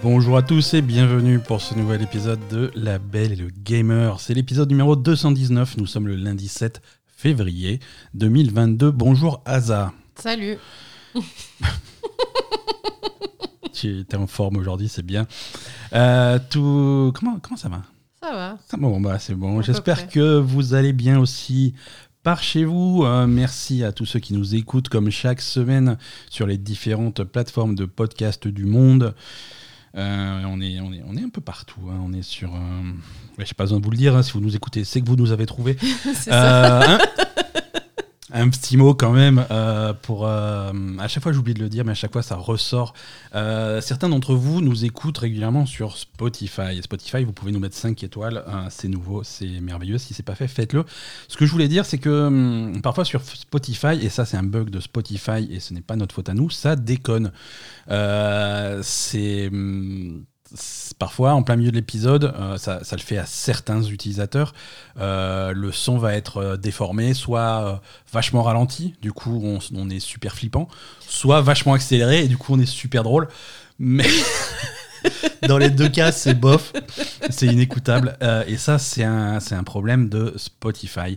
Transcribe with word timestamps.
Bonjour 0.00 0.36
à 0.36 0.42
tous 0.42 0.74
et 0.74 0.82
bienvenue 0.82 1.40
pour 1.40 1.60
ce 1.60 1.74
nouvel 1.74 2.02
épisode 2.02 2.38
de 2.50 2.70
La 2.76 3.00
Belle 3.00 3.32
et 3.32 3.36
le 3.36 3.48
Gamer. 3.48 4.20
C'est 4.20 4.32
l'épisode 4.32 4.70
numéro 4.70 4.94
219. 4.94 5.76
Nous 5.76 5.86
sommes 5.86 6.06
le 6.06 6.14
lundi 6.14 6.46
7 6.46 6.80
février 7.04 7.80
2022. 8.14 8.92
Bonjour 8.92 9.42
Asa. 9.44 9.92
Salut. 10.14 10.56
tu 13.72 14.00
es 14.00 14.14
en 14.14 14.28
forme 14.28 14.58
aujourd'hui, 14.58 14.88
c'est 14.88 15.04
bien. 15.04 15.26
Euh, 15.92 16.38
tout... 16.48 17.12
comment, 17.16 17.40
comment 17.40 17.56
ça 17.56 17.68
va? 17.68 17.82
Ça 18.22 18.32
va. 18.32 18.56
bon, 18.78 19.00
bah, 19.00 19.18
c'est 19.18 19.34
bon. 19.34 19.62
J'espère 19.62 20.08
que 20.08 20.38
vous 20.38 20.74
allez 20.74 20.92
bien 20.92 21.18
aussi 21.18 21.74
par 22.22 22.40
chez 22.40 22.64
vous. 22.64 23.02
Euh, 23.04 23.26
merci 23.26 23.82
à 23.82 23.90
tous 23.90 24.06
ceux 24.06 24.20
qui 24.20 24.32
nous 24.32 24.54
écoutent 24.54 24.88
comme 24.88 25.10
chaque 25.10 25.40
semaine 25.40 25.98
sur 26.30 26.46
les 26.46 26.56
différentes 26.56 27.24
plateformes 27.24 27.74
de 27.74 27.84
podcast 27.84 28.46
du 28.46 28.64
monde. 28.64 29.14
Euh, 29.98 30.42
on, 30.46 30.60
est, 30.60 30.78
on, 30.80 30.92
est, 30.92 31.02
on 31.06 31.16
est 31.16 31.22
un 31.22 31.28
peu 31.28 31.40
partout. 31.40 31.80
Hein. 31.90 31.98
On 32.04 32.12
est 32.12 32.22
sur. 32.22 32.54
Euh... 32.54 32.58
Ouais, 33.38 33.44
J'ai 33.44 33.54
pas 33.54 33.64
besoin 33.64 33.80
de 33.80 33.84
vous 33.84 33.90
le 33.90 33.96
dire. 33.96 34.16
Hein, 34.16 34.22
si 34.22 34.32
vous 34.32 34.40
nous 34.40 34.54
écoutez, 34.54 34.84
c'est 34.84 35.00
que 35.00 35.06
vous 35.06 35.16
nous 35.16 35.32
avez 35.32 35.46
trouvé. 35.46 35.76
c'est 36.02 36.14
ça. 36.14 36.82
Euh, 36.82 36.82
hein 36.86 36.98
un 38.32 38.48
petit 38.50 38.76
mot 38.76 38.94
quand 38.94 39.12
même 39.12 39.44
euh, 39.50 39.94
pour 39.94 40.26
euh, 40.26 40.72
à 40.98 41.08
chaque 41.08 41.22
fois 41.22 41.32
j'oublie 41.32 41.54
de 41.54 41.60
le 41.60 41.68
dire 41.68 41.84
mais 41.84 41.92
à 41.92 41.94
chaque 41.94 42.12
fois 42.12 42.22
ça 42.22 42.36
ressort. 42.36 42.94
Euh, 43.34 43.80
certains 43.80 44.08
d'entre 44.08 44.34
vous 44.34 44.60
nous 44.60 44.84
écoutent 44.84 45.18
régulièrement 45.18 45.66
sur 45.66 45.96
Spotify. 45.96 46.82
Spotify 46.82 47.24
vous 47.24 47.32
pouvez 47.32 47.52
nous 47.52 47.60
mettre 47.60 47.76
5 47.76 48.02
étoiles. 48.02 48.44
C'est 48.70 48.88
nouveau 48.88 49.22
c'est 49.22 49.60
merveilleux. 49.60 49.98
Si 49.98 50.14
c'est 50.14 50.22
pas 50.22 50.34
fait 50.34 50.48
faites-le. 50.48 50.84
Ce 51.28 51.36
que 51.36 51.46
je 51.46 51.52
voulais 51.52 51.68
dire 51.68 51.86
c'est 51.86 51.98
que 51.98 52.26
hum, 52.26 52.80
parfois 52.82 53.04
sur 53.04 53.22
Spotify 53.22 53.98
et 54.00 54.08
ça 54.08 54.24
c'est 54.24 54.36
un 54.36 54.42
bug 54.42 54.70
de 54.70 54.80
Spotify 54.80 55.48
et 55.50 55.60
ce 55.60 55.72
n'est 55.72 55.80
pas 55.80 55.96
notre 55.96 56.14
faute 56.14 56.28
à 56.28 56.34
nous 56.34 56.50
ça 56.50 56.76
déconne. 56.76 57.32
C'est 58.82 59.48
hum, 59.48 60.24
parfois 60.98 61.34
en 61.34 61.42
plein 61.42 61.56
milieu 61.56 61.70
de 61.70 61.76
l'épisode, 61.76 62.32
euh, 62.36 62.56
ça, 62.56 62.80
le 62.92 62.98
fait 62.98 63.18
à 63.18 63.26
certains 63.26 63.82
utilisateurs, 63.82 64.54
euh, 64.98 65.52
le 65.52 65.72
son 65.72 65.98
va 65.98 66.14
être 66.14 66.38
euh, 66.38 66.56
déformé, 66.56 67.14
soit 67.14 67.80
vachement 68.12 68.42
ralenti, 68.42 68.94
du 69.02 69.12
coup 69.12 69.60
on, 69.74 69.90
est 69.90 70.00
super 70.00 70.34
flippant, 70.34 70.68
soit 71.00 71.40
vachement 71.40 71.74
accéléré 71.74 72.24
et 72.24 72.28
du 72.28 72.36
coup 72.36 72.54
on 72.54 72.58
est 72.58 72.66
super 72.66 73.02
drôle. 73.02 73.28
Mais 73.78 74.06
dans 75.48 75.58
les 75.58 75.70
deux 75.70 75.88
cas, 75.88 76.10
c'est 76.10 76.34
bof, 76.34 76.72
c'est 77.30 77.46
inécoutable. 77.46 78.18
Et 78.48 78.56
ça, 78.56 78.80
c'est 78.80 79.04
un, 79.04 79.38
un, 79.38 79.62
problème 79.62 80.08
de 80.08 80.34
Spotify. 80.36 81.16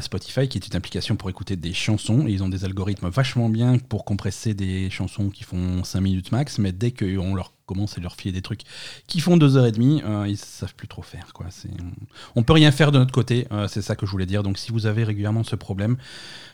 Spotify, 0.00 0.48
qui 0.48 0.58
est 0.58 0.66
une 0.66 0.74
application 0.74 1.14
pour 1.14 1.30
écouter 1.30 1.54
des 1.54 1.72
chansons, 1.72 2.24
ils 2.26 2.42
ont 2.42 2.48
des 2.48 2.64
algorithmes 2.64 3.08
vachement 3.08 3.48
bien 3.48 3.78
pour 3.78 4.04
compresser 4.04 4.52
des 4.52 4.90
chansons 4.90 5.30
qui 5.30 5.44
font 5.44 5.84
5 5.84 6.00
minutes 6.00 6.32
max, 6.32 6.58
mais 6.58 6.72
dès 6.72 6.90
qu'on 6.90 7.36
leur 7.36 7.52
commence 7.66 7.98
à 7.98 8.00
leur 8.00 8.14
filer 8.14 8.32
des 8.32 8.42
trucs 8.42 8.62
qui 9.06 9.20
font 9.20 9.36
2h30, 9.36 10.02
euh, 10.04 10.28
ils 10.28 10.36
savent 10.36 10.74
plus 10.74 10.88
trop 10.88 11.02
faire. 11.02 11.32
Quoi. 11.32 11.46
On 12.36 12.42
peut 12.42 12.52
rien 12.52 12.70
faire 12.70 12.92
de 12.92 12.98
notre 12.98 13.12
côté, 13.12 13.46
euh, 13.52 13.68
c'est 13.68 13.82
ça 13.82 13.96
que 13.96 14.06
je 14.06 14.10
voulais 14.10 14.26
dire. 14.26 14.42
Donc 14.42 14.58
si 14.58 14.72
vous 14.72 14.86
avez 14.86 15.04
régulièrement 15.04 15.44
ce 15.44 15.56
problème, 15.56 15.96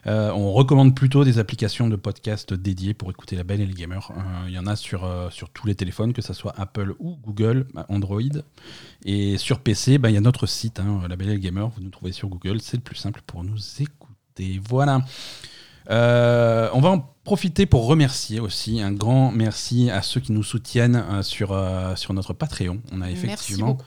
euh, 0.07 0.31
on 0.31 0.53
recommande 0.53 0.95
plutôt 0.95 1.25
des 1.25 1.39
applications 1.39 1.89
de 1.89 1.97
podcast 1.97 2.55
dédiées 2.55 2.95
pour 2.95 3.11
écouter 3.11 3.37
la 3.37 3.45
belle 3.45 3.61
et 3.61 3.67
les 3.67 3.75
gamers. 3.75 4.13
Il 4.47 4.53
y 4.53 4.59
en 4.59 4.67
a 4.67 4.77
sur, 4.77 5.09
tous 5.55 5.67
les 5.67 5.75
téléphones, 5.75 6.13
que 6.13 6.23
ce 6.23 6.33
soit 6.33 6.55
Apple 6.57 6.95
ou 6.99 7.17
Google, 7.17 7.67
Android. 7.89 8.21
Et 9.05 9.39
sur 9.39 9.61
PC, 9.61 9.99
bah, 9.99 10.11
il 10.11 10.15
y 10.15 10.19
a 10.19 10.21
notre 10.21 10.47
site, 10.47 10.81
hein, 10.81 11.03
La 11.09 11.17
Belle 11.17 11.31
et 11.31 11.35
le 11.35 11.39
Gamer. 11.39 11.69
Vous 11.69 11.83
nous 11.83 11.91
trouvez 11.91 12.13
sur 12.13 12.29
Google. 12.29 12.61
C'est 12.61 12.77
le 12.77 12.83
plus 12.83 12.97
simple 12.97 13.21
pour 13.27 13.45
nous 13.45 13.59
écouter. 13.81 14.61
Voilà. 14.69 15.03
Euh, 15.91 16.69
on 16.75 16.81
va 16.81 16.91
en 16.91 17.15
profiter 17.25 17.67
pour 17.67 17.87
remercier 17.87 18.41
aussi 18.41 18.81
un 18.81 18.93
grand 18.93 19.33
merci 19.33 19.91
à 19.91 20.03
ceux 20.03 20.21
qui 20.21 20.33
nous 20.33 20.43
soutiennent 20.43 21.03
euh, 21.11 21.23
sur, 21.23 21.53
euh, 21.53 21.97
sur 21.97 22.13
notre 22.13 22.35
Patreon. 22.35 22.81
On 22.93 23.01
a 23.01 23.11
effectivement 23.11 23.79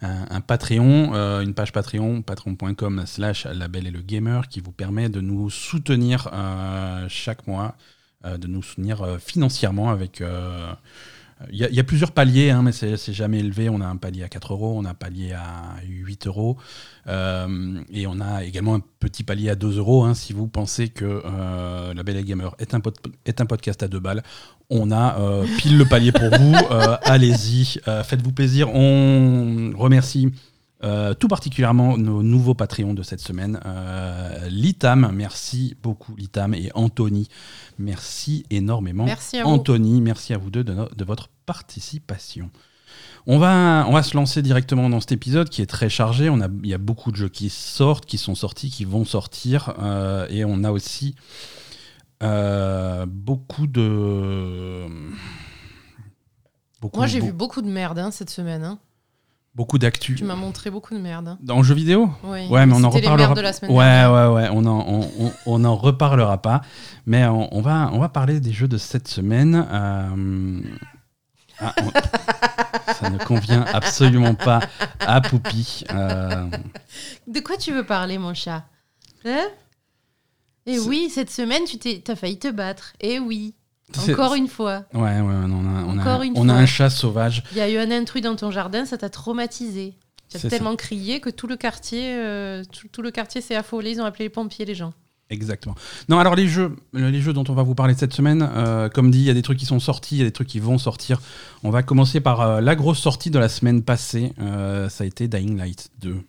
un, 0.00 0.26
un, 0.30 0.40
Patreon, 0.40 1.12
une 1.40 1.54
page 1.54 1.72
Patreon, 1.72 2.22
patreon.com 2.22 3.04
slash 3.06 3.46
la 3.46 3.68
belle 3.68 3.86
et 3.86 3.90
le 3.90 4.00
gamer 4.00 4.48
qui 4.48 4.60
vous 4.60 4.72
permet 4.72 5.08
de 5.08 5.20
nous 5.20 5.50
soutenir 5.50 6.28
chaque 7.08 7.46
mois, 7.46 7.76
de 8.24 8.46
nous 8.48 8.62
soutenir 8.62 9.18
financièrement 9.20 9.90
avec 9.90 10.20
il 11.50 11.56
y, 11.56 11.74
y, 11.74 11.80
a 11.80 11.84
plusieurs 11.84 12.12
paliers, 12.12 12.50
hein, 12.50 12.62
mais 12.62 12.72
c'est 12.72 13.12
jamais 13.12 13.40
élevé. 13.40 13.68
On 13.68 13.80
a 13.80 13.86
un 13.86 13.96
palier 13.96 14.22
à 14.22 14.28
4 14.28 14.52
euros, 14.52 14.74
on 14.76 14.84
a 14.84 14.90
un 14.90 14.94
palier 14.94 15.32
à 15.32 15.76
8 15.86 16.26
euros, 16.26 16.56
euh, 17.06 17.80
et 17.92 18.06
on 18.06 18.20
a 18.20 18.44
également 18.44 18.74
un 18.74 18.82
petit 19.00 19.24
palier 19.24 19.50
à 19.50 19.54
2 19.54 19.78
euros. 19.78 20.04
Hein, 20.04 20.14
si 20.14 20.32
vous 20.32 20.46
pensez 20.46 20.88
que 20.88 21.22
euh, 21.24 21.94
La 21.94 22.02
Belle 22.02 22.18
et 22.18 22.24
Gamer 22.24 22.54
est 22.58 22.74
un, 22.74 22.80
est 23.24 23.40
un, 23.40 23.46
podcast 23.46 23.82
à 23.82 23.88
2 23.88 23.98
balles, 23.98 24.22
on 24.70 24.90
a 24.90 25.18
euh, 25.20 25.46
pile 25.58 25.78
le 25.78 25.84
palier 25.84 26.12
pour 26.12 26.28
vous. 26.38 26.54
Allez-y, 27.02 27.80
faites-vous 28.04 28.32
plaisir. 28.32 28.74
On 28.74 29.72
remercie 29.76 30.32
euh, 30.84 31.14
tout 31.14 31.28
particulièrement 31.28 31.96
nos 31.96 32.22
nouveaux 32.22 32.54
Patreons 32.54 32.94
de 32.94 33.02
cette 33.02 33.20
semaine. 33.20 33.60
Euh, 33.64 34.48
Litam, 34.48 35.12
merci 35.14 35.76
beaucoup 35.82 36.16
Litam 36.16 36.54
et 36.54 36.70
Anthony, 36.74 37.28
merci 37.78 38.44
énormément. 38.50 39.04
Merci 39.04 39.38
à 39.38 39.46
Anthony, 39.46 39.94
vous. 39.94 40.00
merci 40.00 40.34
à 40.34 40.38
vous 40.38 40.50
deux 40.50 40.64
de, 40.64 40.72
no 40.72 40.88
de 40.94 41.04
votre 41.04 41.28
participation. 41.46 42.50
On 43.26 43.38
va, 43.38 43.86
on 43.88 43.92
va 43.92 44.02
se 44.02 44.16
lancer 44.16 44.42
directement 44.42 44.90
dans 44.90 44.98
cet 44.98 45.12
épisode 45.12 45.48
qui 45.48 45.62
est 45.62 45.66
très 45.66 45.88
chargé. 45.88 46.28
On 46.28 46.40
a, 46.40 46.48
il 46.64 46.68
y 46.68 46.74
a 46.74 46.78
beaucoup 46.78 47.12
de 47.12 47.16
jeux 47.16 47.28
qui 47.28 47.48
sortent, 47.48 48.04
qui 48.04 48.18
sont 48.18 48.34
sortis, 48.34 48.68
qui 48.68 48.84
vont 48.84 49.04
sortir. 49.04 49.74
Euh, 49.78 50.26
et 50.30 50.44
on 50.44 50.64
a 50.64 50.72
aussi 50.72 51.14
beaucoup 52.20 53.66
de. 53.66 54.86
Beaucoup, 56.80 56.98
Moi, 56.98 57.06
j'ai 57.06 57.20
vu 57.20 57.32
beaucoup 57.32 57.62
de 57.62 57.68
merde 57.68 58.00
hein, 58.00 58.10
cette 58.10 58.30
semaine. 58.30 58.64
Hein. 58.64 58.80
Beaucoup 59.54 59.78
d'actu. 59.78 60.14
Tu 60.14 60.24
m'as 60.24 60.34
montré 60.34 60.70
beaucoup 60.70 60.94
de 60.94 60.98
merde. 60.98 61.28
Hein. 61.28 61.38
Dans 61.42 61.58
le 61.58 61.62
jeu 61.62 61.74
vidéo 61.74 62.10
Oui. 62.24 62.48
Ouais, 62.48 62.64
mais 62.64 62.74
on 62.74 62.84
en 62.84 62.90
reparlera. 62.90 63.34
De 63.34 63.40
la 63.42 63.52
semaine 63.52 63.70
ouais, 63.70 64.06
ouais, 64.06 64.26
ouais, 64.34 64.48
on 64.50 64.64
en, 64.64 64.80
on, 64.88 65.10
on, 65.18 65.32
on 65.44 65.64
en 65.64 65.76
reparlera 65.76 66.40
pas. 66.40 66.62
Mais 67.04 67.26
on, 67.26 67.54
on, 67.54 67.60
va, 67.60 67.90
on 67.92 67.98
va 67.98 68.08
parler 68.08 68.40
des 68.40 68.52
jeux 68.52 68.68
de 68.68 68.78
cette 68.78 69.08
semaine. 69.08 69.66
Euh... 69.70 70.60
Ah, 71.58 71.74
ça 72.94 73.10
ne 73.10 73.18
convient 73.18 73.64
absolument 73.72 74.34
pas 74.34 74.60
à 75.00 75.20
Poupy. 75.20 75.84
Euh... 75.92 76.48
De 77.26 77.40
quoi 77.40 77.58
tu 77.58 77.72
veux 77.72 77.84
parler, 77.84 78.16
mon 78.16 78.32
chat? 78.32 78.64
Hein? 79.24 79.48
Et 80.66 80.78
oui, 80.78 81.10
cette 81.10 81.30
semaine, 81.30 81.64
tu 81.64 81.78
t'es, 81.78 82.02
as 82.10 82.16
failli 82.16 82.38
te 82.38 82.48
battre. 82.48 82.94
Et 83.00 83.18
oui. 83.18 83.54
Encore 83.98 84.34
une 84.34 84.48
fois. 84.48 84.84
Ouais, 84.94 85.00
ouais, 85.00 85.20
on 85.20 85.28
a, 85.28 85.84
on 85.86 85.98
a, 85.98 86.20
on 86.34 86.48
a 86.48 86.54
un 86.54 86.66
chat 86.66 86.90
sauvage. 86.90 87.42
Il 87.52 87.58
y 87.58 87.60
a 87.60 87.70
eu 87.70 87.76
un 87.78 87.90
intrus 87.90 88.22
dans 88.22 88.36
ton 88.36 88.50
jardin, 88.50 88.84
ça 88.84 88.98
t'a 88.98 89.10
traumatisé. 89.10 89.94
Tu 90.28 90.46
as 90.46 90.50
tellement 90.50 90.70
ça. 90.70 90.76
crié 90.76 91.20
que 91.20 91.30
tout 91.30 91.46
le 91.46 91.56
quartier, 91.56 92.14
euh, 92.14 92.62
tout, 92.72 92.88
tout, 92.88 93.02
le 93.02 93.10
quartier 93.10 93.40
s'est 93.40 93.54
affolé. 93.54 93.90
Ils 93.92 94.00
ont 94.00 94.04
appelé 94.04 94.26
les 94.26 94.30
pompiers, 94.30 94.64
les 94.64 94.74
gens. 94.74 94.92
Exactement. 95.30 95.74
Non, 96.08 96.18
alors 96.18 96.34
les 96.34 96.46
jeux, 96.46 96.76
les 96.92 97.20
jeux 97.20 97.32
dont 97.32 97.44
on 97.48 97.54
va 97.54 97.62
vous 97.62 97.74
parler 97.74 97.94
cette 97.94 98.12
semaine, 98.12 98.48
euh, 98.54 98.88
comme 98.88 99.10
dit, 99.10 99.20
il 99.20 99.24
y 99.24 99.30
a 99.30 99.34
des 99.34 99.42
trucs 99.42 99.58
qui 99.58 99.64
sont 99.64 99.80
sortis, 99.80 100.16
il 100.16 100.18
y 100.18 100.22
a 100.22 100.26
des 100.26 100.32
trucs 100.32 100.48
qui 100.48 100.60
vont 100.60 100.78
sortir. 100.78 101.20
On 101.62 101.70
va 101.70 101.82
commencer 101.82 102.20
par 102.20 102.40
euh, 102.40 102.60
la 102.60 102.76
grosse 102.76 102.98
sortie 102.98 103.30
de 103.30 103.38
la 103.38 103.48
semaine 103.48 103.82
passée. 103.82 104.32
Ça 104.38 105.04
a 105.04 105.06
été 105.06 105.28
Dying 105.28 105.56
Light 105.56 105.90
2. 106.00 106.22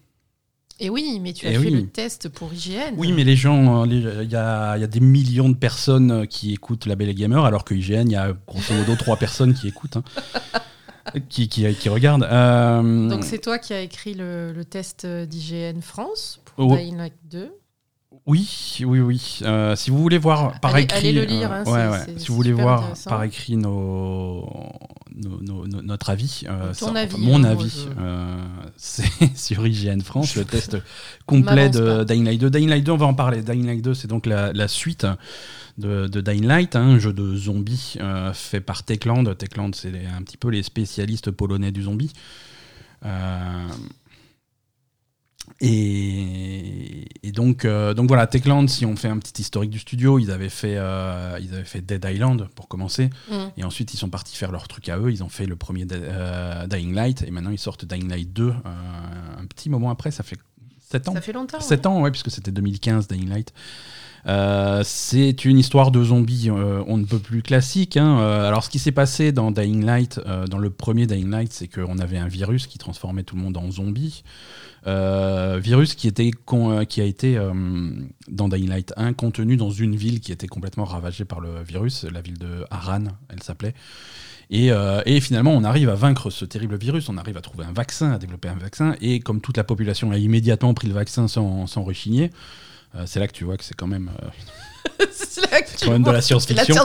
Et 0.80 0.90
oui, 0.90 1.20
mais 1.22 1.34
tu 1.34 1.46
as 1.48 1.52
Et 1.52 1.54
fait 1.54 1.60
oui. 1.60 1.72
le 1.72 1.88
test 1.88 2.30
pour 2.30 2.54
IGN. 2.54 2.96
Oui, 2.98 3.12
mais 3.12 3.24
les 3.24 3.36
gens, 3.36 3.86
il 3.86 3.94
y, 3.94 4.32
y, 4.32 4.36
a, 4.36 4.88
des 4.88 5.00
millions 5.00 5.50
de 5.50 5.56
personnes 5.56 6.28
qui 6.28 6.54
écoutent 6.54 6.86
La 6.86 6.96
Belle 6.96 7.14
Gamer, 7.14 7.46
alors 7.46 7.64
que 7.64 7.74
IGN, 7.74 8.08
il 8.08 8.12
y 8.12 8.16
a 8.16 8.34
grosso 8.48 8.74
modo 8.74 8.96
trois 8.96 9.18
personnes 9.18 9.54
qui 9.54 9.68
écoutent. 9.68 9.98
Hein. 9.98 10.04
Qui, 11.30 11.50
qui. 11.50 11.66
Euh... 11.66 13.10
Donc 13.10 13.26
c'est 13.26 13.40
toi 13.40 13.60
qui 13.60 13.74
as 13.74 13.82
écrit 13.82 14.14
le, 14.14 14.54
le 14.54 14.66
test 14.66 15.06
d'IGN 15.06 15.82
France 15.82 16.40
pour 16.46 16.72
oh. 16.72 16.76
Dying 16.76 16.98
Light 16.98 17.14
2 17.30 17.52
oui, 18.26 18.78
oui, 18.86 19.00
oui. 19.00 19.40
Euh, 19.42 19.76
si 19.76 19.92
vous 19.92 19.98
voulez 19.98 20.18
voir 20.18 20.60
par 20.62 20.76
allez, 20.76 20.84
écrit, 20.84 21.10
allez 21.10 21.12
le 21.14 21.24
lire. 21.24 21.52
Hein, 21.52 21.64
euh, 21.68 21.72
ouais, 21.72 21.98
ouais. 21.98 22.14
Si 22.18 22.30
vous 22.30 22.36
voulez 22.36 22.54
voir 22.54 22.94
par 23.06 23.24
écrit 23.24 23.58
nos, 23.58 24.50
nos, 25.16 25.42
nos, 25.42 25.68
nos 25.68 25.82
notre 25.82 26.10
avis, 26.10 26.44
euh, 26.50 26.74
Ton 26.74 26.94
ça, 26.94 27.00
avis 27.00 27.16
enfin, 27.16 27.24
mon 27.24 27.44
hein, 27.44 27.50
avis, 27.50 27.88
c'est 28.78 29.04
sur 29.36 29.68
IGN 29.68 30.02
France, 30.02 30.36
le 30.36 30.46
test 30.46 30.78
complet 31.26 31.70
de 31.70 32.04
Dying 32.04 32.24
Light 32.26 32.40
2. 32.40 32.50
Dying 32.50 32.70
Light 32.70 32.86
2, 32.86 32.92
on 32.94 32.98
va 32.98 33.06
en 33.08 33.14
parler. 33.14 33.42
Dying 33.42 33.66
Light 33.66 33.82
2, 33.82 33.94
c'est 33.94 34.08
donc 34.08 34.26
la, 34.26 34.54
la 34.54 34.68
suite 34.68 35.06
de, 35.78 36.08
de, 36.08 36.22
Dying 36.22 36.46
Light, 36.46 36.76
hein, 36.76 36.84
un 36.84 37.00
jeu 37.00 37.14
de 37.14 37.36
zombies 37.36 37.96
euh, 38.00 38.34
fait 38.34 38.62
par 38.62 38.84
Techland. 38.84 39.36
Techland, 39.38 39.74
c'est 39.74 40.06
un 40.06 40.22
petit 40.22 40.38
peu 40.38 40.50
les 40.50 40.64
spécialistes 40.64 41.32
polonais 41.32 41.72
du 41.72 41.84
zombie. 41.84 42.14
Euh, 43.06 43.68
et, 45.60 47.08
et, 47.24 47.32
donc, 47.32 47.66
euh, 47.66 47.94
donc 47.94 48.08
voilà, 48.08 48.28
Techland, 48.28 48.68
si 48.68 48.86
on 48.86 48.96
fait 48.96 49.08
un 49.08 49.18
petit 49.18 49.42
historique 49.42 49.70
du 49.70 49.80
studio, 49.80 50.20
ils 50.20 50.32
avaient 50.32 50.50
fait, 50.50 50.76
euh, 50.78 51.38
ils 51.42 51.54
avaient 51.54 51.64
fait 51.64 51.82
Dead 51.82 52.06
Island 52.06 52.48
pour 52.56 52.68
commencer. 52.68 53.10
Mm. 53.30 53.36
Et 53.58 53.64
ensuite, 53.64 53.94
ils 53.94 53.98
sont 53.98 54.10
partis 54.10 54.36
faire 54.36 54.52
leur 54.52 54.68
truc 54.68 54.90
à 54.90 54.98
eux. 54.98 55.12
Ils 55.12 55.24
ont 55.24 55.30
fait 55.30 55.46
le 55.46 55.56
premier 55.56 55.86
euh, 55.92 56.68
Dying 56.68 56.94
Light. 56.94 57.24
Et 57.24 57.32
maintenant, 57.32 57.52
ils 57.52 57.60
sortent 57.60 57.86
Dying 57.86 58.10
Light 58.10 58.32
2. 58.34 58.44
euh, 58.44 58.54
un 59.38 59.46
petit 59.46 59.70
moment 59.70 59.90
après, 59.90 60.12
ça 60.12 60.24
fait 60.24 60.38
7 60.90 61.10
ans. 61.10 61.14
Ça 61.14 61.22
fait 61.22 61.34
longtemps. 61.34 61.60
7 61.60 61.80
ouais. 61.80 61.88
ans, 61.88 62.02
ouais, 62.02 62.12
puisque 62.12 62.32
c'était 62.32 62.52
2015, 62.52 63.08
Dying 63.08 63.30
Light. 63.30 63.54
c'est 64.86 65.46
une 65.46 65.60
histoire 65.60 65.92
de 65.92 66.04
zombies, 66.04 66.52
on 66.52 66.98
ne 66.98 67.06
peut 67.06 67.20
plus 67.20 67.42
classique. 67.42 67.98
Hein. 67.98 68.18
alors, 68.20 68.64
ce 68.64 68.70
qui 68.70 68.80
s'est 68.80 68.92
passé 68.92 69.32
dans 69.32 69.52
Dying 69.52 69.86
Light, 69.86 70.22
dans 70.50 70.58
le 70.58 70.70
premier 70.70 71.06
Dying 71.06 71.30
Light, 71.30 71.52
c'est 71.52 71.68
qu'on 71.68 72.00
avait 72.00 72.18
un 72.18 72.28
virus 72.28 72.68
qui 72.68 72.78
transformait 72.78 73.24
tout 73.24 73.36
le 73.36 73.42
monde 73.42 73.58
en 73.58 73.70
zombies. 74.86 75.62
virus 75.62 75.96
qui, 75.96 76.08
était 76.08 76.32
qui 76.90 77.02
a 77.02 77.06
été 77.06 77.40
dans 78.28 78.48
Dying 78.48 78.70
Light 78.70 78.94
1 78.98 79.14
contenu 79.14 79.58
dans 79.58 79.72
une 79.72 79.96
ville 79.96 80.20
qui 80.20 80.32
était 80.32 80.48
complètement 80.48 80.86
ravagée 80.86 81.26
par 81.26 81.40
le 81.40 81.64
virus, 81.64 82.04
la 82.04 82.22
ville 82.22 82.38
de 82.38 82.66
Haran, 82.70 83.04
elle 83.30 83.42
s'appelait. 83.44 83.74
Euh, 84.52 85.02
et, 85.06 85.20
finalement, 85.20 85.52
on 85.52 85.64
arrive 85.64 85.90
à 85.90 85.96
vaincre 85.96 86.30
ce 86.30 86.46
terrible 86.46 86.78
virus, 86.78 87.10
on 87.10 87.18
arrive 87.18 87.38
à 87.38 87.42
trouver 87.42 87.66
un 87.66 87.74
vaccin, 87.74 88.12
à 88.12 88.18
développer 88.18 88.50
un 88.50 88.56
vaccin, 88.56 88.96
et 89.02 89.20
comme 89.20 89.42
toute 89.42 89.58
la 89.58 89.64
population 89.64 90.12
a 90.12 90.18
immédiatement 90.18 90.74
pris 90.74 90.88
le 90.88 90.94
vaccin 90.94 91.28
sans, 91.28 91.68
sans 91.68 91.84
rechigner, 91.84 92.30
euh, 92.96 93.04
c'est 93.06 93.20
là 93.20 93.28
que 93.28 93.34
tu 93.34 93.44
vois 93.46 93.58
que 93.58 93.64
c'est 93.64 93.76
quand 93.76 93.88
même... 93.88 94.12
Euh, 95.02 95.06
c'est 95.12 95.86
quand 95.86 95.92
même 95.92 96.04
de 96.04 96.12
la 96.12 96.22
science-fiction. 96.22 96.76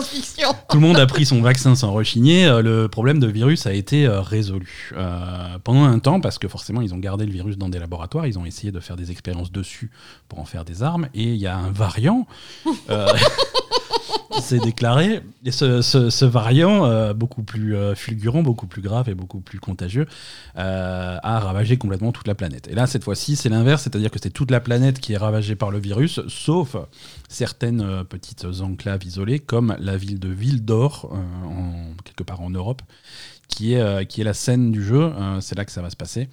Tout 0.68 0.76
le 0.76 0.80
monde 0.80 0.98
a 0.98 1.06
pris 1.06 1.24
son 1.26 1.40
vaccin 1.40 1.74
sans 1.74 1.92
rechigner. 1.92 2.48
le 2.62 2.86
problème 2.88 3.18
de 3.18 3.26
virus 3.26 3.66
a 3.66 3.72
été 3.72 4.08
résolu. 4.08 4.92
pendant 5.64 5.84
un 5.84 5.98
temps, 5.98 6.20
parce 6.20 6.38
que 6.38 6.48
forcément, 6.48 6.80
ils 6.80 6.94
ont 6.94 6.98
gardé 6.98 7.26
le 7.26 7.32
virus 7.32 7.56
dans 7.56 7.68
des 7.68 7.78
laboratoires, 7.78 8.26
ils 8.26 8.38
ont 8.38 8.44
essayé 8.44 8.72
de 8.72 8.80
faire 8.80 8.96
des 8.96 9.10
expériences 9.10 9.52
dessus 9.52 9.90
pour 10.28 10.38
en 10.38 10.44
faire 10.44 10.64
des 10.64 10.82
armes. 10.82 11.08
Et 11.14 11.24
il 11.24 11.36
y 11.36 11.46
a 11.46 11.56
un 11.56 11.70
variant 11.70 12.26
s'est 14.40 14.58
déclaré. 14.58 15.20
Et 15.44 15.50
ce, 15.50 16.24
variant, 16.24 16.86
euh, 16.86 17.14
beaucoup 17.14 17.42
plus 17.42 17.76
euh, 17.76 17.94
fulgurant, 17.94 18.42
beaucoup 18.42 18.66
plus 18.66 18.82
grave 18.82 19.08
et 19.08 19.14
beaucoup 19.14 19.40
plus 19.40 19.60
contagieux, 19.60 20.06
euh, 20.56 21.16
a 21.22 21.40
ravagé 21.40 21.76
complètement 21.76 22.12
toute 22.12 22.26
la 22.26 22.34
planète. 22.34 22.68
Et 22.68 22.74
là, 22.74 22.86
cette 22.86 23.04
fois-ci, 23.04 23.36
c'est 23.36 23.48
l'inverse, 23.48 23.82
c'est-à-dire 23.82 24.10
que 24.10 24.18
c'est 24.22 24.30
toute 24.30 24.50
la 24.50 24.60
planète 24.60 25.00
qui 25.00 25.12
est 25.12 25.16
ravagée 25.16 25.56
par 25.56 25.70
le 25.70 25.78
virus, 25.78 26.20
sauf 26.28 26.76
certaines 27.28 28.04
petites 28.04 28.46
enclaves 28.60 29.04
isolées, 29.04 29.38
comme 29.38 29.76
la 29.78 29.96
ville 29.96 30.18
de 30.18 30.28
Ville 30.28 30.64
d'Or, 30.64 31.10
quelque 32.04 32.22
part 32.22 32.40
en 32.40 32.50
Europe, 32.50 32.82
qui 33.48 33.74
est, 33.74 34.06
qui 34.06 34.20
est 34.20 34.24
la 34.24 34.34
scène 34.34 34.70
du 34.70 34.84
jeu. 34.84 35.10
c'est 35.40 35.56
là 35.56 35.64
que 35.64 35.72
ça 35.72 35.82
va 35.82 35.90
se 35.90 35.96
passer. 35.96 36.28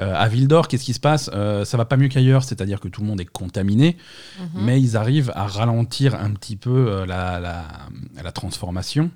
Euh, 0.00 0.14
à 0.14 0.28
Vildor, 0.28 0.68
qu'est-ce 0.68 0.84
qui 0.84 0.92
se 0.92 1.00
passe? 1.00 1.30
Euh, 1.32 1.64
Ça 1.64 1.76
va 1.76 1.84
pas 1.84 1.96
mieux 1.96 2.08
qu'ailleurs, 2.08 2.44
c'est-à-dire 2.44 2.80
que 2.80 2.88
tout 2.88 3.00
le 3.00 3.06
monde 3.06 3.20
est 3.20 3.26
contaminé, 3.26 3.96
mhm. 4.38 4.64
mais 4.64 4.80
ils 4.80 4.96
arrivent 4.96 5.32
à 5.34 5.46
ralentir 5.46 6.14
un 6.14 6.32
petit 6.32 6.56
peu 6.56 6.88
euh, 6.88 7.06
la, 7.06 7.40
la, 7.40 8.32
transformation. 8.32 9.10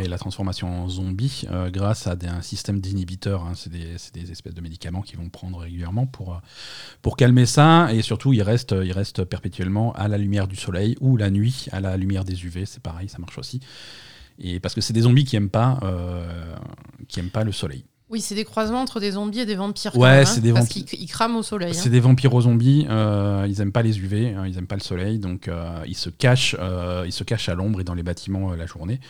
Et 0.00 0.08
la 0.08 0.16
transformation 0.16 0.84
en 0.84 0.88
zombie 0.88 1.46
grâce 1.66 2.06
à 2.06 2.16
des, 2.16 2.28
un 2.28 2.40
système 2.40 2.80
d'inhibiteurs. 2.80 3.44
Hein. 3.44 3.52
c'est 3.54 3.70
des, 3.70 3.96
des, 4.14 4.32
espèces 4.32 4.54
de 4.54 4.62
médicaments 4.62 5.02
qu'ils 5.02 5.18
vont 5.18 5.28
prendre 5.28 5.58
régulièrement 5.58 6.06
pour, 6.06 6.40
pour 7.02 7.18
calmer 7.18 7.44
ça. 7.44 7.92
Et 7.92 8.00
surtout, 8.00 8.32
ils 8.32 8.40
restent, 8.40 8.74
ils 8.82 8.92
restent 8.92 9.24
perpétuellement 9.24 9.92
à 9.92 10.08
la 10.08 10.16
lumière 10.16 10.48
du 10.48 10.56
soleil 10.56 10.96
ou 11.02 11.18
la 11.18 11.28
nuit 11.28 11.66
à 11.72 11.80
la 11.80 11.98
lumière 11.98 12.24
des 12.24 12.46
UV. 12.46 12.64
C'est 12.64 12.82
pareil, 12.82 13.10
ça 13.10 13.18
marche 13.18 13.36
aussi. 13.36 13.60
Et 14.38 14.60
parce 14.60 14.74
que 14.74 14.80
c'est 14.80 14.94
des 14.94 15.02
zombies 15.02 15.24
qui 15.24 15.36
aiment 15.36 15.50
pas, 15.50 15.78
qui 17.06 17.20
aiment 17.20 17.28
pas 17.28 17.44
le 17.44 17.52
soleil. 17.52 17.84
Oui, 18.08 18.20
c'est 18.20 18.36
des 18.36 18.44
croisements 18.44 18.82
entre 18.82 19.00
des 19.00 19.12
zombies 19.12 19.40
et 19.40 19.46
des 19.46 19.56
vampires. 19.56 19.96
Ouais, 19.96 20.24
c'est 20.24 20.40
des 20.40 20.52
vampires. 20.52 20.84
Parce 20.84 20.96
qu'ils 20.96 21.08
crament 21.08 21.36
au 21.36 21.42
soleil. 21.42 21.74
C'est 21.74 21.88
hein. 21.88 21.90
des 21.90 22.00
vampires 22.00 22.32
aux 22.34 22.42
zombies. 22.42 22.86
Euh, 22.88 23.46
ils 23.48 23.60
aiment 23.60 23.72
pas 23.72 23.82
les 23.82 23.98
UV, 23.98 24.32
hein, 24.32 24.46
ils 24.46 24.56
aiment 24.58 24.68
pas 24.68 24.76
le 24.76 24.80
soleil, 24.80 25.18
donc 25.18 25.48
euh, 25.48 25.82
ils 25.86 25.96
se 25.96 26.08
cachent, 26.08 26.54
euh, 26.60 27.02
ils 27.04 27.12
se 27.12 27.24
cachent 27.24 27.48
à 27.48 27.54
l'ombre 27.54 27.80
et 27.80 27.84
dans 27.84 27.94
les 27.94 28.04
bâtiments 28.04 28.54
la 28.54 28.66
journée. 28.66 29.00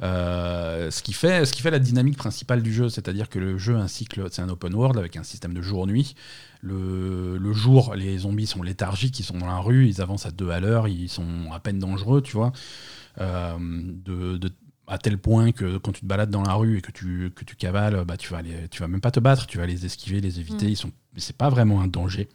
ce 0.00 1.02
qui 1.02 1.12
fait, 1.12 1.44
ce 1.44 1.52
qui 1.52 1.60
fait 1.60 1.72
la 1.72 1.80
dynamique 1.80 2.16
principale 2.16 2.62
du 2.62 2.72
jeu, 2.72 2.88
c'est-à-dire 2.88 3.28
que 3.28 3.40
le 3.40 3.58
jeu 3.58 3.76
un 3.76 3.88
cycle, 3.88 4.24
c'est 4.30 4.42
un 4.42 4.48
open 4.48 4.74
world 4.74 4.96
avec 4.96 5.16
un 5.16 5.24
système 5.24 5.52
de 5.52 5.62
jour-nuit. 5.62 6.14
Le, 6.62 7.36
le, 7.36 7.52
jour, 7.52 7.94
les 7.96 8.18
zombies 8.18 8.46
sont 8.46 8.62
léthargiques, 8.62 9.18
ils 9.18 9.24
sont 9.24 9.38
dans 9.38 9.46
la 9.46 9.58
rue, 9.58 9.88
ils 9.88 10.00
avancent 10.00 10.26
à 10.26 10.30
deux 10.30 10.50
à 10.50 10.60
l'heure, 10.60 10.86
ils 10.86 11.08
sont 11.08 11.50
à 11.52 11.58
peine 11.58 11.80
dangereux, 11.80 12.22
tu 12.22 12.36
vois. 12.36 12.52
de, 13.18 14.36
de, 14.36 14.50
à 14.90 14.98
tel 14.98 15.18
point 15.18 15.52
que 15.52 15.78
quand 15.78 15.92
tu 15.92 16.00
te 16.00 16.06
balades 16.06 16.30
dans 16.30 16.42
la 16.42 16.54
rue 16.54 16.78
et 16.78 16.80
que 16.80 16.90
tu, 16.90 17.32
que 17.34 17.44
tu 17.44 17.54
cavales, 17.54 18.04
bah, 18.04 18.16
tu 18.16 18.32
vas 18.32 18.42
tu 18.70 18.82
vas 18.82 18.88
même 18.88 19.00
pas 19.00 19.12
te 19.12 19.20
battre, 19.20 19.46
tu 19.46 19.58
vas 19.58 19.66
les 19.66 19.86
esquiver, 19.86 20.20
les 20.20 20.40
éviter. 20.40 20.66
Mm. 20.66 20.70
Ils 20.70 20.76
sont, 20.76 20.90
c'est 21.16 21.36
pas 21.36 21.48
vraiment 21.48 21.80
un 21.80 21.86
danger. 21.86 22.28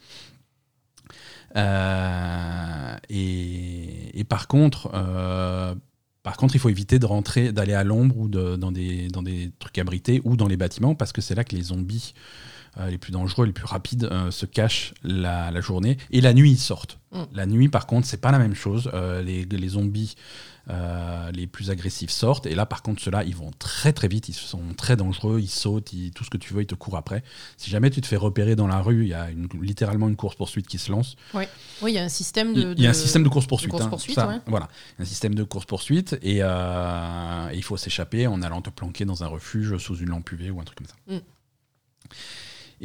Euh, 1.58 2.96
et, 3.10 4.20
et, 4.20 4.24
par 4.24 4.48
contre, 4.48 4.90
euh, 4.94 5.76
par 6.24 6.38
contre, 6.38 6.56
il 6.56 6.60
faut 6.60 6.70
éviter 6.70 6.98
de 6.98 7.06
rentrer, 7.06 7.52
d'aller 7.52 7.74
à 7.74 7.84
l'ombre 7.84 8.18
ou 8.18 8.30
de, 8.30 8.56
dans, 8.56 8.72
des, 8.72 9.10
dans 9.10 9.22
des 9.22 9.52
trucs 9.60 9.78
abrités 9.78 10.22
ou 10.24 10.38
dans 10.38 10.48
les 10.48 10.58
bâtiments 10.58 10.96
parce 10.96 11.12
que 11.12 11.22
c'est 11.22 11.36
là 11.36 11.44
que 11.44 11.56
les 11.56 11.62
zombies 11.62 12.14
euh, 12.78 12.90
les 12.90 12.98
plus 12.98 13.12
dangereux, 13.12 13.46
les 13.46 13.54
plus 13.54 13.66
rapides 13.66 14.10
se 14.32 14.46
cachent 14.46 14.94
la, 15.04 15.52
la, 15.52 15.62
journée 15.62 15.98
et 16.12 16.22
la 16.22 16.34
nuit 16.34 16.52
ils 16.52 16.58
sortent. 16.58 17.00
Mm. 17.12 17.24
La 17.34 17.46
nuit, 17.46 17.68
par 17.68 17.86
contre, 17.86 18.08
c'est 18.08 18.22
pas 18.22 18.32
la 18.32 18.40
même 18.40 18.56
chose. 18.56 18.90
les, 19.24 19.44
les 19.44 19.68
zombies 19.68 20.16
euh, 20.70 21.32
les 21.32 21.48
plus 21.48 21.70
agressifs 21.70 22.10
sortent. 22.10 22.46
Et 22.46 22.56
là, 22.56 22.66
par 22.66 22.82
contre, 22.82 23.02
ceux-là, 23.02 23.24
ils 23.24 23.36
vont 23.36 23.52
très 23.60 23.94
très 23.94 24.08
vite, 24.08 24.30
ils 24.30 24.34
sont 24.34 24.62
très 24.76 24.96
dangereux, 24.96 25.40
ils 25.40 25.50
sautent, 25.50 25.94
tout 26.16 26.24
ce 26.24 26.30
que 26.30 26.38
tu 26.38 26.54
veux, 26.54 26.62
ils 26.64 26.68
te 26.68 26.76
courent 26.76 26.98
après. 26.98 27.24
Si 27.58 27.70
jamais 27.70 27.90
tu 27.90 28.02
te 28.02 28.08
fais 28.08 28.16
repérer 28.16 28.56
dans 28.56 28.68
la 28.68 28.82
rue, 28.82 29.04
il 29.04 29.10
y 29.10 29.14
a 29.14 29.28
littéralement 29.62 30.08
une 30.08 30.16
course-poursuite 30.16 30.68
qui 30.68 30.78
se 30.78 30.92
lance. 30.92 31.16
Oui, 31.34 31.46
il 31.84 31.90
y 31.90 31.98
a 31.98 32.04
un 32.04 32.10
système 32.10 32.54
de. 32.54 32.74
Il 32.78 32.84
y 32.84 32.88
a 32.88 32.92
un 32.92 32.94
système 32.94 33.24
de 33.24 33.30
course-poursuite. 33.30 33.74
Hein, 33.74 34.42
Voilà, 34.48 34.68
un 35.00 35.06
système 35.06 35.36
de 35.36 35.44
course-poursuite 35.44 36.18
et, 36.22 36.40
euh, 36.42 37.50
il 37.54 37.64
faut 37.64 37.78
s'échapper 37.78 38.28
en 38.28 38.42
allant 38.42 38.62
te 38.62 38.70
planquer 38.70 39.06
dans 39.06 39.24
un 39.24 39.28
refuge 39.28 39.78
sous 39.78 39.98
une 39.98 40.10
lampe 40.10 40.32
UV 40.32 40.52
ou 40.52 40.60
un 40.60 40.64
truc 40.64 40.80
comme 40.80 40.88
ça. 40.88 40.96
Mm. 41.08 41.20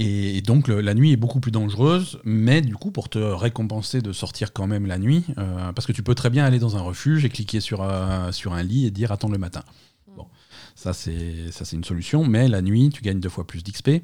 Et, 0.02 0.40
donc 0.40 0.68
la 0.68 0.94
nuit 0.94 1.12
est 1.12 1.16
beaucoup 1.16 1.40
plus 1.40 1.50
dangereuse, 1.50 2.20
mais 2.24 2.62
du 2.62 2.74
coup 2.74 2.90
pour 2.90 3.10
te 3.10 3.18
récompenser 3.18 4.00
de 4.00 4.12
sortir 4.12 4.54
quand 4.54 4.66
même 4.66 4.86
la 4.86 4.98
nuit, 4.98 5.24
euh, 5.36 5.72
parce 5.72 5.86
que 5.86 5.92
tu 5.92 6.02
peux 6.02 6.14
très 6.14 6.30
bien 6.30 6.44
aller 6.44 6.58
dans 6.58 6.76
un 6.76 6.80
refuge 6.80 7.26
et 7.26 7.28
cliquer 7.28 7.60
sur, 7.60 7.82
euh, 7.82 8.32
sur 8.32 8.54
un 8.54 8.62
lit 8.62 8.86
et 8.86 8.90
dire 8.90 9.12
attends 9.12 9.28
le 9.28 9.36
matin. 9.36 9.62
Mm. 10.08 10.16
Bon, 10.16 10.26
ça 10.74 10.94
c'est 10.94 11.52
ça 11.52 11.66
c'est 11.66 11.76
une 11.76 11.84
solution, 11.84 12.24
mais 12.24 12.48
la 12.48 12.62
nuit 12.62 12.88
tu 12.88 13.02
gagnes 13.02 13.20
deux 13.20 13.28
fois 13.28 13.46
plus 13.46 13.62
d'XP. 13.62 14.02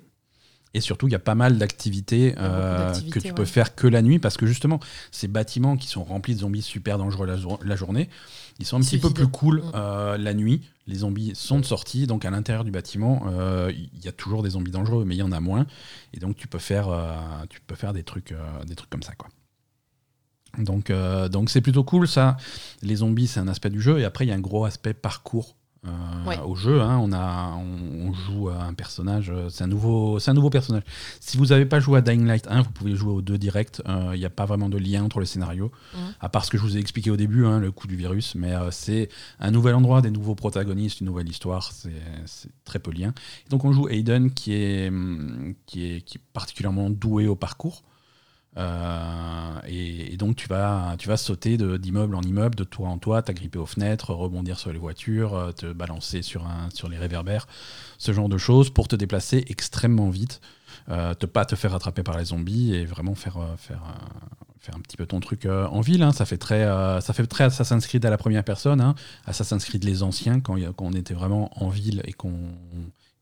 Et 0.75 0.81
surtout, 0.81 1.08
il 1.08 1.12
y 1.12 1.14
a 1.14 1.20
pas 1.20 1.34
mal 1.34 1.56
d'activités 1.56 2.34
euh, 2.37 2.92
que 3.10 3.19
tu 3.19 3.32
peux 3.32 3.46
faire 3.46 3.75
que 3.75 3.87
la 3.87 4.02
nuit, 4.02 4.19
parce 4.19 4.37
que 4.37 4.44
justement, 4.44 4.78
ces 5.10 5.26
bâtiments 5.26 5.78
qui 5.78 5.87
sont 5.87 6.04
remplis 6.04 6.34
de 6.34 6.40
zombies 6.40 6.60
super 6.60 6.99
dangereux 6.99 7.26
la, 7.26 7.76
journée, 7.76 8.10
ils 8.58 8.67
sont 8.67 8.76
un 8.76 8.81
petit 8.81 8.99
peu 8.99 9.11
plus 9.11 9.29
cool 9.29 9.62
mm. 9.62 10.17
la 10.17 10.35
nuit 10.35 10.62
les 10.87 10.97
zombies 10.97 11.32
sont 11.35 11.58
de 11.58 11.64
sortie, 11.64 12.06
donc 12.06 12.25
à 12.25 12.31
l'intérieur 12.31 12.64
du 12.64 12.70
bâtiment, 12.70 13.25
euh, 13.26 13.73
il 13.75 14.05
y 14.05 14.08
a 14.08 14.12
toujours 14.12 14.43
des 14.43 14.50
zombies 14.50 14.70
dangereux, 14.70 15.05
mais 15.05 15.17
il 15.17 15.19
y 15.19 15.23
en 15.23 15.32
a 15.32 15.41
moins, 15.41 15.67
et 16.14 16.20
donc 16.20 16.37
tu 16.37 16.47
peux 16.47 16.58
faire, 16.58 16.88
euh, 16.88 17.12
tu 17.49 17.61
peux 17.61 17.75
faire 17.75 17.93
des 17.93 18.05
trucs, 18.05 18.32
euh, 18.32 18.64
des 18.64 18.76
trucs 18.76 18.91
comme 18.91 19.03
ça, 19.03 19.14
quoi. 19.14 19.29
Donc, 20.58 20.90
donc 21.30 21.50
c'est 21.50 21.61
plutôt 21.61 21.85
cool 21.85 22.09
ça. 22.09 22.38
Les 22.80 22.97
zombies, 22.97 23.26
c'est 23.26 23.40
un 23.40 23.49
aspect 23.49 23.69
du 23.69 23.83
jeu, 23.83 23.99
et 23.99 24.04
après 24.04 24.25
il 24.25 24.28
y 24.28 24.33
a 24.33 24.35
un 24.35 24.40
gros 24.40 24.64
aspect 24.64 24.95
parcours 24.95 25.54
euh, 25.87 26.43
au 26.45 26.55
jeu. 26.55 26.81
Hein, 26.81 26.99
on, 27.00 27.12
a, 27.12 27.55
on, 27.57 28.12
joue 28.12 28.49
à 28.49 28.62
un 28.62 28.75
personnage, 28.75 29.31
euh, 29.31 29.49
c'est 29.49 29.64
un, 29.64 29.66
nouveau, 29.66 30.19
un 30.25 30.35
nouveau 30.35 30.50
personnage. 30.50 30.83
Si 31.21 31.37
vous 31.37 31.47
n'avez 31.47 31.66
pas 31.66 31.81
joué 31.81 31.99
à 31.99 32.00
Dying 32.00 32.26
Light 32.26 32.47
1, 32.49 32.62
vous 32.62 32.71
pouvez 32.71 32.95
jouer 32.95 33.12
aux 33.12 33.23
deux 33.23 33.38
directs. 33.38 33.81
Euh, 33.87 34.12
il 34.14 34.19
n'y 34.19 34.25
a 34.25 34.31
pas 34.31 34.47
vraiment 34.47 34.69
de 34.69 34.78
lien 34.78 35.05
entre 35.05 35.21
les 35.21 35.26
scénarios, 35.26 35.71
à 36.21 36.28
part 36.28 36.45
ce 36.45 36.50
que 36.50 36.59
je 36.59 36.62
vous 36.62 36.76
ai 36.76 36.81
expliqué 36.81 37.11
au 37.11 37.16
début, 37.16 37.47
hein, 37.47 37.61
le 37.61 37.71
coup 37.71 37.87
du 37.87 37.97
virus. 37.97 38.35
Mais 38.35 38.52
c'est 38.71 39.09
un 39.40 39.50
nouvel 39.50 39.75
endroit, 39.75 40.00
des 40.00 40.11
nouveaux 40.11 40.35
protagonistes, 40.35 41.00
une 41.00 41.07
nouvelle 41.07 41.28
histoire. 41.28 41.73
C'est 41.73 42.50
très 42.64 42.78
peu 42.78 42.90
lien. 42.90 43.12
donc 43.50 43.64
on 43.64 43.73
joue 43.73 43.88
Aiden 43.88 44.31
qui 44.31 44.52
est, 44.55 44.93
qui 45.66 45.87
est, 45.87 46.00
qui 46.02 46.19
est 46.19 46.23
particulièrement 46.33 46.90
doué 46.90 47.26
au 47.26 47.37
parcours. 47.37 47.83
Euh, 48.56 49.60
et, 49.66 50.16
donc 50.16 50.36
tu 50.36 50.48
vas, 50.48 50.96
tu 50.98 51.08
vas 51.08 51.16
sauter 51.16 51.56
d'immeuble 51.56 52.14
en 52.14 52.22
immeuble, 52.22 52.54
de 52.54 52.64
toit 52.64 52.88
en 52.88 52.98
toit, 52.98 53.22
t'agripper 53.22 53.58
aux 53.58 53.66
fenêtres, 53.66 54.12
rebondir 54.14 54.58
sur 54.58 54.72
les 54.72 54.78
voitures, 54.78 55.34
euh, 55.34 55.52
te 55.52 55.72
balancer 55.72 56.22
sur, 56.22 56.46
un, 56.46 56.70
sur 56.72 56.88
les 56.88 56.96
réverbères, 56.96 57.46
ce 57.98 58.12
genre 58.12 58.28
de 58.28 58.38
choses 58.38 58.70
pour 58.70 58.88
te 58.88 58.96
déplacer 58.96 59.44
extrêmement 59.48 60.08
vite, 60.08 60.40
euh, 60.88 61.14
te 61.14 61.26
pas 61.26 61.44
te 61.44 61.54
faire 61.54 61.75
attraper 61.75 62.02
par 62.02 62.16
les 62.16 62.26
zombies 62.26 62.75
et 62.75 62.86
vraiment 62.86 63.14
faire, 63.14 63.38
faire, 63.58 63.82
faire 64.58 64.75
un 64.75 64.80
petit 64.80 64.96
peu 64.96 65.06
ton 65.06 65.20
truc 65.20 65.46
en 65.46 65.80
ville. 65.80 66.02
Hein. 66.02 66.12
Ça, 66.12 66.25
fait 66.25 66.38
très, 66.38 66.64
ça 67.00 67.12
fait 67.12 67.26
très 67.26 67.44
Assassin's 67.44 67.86
Creed 67.86 68.04
à 68.06 68.10
la 68.10 68.18
première 68.18 68.44
personne, 68.44 68.80
hein. 68.80 68.94
Assassin's 69.26 69.64
Creed 69.64 69.84
les 69.84 70.02
anciens, 70.02 70.40
quand, 70.40 70.56
on 70.78 70.92
était 70.92 71.14
vraiment 71.14 71.50
en 71.62 71.68
ville 71.68 72.02
et 72.04 72.12
qu'on 72.12 72.32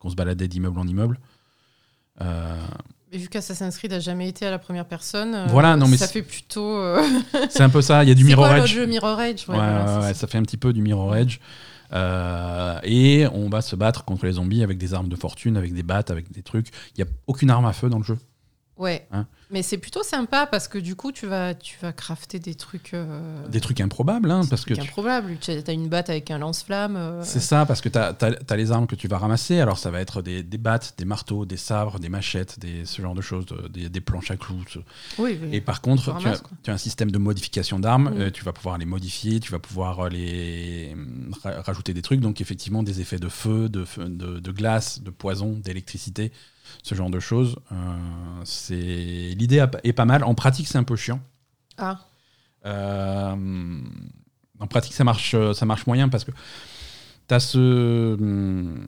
se 0.06 0.14
baladait 0.14 0.46
d'immeuble 0.46 0.78
en 0.78 0.86
immeuble. 0.86 1.18
Vu 3.18 3.28
qu'Assassin's 3.28 3.76
Creed 3.76 3.92
n'a 3.92 4.00
jamais 4.00 4.28
été 4.28 4.46
à 4.46 4.50
la 4.50 4.58
première 4.58 4.86
personne, 4.86 5.34
euh, 5.34 5.46
voilà, 5.48 5.76
non, 5.76 5.88
mais 5.88 5.96
ça 5.96 6.08
fait 6.08 6.22
plutôt. 6.22 6.78
Euh, 6.78 7.02
c'est 7.50 7.62
un 7.62 7.70
peu 7.70 7.82
ça, 7.82 8.02
il 8.02 8.08
y 8.08 8.12
a 8.12 8.14
du 8.14 8.24
Mirror 8.24 8.54
Edge. 8.54 8.74
jeu 8.74 8.86
Mirror 8.86 9.20
Edge 9.20 9.48
ouais, 9.48 10.14
ça 10.14 10.26
fait 10.26 10.38
un 10.38 10.42
petit 10.42 10.56
peu 10.56 10.72
du 10.72 10.82
Mirror 10.82 11.16
Edge. 11.16 11.38
Euh, 11.92 12.78
et 12.82 13.26
on 13.32 13.48
va 13.48 13.60
se 13.60 13.76
battre 13.76 14.04
contre 14.04 14.26
les 14.26 14.32
zombies 14.32 14.62
avec 14.62 14.78
des 14.78 14.94
armes 14.94 15.08
de 15.08 15.16
fortune, 15.16 15.56
avec 15.56 15.74
des 15.74 15.82
battes, 15.82 16.10
avec 16.10 16.32
des 16.32 16.42
trucs. 16.42 16.68
Il 16.96 17.04
n'y 17.04 17.08
a 17.08 17.12
aucune 17.26 17.50
arme 17.50 17.66
à 17.66 17.72
feu 17.72 17.88
dans 17.88 17.98
le 17.98 18.04
jeu. 18.04 18.18
Ouais. 18.76 19.06
Hein 19.12 19.26
Mais 19.50 19.62
c'est 19.62 19.78
plutôt 19.78 20.02
sympa 20.02 20.46
parce 20.46 20.66
que 20.66 20.78
du 20.78 20.96
coup, 20.96 21.12
tu 21.12 21.26
vas, 21.28 21.54
tu 21.54 21.76
vas 21.80 21.92
crafter 21.92 22.40
des 22.40 22.56
trucs. 22.56 22.92
euh, 22.92 23.46
Des 23.48 23.60
trucs 23.60 23.80
improbables, 23.80 24.28
hein, 24.30 24.40
des 24.40 24.48
parce 24.48 24.64
que 24.64 24.74
trucs 24.74 24.84
tu- 24.84 24.90
improbables. 24.90 25.36
Tu 25.40 25.50
as 25.52 25.72
une 25.72 25.88
batte 25.88 26.10
avec 26.10 26.30
un 26.32 26.38
lance-flamme. 26.38 26.96
euh, 26.96 27.22
c'est 27.22 27.38
ça, 27.38 27.66
parce 27.66 27.80
que 27.80 27.88
tu 27.88 27.98
as, 27.98 28.56
les 28.56 28.72
armes 28.72 28.88
que 28.88 28.96
tu 28.96 29.06
vas 29.06 29.18
ramasser. 29.18 29.60
Alors, 29.60 29.78
ça 29.78 29.92
va 29.92 30.00
être 30.00 30.22
des, 30.22 30.42
des 30.42 30.58
battes, 30.58 30.94
des 30.98 31.04
marteaux, 31.04 31.44
des 31.46 31.56
sabres, 31.56 32.00
des 32.00 32.08
machettes, 32.08 32.58
des, 32.58 32.84
ce 32.84 33.00
genre 33.00 33.14
de 33.14 33.20
choses, 33.20 33.46
de- 33.46 33.68
des, 33.68 33.88
des 33.88 34.00
planches 34.00 34.32
à 34.32 34.36
clous. 34.36 34.64
ce- 34.68 34.80
Oui, 35.18 35.38
oui. 35.40 35.50
Et 35.52 35.60
par 35.60 35.80
contre, 35.80 36.18
Tu 36.18 36.26
as, 36.28 36.42
tu 36.64 36.70
as 36.70 36.74
un 36.74 36.78
système 36.78 37.12
de 37.12 37.18
modification 37.18 37.78
d'armes. 37.78 38.10
Mm. 38.10 38.20
euh, 38.22 38.30
tu 38.32 38.42
vas 38.44 38.52
pouvoir 38.52 38.76
les 38.78 38.86
modifier, 38.86 39.38
tu 39.38 39.52
vas 39.52 39.60
pouvoir 39.60 40.08
les 40.08 40.96
ra- 41.44 41.62
rajouter 41.62 41.94
des 41.94 42.02
trucs. 42.02 42.20
Donc, 42.20 42.40
effectivement, 42.40 42.82
des 42.82 43.00
effets 43.00 43.18
de 43.20 43.28
feu, 43.28 43.68
de, 43.68 43.84
de, 43.98 44.40
de 44.40 44.50
glace, 44.50 45.00
de 45.00 45.10
poison, 45.10 45.52
d'électricité, 45.62 46.32
ce 46.82 46.94
genre 46.94 47.10
de 47.10 47.20
choses. 47.20 47.56
Euh, 47.72 47.76
c'est 48.44 48.74
L'idée 48.74 49.64
est 49.82 49.92
pas 49.92 50.04
mal. 50.04 50.24
En 50.24 50.34
pratique, 50.34 50.68
c'est 50.68 50.78
un 50.78 50.84
peu 50.84 50.96
chiant. 50.96 51.20
Ah, 51.78 51.98
Euh, 52.66 53.36
en 54.60 54.66
pratique, 54.66 54.94
ça 54.94 55.04
marche, 55.04 55.34
euh, 55.34 55.52
ça 55.52 55.66
marche 55.66 55.86
moyen 55.86 56.08
parce 56.08 56.24
que 56.24 56.30
tu 57.28 57.34
as 57.34 57.40
ce. 57.40 58.14
hum, 58.14 58.86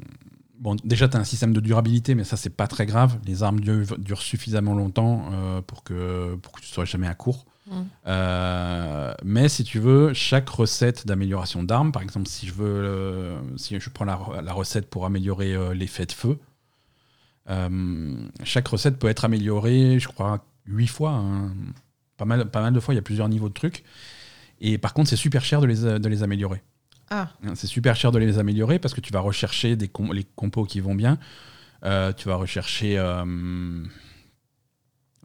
Bon, 0.59 0.75
déjà, 0.85 1.07
tu 1.07 1.19
as 1.19 1.21
un 1.21 1.25
système 1.25 1.53
de 1.53 1.61
durabilité, 1.61 2.15
mais 2.15 2.25
ça, 2.25 2.39
c'est 2.39 2.49
pas 2.49 2.67
très 2.67 2.87
grave. 2.87 3.19
Les 3.27 3.43
armes 3.43 3.61
durent, 3.61 3.99
durent 3.99 4.23
suffisamment 4.23 4.75
longtemps 4.75 5.27
euh, 5.33 5.61
pour, 5.61 5.85
que, 5.85 6.35
pour 6.37 6.53
que 6.55 6.63
tu 6.63 6.67
sois 6.69 6.87
jamais 6.87 7.07
à 7.07 7.15
court. 7.15 7.45
Mm. 7.71 7.83
Euh, 8.07 9.13
mais 9.23 9.51
si 9.51 9.65
tu 9.65 9.79
veux, 9.79 10.15
chaque 10.15 10.49
recette 10.49 11.07
d'amélioration 11.07 11.63
d'armes, 11.63 11.93
par 11.93 12.01
exemple, 12.01 12.27
si 12.27 12.47
je 12.47 12.55
veux, 12.55 12.65
euh, 12.67 13.39
si 13.59 13.79
je 13.79 13.91
prends 13.91 14.07
la, 14.07 14.19
la 14.43 14.53
recette 14.55 14.89
pour 14.89 15.05
améliorer 15.05 15.75
l'effet 15.75 16.07
de 16.07 16.13
feu, 16.13 16.39
chaque 18.45 18.69
recette 18.69 18.99
peut 18.99 19.09
être 19.09 19.25
améliorée, 19.25 19.99
je 19.99 20.09
crois, 20.09 20.45
huit 20.67 20.89
fois. 20.89 21.11
hein. 21.13 21.53
Pas, 22.17 22.25
mal, 22.25 22.51
pas 22.51 22.61
mal 22.63 22.73
de 22.73 22.81
fois, 22.81 22.95
il 22.95 22.97
y 22.97 22.99
a 22.99 23.03
plusieurs 23.03 23.29
niveaux 23.29 23.49
de 23.49 23.55
trucs. 23.55 23.85
Et 24.61 24.79
par 24.79 24.95
contre, 24.95 25.11
c'est 25.11 25.17
super 25.17 25.45
cher 25.45 25.61
de 25.61 25.67
les, 25.67 25.77
de 25.99 26.09
les 26.09 26.23
améliorer. 26.23 26.63
ah, 27.11 27.29
C'est 27.55 27.67
super 27.67 27.95
cher 27.95 28.11
de 28.11 28.19
les 28.19 28.39
améliorer 28.39 28.79
parce 28.79 28.95
que 28.95 29.01
tu 29.03 29.13
vas 29.13 29.21
rechercher 29.21 29.77
des 29.77 29.89
com- 29.89 30.13
les 30.13 30.25
compos 30.25 30.65
qui 30.65 30.81
vont 30.81 30.95
bien. 30.95 31.19
Euh, 31.85 32.13
tu 32.15 32.29
vas 32.29 32.37
rechercher. 32.37 32.97
euh, 32.99 33.83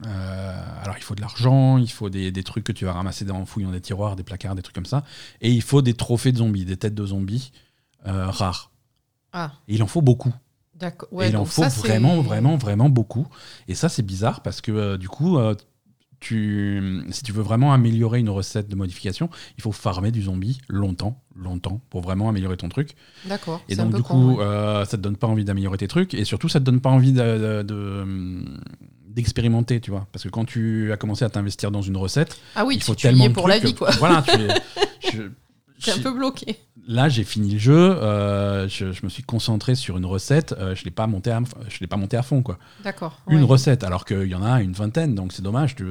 euh, 0.06 0.82
alors, 0.84 0.96
il 0.98 1.04
faut 1.04 1.16
de 1.16 1.22
l'argent, 1.22 1.78
il 1.78 1.90
faut 1.90 2.10
des, 2.10 2.32
des 2.32 2.44
trucs 2.44 2.64
que 2.64 2.72
tu 2.72 2.86
vas 2.86 2.94
ramasser 2.94 3.24
dans, 3.24 3.38
en 3.38 3.46
fouillant 3.46 3.72
des 3.72 3.82
tiroirs, 3.82 4.16
des 4.16 4.24
placards, 4.24 4.56
des 4.56 4.62
trucs 4.64 4.76
comme 4.76 4.86
ça. 4.86 5.04
Et 5.42 5.52
il 5.52 5.62
faut 5.62 5.82
des 5.82 5.94
trophées 5.94 6.32
de 6.32 6.38
zombies, 6.38 6.66
des 6.66 6.78
têtes 6.78 6.96
de 6.96 7.06
zombies 7.06 7.52
euh, 8.08 8.28
rares. 8.28 8.72
ah, 9.32 9.54
Et 9.68 9.76
il 9.76 9.84
en 9.84 9.88
faut 9.88 10.02
beaucoup. 10.02 10.34
Et 11.28 11.30
il 11.30 11.38
en 11.38 11.46
faut 11.46 11.62
ça, 11.64 11.70
vraiment, 11.88 12.22
vraiment, 12.22 12.56
vraiment 12.58 12.90
beaucoup. 12.90 13.28
Et 13.68 13.76
ça, 13.76 13.90
c'est 13.90 14.04
bizarre 14.04 14.42
parce 14.42 14.62
que 14.62 14.72
euh, 14.72 14.98
du 14.98 15.08
coup, 15.10 15.38
euh, 15.38 15.54
tu, 16.20 17.02
si 17.10 17.24
tu 17.24 17.32
veux 17.32 17.42
vraiment 17.42 17.74
améliorer 17.74 18.20
une 18.20 18.30
recette 18.30 18.68
de 18.70 18.76
modification, 18.76 19.30
il 19.58 19.62
faut 19.64 19.72
farmer 19.72 20.12
du 20.12 20.22
zombie 20.24 20.60
longtemps, 20.70 21.20
longtemps, 21.36 21.82
pour 21.90 22.02
vraiment 22.02 22.30
améliorer 22.30 22.58
ton 22.58 22.70
truc. 22.70 22.92
D'accord. 23.26 23.62
Et 23.70 23.76
donc, 23.86 23.96
du 23.96 24.04
coup, 24.04 24.40
euh, 24.40 24.86
ça 24.86 24.98
te 24.98 25.02
donne 25.02 25.18
pas 25.18 25.26
envie 25.28 25.46
d'améliorer 25.46 25.78
tes 25.80 25.88
trucs. 25.88 26.14
Et 26.14 26.24
surtout, 26.26 26.48
ça 26.48 26.60
te 26.60 26.66
donne 26.66 26.80
pas 26.80 26.92
envie 26.92 27.12
de- 27.14 27.20
de- 27.22 27.64
de- 27.64 28.46
d'expérimenter, 29.08 29.82
tu 29.82 29.92
vois. 29.92 30.08
Parce 30.12 30.24
que 30.24 30.30
quand 30.30 30.46
tu 30.46 30.92
as 30.92 30.98
commencé 30.98 31.26
à 31.26 31.30
t'investir 31.30 31.72
dans 31.72 31.82
une 31.82 31.98
recette, 31.98 32.40
ah 32.56 32.66
oui, 32.66 32.76
il 32.76 32.84
faut 32.84 32.94
tu, 32.96 33.02
tu 33.02 33.08
y 33.08 33.10
tellement 33.10 33.26
es 33.26 33.30
pour 33.30 33.48
la 33.48 33.60
vie, 33.60 33.74
que- 33.74 33.80
quoi. 33.80 33.92
Voilà, 33.98 34.22
tu 34.22 34.32
es- 34.40 35.12
je- 35.14 35.92
un 35.92 35.98
peu 36.04 36.14
bloqué. 36.14 36.58
Là, 36.94 37.08
j'ai 37.10 37.24
fini 37.24 37.52
le 37.54 37.60
jeu. 37.60 37.74
euh, 38.02 38.68
je, 38.68 38.92
je 38.92 39.02
me 39.04 39.10
suis 39.10 39.24
concentré 39.24 39.76
sur 39.76 39.98
une 39.98 40.06
recette. 40.06 40.54
euh, 40.58 40.76
je 40.76 40.84
l'ai 40.84 40.92
pas 40.92 41.08
monté, 41.08 41.32
à, 41.32 41.42
je 41.70 41.80
l'ai 41.80 41.88
pas 41.88 41.98
monté 41.98 42.18
à 42.18 42.24
fond, 42.24 42.42
quoi. 42.42 42.58
D'accord. 42.84 43.20
Une 43.30 43.38
ouais. 43.40 43.44
recette, 43.46 43.84
alors 43.84 44.04
qu'il 44.06 44.28
y 44.28 44.36
en 44.36 44.44
a 44.44 44.62
une 44.62 44.74
vingtaine, 44.74 45.16
donc 45.16 45.32
c'est 45.32 45.42
dommage. 45.42 45.76
Tu, 45.76 45.86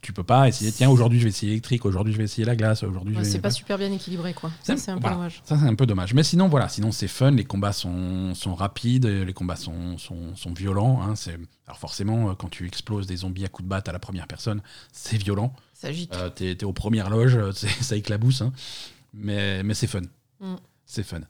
tu 0.00 0.12
peux 0.12 0.24
pas 0.24 0.48
essayer. 0.48 0.72
Tiens, 0.72 0.88
aujourd'hui 0.90 1.18
je 1.20 1.24
vais 1.24 1.28
essayer 1.30 1.50
l'électrique. 1.50 1.84
Aujourd'hui 1.84 2.12
je 2.12 2.18
vais 2.18 2.24
essayer 2.24 2.44
la 2.44 2.56
glace. 2.56 2.82
Aujourd'hui 2.82 3.14
Ouais, 3.14 3.20
je 3.22 3.26
vais. 3.26 3.32
c'est 3.32 3.40
pas 3.40 3.50
super 3.50 3.78
bien 3.78 3.92
équilibré, 3.92 4.32
quoi. 4.34 4.50
Ça, 4.62 4.76
c'est 4.76 4.90
un 4.90 4.94
peu 4.96 5.02
voilà. 5.02 5.16
dommage. 5.16 5.42
Ça, 5.44 5.56
c'est 5.58 5.66
un 5.66 5.74
peu 5.76 5.86
dommage. 5.86 6.14
Mais 6.14 6.22
sinon, 6.24 6.48
voilà. 6.48 6.68
Sinon, 6.68 6.90
c'est 6.92 7.06
fun. 7.08 7.30
Les 7.30 7.44
combats 7.44 7.72
sont, 7.72 8.34
sont 8.34 8.54
rapides. 8.54 9.06
Les 9.06 9.32
combats 9.32 9.54
sont, 9.56 9.98
sont, 9.98 10.34
sont 10.34 10.52
violents. 10.54 11.00
hein, 11.02 11.14
c'est- 11.14 11.38
Alors, 11.66 11.78
forcément, 11.78 12.30
euh, 12.30 12.34
quand 12.34 12.48
tu 12.48 12.66
exploses 12.66 13.06
des 13.06 13.16
zombies 13.18 13.44
à 13.44 13.48
coups 13.48 13.64
de 13.64 13.68
batte 13.70 13.88
à 13.88 13.92
la 13.92 13.98
première 14.00 14.26
personne, 14.26 14.60
c'est 14.92 15.18
violent. 15.18 15.52
Ça 15.74 15.88
agite. 15.88 16.14
Euh, 16.16 16.30
T'es 16.30 16.54
t'es 16.56 16.64
aux 16.64 16.72
premières 16.72 17.08
loges. 17.10 17.36
euh, 17.36 17.52
Ça 17.80 17.94
éclabousse. 17.96 18.40
hein. 18.40 18.52
Mais, 19.14 19.62
mais 19.62 19.74
c'est 19.74 19.86
fun. 19.86 20.00
Mm. 20.42 20.54
C'est 20.84 21.02
fun. 21.04 21.20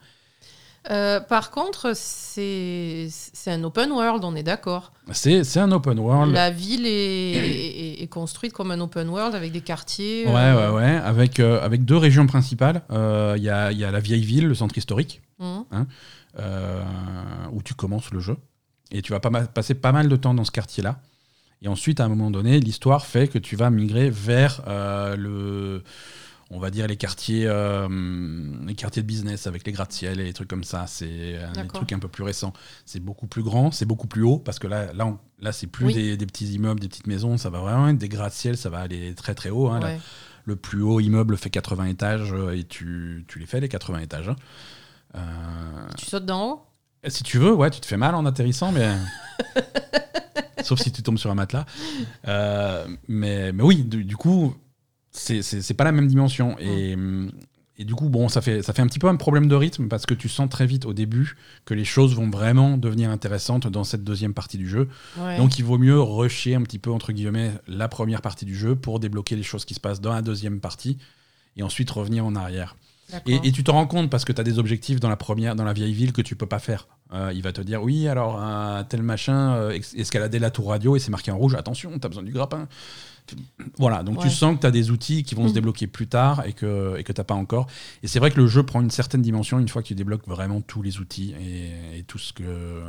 Euh, 0.90 1.20
par 1.20 1.52
contre, 1.52 1.92
c'est 1.94 3.06
un 3.46 3.62
open 3.62 3.92
world, 3.92 4.24
on 4.24 4.34
est 4.34 4.42
d'accord. 4.42 4.92
C'est 5.12 5.58
un 5.58 5.70
open 5.70 5.96
world. 6.00 6.32
La 6.32 6.50
ville 6.50 6.86
est, 6.86 6.90
est- 6.90 8.02
est 8.02 8.06
construite 8.08 8.52
comme 8.52 8.72
un 8.72 8.80
open 8.80 9.08
world 9.08 9.36
avec 9.36 9.52
des 9.52 9.60
quartiers. 9.60 10.26
Ouais, 10.26 10.32
euh, 10.34 10.72
ouais, 10.72 10.76
ouais. 10.82 10.96
Avec, 10.96 11.38
euh, 11.38 11.62
avec 11.64 11.84
deux 11.84 11.96
régions 11.96 12.26
principales. 12.26 12.82
Il 12.90 13.42
y, 13.44 13.48
a, 13.48 13.70
y 13.70 13.84
a 13.84 13.92
la 13.92 14.00
vieille 14.00 14.24
ville, 14.24 14.48
le 14.48 14.54
centre 14.56 14.76
historique, 14.76 15.22
hum, 15.38 15.64
euh, 16.40 16.82
où 17.52 17.62
tu 17.62 17.74
commences 17.74 18.10
le 18.10 18.18
jeu. 18.18 18.36
Et 18.90 19.02
tu 19.02 19.12
vas 19.12 19.20
pas 19.20 19.30
mal- 19.30 19.52
passer 19.52 19.74
pas 19.74 19.92
mal 19.92 20.08
de 20.08 20.16
temps 20.16 20.34
dans 20.34 20.44
ce 20.44 20.50
quartier-là. 20.50 20.98
Et 21.62 21.68
ensuite, 21.68 22.00
à 22.00 22.04
un 22.06 22.08
moment 22.08 22.32
donné, 22.32 22.58
l'histoire 22.58 23.06
fait 23.06 23.28
que 23.28 23.38
tu 23.38 23.54
vas 23.54 23.70
migrer 23.70 24.10
vers 24.10 24.62
le. 25.16 25.84
On 26.54 26.58
va 26.58 26.70
dire 26.70 26.86
les 26.86 26.96
quartiers, 26.96 27.46
euh, 27.46 27.88
les 28.66 28.74
quartiers 28.74 29.02
de 29.02 29.06
business 29.06 29.46
avec 29.46 29.66
les 29.66 29.72
gratte-ciel 29.72 30.20
et 30.20 30.24
les 30.24 30.32
trucs 30.34 30.48
comme 30.48 30.64
ça. 30.64 30.86
C'est 30.86 31.06
euh, 31.10 31.50
des 31.52 31.66
trucs 31.68 31.92
un 31.92 31.98
peu 31.98 32.08
plus 32.08 32.22
récents. 32.24 32.52
C'est 32.84 33.00
beaucoup 33.00 33.26
plus 33.26 33.42
grand, 33.42 33.70
c'est 33.70 33.86
beaucoup 33.86 34.06
plus 34.06 34.22
haut 34.22 34.38
parce 34.38 34.58
que 34.58 34.66
là, 34.66 34.92
là, 34.92 35.06
on- 35.06 35.18
là 35.40 35.52
c'est 35.52 35.66
plus 35.66 35.86
Oui. 35.86 35.94
des, 35.94 36.16
des 36.16 36.26
petits 36.26 36.52
immeubles, 36.52 36.78
des 36.80 36.88
petites 36.88 37.06
maisons. 37.06 37.38
Ça 37.38 37.48
va 37.50 37.60
vraiment 37.60 37.88
être 37.88 37.98
des 37.98 38.08
gratte-ciel. 38.10 38.56
Ça 38.58 38.68
va 38.70 38.80
aller 38.80 39.14
très 39.14 39.34
très 39.34 39.48
haut. 39.50 39.68
hein. 39.68 39.80
Le 40.44 40.56
plus 40.56 40.82
haut 40.82 40.98
immeuble 41.00 41.36
fait 41.36 41.50
80 41.50 41.84
étages 41.86 42.32
euh, 42.32 42.56
et 42.56 42.64
tu, 42.64 43.24
tu 43.28 43.38
les 43.38 43.46
fais 43.46 43.60
les 43.60 43.68
80 43.68 44.00
étages. 44.00 44.28
hein. 44.28 44.36
Euh, 45.14 45.20
Tu 45.96 46.04
sautes 46.06 46.26
d'en 46.26 46.50
haut? 46.50 46.62
si 47.08 47.22
tu 47.24 47.38
veux, 47.38 47.52
ouais, 47.52 47.70
tu 47.70 47.80
te 47.80 47.86
fais 47.86 47.96
mal 47.96 48.14
en 48.14 48.26
atterrissant, 48.26 48.72
mais. 48.72 48.92
Sauf 50.62 50.80
si 50.80 50.92
tu 50.92 51.02
tombes 51.02 51.18
sur 51.18 51.30
un 51.30 51.34
matelas. 51.34 51.66
Euh, 52.28 52.86
mais, 53.08 53.52
mais 53.52 53.62
oui, 53.64 53.82
du, 53.82 54.04
du 54.04 54.16
coup, 54.16 54.54
c'est- 55.12 55.74
pas 55.74 55.84
la 55.84 55.92
même 55.92 56.06
dimension. 56.08 56.56
Et, 56.58 56.96
et 57.78 57.84
du 57.84 57.94
coup, 57.94 58.08
bon, 58.08 58.28
ça 58.28 58.40
fait, 58.42 58.62
ça 58.62 58.72
fait 58.72 58.82
un 58.82 58.86
petit 58.86 58.98
peu 58.98 59.08
un 59.08 59.16
problème 59.16 59.48
de 59.48 59.54
rythme 59.54 59.88
parce 59.88 60.04
que 60.06 60.14
tu 60.14 60.28
sens 60.28 60.48
très 60.48 60.66
vite 60.66 60.84
au 60.84 60.92
début 60.92 61.36
que 61.64 61.74
les 61.74 61.84
choses 61.84 62.14
vont 62.14 62.28
vraiment 62.30 62.76
devenir 62.76 63.10
intéressantes 63.10 63.66
dans 63.66 63.82
cette 63.84 64.04
deuxième 64.04 64.34
partie 64.34 64.58
du 64.58 64.68
jeu. 64.68 64.88
Ouais. 65.18 65.36
Donc 65.38 65.58
il 65.58 65.64
vaut 65.64 65.78
mieux 65.78 66.00
rusher 66.00 66.54
un 66.54 66.62
petit 66.62 66.78
peu, 66.78 66.90
entre 66.90 67.12
guillemets, 67.12 67.50
la 67.66 67.88
première 67.88 68.20
partie 68.20 68.44
du 68.44 68.54
jeu 68.56 68.76
pour 68.76 69.00
débloquer 69.00 69.36
les 69.36 69.42
choses 69.42 69.64
qui 69.64 69.74
se 69.74 69.80
passent 69.80 70.00
dans 70.00 70.12
la 70.12 70.22
deuxième 70.22 70.60
partie 70.60 70.98
et 71.56 71.62
ensuite 71.62 71.90
revenir 71.90 72.24
en 72.26 72.34
arrière. 72.36 72.76
Et, 73.26 73.40
et 73.44 73.52
tu 73.52 73.62
te 73.62 73.70
rends 73.70 73.86
compte 73.86 74.08
parce 74.08 74.24
que 74.24 74.32
tu 74.32 74.40
as 74.40 74.44
des 74.44 74.58
objectifs 74.58 74.98
dans 74.98 75.10
la 75.10 75.16
première, 75.16 75.54
dans 75.54 75.64
la 75.64 75.74
vieille 75.74 75.92
ville 75.92 76.12
que 76.12 76.22
tu 76.22 76.34
peux 76.34 76.46
pas 76.46 76.58
faire. 76.60 76.88
Euh, 77.12 77.30
il 77.34 77.42
va 77.42 77.52
te 77.52 77.60
dire 77.60 77.82
oui, 77.82 78.08
alors 78.08 78.40
un 78.40 78.84
tel 78.84 79.02
machin, 79.02 79.54
euh, 79.54 79.78
escalader 79.96 80.38
la 80.38 80.50
tour 80.50 80.68
radio 80.70 80.96
et 80.96 80.98
c'est 80.98 81.10
marqué 81.10 81.30
en 81.30 81.36
rouge, 81.36 81.54
attention, 81.54 81.90
tu 81.98 82.06
as 82.06 82.08
besoin 82.08 82.22
du 82.22 82.32
grappin. 82.32 82.68
Voilà, 83.78 84.02
donc 84.02 84.18
tu 84.20 84.28
sens 84.30 84.56
que 84.56 84.60
tu 84.60 84.66
as 84.66 84.70
des 84.70 84.90
outils 84.90 85.22
qui 85.22 85.34
vont 85.34 85.44
se 85.44 85.48
Mhm. 85.48 85.54
débloquer 85.54 85.86
plus 85.86 86.06
tard 86.08 86.44
et 86.46 86.52
que 86.52 86.96
et 86.98 87.04
que 87.04 87.12
t'as 87.12 87.24
pas 87.24 87.34
encore. 87.34 87.66
Et 88.02 88.08
c'est 88.08 88.18
vrai 88.18 88.30
que 88.30 88.38
le 88.40 88.46
jeu 88.46 88.62
prend 88.64 88.80
une 88.80 88.90
certaine 88.90 89.22
dimension 89.22 89.58
une 89.58 89.68
fois 89.68 89.82
que 89.82 89.88
tu 89.88 89.94
débloques 89.94 90.26
vraiment 90.26 90.60
tous 90.60 90.82
les 90.82 90.98
outils 90.98 91.34
et, 91.40 91.98
et 91.98 92.02
tout 92.02 92.18
ce 92.18 92.32
que 92.32 92.82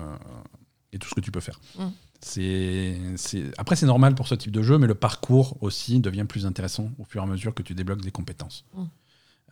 et 0.92 1.00
tout 1.00 1.08
ce 1.10 1.16
que 1.16 1.22
tu 1.22 1.32
peux 1.32 1.40
faire. 1.40 1.60
Mhm. 1.80 1.92
C'est, 2.20 2.96
c'est- 3.18 3.52
Après, 3.58 3.76
c'est 3.76 3.86
normal 3.86 4.16
pour 4.16 4.28
ce 4.28 4.36
type 4.36 4.52
de 4.52 4.62
jeu, 4.64 4.78
mais 4.78 4.88
le 4.88 4.96
parcours 4.96 5.58
aussi 5.62 6.00
devient 6.00 6.26
plus 6.28 6.46
intéressant 6.46 6.90
au 7.00 7.04
fur 7.04 7.22
et 7.22 7.26
à 7.26 7.28
mesure 7.28 7.54
que 7.54 7.64
tu 7.64 7.74
débloques 7.76 8.02
des 8.02 8.12
compétences. 8.12 8.64
Mhm. 8.76 8.88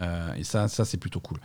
Euh, 0.01 0.33
et 0.35 0.43
ça, 0.43 0.67
ça 0.67 0.85
c'est 0.85 0.97
plutôt 0.97 1.19
cool. 1.19 1.39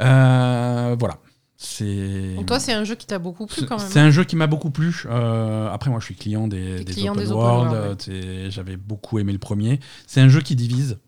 Euh, 0.00 0.96
voilà. 0.98 1.18
C'est. 1.60 2.36
Toi, 2.46 2.60
c'est 2.60 2.72
un 2.72 2.84
jeu 2.84 2.94
qui 2.94 3.04
t'a 3.06 3.18
beaucoup 3.18 3.46
plu 3.46 3.66
quand 3.66 3.78
même. 3.78 3.88
C'est 3.90 3.98
un 3.98 4.10
jeu 4.10 4.22
qui 4.22 4.36
m'a 4.36 4.46
beaucoup 4.46 4.70
plu. 4.70 5.02
Euh, 5.06 5.68
après, 5.72 5.90
moi, 5.90 5.98
je 5.98 6.04
suis 6.04 6.14
client 6.14 6.46
des, 6.46 6.84
des 6.84 6.92
client 6.92 7.12
open 7.14 7.24
des 7.26 7.32
world. 7.32 7.72
world, 7.72 7.90
ouais. 7.90 7.96
C'est- 7.98 8.50
J'avais 8.52 8.76
beaucoup 8.76 9.18
aimé 9.18 9.32
le 9.32 9.40
premier. 9.40 9.80
C'est 10.06 10.20
un 10.20 10.28
jeu 10.28 10.40
qui 10.40 10.54
divise. 10.54 10.98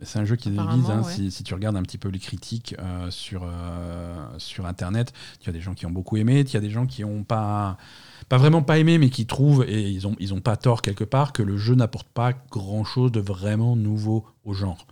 C'est 0.00 0.18
un 0.18 0.24
jeu 0.24 0.36
qui 0.36 0.48
divise. 0.50 0.88
Hein, 0.90 1.02
ouais. 1.02 1.12
si, 1.12 1.30
si 1.30 1.44
tu 1.44 1.52
regardes 1.52 1.76
un 1.76 1.82
petit 1.82 1.98
peu 1.98 2.08
les 2.08 2.18
critiques 2.18 2.74
euh, 2.78 3.10
sur, 3.10 3.42
euh, 3.44 4.14
sur 4.38 4.64
Internet, 4.64 5.12
tu 5.40 5.50
as 5.50 5.52
des 5.52 5.60
gens 5.60 5.74
qui 5.74 5.84
ont 5.84 5.90
beaucoup 5.90 6.16
aimé, 6.16 6.42
tu 6.46 6.56
as 6.56 6.60
des 6.60 6.70
gens 6.70 6.86
qui 6.86 7.04
ont 7.04 7.22
pas, 7.22 7.76
pas 8.30 8.38
vraiment 8.38 8.62
pas 8.62 8.78
aimé, 8.78 8.96
mais 8.96 9.10
qui 9.10 9.26
trouvent, 9.26 9.62
et 9.68 9.90
ils 9.90 10.06
ont, 10.08 10.16
ils 10.18 10.32
ont 10.32 10.40
pas 10.40 10.56
tort 10.56 10.80
quelque 10.80 11.04
part, 11.04 11.32
que 11.34 11.42
le 11.42 11.58
jeu 11.58 11.74
n'apporte 11.74 12.08
pas 12.08 12.32
grand-chose 12.50 13.12
de 13.12 13.20
vraiment 13.20 13.76
nouveau 13.76 14.24
au 14.46 14.54
genre. 14.54 14.86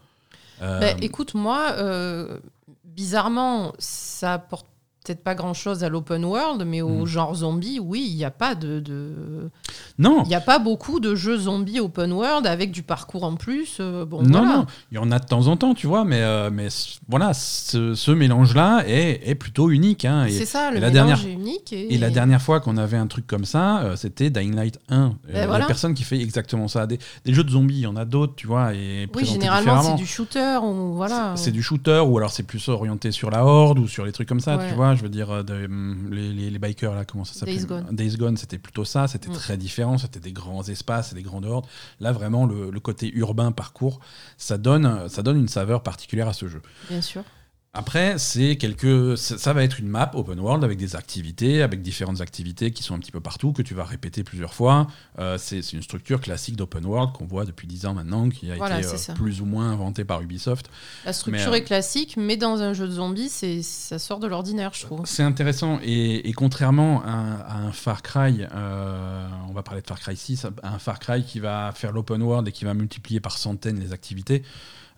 Euh, 0.63 0.79
Bah, 0.79 0.93
écoute, 1.01 1.35
moi, 1.35 1.73
euh, 1.79 2.39
bizarrement, 2.85 3.73
ça 3.81 4.35
apporte 4.35 4.67
peut-être 5.05 5.25
pas 5.25 5.35
grand-chose 5.35 5.83
à 5.83 5.89
l'open 5.89 6.25
world, 6.25 6.63
mais 6.67 6.83
au 6.83 7.03
Mm. 7.03 7.07
genre 7.07 7.35
zombie, 7.35 7.79
oui, 7.81 8.07
il 8.11 8.17
n'y 8.17 8.25
a 8.25 8.31
pas 8.31 8.55
de... 8.55 8.81
de... 8.81 9.51
Non, 9.99 10.23
Il 10.25 10.29
n'y 10.29 10.35
a 10.35 10.41
pas 10.41 10.59
beaucoup 10.59 11.01
de 11.01 11.15
jeux 11.15 11.39
zombies 11.39 11.81
open 11.81 12.13
world 12.13 12.47
avec 12.47 12.71
du 12.71 12.83
parcours 12.83 13.25
en 13.25 13.37
plus. 13.37 13.79
euh, 13.81 14.05
bon, 14.05 14.23
non, 14.23 14.41
voilà. 14.41 14.57
non, 14.59 14.67
il 14.93 14.97
y 14.97 14.99
en 14.99 15.11
a 15.11 15.19
de 15.19 15.25
temps 15.27 15.47
en 15.47 15.57
temps, 15.57 15.75
tu 15.75 15.87
vois, 15.87 16.05
mais, 16.05 16.21
euh, 16.23 16.51
mais 16.53 16.69
voilà, 17.09 17.33
ce, 17.35 17.95
ce 17.95 18.11
mélange-là 18.11 18.85
est, 18.87 19.21
est 19.29 19.35
plutôt 19.35 19.71
unique. 19.71 20.05
hein, 20.05 20.27
C'est 20.29 20.45
ça, 20.45 20.71
le 20.71 20.77
et 20.77 20.81
la 20.81 20.91
mélange 20.91 21.07
dernière- 21.09 21.27
est 21.27 21.33
unique. 21.33 21.73
Et, 21.73 21.95
et 21.95 21.99
la 21.99 22.11
dernière 22.11 22.43
fois 22.43 22.61
qu'on 22.61 22.77
avait 22.77 22.97
un 22.99 23.07
truc 23.07 23.27
comme 23.27 23.45
ça, 23.47 23.81
euh, 23.81 23.97
c'était 23.97 24.29
Dying 24.31 24.55
Light 24.55 24.79
1. 24.91 24.97
Euh, 24.99 25.09
Ben 25.33 25.43
Il 25.43 25.47
voilà. 25.49 25.67
personne 25.67 25.95
qui 25.95 26.03
fait 26.05 26.21
exactement 26.21 26.69
ça. 26.69 26.87
Des, 26.87 26.99
des 27.25 27.33
jeux 27.35 27.45
de 27.45 27.51
zombies, 27.51 27.77
il 27.79 27.81
y 27.83 27.87
en 27.87 27.97
a 27.97 28.05
d'autres, 28.05 28.35
tu 28.37 28.47
vois, 28.47 28.75
et 28.75 29.09
Oui, 29.15 29.25
généralement, 29.25 29.83
c'est 29.83 29.95
du 29.97 30.07
shooter 30.07 30.59
ou 30.63 30.95
voilà. 30.95 31.33
C'est 31.37 31.45
c'est 31.45 31.51
du 31.53 31.63
shooter 31.63 32.01
ou 32.07 32.17
alors 32.19 32.31
c'est 32.31 32.43
plus 32.45 32.69
orienté 32.69 33.11
sur 33.13 33.31
la 33.31 33.45
horde 33.45 33.79
ou 33.81 33.89
sur 33.89 34.05
les 34.05 34.13
trucs 34.13 34.29
comme 34.29 34.41
ça, 34.41 34.57
Ouais. 34.57 34.69
tu 34.69 34.75
vois. 34.75 34.90
Je 34.95 35.03
veux 35.03 35.09
dire, 35.09 35.31
euh, 35.31 35.43
de, 35.43 35.65
hum, 35.67 36.09
les, 36.13 36.33
les, 36.33 36.51
les 36.51 36.59
bikers 36.59 36.95
là, 36.95 37.05
comment 37.05 37.25
ça 37.25 37.35
s'appelle 37.35 37.57
Days 37.57 37.67
Gone. 37.67 37.87
Days 37.91 38.17
Gone, 38.17 38.37
c'était 38.37 38.59
plutôt 38.59 38.85
ça, 38.85 39.07
c'était 39.09 39.29
Mm. 39.29 39.33
très 39.35 39.57
différent, 39.57 39.99
c'était 39.99 40.21
des 40.21 40.33
grands 40.33 40.63
espaces 40.69 41.13
et 41.13 41.15
des 41.15 41.23
grandes 41.23 41.45
hordes. 41.47 41.67
Là, 42.01 42.13
vraiment, 42.13 42.47
le, 42.47 42.71
le 42.71 42.81
côté 42.81 43.11
urbain 43.15 43.53
parcours, 43.53 44.01
ça 44.37 44.59
donne, 44.59 45.09
ça 45.09 45.23
donne 45.23 45.39
une 45.39 45.49
saveur 45.49 45.83
particulière 45.83 46.29
à 46.29 46.33
ce 46.33 46.49
jeu. 46.49 46.63
Bien 46.89 47.01
sûr. 47.01 47.23
Après, 47.73 48.19
c'est 48.19 48.57
quelques, 48.57 49.17
ça, 49.17 49.39
ça 49.39 49.53
va 49.53 49.63
être 49.63 49.79
une 49.79 49.87
map 49.87 50.11
open 50.15 50.41
world 50.41 50.65
avec 50.65 50.77
des 50.77 50.97
activités, 50.97 51.63
avec 51.63 51.83
différentes 51.83 52.21
activités 52.21 52.73
qui 52.73 52.83
sont 52.83 52.97
un 52.97 52.99
petit 52.99 53.13
peu 53.13 53.21
partout, 53.21 53.53
que 53.53 53.63
tu 53.63 53.75
vas 53.75 53.85
répéter 53.85 54.25
plusieurs 54.25 54.55
fois. 54.55 54.89
Euh, 55.21 55.39
c'est 55.39 55.61
une 55.73 55.81
structure 55.83 56.21
classique 56.21 56.57
d'open 56.57 56.85
world 56.85 57.13
qu'on 57.13 57.27
voit 57.27 57.45
depuis 57.45 57.69
10 57.69 57.87
ans 57.87 57.95
maintenant, 57.95 58.29
qui 58.29 58.51
a 58.51 58.57
Voilà, 58.57 58.81
été 58.81 58.89
euh, 58.89 59.15
plus 59.15 59.41
ou 59.41 59.45
moins 59.45 59.71
inventée 59.71 60.05
par 60.05 60.21
Ubisoft. 60.21 60.69
La 61.05 61.13
structure 61.13 61.47
Mais, 61.47 61.53
euh, 61.53 61.59
est 61.59 61.63
classique, 61.63 62.17
mais 62.17 62.37
dans 62.37 62.61
un 62.61 62.73
jeu 62.73 62.89
de 62.89 62.93
zombies, 62.93 63.29
ça 63.63 64.01
sort 64.01 64.19
de 64.19 64.27
l'ordinaire, 64.27 64.73
je 64.75 64.87
trouve. 64.87 65.03
C'est 65.05 65.23
intéressant 65.23 65.79
et, 65.85 66.29
et 66.29 66.33
contrairement 66.33 67.05
à, 67.05 67.11
un- 67.13 67.39
à 67.39 67.57
un 67.59 67.73
Far 67.73 68.03
Cry, 68.03 68.47
on 68.53 69.53
va 69.53 69.63
parler 69.63 69.81
de 69.83 69.87
Far 69.87 70.01
Cry 70.01 70.17
6, 70.17 70.45
un 70.65 70.79
Far 70.81 70.99
Cry 70.99 71.23
qui 71.25 71.39
va 71.39 71.71
faire 71.73 71.93
l'open 71.93 72.21
world 72.21 72.49
et 72.49 72.53
qui 72.53 72.65
va 72.65 72.75
multiplier 72.75 73.21
par 73.21 73.39
centaines 73.39 73.79
les 73.79 73.93
activités, 73.93 74.43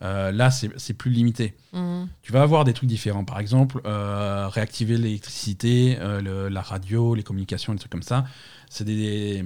euh, 0.03 0.33
là 0.33 0.51
c'est 0.51 0.95
plus 0.95 1.11
limité. 1.11 1.55
Mhm. 1.73 2.09
Tu 2.23 2.33
vas 2.33 2.43
avoir 2.43 2.65
des 2.65 2.73
trucs 2.73 2.89
différents, 2.89 3.25
par 3.25 3.39
exemple 3.39 3.81
euh, 3.87 4.49
réactiver 4.49 4.97
l'électricité, 4.99 5.97
euh, 6.01 6.51
la 6.51 6.63
radio, 6.63 7.15
les 7.15 7.23
communications, 7.23 7.73
des 7.73 7.79
trucs 7.79 7.93
comme 7.93 8.03
ça. 8.03 8.25
C'est 8.69 8.85
des, 8.85 9.45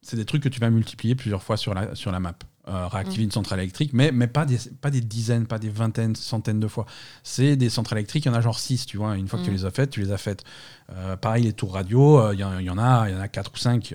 c'est 0.00 0.16
des 0.16 0.24
trucs 0.24 0.42
que 0.42 0.48
tu 0.48 0.60
vas 0.60 0.70
multiplier 0.70 1.14
plusieurs 1.14 1.42
fois 1.42 1.56
sur 1.56 1.74
la, 1.74 1.94
sur 1.94 2.10
la 2.12 2.20
map. 2.20 2.34
Euh, 2.68 2.86
réactiver 2.86 3.22
Mm. 3.22 3.24
une 3.24 3.30
centrale 3.32 3.58
électrique, 3.58 3.90
mais, 3.92 4.12
mais 4.12 4.28
pas, 4.28 4.44
des, 4.46 4.56
pas 4.80 4.90
des 4.90 5.00
dizaines, 5.00 5.46
pas 5.48 5.58
des 5.58 5.68
vingtaines, 5.68 6.14
centaines 6.14 6.60
de 6.60 6.68
fois. 6.68 6.86
C'est 7.24 7.56
des 7.56 7.68
centrales 7.68 7.98
électriques, 7.98 8.24
il 8.24 8.28
y 8.28 8.30
en 8.30 8.34
a 8.34 8.40
genre 8.40 8.60
6, 8.60 8.86
tu 8.86 8.98
vois. 8.98 9.16
Une 9.16 9.26
fois 9.26 9.40
que 9.40 9.44
tu 9.44 9.50
Mm. 9.50 9.54
les 9.54 9.64
as 9.64 9.70
faites, 9.72 9.90
tu 9.90 9.98
les 10.00 10.12
as 10.12 10.16
faites. 10.16 10.44
Euh, 10.92 11.16
pareil, 11.16 11.42
les 11.42 11.52
tours 11.54 11.72
radio, 11.74 12.20
euh, 12.20 12.34
il 12.34 12.38
y, 12.38 12.44
en- 12.44 12.58
il 12.60 12.64
y 12.64 12.70
en 12.70 12.78
a, 12.78 13.08
il 13.08 13.14
y 13.14 13.18
en 13.18 13.20
a 13.20 13.26
4 13.26 13.50
ou 13.52 13.56
5, 13.56 13.92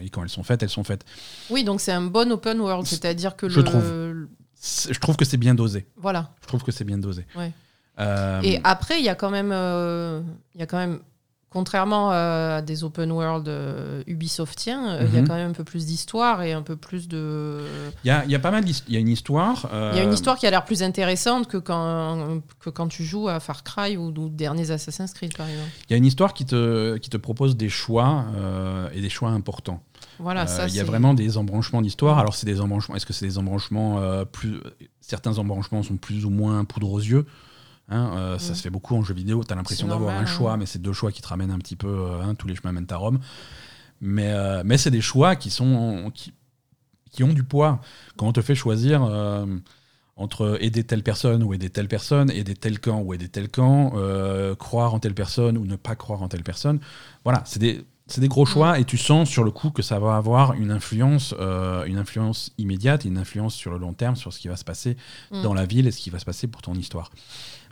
et 0.00 0.10
quand 0.10 0.22
elles 0.22 0.28
sont 0.28 0.44
faites, 0.44 0.62
elles 0.62 0.68
sont 0.68 0.84
faites. 0.84 1.04
Oui, 1.50 1.64
donc 1.64 1.80
c'est 1.80 1.90
un 1.90 2.02
bon 2.02 2.30
open 2.30 2.60
world, 2.60 2.86
c'est-à-dire 2.86 3.34
que 3.34 3.48
Je 3.48 3.58
le. 3.58 3.64
trouve. 3.64 4.28
Je 4.90 4.98
trouve 4.98 5.16
que 5.16 5.24
c'est 5.24 5.36
bien 5.36 5.54
dosé. 5.54 5.86
Voilà. 5.96 6.30
Je 6.42 6.46
trouve 6.46 6.62
que 6.62 6.72
c'est 6.72 6.84
bien 6.84 6.98
dosé. 6.98 7.26
Ouais. 7.36 7.52
Euh, 8.00 8.40
Et 8.42 8.60
après, 8.64 8.98
il 8.98 9.04
y 9.04 9.08
a 9.08 9.14
quand 9.14 9.30
même, 9.30 9.50
euh, 9.52 10.20
y 10.56 10.62
a 10.62 10.66
quand 10.66 10.78
même, 10.78 11.00
contrairement 11.50 12.10
à 12.10 12.60
des 12.62 12.82
open 12.82 13.12
world 13.12 13.46
euh, 13.46 14.02
Ubisoftiens, 14.08 14.94
euh, 14.94 15.04
il 15.06 15.14
y 15.14 15.18
a 15.18 15.20
Mhm. 15.20 15.28
quand 15.28 15.34
même 15.34 15.50
un 15.50 15.54
peu 15.54 15.62
plus 15.62 15.86
d'histoire 15.86 16.42
et 16.42 16.52
un 16.52 16.62
peu 16.62 16.74
plus 16.74 17.06
de. 17.06 17.60
Il 18.02 18.08
y 18.08 18.10
a, 18.10 18.24
il 18.24 18.30
y 18.32 18.34
a 18.34 18.40
pas 18.40 18.50
mal 18.50 18.64
d'histoires. 18.64 18.88
Il 18.88 18.94
y 18.94 18.96
a 18.96 19.00
une 19.00 19.08
histoire. 19.08 19.68
euh, 19.72 19.90
Il 19.92 19.98
y 19.98 20.00
a 20.00 20.02
une 20.04 20.12
histoire 20.12 20.36
qui 20.36 20.46
a 20.46 20.50
l'air 20.50 20.64
plus 20.64 20.82
intéressante 20.82 21.46
que 21.46 21.56
quand, 21.58 22.40
que 22.58 22.70
quand 22.70 22.88
tu 22.88 23.04
joues 23.04 23.28
à 23.28 23.38
Far 23.38 23.62
Cry 23.62 23.96
ou, 23.96 24.06
ou 24.08 24.28
derniers 24.28 24.72
Assassin's 24.72 25.12
Creed, 25.12 25.36
par 25.36 25.46
exemple. 25.46 25.68
Il 25.88 25.92
y 25.92 25.94
a 25.94 25.98
une 25.98 26.06
histoire 26.06 26.34
qui 26.34 26.46
te, 26.46 26.96
qui 26.96 27.10
te 27.10 27.16
propose 27.18 27.56
des 27.56 27.68
choix 27.68 28.24
euh, 28.34 28.88
et 28.92 29.00
des 29.00 29.10
choix 29.10 29.28
importants. 29.30 29.80
Voilà, 30.18 30.42
Euh, 30.42 30.46
ça 30.46 30.68
il 30.68 30.74
y 30.74 30.80
a 30.80 30.84
vraiment 30.84 31.14
des 31.14 31.36
embranchements 31.36 31.82
d'histoire. 31.82 32.18
Alors, 32.18 32.34
c'est 32.34 32.46
des 32.46 32.60
embranchements. 32.60 32.96
Est-ce 32.96 33.06
que 33.06 33.12
c'est 33.12 33.26
des 33.26 33.38
embranchements 33.38 34.00
euh, 34.00 34.24
plus. 34.24 34.60
Certains 35.00 35.38
embranchements 35.38 35.82
sont 35.82 35.96
plus 35.96 36.24
ou 36.24 36.30
moins 36.30 36.64
poudre 36.64 36.90
aux 36.92 36.98
yeux. 37.00 37.26
Hein, 37.88 38.12
euh, 38.16 38.38
Ça 38.38 38.52
Mm. 38.52 38.56
se 38.56 38.62
fait 38.62 38.70
beaucoup 38.70 38.94
en 38.96 39.02
jeu 39.02 39.12
vidéo. 39.14 39.42
Tu 39.44 39.52
as 39.52 39.56
l'impression 39.56 39.86
d'avoir 39.88 40.14
un 40.16 40.26
choix, 40.26 40.56
mais 40.56 40.66
c'est 40.66 40.80
deux 40.80 40.92
choix 40.94 41.12
qui 41.12 41.20
te 41.20 41.28
ramènent 41.28 41.50
un 41.50 41.58
petit 41.58 41.76
peu. 41.76 41.88
euh, 41.88 42.22
hein, 42.22 42.34
tous 42.34 42.46
les 42.46 42.54
chemins 42.56 42.72
mènent 42.72 42.86
à 42.90 42.96
Rome. 42.96 43.18
Mais, 44.00 44.32
euh, 44.32 44.62
mais 44.64 44.78
c'est 44.78 44.90
des 44.90 45.00
choix 45.00 45.36
qui, 45.36 45.50
sont, 45.50 46.10
qui, 46.14 46.32
qui 47.10 47.22
ont 47.24 47.32
du 47.32 47.44
poids. 47.44 47.80
Quand 48.16 48.26
on 48.26 48.32
te 48.32 48.40
fait 48.42 48.54
choisir. 48.54 49.02
entre 50.16 50.58
aider 50.60 50.84
telle 50.84 51.02
personne 51.02 51.42
ou 51.42 51.54
aider 51.54 51.70
telle 51.70 51.88
personne, 51.88 52.30
aider 52.30 52.54
tel 52.54 52.78
camp 52.78 53.00
ou 53.00 53.14
aider 53.14 53.28
tel 53.28 53.48
camp, 53.48 53.94
croire 54.58 54.94
en 54.94 55.00
telle 55.00 55.14
personne 55.14 55.58
ou 55.58 55.66
ne 55.66 55.74
pas 55.76 55.96
croire 55.96 56.22
en 56.22 56.28
telle 56.28 56.44
personne. 56.44 56.78
Voilà, 57.24 57.42
c'est 57.46 57.58
des, 57.58 57.84
c'est 58.06 58.20
des 58.20 58.28
gros 58.28 58.44
choix 58.44 58.78
et 58.78 58.84
tu 58.84 58.98
sens 58.98 59.28
sur 59.30 59.44
le 59.44 59.50
coup 59.50 59.70
que 59.70 59.80
ça 59.82 59.98
va 59.98 60.16
avoir 60.16 60.52
une 60.54 60.70
influence, 60.70 61.34
euh, 61.40 61.84
une 61.84 61.96
influence 61.98 62.52
immédiate, 62.58 63.04
et 63.06 63.08
une 63.08 63.18
influence 63.18 63.54
sur 63.54 63.70
le 63.70 63.78
long 63.78 63.94
terme 63.94 64.14
sur 64.16 64.32
ce 64.32 64.38
qui 64.38 64.48
va 64.48 64.56
se 64.56 64.64
passer 64.64 64.96
Mm. 65.30 65.42
dans 65.42 65.54
la 65.54 65.64
ville 65.64 65.86
et 65.86 65.90
ce 65.90 65.98
qui 66.00 66.10
va 66.10 66.18
se 66.18 66.24
passer 66.26 66.46
pour 66.46 66.60
ton 66.62 66.74
histoire. 66.74 67.10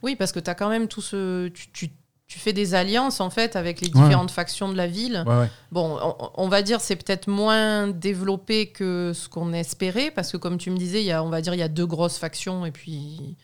Oui, 0.03 0.17
parce 0.17 0.33
que 0.33 0.41
tu 0.41 0.49
as 0.51 0.55
quand 0.55 0.69
même 0.71 0.89
tout 0.89 1.03
ce. 1.03 1.49
Tu, 1.49 1.71
tu- 1.73 1.91
tu 2.29 2.39
fais 2.39 2.55
des 2.55 2.73
alliances 2.73 3.21
en 3.21 3.29
fait 3.29 3.57
avec 3.57 3.83
les 3.83 3.89
Ouais. 3.89 4.03
différentes 4.05 4.31
factions 4.31 4.71
de 4.71 4.75
la 4.77 4.87
ville. 4.87 5.23
Ouais, 5.27 5.37
ouais. 5.41 5.51
Bon, 5.71 5.99
on, 6.03 6.31
on 6.35 6.49
va 6.49 6.63
dire 6.63 6.81
c'est 6.81 6.97
peut-être 6.97 7.29
moins 7.29 7.89
développé 7.89 8.69
que 8.69 9.13
ce 9.15 9.29
qu'on 9.29 9.53
espérait 9.53 10.11
parce 10.11 10.33
que 10.33 10.39
comme 10.39 10.57
tu 10.57 10.71
me 10.71 10.79
disais, 10.79 11.03
il 11.03 11.07
y 11.07 11.13
a, 11.13 11.23
on 11.23 11.29
va 11.29 11.43
dire 11.43 11.53
il 11.53 11.61
y 11.61 11.63
a 11.63 11.69
deux 11.69 11.85
grosses 11.85 12.17
factions 12.17 12.65
et 12.65 12.71
puis 12.71 13.37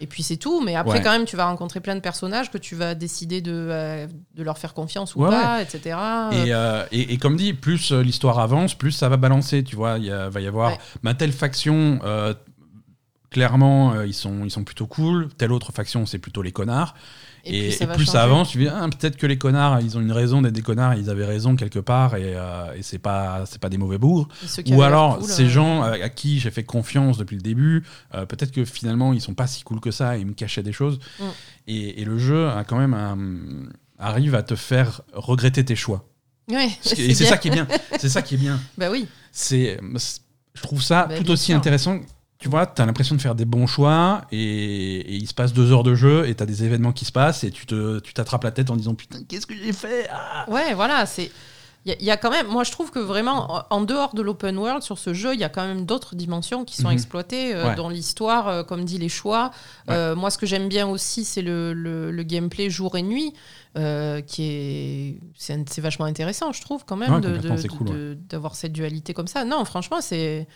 et 0.00 0.06
puis 0.06 0.22
c'est 0.22 0.36
tout. 0.36 0.60
Mais 0.62 0.74
après 0.76 0.98
Ouais. 0.98 1.02
quand 1.02 1.12
même, 1.12 1.24
tu 1.24 1.36
vas 1.36 1.46
rencontrer 1.46 1.80
plein 1.80 1.94
de 1.94 2.00
personnages 2.00 2.50
que 2.50 2.58
tu 2.58 2.74
vas 2.74 2.94
décider 2.94 3.40
de, 3.40 3.52
euh, 3.52 4.06
de 4.34 4.42
leur 4.42 4.58
faire 4.58 4.74
confiance 4.74 5.14
ou 5.14 5.22
Ouais, 5.22 5.30
pas, 5.30 5.62
etc. 5.62 5.80
Et, 6.32 6.52
euh, 6.54 6.84
et, 6.92 7.14
et 7.14 7.18
comme 7.18 7.36
dit, 7.36 7.52
plus 7.54 7.92
euh, 7.92 8.02
l'histoire 8.02 8.38
avance, 8.38 8.74
plus 8.74 8.92
ça 8.92 9.08
va 9.08 9.16
balancer. 9.16 9.62
Tu 9.64 9.76
vois, 9.76 9.98
il 9.98 10.10
va 10.10 10.40
y 10.40 10.46
avoir 10.46 10.76
ma 11.02 11.14
telle 11.14 11.32
faction. 11.32 12.00
euh, 12.04 12.34
clairement, 13.30 14.00
ils 14.02 14.14
sont 14.14 14.44
ils 14.44 14.50
sont 14.50 14.64
plutôt 14.64 14.86
cool. 14.86 15.28
Telle 15.36 15.52
autre 15.52 15.72
faction, 15.72 16.06
c'est 16.06 16.18
plutôt 16.18 16.42
les 16.42 16.52
connards. 16.52 16.94
Et, 17.46 17.66
et 17.68 17.86
plus, 17.86 18.06
ça, 18.06 18.12
changer. 18.12 18.18
avance, 18.18 18.50
tu 18.50 18.58
dis 18.58 18.68
ah, 18.68 18.86
peut-être 18.88 19.16
que 19.16 19.26
les 19.26 19.36
connards, 19.38 19.80
ils 19.80 19.96
ont 19.98 20.00
une 20.00 20.12
raison 20.12 20.40
d'être 20.42 20.54
des 20.54 20.62
connards. 20.62 20.94
Ils 20.94 21.10
avaient 21.10 21.24
raison 21.26 21.56
quelque 21.56 21.78
part 21.78 22.16
et, 22.16 22.34
euh, 22.36 22.72
et 22.74 22.82
c'est 22.82 22.98
pas 22.98 23.44
c'est 23.46 23.60
pas 23.60 23.68
des 23.68 23.76
mauvais 23.78 23.98
bourgs. 23.98 24.28
Ou 24.70 24.82
alors 24.82 25.18
cool, 25.18 25.28
ces 25.28 25.44
euh, 25.44 25.48
gens 25.48 25.84
euh, 25.84 25.92
à 26.02 26.08
qui 26.08 26.40
j'ai 26.40 26.50
fait 26.50 26.64
confiance 26.64 27.18
depuis 27.18 27.36
le 27.36 27.42
début, 27.42 27.84
euh, 28.14 28.24
peut-être 28.26 28.50
que 28.50 28.64
finalement 28.64 29.12
ils 29.12 29.20
sont 29.20 29.34
pas 29.34 29.46
si 29.46 29.62
cool 29.62 29.80
que 29.80 29.90
ça. 29.90 30.16
et 30.16 30.20
Ils 30.20 30.26
me 30.26 30.32
cachaient 30.32 30.62
des 30.62 30.72
choses. 30.72 30.98
Mm. 31.20 31.24
Et, 31.68 32.04
le 32.04 32.18
jeu 32.18 32.48
a 32.48 32.64
quand 32.64 32.78
même 32.78 32.94
un- 32.94 33.68
arrive 33.98 34.34
à 34.34 34.42
te 34.42 34.54
faire 34.56 35.02
regretter 35.12 35.64
tes 35.64 35.76
choix. 35.76 36.06
Ouais, 36.50 36.68
Et 36.96 37.14
c'est 37.14 37.24
ça 37.26 37.36
qui 37.38 37.48
est 37.48 37.52
bien. 37.52 37.66
C'est 37.98 38.08
ça 38.08 38.22
qui 38.22 38.34
est 38.34 38.38
bien. 38.38 38.58
Bah 38.78 38.90
oui. 38.90 39.06
C'est, 39.32 39.78
je 40.54 40.62
trouve 40.62 40.82
ça 40.82 41.06
Bah, 41.06 41.18
tout 41.18 41.30
aussi 41.30 41.46
sûr. 41.46 41.56
intéressant. 41.56 41.98
Tu 42.38 42.48
vois, 42.48 42.66
tu 42.66 42.82
as 42.82 42.86
l'impression 42.86 43.14
de 43.16 43.20
faire 43.22 43.34
des 43.34 43.44
bons 43.46 43.66
choix 43.66 44.22
et, 44.30 44.38
et 44.38 45.14
il 45.14 45.26
se 45.26 45.32
passe 45.34 45.52
deux 45.52 45.72
heures 45.72 45.82
de 45.84 45.94
jeu 45.94 46.28
et 46.28 46.34
tu 46.34 46.42
as 46.42 46.46
des 46.46 46.64
événements 46.64 46.92
qui 46.92 47.04
se 47.06 47.12
passent 47.12 47.42
et 47.44 47.50
tu 47.50 47.64
t'attrapes 48.12 48.44
la 48.44 48.50
tête 48.50 48.70
en 48.70 48.76
disant 48.76 48.94
putain, 48.94 49.20
qu'est-ce 49.26 49.46
que 49.46 49.54
j'ai 49.54 49.72
fait? 49.72 50.08
Ah 50.12 50.44
Ouais, 50.48 50.74
voilà, 50.74 51.06
c'est. 51.06 51.30
Il 51.86 51.90
y, 51.90 51.92
a- 51.92 51.96
il 52.00 52.04
y 52.06 52.10
a 52.10 52.16
quand 52.16 52.30
même, 52.30 52.46
moi 52.48 52.64
je 52.64 52.70
trouve 52.72 52.90
que 52.90 52.98
vraiment, 52.98 53.62
en 53.68 53.82
dehors 53.82 54.14
de 54.14 54.22
l'open 54.22 54.56
world, 54.56 54.82
sur 54.82 54.98
ce 54.98 55.12
jeu, 55.12 55.34
il 55.34 55.40
y 55.40 55.44
a 55.44 55.50
quand 55.50 55.66
même 55.66 55.84
d'autres 55.84 56.14
dimensions 56.16 56.64
qui 56.64 56.76
sont 56.76 56.88
Mhm. 56.88 56.94
exploitées, 56.94 57.54
euh, 57.54 57.68
Ouais. 57.68 57.74
dans 57.74 57.90
l'histoire, 57.90 58.48
euh, 58.48 58.62
comme 58.62 58.84
dit 58.86 58.96
les 58.98 59.10
choix. 59.10 59.50
Euh, 59.90 60.16
moi, 60.16 60.30
ce 60.30 60.38
que 60.38 60.46
j'aime 60.46 60.68
bien 60.70 60.88
aussi, 60.88 61.26
c'est 61.26 61.42
le, 61.42 61.74
le- 61.74 62.10
le 62.10 62.22
gameplay 62.22 62.70
jour 62.70 62.96
et 62.96 63.02
nuit, 63.02 63.34
euh, 63.76 64.22
qui 64.22 64.44
est. 64.44 65.20
C'est 65.36 65.80
vachement 65.82 66.06
intéressant, 66.06 66.52
je 66.52 66.62
trouve, 66.62 66.84
quand 66.86 66.96
même, 66.96 67.12
Ouais, 67.14 67.68
cool, 67.68 68.16
d'avoir 68.30 68.54
cette 68.54 68.72
dualité 68.72 69.12
comme 69.12 69.26
ça. 69.28 69.44
Non, 69.44 69.64
franchement, 69.66 70.00
c'est. 70.00 70.48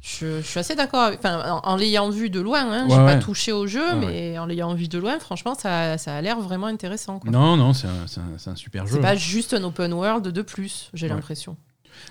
Je, 0.00 0.40
je 0.40 0.46
suis 0.46 0.60
assez 0.60 0.74
d'accord. 0.76 1.10
Enfin, 1.12 1.42
en, 1.50 1.60
en 1.68 1.76
l'ayant 1.76 2.08
vu 2.10 2.30
de 2.30 2.40
loin, 2.40 2.60
hein, 2.70 2.84
Ouais, 2.84 2.90
j'ai 2.90 2.96
pas 2.96 3.16
touché 3.16 3.50
au 3.52 3.66
jeu, 3.66 3.84
Ouais, 3.94 4.06
mais 4.06 4.38
en 4.38 4.46
l'ayant 4.46 4.72
vu 4.74 4.86
de 4.88 4.98
loin, 4.98 5.18
franchement, 5.18 5.54
ça, 5.54 5.98
ça 5.98 6.14
a 6.14 6.20
l'air 6.22 6.38
vraiment 6.40 6.66
intéressant. 6.68 7.18
quoi. 7.18 7.30
Non, 7.30 7.56
non, 7.56 7.72
c'est 7.72 7.88
un, 7.88 8.54
super 8.56 8.86
jeu. 8.86 8.94
C'est 8.96 9.00
pas 9.02 9.16
juste 9.16 9.54
un 9.54 9.64
open 9.64 9.92
world 9.92 10.28
de 10.28 10.42
plus, 10.42 10.90
j'ai 10.94 11.08
l'impression. 11.08 11.56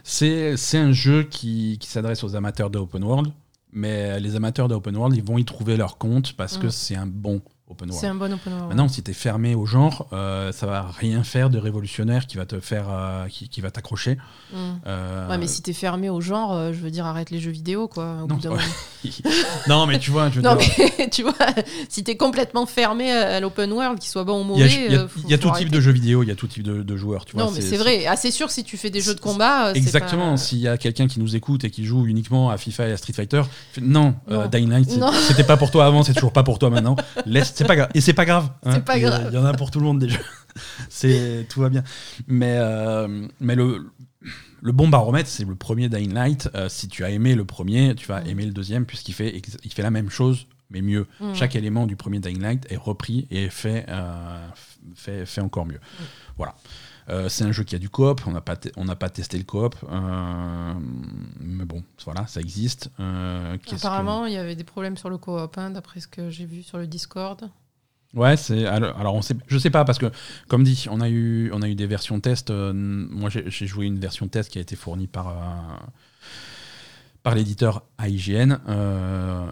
C'est, 0.04 0.56
un 0.74 0.92
jeu 0.92 1.24
qui, 1.24 1.78
qui 1.80 1.88
s'adresse 1.88 2.24
aux 2.24 2.36
amateurs 2.36 2.70
de 2.70 2.78
open 2.78 3.04
world, 3.04 3.32
mais 3.72 4.20
les 4.20 4.36
amateurs 4.36 4.68
de 4.68 4.76
open 4.76 4.96
world, 4.98 5.16
ils 5.16 5.24
vont 5.24 5.38
y 5.38 5.46
trouver 5.46 5.78
leur 5.78 5.98
compte 5.98 6.34
parce 6.34 6.58
que 6.58 6.68
Mm. 6.68 6.72
c'est 6.72 6.96
un 6.96 7.08
bon 7.08 7.42
open 7.70 7.90
world. 7.90 8.00
C'est 8.02 8.08
un 8.08 8.16
bon 8.16 8.32
open 8.34 8.54
world. 8.54 8.68
Maintenant, 8.70 8.88
si 8.88 9.04
tu 9.04 9.12
es 9.12 9.14
fermé 9.14 9.54
au 9.56 9.66
genre, 9.66 10.08
euh, 10.14 10.52
ça 10.52 10.66
va 10.68 10.90
rien 10.98 11.24
faire 11.24 11.50
de 11.50 11.58
révolutionnaire 11.58 12.26
qui 12.28 12.38
va 12.38 12.46
te 12.46 12.60
faire, 12.60 12.86
euh, 12.90 13.28
qui, 13.28 13.50
qui 13.50 13.62
va 13.62 13.72
t'accrocher. 13.72 14.18
Mm. 14.54 14.58
Euh, 14.88 15.30
Ouais, 15.30 15.38
mais 15.38 15.48
si 15.48 15.62
t'es 15.62 15.74
fermé 15.74 16.10
au 16.10 16.22
genre, 16.22 16.54
euh, 16.54 16.72
je 16.74 16.80
veux 16.80 16.92
dire, 16.92 17.06
arrête 17.06 17.30
les 17.32 17.40
jeux 17.40 17.52
vidéo, 17.52 17.88
quoi. 17.88 18.18
au 18.24 18.28
Non, 18.28 18.36
bout 18.36 18.48
ouais. 18.48 18.58
non, 19.68 19.86
mais 19.86 20.00
tu 20.00 20.12
vois, 20.12 20.30
je 20.30 20.36
veux 20.36 20.42
Non, 20.42 20.56
dire, 20.56 20.70
mais 20.98 21.10
tu 21.12 21.24
vois, 21.24 21.34
si 21.90 22.04
t'es 22.04 22.16
complètement 22.18 22.66
fermé 22.66 23.12
à 23.12 23.40
l'open 23.40 23.72
world, 23.74 24.00
qu'il 24.00 24.10
soit 24.10 24.24
bon 24.24 24.42
ou 24.42 24.44
mauvais, 24.44 24.70
il 24.88 24.94
y 24.94 24.96
a- 24.96 25.08
faut- 25.08 25.20
il 25.24 25.30
y 25.30 25.34
a 25.34 25.38
faut 25.38 25.44
tout 25.44 25.50
arrêter. 25.50 25.66
type 25.66 25.74
de 25.74 25.82
jeux 25.82 25.92
vidéo, 25.92 26.24
il 26.24 26.30
y 26.30 26.32
a 26.32 26.36
tout 26.36 26.48
type 26.48 26.64
de, 26.64 26.82
de 26.84 26.98
joueurs. 26.98 27.26
Tu 27.26 27.36
Non, 27.38 27.46
vois, 27.46 27.54
mais 27.54 27.62
c'est 27.62 27.78
vrai. 27.78 28.06
Ah, 28.08 28.16
c'est 28.16 28.32
sûr, 28.32 28.50
si 28.52 28.64
tu 28.64 28.78
fais 28.78 28.90
des 28.90 29.02
jeux 29.02 29.16
de 29.16 29.20
combat. 29.20 29.74
Exactement. 29.74 30.32
pas- 30.32 30.38
S'il 30.38 30.60
y 30.60 30.68
a 30.68 30.78
quelqu'un 30.78 31.08
qui 31.08 31.20
nous 31.20 31.36
écoute 31.36 31.64
et 31.64 31.70
qui 31.72 31.84
joue 31.86 32.06
uniquement 32.06 32.50
à 32.50 32.58
FIFA 32.58 32.88
et 32.88 32.92
à 32.94 32.98
Street 32.98 33.14
Fighter, 33.14 33.42
non, 33.82 34.16
Non. 34.30 34.48
Dying 34.48 34.70
Light, 34.70 34.98
Non. 34.98 35.12
c'était 35.28 35.44
pas 35.44 35.58
pour 35.58 35.72
toi 35.72 35.86
avant, 35.86 36.04
c'est 36.04 36.14
toujours 36.14 36.34
pas 36.34 36.44
pour 36.44 36.60
toi 36.60 36.70
maintenant. 36.70 36.96
Laisse 37.26 37.54
c'est 37.58 37.66
pas 37.68 37.76
grave. 37.76 37.90
Et 37.94 38.02
c'est 38.02 38.14
pas 38.14 38.26
grave. 38.26 38.50
hein. 38.64 38.72
C'est 38.74 38.86
pas 38.86 39.00
grave. 39.00 39.28
Il 39.32 39.36
y 39.36 39.38
en 39.38 39.46
a 39.46 39.54
pour 39.54 39.72
tout 39.72 39.80
le 39.80 39.86
monde 39.86 40.00
déjà. 40.00 40.18
c'est 40.90 41.46
tout 41.50 41.62
va 41.62 41.70
bien. 41.70 41.84
Mais 42.28 42.56
euh, 42.58 43.28
mais 43.40 43.56
le 43.56 43.92
le 44.62 44.72
bon 44.72 44.88
baromètre, 44.88 45.30
c'est 45.30 45.46
le 45.46 45.56
premier 45.56 45.88
Dying 45.90 46.14
Light. 46.14 46.50
Euh, 46.56 46.68
si 46.70 46.88
tu 46.88 47.04
as 47.04 47.10
aimé 47.12 47.36
le 47.36 47.46
premier, 47.46 47.94
tu 47.96 48.08
vas 48.08 48.22
Mm. 48.22 48.28
aimer 48.28 48.46
le 48.46 48.52
deuxième 48.54 48.86
puisqu'il 48.86 49.14
fait 49.14 49.42
il 49.64 49.72
fait 49.74 49.84
la 49.84 49.92
même 49.92 50.10
chose 50.10 50.48
mais 50.70 50.82
mieux. 50.82 51.08
Mm. 51.22 51.34
Chaque 51.34 51.56
élément 51.56 51.86
du 51.86 51.96
premier 51.96 52.20
Dying 52.20 52.42
Light 52.42 52.66
est 52.70 52.76
repris 52.78 53.28
et 53.32 53.50
fait 53.50 53.86
euh, 53.88 54.48
fait, 54.96 55.26
fait 55.26 55.42
encore 55.42 55.66
mieux. 55.66 55.80
Mm. 55.80 56.04
Voilà. 56.38 56.56
Euh, 57.10 57.30
c'est 57.30 57.46
un 57.46 57.52
jeu 57.52 57.64
qui 57.64 57.74
a 57.76 57.80
du 57.80 57.90
coop, 57.90 58.22
on 58.28 58.32
n'a 58.32 58.42
pas, 58.42 58.58
on 58.76 58.84
n'a 58.84 58.96
pas 58.98 59.10
testé 59.10 59.38
le 59.38 59.46
coop, 59.46 59.76
euh, 59.90 60.74
mais 61.40 61.64
bon, 61.64 61.82
voilà, 62.04 62.28
ça 62.28 62.42
existe. 62.42 62.90
Euh, 63.00 63.58
Apparemment, 63.72 64.26
il 64.26 64.34
y 64.34 64.38
avait 64.38 64.56
des 64.56 64.66
problèmes 64.66 64.98
sur 64.98 65.10
le 65.10 65.18
coop, 65.18 65.58
hein, 65.58 65.70
d'après 65.70 66.02
ce 66.02 66.08
que 66.08 66.30
j'ai 66.30 66.46
vu 66.46 66.64
sur 66.64 66.78
le 66.78 66.86
Discord. 66.88 67.50
Ouais, 68.14 68.36
c'est 68.36 68.66
alors, 68.66 68.98
alors 69.00 69.16
on 69.16 69.22
sait, 69.22 69.36
je 69.48 69.58
sais 69.58 69.70
pas 69.70 69.86
parce 69.86 70.00
que 70.00 70.12
comme 70.48 70.64
dit, 70.64 70.86
on 70.90 71.02
a 71.02 71.10
eu 71.10 71.52
on 71.54 71.62
a 71.62 71.68
eu 71.68 71.76
des 71.76 71.88
versions 71.88 72.20
test. 72.20 72.52
moi, 72.52 73.30
j'ai 73.30 73.68
joué 73.68 73.86
une 73.86 74.00
version 74.00 74.28
test 74.28 74.50
qui 74.50 74.58
a 74.58 74.62
été 74.62 74.76
fournie 74.76 75.08
par 75.08 75.36
par 77.22 77.36
l'éditeur 77.36 77.84
AIGN 78.02 78.58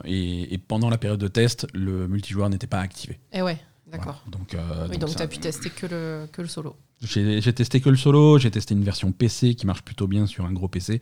et, 0.06 0.54
et 0.54 0.58
pendant 0.58 0.90
la 0.90 0.98
période 0.98 1.20
de 1.20 1.28
test, 1.28 1.68
le 1.74 2.08
multijoueur 2.08 2.50
n'était 2.50 2.68
pas 2.68 2.80
activé. 2.80 3.20
Et 3.34 3.42
ouais, 3.42 3.60
d'accord. 3.88 4.22
Voilà. 4.26 4.38
Donc, 4.38 4.54
euh, 4.56 4.88
Oui, 4.90 4.98
donc 4.98 5.16
tu 5.16 5.22
as 5.22 5.28
pu 5.28 5.38
tester 5.40 5.70
que 5.70 5.86
le, 5.86 6.28
que 6.32 6.42
le 6.42 6.48
solo. 6.48 6.76
J'ai 7.02 7.54
testé 7.54 7.82
que 7.82 7.90
le 7.90 7.98
solo, 7.98 8.38
j'ai 8.40 8.52
testé 8.52 8.74
une 8.74 8.84
version 8.84 9.12
PC 9.12 9.56
qui 9.56 9.66
marche 9.66 9.84
plutôt 9.84 10.08
bien 10.08 10.26
sur 10.26 10.46
un 10.46 10.54
gros 10.54 10.68
PC. 10.68 11.02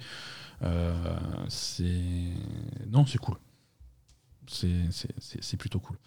Euh, 0.64 0.94
c'est 1.50 2.34
non, 2.90 3.06
c'est 3.06 3.18
cool. 3.18 3.36
C'est 4.48 5.58
plutôt 5.58 5.80
cool. 5.80 5.98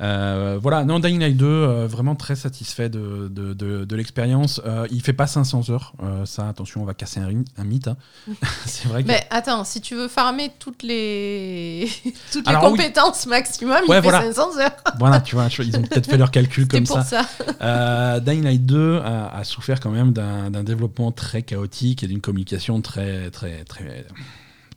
Euh, 0.00 0.58
voilà, 0.62 0.84
non, 0.84 1.00
Dying 1.00 1.18
Light 1.18 1.36
2, 1.36 1.44
euh, 1.46 1.86
vraiment 1.88 2.14
très 2.14 2.36
satisfait 2.36 2.88
de, 2.88 3.28
de, 3.30 3.52
de- 3.52 3.84
de 3.84 3.96
l'expérience. 3.96 4.60
Euh, 4.64 4.86
il 4.92 5.02
fait 5.02 5.12
pas 5.12 5.26
500 5.26 5.70
heures, 5.70 5.92
euh, 6.02 6.24
ça, 6.24 6.48
attention, 6.48 6.82
on 6.82 6.84
va 6.84 6.94
casser 6.94 7.18
un, 7.20 7.30
un 7.60 7.64
mythe. 7.64 7.88
hein. 7.88 7.96
c'est 8.66 8.86
vrai 8.88 9.02
que. 9.02 9.08
Mais 9.08 9.26
attends, 9.30 9.64
si 9.64 9.80
tu 9.80 9.96
veux 9.96 10.06
farmer 10.08 10.52
toutes 10.60 10.82
les, 10.84 11.88
toutes 12.32 12.46
les 12.46 12.48
Alors, 12.50 12.64
oui. 12.64 12.70
compétences 12.78 13.26
maximum, 13.26 13.78
Ouais, 13.88 13.98
il 13.98 14.02
fait 14.02 14.10
voilà. 14.10 14.20
500 14.32 14.58
heures. 14.60 14.76
Voilà, 15.00 15.20
tu 15.20 15.34
vois, 15.34 15.48
ils 15.58 15.76
ont 15.76 15.82
peut-être 15.82 16.06
fait 16.08 16.16
leur 16.18 16.30
calcul 16.30 16.68
comme 16.68 16.84
pour 16.84 17.02
ça. 17.02 17.24
ça. 17.60 18.20
Dying 18.20 18.44
Light 18.44 18.64
2 18.66 18.98
a, 19.04 19.36
a 19.36 19.44
souffert 19.44 19.80
quand 19.80 19.90
même 19.90 20.12
d'un 20.12 20.50
d'un 20.50 20.62
développement 20.62 21.10
très 21.12 21.42
chaotique 21.42 22.02
et 22.02 22.06
d'une 22.06 22.20
communication 22.20 22.80
très 22.80 23.30
très 23.30 23.64
très 23.64 24.06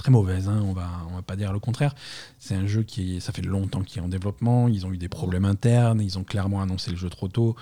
très 0.01 0.11
mauvaise. 0.11 0.47
hein, 0.49 0.61
on 0.65 0.73
va 0.73 0.89
on 1.11 1.15
va 1.15 1.21
pas 1.21 1.35
dire 1.35 1.53
le 1.53 1.59
contraire. 1.59 1.93
C'est 2.39 2.55
un 2.55 2.65
jeu 2.65 2.81
qui 2.81 3.21
ça 3.21 3.31
fait 3.31 3.43
longtemps 3.43 3.83
qu'il 3.83 4.01
est 4.01 4.05
en 4.05 4.09
développement. 4.09 4.67
Ils 4.67 4.85
ont 4.85 4.91
eu 4.91 4.97
des 4.97 5.09
problèmes 5.09 5.45
internes. 5.45 6.01
Ils 6.01 6.17
ont 6.17 6.23
clairement 6.23 6.61
annoncé 6.61 6.89
le 6.89 6.97
jeu 6.97 7.09
trop 7.09 7.27
tôt. 7.27 7.55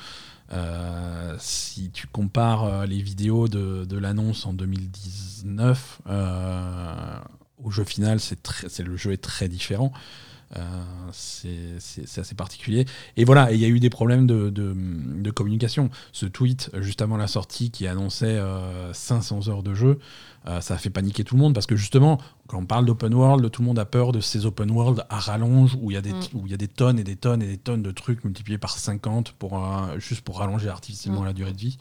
Euh, 0.52 1.36
si 1.38 1.92
tu 1.92 2.08
compares 2.08 2.64
euh, 2.64 2.86
les 2.86 3.02
vidéos 3.02 3.48
de, 3.48 3.98
l'annonce 3.98 4.46
en 4.48 4.54
2019 4.54 6.02
euh, 6.08 7.20
au 7.64 7.70
jeu 7.70 7.84
final, 7.84 8.20
c'est 8.20 8.80
le 8.80 8.96
jeu 8.96 9.12
est 9.12 9.22
très 9.22 9.50
différent. 9.50 9.92
C'est 11.12 12.18
assez 12.18 12.36
particulier. 12.36 12.86
Et 13.18 13.26
voilà, 13.26 13.52
il 13.52 13.60
y 13.60 13.66
a 13.66 13.68
eu 13.68 13.80
des 13.80 13.90
problèmes 13.90 14.26
de, 14.26 15.32
communication. 15.32 15.90
Ce 16.12 16.26
tweet, 16.26 16.72
juste 16.80 17.02
avant 17.02 17.18
la 17.18 17.28
sortie, 17.28 17.70
qui 17.70 17.86
annonçait 17.88 18.38
euh, 18.38 18.94
500 18.94 19.48
heures 19.50 19.64
de 19.64 19.74
jeu, 19.74 20.00
euh, 20.48 20.62
ça 20.62 20.76
a 20.76 20.78
fait 20.78 20.90
paniquer 20.90 21.24
tout 21.24 21.36
le 21.36 21.42
monde 21.42 21.54
parce 21.54 21.66
que 21.66 21.76
justement, 21.76 22.18
quand 22.48 22.58
on 22.60 22.66
parle 22.66 22.86
d'open 22.86 23.14
world, 23.14 23.52
tout 23.52 23.62
le 23.62 23.68
monde 23.68 23.80
a 23.80 23.86
peur 23.86 24.12
de 24.12 24.20
ces 24.22 24.46
open 24.46 24.72
world 24.72 25.06
à 25.10 25.20
rallonge 25.20 25.78
où 25.82 25.92
il 25.92 25.96
y, 25.96 25.98
a 25.98 26.02
des- 26.02 26.14
Mm. 26.14 26.22
où 26.34 26.46
il 26.46 26.52
y 26.52 26.54
a 26.54 26.58
des 26.58 26.68
tonnes 26.70 26.98
et 27.00 27.04
des 27.04 27.16
tonnes 27.18 27.42
et 27.42 27.48
des 27.48 27.58
tonnes 27.58 27.84
de 27.84 27.92
trucs 27.92 28.24
multipliés 28.24 28.58
par 28.58 28.72
50 28.78 29.34
pour, 29.34 29.64
euh, 29.64 30.00
juste 30.00 30.22
pour 30.22 30.40
rallonger 30.40 30.70
artificiellement 30.70 31.22
Mm. 31.22 31.26
la 31.26 31.34
durée 31.34 31.54
de 31.54 31.58
vie. 31.60 31.78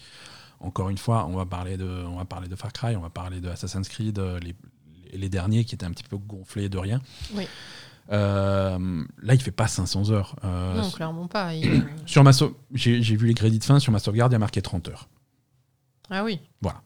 Encore 0.61 0.89
une 0.91 0.99
fois, 0.99 1.27
on 1.27 1.37
va 1.37 1.47
parler 1.47 1.77
de, 1.77 1.87
on 2.09 2.17
va 2.17 2.25
parler 2.25 2.49
de 2.49 2.57
Far 2.57 2.73
Cry, 2.73 2.97
on 2.97 3.01
va 3.01 3.11
parler 3.11 3.41
de 3.41 3.49
Assassin's 3.49 3.89
Creed, 3.89 4.19
euh, 4.19 4.41
les, 4.41 4.57
les 5.17 5.29
derniers 5.29 5.65
qui 5.65 5.77
étaient 5.77 5.87
un 5.87 5.93
petit 5.93 6.03
peu 6.03 6.17
gonflés 6.19 6.69
de 6.69 6.79
rien. 6.79 7.01
Oui. 7.35 7.47
Euh, 8.11 9.05
là, 9.23 9.35
il 9.35 9.41
fait 9.41 9.51
pas 9.51 9.69
500 9.69 10.11
heures. 10.11 10.35
Euh, 10.45 10.81
non, 10.81 10.91
clairement 10.91 11.29
pas. 11.29 11.55
Il- 11.55 11.85
sur 12.07 12.25
ma 12.25 12.31
j'ai 12.73 13.01
vu 13.17 13.27
les 13.27 13.35
crédits 13.35 13.59
de 13.59 13.65
fin 13.65 13.79
sur 13.79 13.93
ma 13.93 13.99
sauvegarde, 13.99 14.33
il 14.33 14.35
y 14.35 14.37
a 14.37 14.39
marqué 14.41 14.63
30 14.63 14.89
heures. 14.89 15.09
Ah 16.11 16.25
oui. 16.25 16.41
Voilà. 16.63 16.81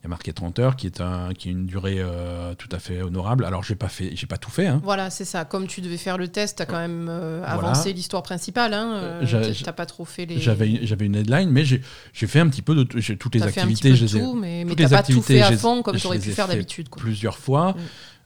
Il 0.00 0.02
y 0.04 0.06
a 0.06 0.08
marqué 0.08 0.32
30 0.32 0.58
heures, 0.58 0.76
qui 0.76 0.86
est, 0.86 1.00
un, 1.00 1.32
qui 1.32 1.48
est 1.48 1.52
une 1.52 1.66
durée 1.66 1.96
euh, 1.98 2.54
tout 2.54 2.68
à 2.70 2.78
fait 2.78 3.02
honorable. 3.02 3.44
Alors, 3.44 3.64
j'ai 3.64 3.74
pas 3.74 3.88
fait, 3.88 4.12
j'ai 4.14 4.26
pas 4.26 4.36
tout 4.36 4.50
fait. 4.50 4.66
Hein. 4.66 4.80
Voilà, 4.84 5.10
c'est 5.10 5.24
ça. 5.24 5.44
Comme 5.44 5.66
tu 5.66 5.80
devais 5.80 5.96
faire 5.96 6.16
le 6.18 6.28
test, 6.28 6.58
tu 6.58 6.62
as 6.62 6.66
quand 6.66 6.76
même 6.78 7.08
euh, 7.10 7.38
Voilà. 7.44 7.70
avancé 7.70 7.92
l'histoire 7.92 8.22
principale. 8.22 8.74
Hein, 8.74 8.92
euh, 9.24 9.52
n'as 9.64 9.72
pas 9.72 9.86
trop 9.86 10.04
fait 10.04 10.26
les. 10.26 10.38
J'avais 10.38 10.68
une- 10.70 10.86
j'avais 10.86 11.06
une 11.06 11.12
deadline, 11.12 11.50
mais 11.50 11.64
j'ai 11.64 11.80
fait 12.12 12.40
un 12.40 12.48
petit 12.48 12.62
peu 12.62 12.74
de 12.74 12.82
toutes 12.84 13.34
les 13.34 13.40
T'as 13.40 13.48
fait 13.48 13.60
un 13.62 13.66
petit 13.66 13.88
activités. 13.88 13.90
peu 13.90 13.96
de 14.12 14.16
ai 14.16 14.20
tout, 14.20 14.34
mais, 14.34 14.64
mais 14.64 14.74
t'as 14.76 14.88
pas 14.88 15.02
tout 15.02 15.22
fait 15.22 15.40
à 15.40 15.56
fond 15.56 15.82
comme 15.82 15.96
tu 15.96 16.06
aurais 16.06 16.18
pu 16.18 16.28
ai 16.28 16.32
faire 16.32 16.46
fait 16.46 16.52
d'habitude. 16.52 16.88
plusieurs 16.90 17.38
fois. 17.38 17.72
Mm. 17.72 17.76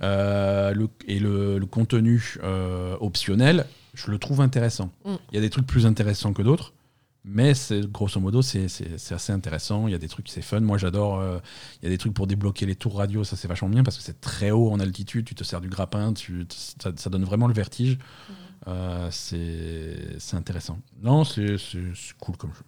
Euh, 0.02 0.74
le, 0.74 0.88
et 1.06 1.18
le, 1.18 1.58
le 1.58 1.66
contenu 1.66 2.36
optionnel, 3.00 3.66
je 3.94 4.10
le 4.10 4.18
trouve 4.18 4.40
intéressant. 4.40 4.90
Mm. 5.04 5.14
Il 5.32 5.34
y 5.36 5.38
a 5.38 5.40
des 5.40 5.50
trucs 5.50 5.66
plus 5.66 5.86
intéressants 5.86 6.32
que 6.32 6.42
d'autres, 6.42 6.72
mais 7.24 7.52
grosso 7.92 8.18
modo, 8.20 8.40
c'est 8.42 8.66
assez 9.10 9.32
intéressant. 9.32 9.86
Il 9.86 9.92
y 9.92 9.94
a 9.94 9.98
des 9.98 10.08
trucs, 10.08 10.28
c'est 10.28 10.42
fun. 10.42 10.60
Moi, 10.60 10.78
j'adore. 10.78 11.18
euh, 11.20 11.38
il 11.82 11.84
y 11.84 11.88
a 11.88 11.90
des 11.90 11.98
trucs 11.98 12.14
pour 12.14 12.26
débloquer 12.26 12.64
les 12.66 12.74
tours 12.76 12.96
radio, 12.96 13.24
ça 13.24 13.36
c'est 13.36 13.48
vachement 13.48 13.68
bien 13.68 13.82
parce 13.82 13.96
que 13.98 14.02
c'est 14.02 14.20
très 14.20 14.50
haut 14.50 14.70
en 14.70 14.80
altitude. 14.80 15.24
Tu 15.26 15.34
te 15.34 15.44
sers 15.44 15.60
du 15.60 15.68
grappin, 15.68 16.12
tu, 16.14 16.46
ça, 16.80 16.92
ça 16.96 17.10
donne 17.10 17.24
vraiment 17.24 17.46
le 17.46 17.54
vertige. 17.54 17.96
Mm. 17.96 18.32
Euh, 18.68 19.08
c'est 19.10 20.36
intéressant. 20.36 20.78
Non, 21.02 21.24
c'est 21.24 21.56
cool 22.20 22.36
comme 22.36 22.52
jeu. 22.54 22.62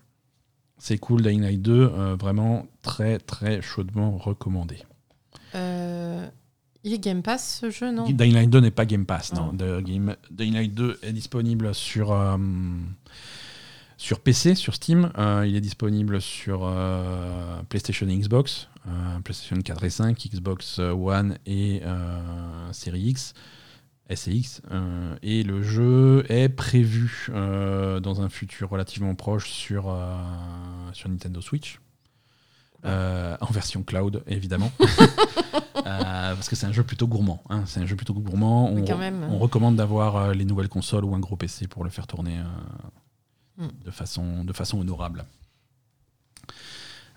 C'est 0.79 0.99
cool, 0.99 1.23
Dying 1.23 1.43
Light 1.43 1.63
2, 1.63 1.73
euh, 1.95 2.17
vraiment 2.19 2.67
très 2.83 3.19
très 3.19 3.63
chaudement 3.63 4.17
recommandé. 4.19 4.79
Il 6.85 6.93
est 6.95 6.99
Game 6.99 7.23
Pass 7.23 7.61
ce 7.61 7.71
jeu, 7.71 7.93
non? 7.93 8.05
Dying 8.11 8.35
Light 8.35 8.51
2 8.51 8.59
n'est 8.61 8.71
pas 8.73 8.85
Game 8.87 9.07
Pass, 9.07 9.31
Ah. 9.33 9.37
non. 9.37 9.53
De- 9.53 9.81
Game- 9.81 10.17
Dying 10.33 10.55
Light 10.55 10.75
2 10.75 10.99
est 11.03 11.13
disponible 11.13 11.73
sur, 11.75 12.13
sur 14.03 14.19
PC, 14.19 14.57
sur 14.57 14.75
Steam. 14.75 15.13
Euh, 15.17 15.45
il 15.47 15.55
est 15.55 15.61
disponible 15.61 16.21
sur 16.21 16.63
euh, 16.65 17.63
PlayStation 17.69 18.09
et 18.09 18.17
Xbox, 18.17 18.69
euh, 18.89 19.21
PlayStation 19.21 19.57
4 19.63 19.85
et 19.85 19.91
5, 19.91 20.29
Xbox 20.29 20.81
One 20.81 21.39
et 21.47 21.83
Series 22.73 23.11
X, 23.11 23.35
S 24.09 24.27
et 24.27 24.33
X. 24.33 24.63
Et 25.23 25.45
le 25.45 25.63
jeu 25.63 26.25
est 26.29 26.49
prévu 26.49 27.29
dans 27.33 28.21
un 28.21 28.29
futur 28.29 28.71
relativement 28.71 29.15
proche 29.15 29.49
sur, 29.49 29.97
sur 30.93 31.09
Nintendo 31.09 31.41
Switch. 31.41 31.79
Euh, 32.85 33.37
en 33.41 33.47
version 33.47 33.83
cloud, 33.83 34.23
évidemment. 34.27 34.71
Euh, 35.85 36.35
parce 36.35 36.49
que 36.49 36.55
c'est 36.55 36.67
un 36.67 36.73
jeu 36.73 36.85
plutôt 36.85 37.09
gourmand. 37.09 37.43
hein. 37.51 37.65
C'est 37.67 37.81
un 37.81 37.87
jeu 37.87 37.97
plutôt 37.97 38.15
gourmand. 38.15 38.71
On, 38.71 39.39
recommande 39.39 39.75
d'avoir 39.75 40.17
euh, 40.17 40.33
les 40.33 40.45
nouvelles 40.45 40.69
consoles 40.69 41.05
ou 41.05 41.15
un 41.15 41.19
gros 41.19 41.35
PC 41.35 41.67
pour 41.67 41.83
le 41.83 41.91
faire 41.91 42.07
tourner 42.07 42.39
de, 43.59 43.91
façon, 43.91 44.45
de 44.45 44.53
façon 44.53 44.81
honorable. 44.81 45.25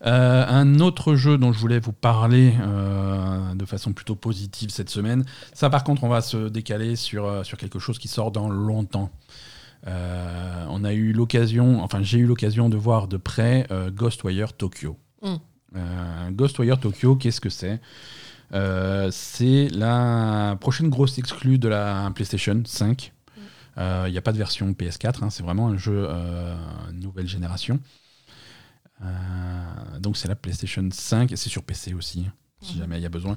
Euh, 0.05 0.45
un 0.47 0.79
autre 0.79 1.15
jeu 1.15 1.37
dont 1.37 1.53
je 1.53 1.59
voulais 1.59 1.79
vous 1.79 1.93
parler 1.93 2.53
euh, 2.59 3.55
de 3.55 3.65
façon 3.65 3.93
plutôt 3.93 4.15
positive 4.15 4.69
cette 4.69 4.89
semaine, 4.89 5.25
ça 5.53 5.69
par 5.69 5.83
contre 5.83 6.03
on 6.03 6.09
va 6.09 6.21
se 6.21 6.49
décaler 6.49 6.95
sur, 6.95 7.25
euh, 7.25 7.43
sur 7.43 7.57
quelque 7.57 7.79
chose 7.79 7.97
qui 7.97 8.07
sort 8.07 8.31
dans 8.31 8.49
longtemps. 8.49 9.09
Euh, 9.87 10.65
on 10.69 10.83
a 10.83 10.93
eu 10.93 11.13
l'occasion, 11.13 11.81
enfin 11.81 12.03
j'ai 12.03 12.19
eu 12.19 12.25
l'occasion 12.25 12.69
de 12.69 12.77
voir 12.77 13.07
de 13.07 13.17
près 13.17 13.67
Ghostwire 13.91 14.53
Tokyo. 14.53 14.97
Mm. 15.21 16.31
Ghostwire 16.31 16.79
Tokyo, 16.79 17.15
qu'est-ce 17.15 17.41
que 17.41 17.49
c'est? 17.49 17.79
C'est 19.11 19.67
la 19.69 20.57
prochaine 20.59 20.89
grosse 20.89 21.17
exclue 21.17 21.57
de 21.57 21.67
la 21.67 22.11
PlayStation 22.15 22.61
5. 22.65 23.11
Il 23.77 24.11
n'y 24.11 24.17
a 24.17 24.21
pas 24.21 24.31
de 24.31 24.37
version 24.37 24.71
PS4, 24.71 25.23
hein, 25.23 25.29
c'est 25.29 25.43
vraiment 25.43 25.67
un 25.67 25.77
jeu 25.77 26.05
euh, 26.09 26.55
nouvelle 26.93 27.27
génération. 27.27 27.79
Euh, 29.01 29.99
donc 29.99 30.17
c'est 30.17 30.27
la 30.27 30.35
PlayStation 30.35 30.87
5 30.89 31.31
et 31.31 31.35
c'est 31.35 31.49
sur 31.49 31.63
PC 31.63 31.93
aussi, 31.93 32.25
si 32.61 32.73
Mhm. 32.75 32.79
jamais 32.79 32.99
il 32.99 33.03
y 33.03 33.05
a 33.05 33.09
besoin. 33.09 33.35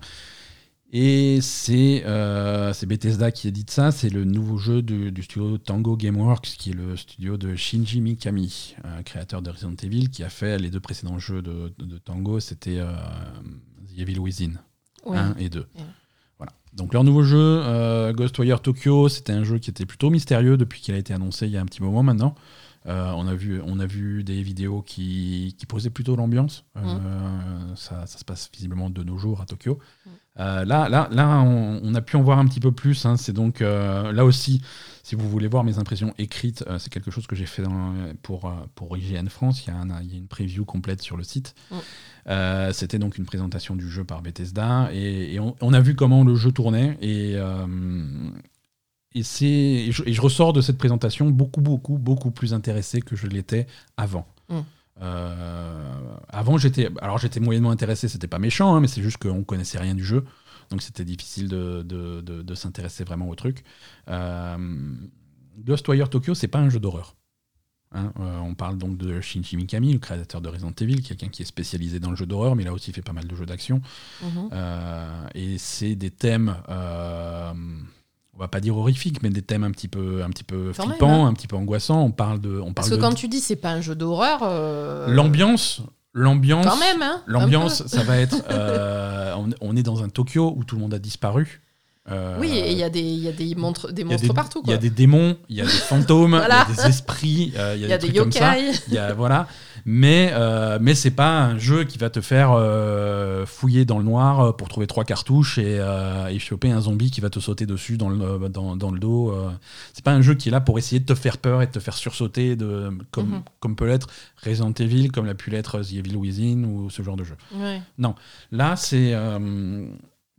Et 0.91 1.41
c'est 1.43 2.03
euh, 2.07 2.73
Bethesda 2.87 3.31
qui 3.31 3.49
édite 3.49 3.71
ça, 3.71 3.91
c'est 3.93 4.09
le 4.09 4.25
nouveau 4.25 4.57
jeu 4.57 4.81
du, 4.81 5.13
du 5.13 5.23
studio 5.23 5.59
Tango 5.59 5.97
Gameworks, 5.99 6.47
qui 6.59 6.71
est 6.71 6.75
le 6.75 6.97
studio 6.97 7.37
de 7.37 7.55
Shinji 7.57 8.01
Mikami, 8.01 8.75
euh, 8.87 9.03
créateur 9.03 9.43
de 9.43 9.51
Resident 9.51 9.75
Evil, 9.83 10.09
qui 10.09 10.23
a 10.23 10.31
fait 10.31 10.59
les 10.59 10.71
deux 10.71 10.81
précédents 10.81 11.19
jeux 11.19 11.43
de, 11.43 11.75
de- 11.79 11.85
de 11.85 11.99
Tango, 11.99 12.41
c'était 12.41 12.79
euh, 12.79 12.95
The 13.95 13.99
Evil 13.99 14.19
Within. 14.19 14.53
Oui. 15.05 15.19
1 15.19 15.35
et 15.37 15.51
2. 15.51 15.61
Ouais. 15.61 15.83
Donc 16.79 16.95
leur 16.95 17.05
nouveau 17.05 17.23
jeu, 17.23 17.37
euh, 17.39 18.13
Ghostwire 18.13 18.61
Tokyo, 18.61 19.09
c'était 19.09 19.33
un 19.33 19.45
jeu 19.45 19.59
qui 19.59 19.69
était 19.69 19.85
plutôt 19.85 20.11
mystérieux 20.11 20.57
depuis 20.57 20.81
qu'il 20.81 20.95
a 20.95 20.99
été 20.99 21.13
annoncé 21.13 21.47
il 21.47 21.53
y 21.53 21.57
a 21.57 21.61
un 21.61 21.67
petit 21.67 21.83
moment 21.83 22.03
maintenant. 22.03 22.35
Euh, 22.87 23.13
on, 23.17 23.27
a 23.27 23.35
vu, 23.35 23.61
on 23.67 23.81
a 23.81 23.87
vu 23.87 24.25
des 24.25 24.43
vidéos 24.43 24.81
qui, 24.81 25.55
qui 25.59 25.67
posaient 25.67 25.91
plutôt 25.91 26.17
l'ambiance. 26.17 26.65
Euh, 26.77 26.81
ça, 27.75 28.07
ça, 28.07 28.19
se 28.19 28.25
passe 28.25 28.49
visiblement 28.53 28.89
de 28.89 29.03
nos 29.03 29.19
jours 29.19 29.43
à 29.43 29.45
Tokyo. 29.45 29.79
Euh, 30.39 30.65
là, 30.65 30.89
là, 30.89 31.09
là 31.11 31.41
on, 31.43 31.95
a 31.95 32.01
pu 32.01 32.17
en 32.17 32.23
voir 32.23 32.39
un 32.39 32.47
petit 32.47 32.61
peu 32.61 32.73
plus. 32.73 33.05
Hein. 33.05 33.17
C'est 33.17 33.33
donc 33.33 33.61
là 33.61 34.25
aussi, 34.25 34.63
si 35.09 35.15
vous 35.15 35.29
voulez 35.29 35.49
voir 35.49 35.65
mes 35.65 35.79
impressions 35.79 36.13
écrites, 36.19 36.65
c'est 36.79 36.93
quelque 36.93 37.11
chose 37.11 37.27
que 37.27 37.35
j'ai 37.35 37.47
fait 37.47 37.63
pour, 38.23 38.53
pour 38.75 38.97
IGN 38.97 39.29
France. 39.29 39.65
Il 39.65 39.71
y, 39.71 39.73
a 39.73 40.03
il 40.03 40.13
y, 40.13 40.15
a 40.15 40.19
une 40.19 40.29
preview 40.29 40.65
complète 40.65 41.01
sur 41.01 41.17
le 41.17 41.23
site. 41.23 41.55
C'était 42.73 42.99
donc 42.99 43.17
une 43.17 43.25
présentation 43.25 43.75
du 43.75 43.89
jeu 43.89 44.05
par 44.05 44.21
Bethesda 44.21 44.91
et, 44.93 45.41
on, 45.41 45.57
on, 45.63 45.73
a 45.73 45.81
vu 45.81 45.95
comment 45.95 46.25
le 46.25 46.35
jeu 46.35 46.53
tournait. 46.53 46.99
Et 47.01 47.39
et, 49.15 49.21
et 49.21 49.93
je, 49.93 50.03
et, 50.05 50.13
je, 50.13 50.21
ressors 50.21 50.53
de 50.53 50.61
cette 50.61 50.79
présentation 50.79 51.31
beaucoup, 51.31 51.61
beaucoup, 51.61 51.99
beaucoup 51.99 52.31
plus 52.31 52.53
intéressé 52.53 53.01
que 53.01 53.17
je 53.17 53.27
l'étais 53.27 53.67
avant. 53.97 54.27
Mm. 54.49 54.59
Euh, 55.01 56.17
avant, 56.29 56.59
j'étais, 56.59 56.89
alors 57.01 57.19
j'étais 57.19 57.41
moyennement 57.41 57.71
intéressé, 57.71 58.09
c'était 58.09 58.27
pas 58.27 58.39
méchant, 58.39 58.75
hein, 58.75 58.81
mais 58.81 58.89
c'est 58.89 59.03
juste 59.03 59.19
qu'on 59.19 59.45
connaissait 59.45 59.79
rien 59.79 59.95
du 59.95 60.05
jeu, 60.05 60.25
donc 60.71 60.83
c'était 60.83 61.05
difficile 61.05 61.49
de, 61.49 61.83
de, 61.83 62.21
de, 62.21 62.55
s'intéresser 62.55 63.05
vraiment 63.05 63.29
au 63.29 63.35
truc. 63.35 63.65
Euh, 64.09 64.95
Ghostwire 65.59 66.09
Tokyo, 66.11 66.35
c'est 66.35 66.49
pas 66.49 66.59
un 66.59 66.69
jeu 66.69 66.81
d'horreur. 66.81 67.17
Hein. 67.93 68.13
Euh, 68.21 68.39
on 68.41 68.55
parle 68.55 68.77
donc 68.77 68.99
de 68.99 69.21
Shinji 69.21 69.57
Mikami, 69.57 69.93
le 69.93 69.99
créateur 69.99 70.41
de 70.41 70.49
Resident 70.49 70.73
Evil, 70.81 71.03
quelqu'un 71.03 71.29
qui 71.29 71.43
est 71.43 71.47
spécialisé 71.47 72.01
dans 72.01 72.11
le 72.11 72.17
jeu 72.17 72.27
d'horreur, 72.27 72.55
mais 72.55 72.65
il 72.65 72.69
a 72.69 72.73
aussi 72.73 72.93
fait 72.93 73.03
pas 73.03 73.15
mal 73.15 73.27
de 73.27 73.35
jeux 73.35 73.47
d'action. 73.47 73.81
Mm-hmm. 74.23 74.49
Euh, 74.53 75.27
et 75.35 75.59
c'est 75.59 75.95
des 75.95 76.11
thèmes 76.11 76.55
on 78.39 78.41
va 78.43 78.49
pas 78.49 78.61
dire 78.61 78.77
horrifique, 78.77 79.21
mais 79.25 79.31
des 79.31 79.43
thèmes 79.43 79.65
un 79.65 79.73
petit 79.73 79.89
peu, 79.89 80.23
un 80.23 80.31
petit 80.31 80.45
peu 80.45 80.73
flippants, 80.73 81.27
hein. 81.27 81.29
un 81.29 81.35
petit 81.35 81.49
peu 81.49 81.57
angoissants. 81.57 82.05
On 82.05 82.13
parle 82.13 82.41
de, 82.41 82.61
on 82.61 82.73
Parce 82.73 82.89
que 82.89 82.95
quand 82.95 83.13
tu 83.13 83.27
dis 83.27 83.41
c'est 83.41 83.57
pas 83.57 83.73
un 83.73 83.81
jeu 83.81 83.97
d'horreur, 83.97 84.43
euh, 84.45 85.09
l'ambiance, 85.09 85.83
l'ambiance, 86.19 86.67
quand 86.67 86.79
même, 86.79 87.03
hein, 87.03 87.23
l'ambiance, 87.27 87.87
ça 87.87 88.03
va 88.03 88.19
être, 88.19 88.43
euh, 88.51 89.35
on, 89.61 89.77
est 89.77 89.83
dans 89.83 90.03
un 90.03 90.09
Tokyo 90.09 90.53
où 90.57 90.65
tout 90.65 90.75
le 90.75 90.83
monde 90.83 90.95
a 90.95 90.99
disparu. 90.99 91.63
Euh, 92.11 92.37
oui, 92.41 92.53
et 92.53 92.73
il 92.73 92.79
y 92.79 92.83
a 92.83 92.89
des, 92.89 93.01
y 93.01 93.29
a 93.29 93.33
des 93.33 93.55
monstres, 93.55 93.93
des 93.93 94.05
monstres 94.05 94.33
partout. 94.33 94.63
Il 94.65 94.71
y 94.71 94.75
a 94.75 94.79
des 94.79 94.91
démons, 94.91 95.37
il 95.49 95.57
y 95.57 95.61
a 95.61 95.65
des 95.65 95.71
fantômes, 95.71 96.41
il 96.47 96.49
y 96.49 96.53
a 96.53 96.65
des 96.65 96.87
esprits, 96.89 97.53
il 97.55 97.87
y 97.87 97.93
a, 97.93 97.99
des, 97.99 98.09
yokai. 98.09 98.73
Il 98.89 98.95
y 98.95 98.99
a, 98.99 99.13
voilà. 99.13 99.47
Mais, 99.85 100.31
euh, 100.33 100.79
mais 100.81 100.95
c'est 100.95 101.11
pas 101.11 101.41
un 101.41 101.59
jeu 101.59 101.85
qui 101.85 101.99
va 101.99 102.11
te 102.11 102.21
faire 102.21 102.53
euh, 102.53 103.47
fouiller 103.47 103.85
dans 103.85 103.99
le 103.99 104.05
noir 104.05 104.57
pour 104.57 104.69
trouver 104.69 104.87
trois 104.87 105.05
cartouches 105.05 105.59
et, 105.59 105.81
et, 106.31 106.39
choper 106.39 106.71
un 106.71 106.81
zombie 106.81 107.11
qui 107.11 107.21
va 107.21 107.31
te 107.31 107.41
sauter 107.41 107.67
dessus 107.67 107.97
dans 107.97 108.09
le, 108.09 108.49
dans, 108.49 108.77
dans 108.77 108.91
le 108.91 108.99
dos. 108.99 109.35
C'est 109.93 110.05
pas 110.05 110.13
un 110.13 110.23
jeu 110.23 110.35
qui 110.35 110.49
est 110.49 110.53
là 110.53 110.61
pour 110.61 110.79
essayer 110.79 111.01
de 111.01 111.07
te 111.07 111.15
faire 111.15 111.39
peur 111.39 111.63
et 111.63 111.67
de 111.67 111.73
te 111.73 111.81
faire 111.81 111.95
sursauter, 111.95 112.57
de, 112.57 112.91
comme, 113.11 113.29
mhm. 113.29 113.43
comme 113.61 113.77
peut 113.77 113.87
l'être 113.87 114.09
Resident 114.45 114.73
Evil, 114.73 115.11
comme 115.11 115.27
l'a 115.27 115.35
pu 115.35 115.51
l'être 115.51 115.81
The 115.81 115.93
Evil 115.93 116.17
Within 116.17 116.65
ou 116.65 116.91
ce 116.91 117.03
genre 117.03 117.17
de 117.17 117.25
jeu. 117.25 117.37
Non, 117.99 118.15
là 118.51 118.77
c'est 118.77 119.15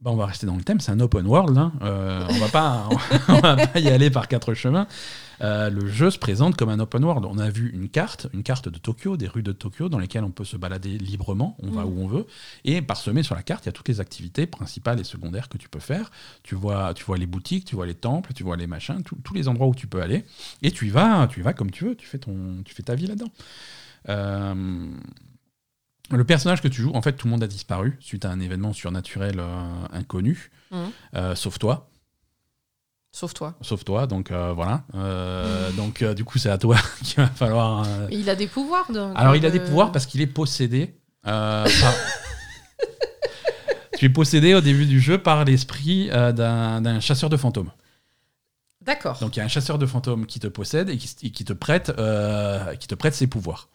bah, 0.02 0.12
on 0.12 0.16
va 0.16 0.28
rester 0.28 0.48
dans 0.48 0.56
le 0.56 0.64
thème, 0.64 0.80
c'est 0.80 0.92
un 0.92 1.00
open 1.02 1.26
world. 1.28 1.58
Hein. 1.58 1.74
Euh, 1.82 2.26
on 2.30 2.38
va 2.38 2.48
pas, 2.48 2.88
on 3.28 3.40
va 3.40 3.68
pas 3.68 3.80
y 3.80 3.90
aller 3.90 4.10
par 4.10 4.30
quatre 4.30 4.54
chemins. 4.54 4.88
Euh, 5.42 5.70
le 5.70 5.88
jeu 5.88 6.10
se 6.10 6.18
présente 6.18 6.56
comme 6.56 6.70
un 6.70 6.80
open 6.80 7.04
world. 7.04 7.26
On 7.26 7.38
a 7.38 7.50
vu 7.50 7.72
une 7.74 7.90
carte, 7.90 8.28
une 8.34 8.44
carte 8.44 8.70
de 8.70 8.78
Tokyo, 8.78 9.18
des 9.18 9.28
rues 9.28 9.44
de 9.44 9.52
Tokyo, 9.52 9.90
dans 9.90 10.00
lesquelles 10.00 10.24
on 10.24 10.32
peut 10.32 10.46
se 10.46 10.56
balader 10.56 10.98
librement. 10.98 11.58
On 11.62 11.72
va 11.72 11.84
mm. 11.84 11.88
où 11.88 12.02
on 12.02 12.08
veut. 12.08 12.28
Et 12.64 12.82
parsemé 12.82 13.24
sur 13.24 13.36
la 13.36 13.44
carte, 13.44 13.66
il 13.66 13.68
y 13.68 13.70
a 13.70 13.74
toutes 13.74 13.90
les 13.90 14.00
activités 14.00 14.48
principales 14.48 15.02
et 15.02 15.04
secondaires 15.04 15.50
que 15.50 15.58
tu 15.58 15.68
peux 15.68 15.80
faire. 15.80 16.12
Tu 16.44 16.56
vois, 16.56 16.94
tu 16.94 17.04
vois 17.04 17.18
les 17.18 17.28
boutiques, 17.28 17.66
tu 17.66 17.76
vois 17.76 17.86
les 17.86 17.96
temples, 17.96 18.34
tu 18.34 18.44
vois 18.44 18.56
les 18.56 18.68
machins, 18.68 19.04
tous 19.04 19.34
les 19.34 19.50
endroits 19.50 19.68
où 19.68 19.76
tu 19.76 19.88
peux 19.88 20.02
aller. 20.02 20.24
Et 20.62 20.72
tu 20.72 20.88
y 20.88 20.90
vas, 20.90 21.28
tu 21.28 21.42
y 21.42 21.44
vas 21.44 21.54
comme 21.54 21.72
tu 21.72 21.86
veux. 21.86 21.96
Tu 21.96 22.08
fais 22.08 22.20
ton, 22.20 22.64
tu 22.64 22.74
fais 22.74 22.84
ta 22.84 22.96
vie 22.96 23.08
là-dedans. 23.08 23.32
Euh, 24.08 24.92
le 26.18 26.24
personnage 26.24 26.62
que 26.62 26.68
tu 26.68 26.82
joues, 26.82 26.92
en 26.94 27.02
fait, 27.02 27.14
tout 27.14 27.28
le 27.28 27.32
monde 27.32 27.44
a 27.44 27.48
disparu 27.48 27.98
suite 28.00 28.26
à 28.26 28.30
un 28.30 28.40
événement 28.40 28.74
surnaturel 28.74 29.40
euh, 29.40 29.64
inconnu, 29.94 30.52
mmh. 30.72 30.78
euh, 31.16 31.36
sauf 31.36 31.60
toi. 31.60 31.90
Sauf 33.12 33.34
toi. 33.34 33.56
Sauf 33.62 33.84
toi, 33.84 34.06
donc 34.06 34.32
euh, 34.32 34.54
voilà. 34.54 34.84
donc 35.76 36.04
du 36.04 36.24
coup, 36.24 36.38
c'est 36.38 36.50
à 36.50 36.58
toi 36.58 36.78
qu'il 37.04 37.18
va 37.18 37.28
falloir. 37.28 37.86
Il 38.12 38.30
a 38.30 38.36
des 38.36 38.48
pouvoirs. 38.48 38.92
Donc, 38.92 39.14
Alors, 39.16 39.36
il 39.36 39.46
a 39.46 39.52
des 39.52 39.60
pouvoirs 39.60 39.92
parce 39.92 40.06
qu'il 40.06 40.22
est 40.22 40.28
possédé. 40.28 40.96
par... 41.24 41.68
tu 43.98 44.06
es 44.06 44.10
possédé 44.10 44.54
au 44.54 44.62
début 44.62 44.86
du 44.86 45.00
jeu 45.00 45.18
par 45.18 45.44
l'esprit 45.44 46.10
d'un 46.10 47.00
chasseur 47.00 47.30
de 47.30 47.38
fantômes. 47.38 47.72
D'accord. 48.82 49.20
Donc 49.20 49.36
il 49.36 49.40
y 49.40 49.42
a 49.42 49.46
un 49.46 49.50
chasseur 49.50 49.78
de 49.78 49.86
fantômes 49.86 50.26
qui 50.26 50.40
te 50.40 50.48
possède 50.48 50.90
et 50.90 50.98
qui, 50.98 51.32
qui 51.32 51.46
te 51.46 51.54
prête, 51.54 51.92
qui 52.80 52.88
te 52.88 52.96
prête 52.96 53.16
ses 53.16 53.28
pouvoirs. 53.28 53.70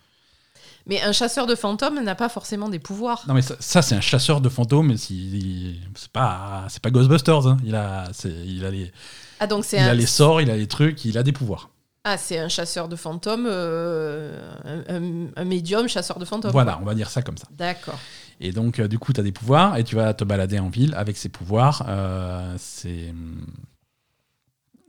Mais 0.87 1.01
un 1.03 1.13
chasseur 1.13 1.47
de 1.47 1.55
fantômes 1.55 2.03
n'a 2.03 2.15
pas 2.15 2.29
forcément 2.29 2.69
des 2.69 2.79
pouvoirs. 2.79 3.25
Non, 3.27 3.35
mais 3.35 3.43
ça, 3.43 3.81
c'est 3.81 3.95
un 3.95 4.03
chasseur 4.03 4.41
de 4.41 4.49
fantômes. 4.49 4.97
C'est 4.97 6.11
pas, 6.13 6.65
c'est 6.69 6.83
pas 6.83 6.91
Ghostbusters. 6.91 7.47
Hein. 7.47 7.57
Il, 7.65 7.75
a, 7.75 8.05
il 8.25 8.65
a 8.65 8.71
les. 8.71 8.93
Ah, 9.41 9.47
donc 9.47 9.65
il 9.73 9.79
a 9.79 9.95
les 9.95 10.07
sorts, 10.07 10.43
il 10.43 10.51
a 10.51 10.57
les 10.57 10.67
trucs, 10.67 11.05
il 11.05 11.17
a 11.17 11.23
des 11.23 11.33
pouvoirs. 11.33 11.71
Ah, 12.07 12.19
c'est 12.19 12.39
un 12.39 12.49
chasseur 12.49 12.89
de 12.89 12.97
fantômes, 12.97 13.47
euh, 13.49 15.33
un, 15.37 15.45
médium 15.45 15.89
chasseur 15.89 16.19
de 16.19 16.27
fantômes. 16.27 16.51
Voilà, 16.53 16.79
on 16.83 16.85
va 16.85 16.95
dire 16.95 17.09
ça 17.09 17.23
comme 17.23 17.39
ça. 17.39 17.49
D'accord. 17.53 17.99
Et 18.41 18.53
donc, 18.53 18.79
euh, 18.79 18.89
du 18.89 18.99
coup, 18.99 19.15
tu 19.15 19.21
as 19.21 19.23
des 19.23 19.33
pouvoirs 19.33 19.79
et 19.79 19.85
tu 19.85 19.97
vas 19.97 20.13
te 20.13 20.23
balader 20.23 20.59
en 20.59 20.69
ville 20.69 20.95
avec 20.97 21.17
ces 21.17 21.31
pouvoirs. 21.31 21.87
Euh, 21.89 22.55
c'est. 22.59 23.15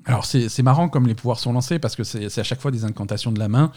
Alors, 0.03 0.25
c'est 0.25 0.61
marrant 0.61 0.89
comme 0.89 1.07
les 1.07 1.15
pouvoirs 1.15 1.39
sont 1.39 1.53
lancés 1.53 1.79
parce 1.79 1.95
que 1.95 2.03
c'est 2.03 2.37
à 2.37 2.43
chaque 2.43 2.59
fois 2.59 2.69
des 2.69 2.83
incantations 2.83 3.31
de 3.31 3.39
la 3.39 3.47
main. 3.47 3.71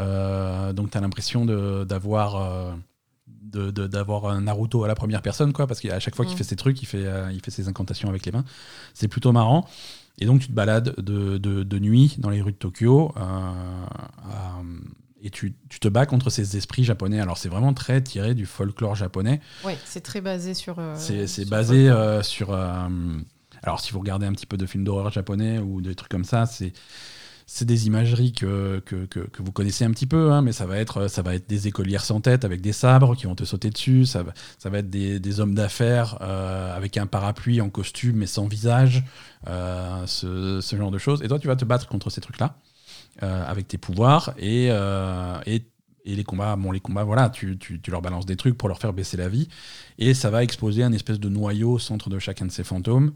Euh, 0.00 0.72
donc 0.72 0.90
tu 0.90 0.98
as 0.98 1.00
l'impression 1.00 1.44
d'avoir 1.84 2.36
euh, 2.36 2.72
d'avoir 3.52 4.26
un 4.26 4.42
Naruto 4.42 4.84
à 4.84 4.88
la 4.88 4.94
première 4.94 5.22
personne, 5.22 5.52
quoi, 5.52 5.66
parce 5.66 5.80
qu'à 5.80 6.00
chaque 6.00 6.16
fois 6.16 6.24
qu'il 6.24 6.34
mm. 6.34 6.38
fait 6.38 6.44
ses 6.44 6.56
trucs, 6.56 6.82
il 6.82 6.86
fait, 6.86 7.06
euh, 7.06 7.30
il 7.32 7.40
fait 7.40 7.52
ses 7.52 7.68
incantations 7.68 8.08
avec 8.08 8.26
les 8.26 8.32
mains. 8.32 8.44
C'est 8.94 9.08
plutôt 9.08 9.32
marrant. 9.32 9.68
Et 10.18 10.26
donc 10.26 10.40
tu 10.40 10.48
te 10.48 10.52
balades 10.52 10.94
de, 11.00 11.38
de, 11.38 11.78
nuit 11.78 12.16
dans 12.18 12.30
les 12.30 12.40
rues 12.40 12.52
de 12.52 12.56
Tokyo 12.56 13.12
et 15.20 15.30
tu, 15.30 15.56
tu, 15.68 15.80
te 15.80 15.88
bats 15.88 16.06
contre 16.06 16.30
ces 16.30 16.56
esprits 16.56 16.84
japonais. 16.84 17.18
Alors 17.18 17.36
c'est 17.36 17.48
vraiment 17.48 17.74
très 17.74 18.00
tiré 18.00 18.34
du 18.34 18.46
folklore 18.46 18.94
japonais. 18.94 19.40
Oui, 19.64 19.72
c'est 19.84 20.02
très 20.02 20.20
basé 20.20 20.54
sur. 20.54 20.76
c'est 20.94 21.48
basé 21.48 21.92
sur. 22.22 22.52
alors 22.52 23.80
si 23.80 23.92
vous 23.92 23.98
regardez 23.98 24.26
un 24.26 24.32
petit 24.32 24.46
peu 24.46 24.56
de 24.56 24.66
films 24.66 24.84
d'horreur 24.84 25.10
japonais 25.10 25.58
ou 25.58 25.80
des 25.80 25.96
trucs 25.96 26.10
comme 26.10 26.24
ça, 26.24 26.46
c'est 26.46 26.72
c'est 27.46 27.64
des 27.64 27.86
imageries 27.86 28.32
que, 28.32 28.80
que, 28.86 29.04
que, 29.04 29.42
vous 29.42 29.52
connaissez 29.52 29.84
un 29.84 29.90
petit 29.90 30.06
peu, 30.06 30.32
hein, 30.32 30.40
mais 30.40 30.52
ça 30.52 30.66
va, 30.66 30.78
être, 30.78 31.08
ça 31.08 31.22
va 31.22 31.34
être 31.34 31.48
des 31.48 31.68
écolières 31.68 32.04
sans 32.04 32.20
tête 32.20 32.44
avec 32.44 32.60
des 32.60 32.72
sabres 32.72 33.14
qui 33.14 33.26
vont 33.26 33.34
te 33.34 33.44
sauter 33.44 33.70
dessus, 33.70 34.06
ça 34.06 34.22
va, 34.22 34.32
ça 34.58 34.70
va 34.70 34.78
être 34.78 34.88
des, 34.88 35.20
des 35.20 35.40
hommes 35.40 35.54
d'affaires 35.54 36.18
euh, 36.22 36.74
avec 36.74 36.96
un 36.96 37.06
parapluie 37.06 37.60
en 37.60 37.68
costume 37.68 38.16
mais 38.16 38.26
sans 38.26 38.46
visage, 38.46 39.04
euh, 39.46 40.06
ce, 40.06 40.60
ce, 40.60 40.76
genre 40.76 40.90
de 40.90 40.98
choses. 40.98 41.22
Et 41.22 41.28
toi, 41.28 41.38
tu 41.38 41.46
vas 41.46 41.56
te 41.56 41.64
battre 41.64 41.86
contre 41.86 42.08
ces 42.08 42.20
trucs-là 42.20 42.56
euh, 43.22 43.44
avec 43.46 43.68
tes 43.68 43.78
pouvoirs 43.78 44.32
et, 44.38 44.68
et, 45.46 45.62
et, 46.06 46.16
les 46.16 46.24
combats, 46.24 46.56
bon, 46.56 46.72
les 46.72 46.80
combats, 46.80 47.04
voilà, 47.04 47.28
tu, 47.28 47.58
tu, 47.58 47.80
tu, 47.80 47.90
leur 47.90 48.00
balances 48.00 48.26
des 48.26 48.36
trucs 48.36 48.56
pour 48.56 48.68
leur 48.68 48.78
faire 48.78 48.94
baisser 48.94 49.18
la 49.18 49.28
vie 49.28 49.48
et 49.98 50.14
ça 50.14 50.30
va 50.30 50.42
exposer 50.42 50.82
un 50.82 50.92
espèce 50.92 51.20
de 51.20 51.28
noyau 51.28 51.72
au 51.72 51.78
centre 51.78 52.08
de 52.08 52.18
chacun 52.18 52.46
de 52.46 52.52
ces 52.52 52.64
fantômes 52.64 53.12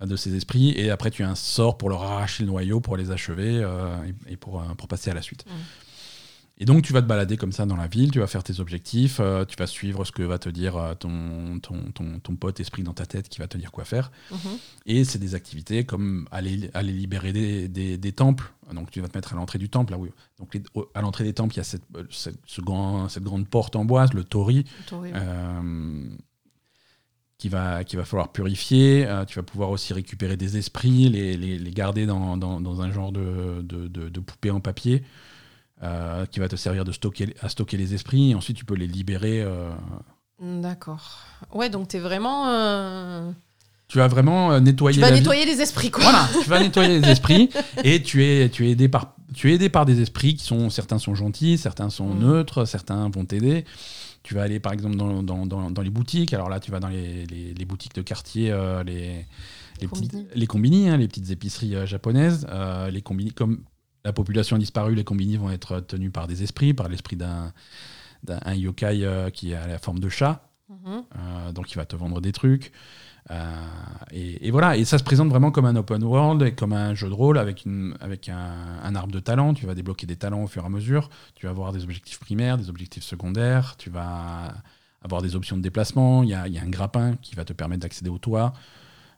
de 0.00 0.16
ces 0.16 0.34
esprits, 0.34 0.70
et 0.76 0.90
après 0.90 1.10
tu 1.10 1.22
as 1.22 1.28
un 1.28 1.34
sort 1.34 1.78
pour 1.78 1.88
leur 1.88 2.02
arracher 2.02 2.42
le 2.42 2.48
noyau, 2.48 2.80
pour 2.80 2.96
les 2.96 3.10
achever, 3.10 3.60
euh, 3.62 3.96
et, 4.28 4.36
pour, 4.36 4.60
euh, 4.60 4.64
pour, 4.76 4.88
passer 4.88 5.10
à 5.10 5.14
la 5.14 5.22
suite. 5.22 5.44
Et 6.58 6.66
donc 6.66 6.82
tu 6.82 6.92
vas 6.92 7.02
te 7.02 7.06
balader 7.06 7.36
comme 7.36 7.52
ça 7.52 7.66
dans 7.66 7.76
la 7.76 7.88
ville, 7.88 8.12
tu 8.12 8.20
vas 8.20 8.28
faire 8.28 8.44
tes 8.44 8.60
objectifs, 8.60 9.18
euh, 9.20 9.44
tu 9.44 9.56
vas 9.56 9.66
suivre 9.66 10.04
ce 10.04 10.12
que 10.12 10.22
va 10.22 10.38
te 10.38 10.48
dire 10.48 10.94
ton, 11.00 11.58
ton, 11.60 11.90
ton, 11.92 12.20
ton, 12.20 12.36
pote 12.36 12.60
esprit 12.60 12.84
dans 12.84 12.92
ta 12.92 13.06
tête 13.06 13.28
qui 13.28 13.40
va 13.40 13.48
te 13.48 13.58
dire 13.58 13.72
quoi 13.72 13.84
faire. 13.84 14.12
Mhm. 14.30 14.38
Et 14.86 15.04
c'est 15.04 15.18
des 15.18 15.34
activités 15.34 15.84
comme 15.84 16.28
aller, 16.30 16.70
aller 16.74 16.92
libérer 16.92 17.32
des, 17.32 17.98
des, 17.98 18.12
temples. 18.12 18.52
Donc 18.72 18.90
tu 18.92 19.00
vas 19.00 19.08
te 19.08 19.18
mettre 19.18 19.32
à 19.32 19.36
l'entrée 19.36 19.58
du 19.58 19.68
temple. 19.68 19.92
Là, 19.92 19.98
oui. 19.98 20.10
Donc 20.38 20.56
à 20.94 21.00
l'entrée 21.00 21.24
des 21.24 21.34
temples, 21.34 21.54
il 21.54 21.58
y 21.58 21.60
a 21.60 21.64
cette, 21.64 21.84
cette, 22.10 22.38
ce 22.46 22.60
grand, 22.60 23.08
cette 23.08 23.24
grande 23.24 23.48
porte 23.48 23.74
en 23.74 23.84
bois, 23.84 24.06
le 24.12 24.22
tori. 24.22 24.64
Le 24.78 24.84
tori 24.86 25.12
qui 27.38 27.48
va, 27.48 27.84
qui 27.84 27.96
va 27.96 28.04
falloir 28.04 28.32
purifier. 28.32 29.06
Euh, 29.06 29.24
tu 29.24 29.38
vas 29.38 29.42
pouvoir 29.42 29.70
aussi 29.70 29.92
récupérer 29.92 30.36
des 30.36 30.56
esprits, 30.56 31.08
les, 31.08 31.36
les, 31.36 31.58
les 31.58 31.70
garder 31.70 32.06
dans, 32.06 32.36
dans, 32.36 32.60
dans, 32.60 32.80
un 32.82 32.92
genre 32.92 33.12
de, 33.12 33.62
de, 33.62 33.88
de, 33.88 34.20
poupée 34.20 34.50
en 34.50 34.60
papier 34.60 35.02
euh, 35.82 36.26
qui 36.26 36.40
va 36.40 36.48
te 36.48 36.56
servir 36.56 36.84
de 36.84 36.92
stocker, 36.92 37.34
à 37.40 37.48
stocker 37.48 37.76
les 37.76 37.94
esprits. 37.94 38.30
Et 38.30 38.34
ensuite, 38.34 38.56
tu 38.56 38.64
peux 38.64 38.74
les 38.74 38.86
libérer. 38.86 39.42
Euh. 39.42 39.70
D'accord. 40.40 41.20
Ouais, 41.52 41.68
donc 41.68 41.88
tu 41.88 41.96
es 41.96 42.00
vraiment. 42.00 43.34
Tu 43.88 43.98
vas 43.98 44.08
vraiment 44.08 44.58
nettoyer. 44.60 44.96
Tu 44.96 45.00
vas 45.00 45.10
nettoyer 45.10 45.44
les 45.44 45.60
esprits, 45.60 45.90
quoi. 45.90 46.02
Voilà, 46.02 46.28
tu 46.42 46.48
vas 46.48 46.60
nettoyer 46.60 47.00
les 47.00 47.08
esprits 47.08 47.50
et 47.84 48.02
tu 48.02 48.24
es, 48.24 48.48
tu 48.48 48.66
es 48.66 48.70
aidé 48.70 48.88
par. 48.88 49.14
Tu 49.34 49.50
es 49.50 49.54
aidé 49.54 49.68
par 49.68 49.84
des 49.84 50.00
esprits 50.00 50.36
qui 50.36 50.44
sont 50.44 50.70
certains 50.70 50.98
sont 50.98 51.16
gentils, 51.16 51.58
certains 51.58 51.90
sont 51.90 52.14
mm. 52.14 52.18
neutres, 52.20 52.64
certains 52.64 53.08
vont 53.08 53.24
t'aider. 53.24 53.64
Tu 54.24 54.34
vas 54.34 54.42
aller 54.42 54.58
par 54.58 54.72
exemple 54.72 54.96
dans, 54.96 55.22
dans, 55.22 55.46
dans, 55.46 55.82
les 55.82 55.90
boutiques. 55.90 56.32
Alors 56.32 56.48
là, 56.48 56.58
tu 56.58 56.70
vas 56.70 56.80
dans 56.80 56.88
les, 56.88 57.26
les, 57.26 57.64
boutiques 57.66 57.94
de 57.94 58.00
quartier, 58.00 58.50
euh, 58.50 58.82
les, 58.82 59.26
les, 59.82 59.86
combini. 59.86 60.26
les, 60.34 60.46
combini, 60.46 60.88
hein, 60.88 60.96
les 60.96 61.06
petites 61.06 61.30
épiceries 61.30 61.76
euh, 61.76 61.84
japonaises. 61.84 62.46
Euh, 62.48 62.90
les 62.90 63.02
combini, 63.02 63.32
comme 63.32 63.64
la 64.02 64.14
population 64.14 64.56
a 64.56 64.58
disparu, 64.58 64.94
les 64.94 65.04
combini 65.04 65.36
vont 65.36 65.50
être 65.50 65.80
tenus 65.80 66.10
par 66.10 66.26
des 66.26 66.42
esprits, 66.42 66.72
par 66.74 66.88
l'esprit 66.88 67.16
d'un 67.16 67.52
d'un 68.22 68.54
yokai 68.54 69.30
qui 69.34 69.52
a 69.52 69.66
la 69.66 69.78
forme 69.78 69.98
de 69.98 70.08
chat. 70.08 70.48
Mhm. 70.70 71.52
Donc 71.52 71.70
il 71.70 71.76
va 71.76 71.84
te 71.84 71.94
vendre 71.94 72.22
des 72.22 72.32
trucs. 72.32 72.72
Euh, 73.30 73.54
et, 74.10 74.50
voilà, 74.50 74.76
et 74.76 74.84
ça 74.84 74.98
se 74.98 75.04
présente 75.04 75.28
vraiment 75.28 75.50
comme 75.50 75.64
un 75.64 75.76
open 75.76 76.02
world 76.04 76.42
et 76.42 76.54
comme 76.54 76.72
un 76.72 76.94
jeu 76.94 77.08
de 77.08 77.14
rôle 77.14 77.38
avec, 77.38 77.64
une, 77.64 77.96
avec 78.00 78.28
un, 78.28 78.94
arbre 78.94 79.12
de 79.12 79.20
talent. 79.20 79.54
Tu 79.54 79.66
vas 79.66 79.74
débloquer 79.74 80.06
des 80.06 80.16
talents 80.16 80.42
au 80.42 80.46
fur 80.46 80.62
et 80.62 80.66
à 80.66 80.68
mesure. 80.68 81.08
Tu 81.34 81.46
vas 81.46 81.50
avoir 81.50 81.72
des 81.72 81.82
objectifs 81.84 82.18
primaires, 82.20 82.58
des 82.58 82.68
objectifs 82.68 83.04
secondaires. 83.04 83.76
Tu 83.78 83.90
vas 83.90 84.54
avoir 85.02 85.22
des 85.22 85.36
options 85.36 85.56
de 85.56 85.62
déplacement. 85.62 86.22
Il 86.22 86.28
y 86.30 86.34
a, 86.34 86.46
il 86.48 86.54
y 86.54 86.58
a 86.58 86.62
un 86.62 86.68
grappin 86.68 87.16
qui 87.22 87.34
va 87.34 87.44
te 87.44 87.52
permettre 87.52 87.82
d'accéder 87.82 88.10
au 88.10 88.18
toit. 88.18 88.52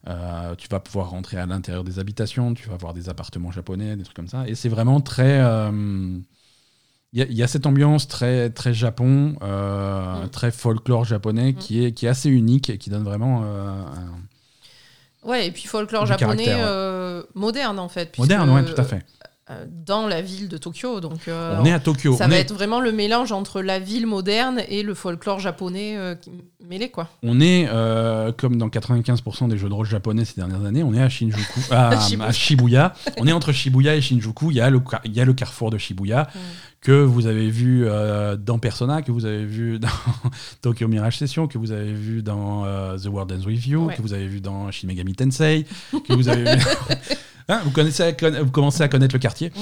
Euh, 0.09 0.55
tu 0.55 0.69
vas 0.69 0.79
pouvoir 0.79 1.11
rentrer 1.11 1.37
à 1.37 1.47
l'intérieur 1.47 1.83
des 1.83 1.99
habitations. 1.99 2.55
Tu 2.55 2.69
vas 2.69 2.75
avoir 2.75 2.95
des 2.95 3.09
appartements 3.09 3.51
japonais, 3.51 3.97
des 3.97 4.05
trucs 4.05 4.17
comme 4.17 4.29
ça. 4.29 4.49
Et 4.49 4.55
c'est 4.55 4.69
vraiment 4.69 5.01
très. 5.01 5.41
euh, 5.41 6.19
il 7.17 7.21
y, 7.21 7.23
a- 7.23 7.27
il 7.31 7.35
y 7.37 7.43
a 7.43 7.49
cette 7.49 7.65
ambiance 7.67 8.07
très, 8.09 8.51
très 8.51 8.75
Japon, 8.75 9.37
euh, 9.43 10.25
Mm. 10.25 10.29
très 10.29 10.51
folklore 10.51 11.05
japonais 11.07 11.53
Mm. 11.53 11.55
qui, 11.57 11.85
est, 11.85 11.93
qui 11.93 12.05
est 12.07 12.09
assez 12.11 12.29
unique 12.29 12.69
et 12.71 12.77
qui 12.79 12.91
donne 12.91 13.05
vraiment 13.05 13.43
euh, 13.45 13.71
un, 13.71 15.29
Ouais, 15.29 15.47
et 15.47 15.51
puis 15.51 15.65
folklore 15.67 16.07
japonais 16.07 16.47
ouais. 16.47 16.55
euh, 16.61 17.23
moderne 17.35 17.79
en 17.81 17.89
fait. 17.89 18.17
moderne, 18.19 18.49
ouais, 18.51 18.65
tout 18.65 18.81
à 18.81 18.85
fait. 18.85 19.05
dans 19.87 20.09
la 20.09 20.23
ville 20.23 20.49
de 20.49 20.59
Tokyo. 20.59 20.99
Donc, 21.01 21.29
euh, 21.29 21.57
on 21.61 21.65
est 21.65 21.71
à 21.73 21.79
Tokyo. 21.79 22.17
ça 22.17 22.25
on, 22.27 22.29
va 22.29 22.37
est, 22.37 22.41
être 22.41 22.53
vraiment 22.53 22.81
le 22.81 22.91
mélange 22.91 23.31
entre 23.31 23.63
la 23.63 23.79
ville 23.79 24.05
moderne 24.07 24.61
et 24.69 24.83
le 24.83 24.93
folklore 24.93 25.39
japonais 25.39 25.97
euh, 25.97 26.17
mêlé, 26.69 26.91
quoi. 26.91 27.09
on 27.23 27.41
est, 27.41 27.69
euh, 27.71 28.33
comme 28.33 28.57
dans 28.57 28.69
95% 28.69 29.47
des 29.49 29.57
jeux 29.57 29.69
de 29.69 29.75
rôle 29.75 29.87
japonais 29.87 30.25
ces 30.25 30.35
dernières 30.35 30.65
années, 30.65 30.83
on 30.83 30.93
est 30.95 31.01
à 31.01 31.09
Shinjuku, 31.09 31.61
à, 31.71 31.97
Shibuya. 32.01 32.27
à 32.29 32.33
Shibuya. 32.33 32.95
On 33.19 33.27
est 33.29 33.33
entre 33.33 33.53
Shibuya 33.53 33.95
et 33.95 34.01
Shinjuku. 34.01 34.51
Il 34.51 34.57
y 34.57 34.61
a 34.61 34.69
le, 34.69 34.81
il 35.05 35.13
y 35.13 35.21
a 35.21 35.25
le 35.25 35.33
carrefour 35.33 35.71
de 35.71 35.79
Shibuya 35.79 36.27
Mm. 36.35 36.39
Que 36.87 37.03
vous 37.03 37.27
avez 37.27 37.51
vu 37.51 37.85
euh, 37.85 38.37
dans 38.37 38.61
Persona, 38.61 39.03
que 39.03 39.11
vous 39.11 39.25
avez 39.25 39.45
vu 39.45 39.79
dans 39.81 39.89
Tokyo 40.63 40.87
Mirage 40.87 41.19
Session, 41.19 41.49
que 41.49 41.59
vous 41.59 41.73
avez 41.73 41.93
vu 41.93 42.23
dans 42.23 42.65
euh, 42.65 42.97
The 42.97 43.07
World 43.07 43.33
Ends 43.33 43.45
With 43.45 43.67
You, 43.67 43.87
Ouais. 43.87 43.97
que 43.97 44.03
vous 44.03 44.13
avez 44.13 44.29
vu 44.29 44.41
dans 44.41 44.71
Shin 44.71 44.87
Megami 44.87 45.15
Tensei, 45.15 45.67
que 46.07 46.13
vous 46.13 46.29
avez 46.29 46.57
vu... 46.57 46.63
Hein, 47.49 47.61
vous, 47.65 47.71
connaissez 47.71 48.03
à 48.03 48.11
conna- 48.13 48.43
vous 48.43 48.51
commencez 48.51 48.83
à 48.83 48.89
connaître 48.89 49.15
le 49.15 49.21
quartier. 49.21 49.53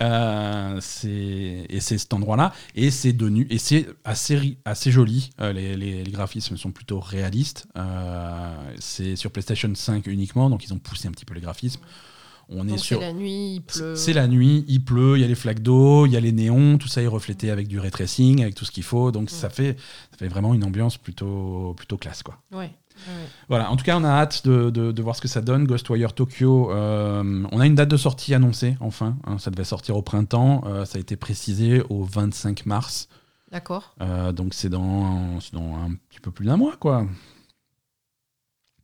Euh, 0.00 0.78
et 1.04 1.80
c'est 1.80 1.98
cet 1.98 2.14
endroit-là. 2.14 2.52
Et 2.76 2.92
c'est 2.92 3.16
et 3.50 3.58
c'est 3.58 3.86
assez, 4.04 4.36
ri- 4.36 4.58
assez 4.64 4.92
joli. 4.92 5.30
Euh, 5.40 5.52
les, 5.52 5.76
les- 5.76 6.04
les 6.04 6.10
graphismes 6.12 6.56
sont 6.56 6.70
plutôt 6.70 7.00
réalistes. 7.00 7.66
C'est 8.78 9.16
sur 9.16 9.32
PlayStation 9.32 9.72
5 9.74 10.06
uniquement, 10.06 10.50
donc 10.50 10.64
ils 10.64 10.72
ont 10.72 10.78
poussé 10.78 11.08
un 11.08 11.10
petit 11.10 11.24
peu 11.24 11.34
les 11.34 11.40
graphismes. 11.40 11.80
On 12.54 12.66
est 12.66 12.70
Donc 12.70 12.80
c'est 12.80 12.98
la 13.00 13.12
nuit, 13.12 13.54
il 13.56 13.62
pleut. 13.62 13.96
C'est 13.96 14.12
la 14.12 14.26
nuit, 14.28 14.64
il 14.68 14.84
pleut, 14.84 15.16
il 15.16 15.20
y 15.20 15.24
a 15.24 15.26
les 15.28 15.34
flaques 15.34 15.60
d'eau, 15.62 16.06
il 16.06 16.12
y 16.12 16.16
a 16.16 16.20
les 16.20 16.32
néons, 16.32 16.78
tout 16.78 16.88
ça 16.88 17.02
est 17.02 17.06
reflété 17.06 17.50
avec 17.50 17.68
du 17.68 17.78
ray 17.78 17.90
tracing, 17.90 18.42
avec 18.42 18.54
tout 18.54 18.64
ce 18.64 18.70
qu'il 18.70 18.82
faut. 18.82 19.10
Donc 19.12 19.30
ça, 19.30 19.48
fait, 19.50 19.76
ça 20.10 20.18
fait 20.18 20.28
vraiment 20.28 20.54
une 20.54 20.64
ambiance 20.64 20.96
plutôt, 20.98 21.74
plutôt 21.76 21.96
classe. 21.96 22.22
Quoi. 22.22 22.36
Ouais. 22.52 22.58
ouais. 22.58 23.26
Voilà, 23.48 23.70
en 23.70 23.76
tout 23.76 23.84
cas, 23.84 23.96
on 23.98 24.04
a 24.04 24.08
hâte 24.10 24.46
de, 24.46 24.70
de- 24.70 24.92
de 24.92 25.02
voir 25.02 25.16
ce 25.16 25.20
que 25.22 25.28
ça 25.28 25.40
donne. 25.40 25.64
Ghostwire 25.66 26.12
Tokyo, 26.12 26.70
euh, 26.72 27.44
on 27.52 27.60
a 27.60 27.66
une 27.66 27.74
date 27.74 27.88
de 27.88 27.96
sortie 27.96 28.34
annoncée, 28.34 28.76
enfin. 28.80 29.16
hein, 29.26 29.38
ça 29.38 29.50
devait 29.50 29.64
sortir 29.64 29.96
au 29.96 30.02
printemps. 30.02 30.62
euh, 30.66 30.84
ça 30.84 30.98
a 30.98 31.00
été 31.00 31.16
précisé 31.16 31.82
au 31.88 32.04
25 32.04 32.66
mars. 32.66 33.08
D'accord. 33.50 33.94
Euh, 34.00 34.32
donc 34.32 34.54
c'est 34.54 34.70
dans, 34.70 35.38
c'est 35.40 35.52
dans 35.54 35.74
un 35.76 35.90
petit 36.10 36.20
peu 36.20 36.30
plus 36.30 36.46
d'un 36.46 36.56
mois, 36.56 36.76
quoi. 36.78 37.06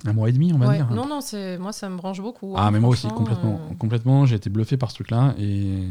Un 0.06 0.12
mois 0.12 0.28
et 0.28 0.32
demi, 0.32 0.52
on 0.52 0.58
va 0.58 0.68
Ouais. 0.68 0.76
dire. 0.76 0.88
Non, 0.90 1.06
non, 1.06 1.20
c'est 1.20 1.58
moi 1.58 1.72
ça 1.72 1.88
me 1.88 1.96
branche 1.96 2.20
beaucoup. 2.20 2.54
Ah, 2.56 2.66
hein, 2.66 2.70
mais 2.70 2.78
moi 2.78 2.90
aussi, 2.90 3.08
complètement. 3.08 3.60
euh. 3.70 3.74
Complètement, 3.74 4.26
j'ai 4.26 4.36
été 4.36 4.48
bluffé 4.48 4.76
par 4.76 4.90
ce 4.90 4.94
truc-là. 4.96 5.34
Et 5.38 5.82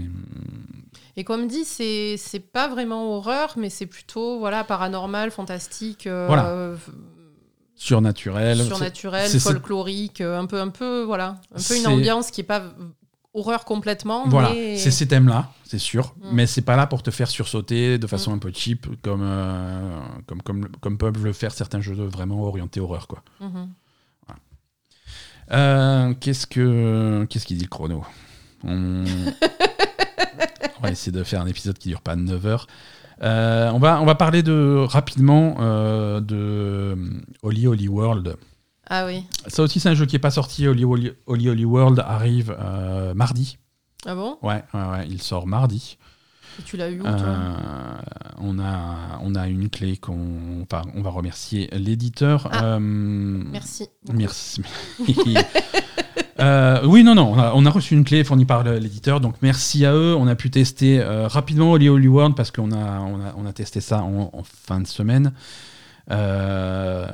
Et 1.18 1.24
comme 1.26 1.48
dit, 1.48 1.66
c'est 1.66 2.18
pas 2.54 2.68
vraiment 2.70 3.16
horreur, 3.18 3.54
mais 3.58 3.70
c'est 3.70 3.86
plutôt 3.88 4.40
voilà 4.40 4.64
paranormal, 4.64 5.32
fantastique, 5.32 6.08
euh, 6.08 6.26
Voilà. 6.28 6.48
euh, 6.48 6.78
surnaturel. 7.76 8.58
surnaturel, 8.64 9.30
folklorique, 9.40 10.22
un 10.22 10.46
peu 10.46 10.60
un 10.62 10.70
peu 10.70 11.04
voilà, 11.04 11.40
un 11.54 11.62
peu 11.62 11.78
une 11.78 11.88
ambiance 11.88 12.32
qui 12.32 12.42
est 12.42 12.46
pas 12.46 12.64
horreur 13.34 13.66
complètement, 13.66 14.28
Voilà, 14.28 14.50
mais 14.54 14.78
c'est 14.78 14.90
ces 14.90 15.08
thèmes-là, 15.08 15.52
c'est 15.64 15.78
sûr, 15.78 16.16
Mm. 16.18 16.30
mais 16.32 16.48
c'est 16.48 16.64
pas 16.64 16.76
là 16.76 16.88
pour 16.88 17.04
te 17.04 17.12
faire 17.12 17.28
sursauter 17.30 18.00
de 18.00 18.08
façon 18.08 18.34
un 18.34 18.40
peu 18.40 18.52
cheap, 18.54 18.88
comme, 19.04 19.22
euh, 19.22 20.00
comme, 20.26 20.42
comme, 20.42 20.68
comme 20.82 20.98
peuvent 20.98 21.24
le 21.24 21.34
faire 21.34 21.52
certains 21.52 21.80
jeux 21.82 21.94
vraiment 21.94 22.42
orientés 22.44 22.80
horreur. 22.80 23.08
Quoi. 23.08 23.22
Mhm. 23.40 23.70
Euh, 25.52 26.14
qu'est-ce 26.20 26.48
que 26.48 27.26
qu'est-ce 27.26 27.46
qu'il 27.46 27.58
dit 27.58 27.64
le 27.64 27.70
chrono? 27.70 28.04
On... 28.64 29.04
on 29.04 30.82
va 30.82 30.92
essayer 30.92 31.12
de 31.12 31.24
faire 31.24 31.42
un 31.42 31.48
épisode 31.48 31.78
qui 31.78 31.90
dure 31.90 32.02
pas 32.02 32.16
9 32.16 32.46
heures. 32.46 32.68
Euh, 33.24 33.72
on, 33.72 33.80
va, 33.80 34.02
on 34.02 34.06
va 34.06 34.16
parler 34.16 34.44
de, 34.44 34.86
rapidement 34.88 35.58
euh, 35.60 36.22
de 36.22 36.96
Holy 37.42 37.68
Holy 37.68 37.88
World. 37.88 38.36
Ah 38.90 39.06
oui. 39.06 39.26
Ça 39.48 39.64
aussi, 39.64 39.80
c'est 39.80 39.90
un 39.90 39.96
jeu 39.96 40.06
qui 40.06 40.16
n'est 40.16 40.20
pas 40.20 40.32
sorti. 40.32 40.68
Holy 40.68 40.86
Holy, 40.86 41.12
Holy 41.26 41.66
World 41.66 42.00
arrive 42.06 42.56
mardi. 43.16 43.58
Ah 44.06 44.16
bon? 44.16 44.38
Ouais, 44.42 44.64
ouais, 44.74 44.86
ouais, 44.92 45.08
il 45.10 45.22
sort 45.22 45.48
mardi. 45.48 45.98
Et 46.60 46.64
Tu 46.64 46.78
l'as 46.78 46.90
eu 46.90 47.00
où 47.00 47.04
toi 47.04 47.12
Euh, 47.12 47.54
on, 48.40 48.60
a, 48.60 49.20
on 49.22 49.36
a 49.36 49.48
une 49.48 49.70
clé 49.70 49.98
qu'on 49.98 50.64
enfin, 50.64 50.82
on 50.96 51.02
va 51.02 51.10
remercier 51.10 51.70
l'éditeur. 51.74 52.48
Ah. 52.52 52.64
Euh, 52.76 52.80
Merci. 52.80 53.88
Merci. 54.14 54.62
Euh, 56.40 56.82
oui, 56.86 57.04
non, 57.04 57.16
non, 57.16 57.34
on 57.34 57.40
a, 57.40 57.52
on 57.56 57.66
a 57.66 57.70
reçu 57.72 57.96
une 57.96 58.04
clé 58.04 58.24
fournie 58.24 58.46
par 58.46 58.64
l'éditeur, 58.64 59.20
donc 59.22 59.34
merci 59.42 59.88
à 59.88 59.94
eux. 59.96 60.16
On 60.16 60.28
a 60.28 60.36
pu 60.36 60.52
tester 60.52 61.00
euh, 61.00 61.28
rapidement 61.28 61.72
Holy 61.72 61.90
Holy 61.90 62.08
World 62.08 62.36
parce 62.36 62.52
qu'on 62.52 62.72
a, 62.72 63.00
on 63.00 63.20
a, 63.20 63.34
on 63.38 63.46
a 63.48 63.54
testé 63.54 63.82
ça 63.82 64.04
en, 64.04 64.30
en 64.32 64.44
fin 64.44 64.80
de 64.80 64.86
semaine. 64.86 65.34
Euh, 66.12 67.08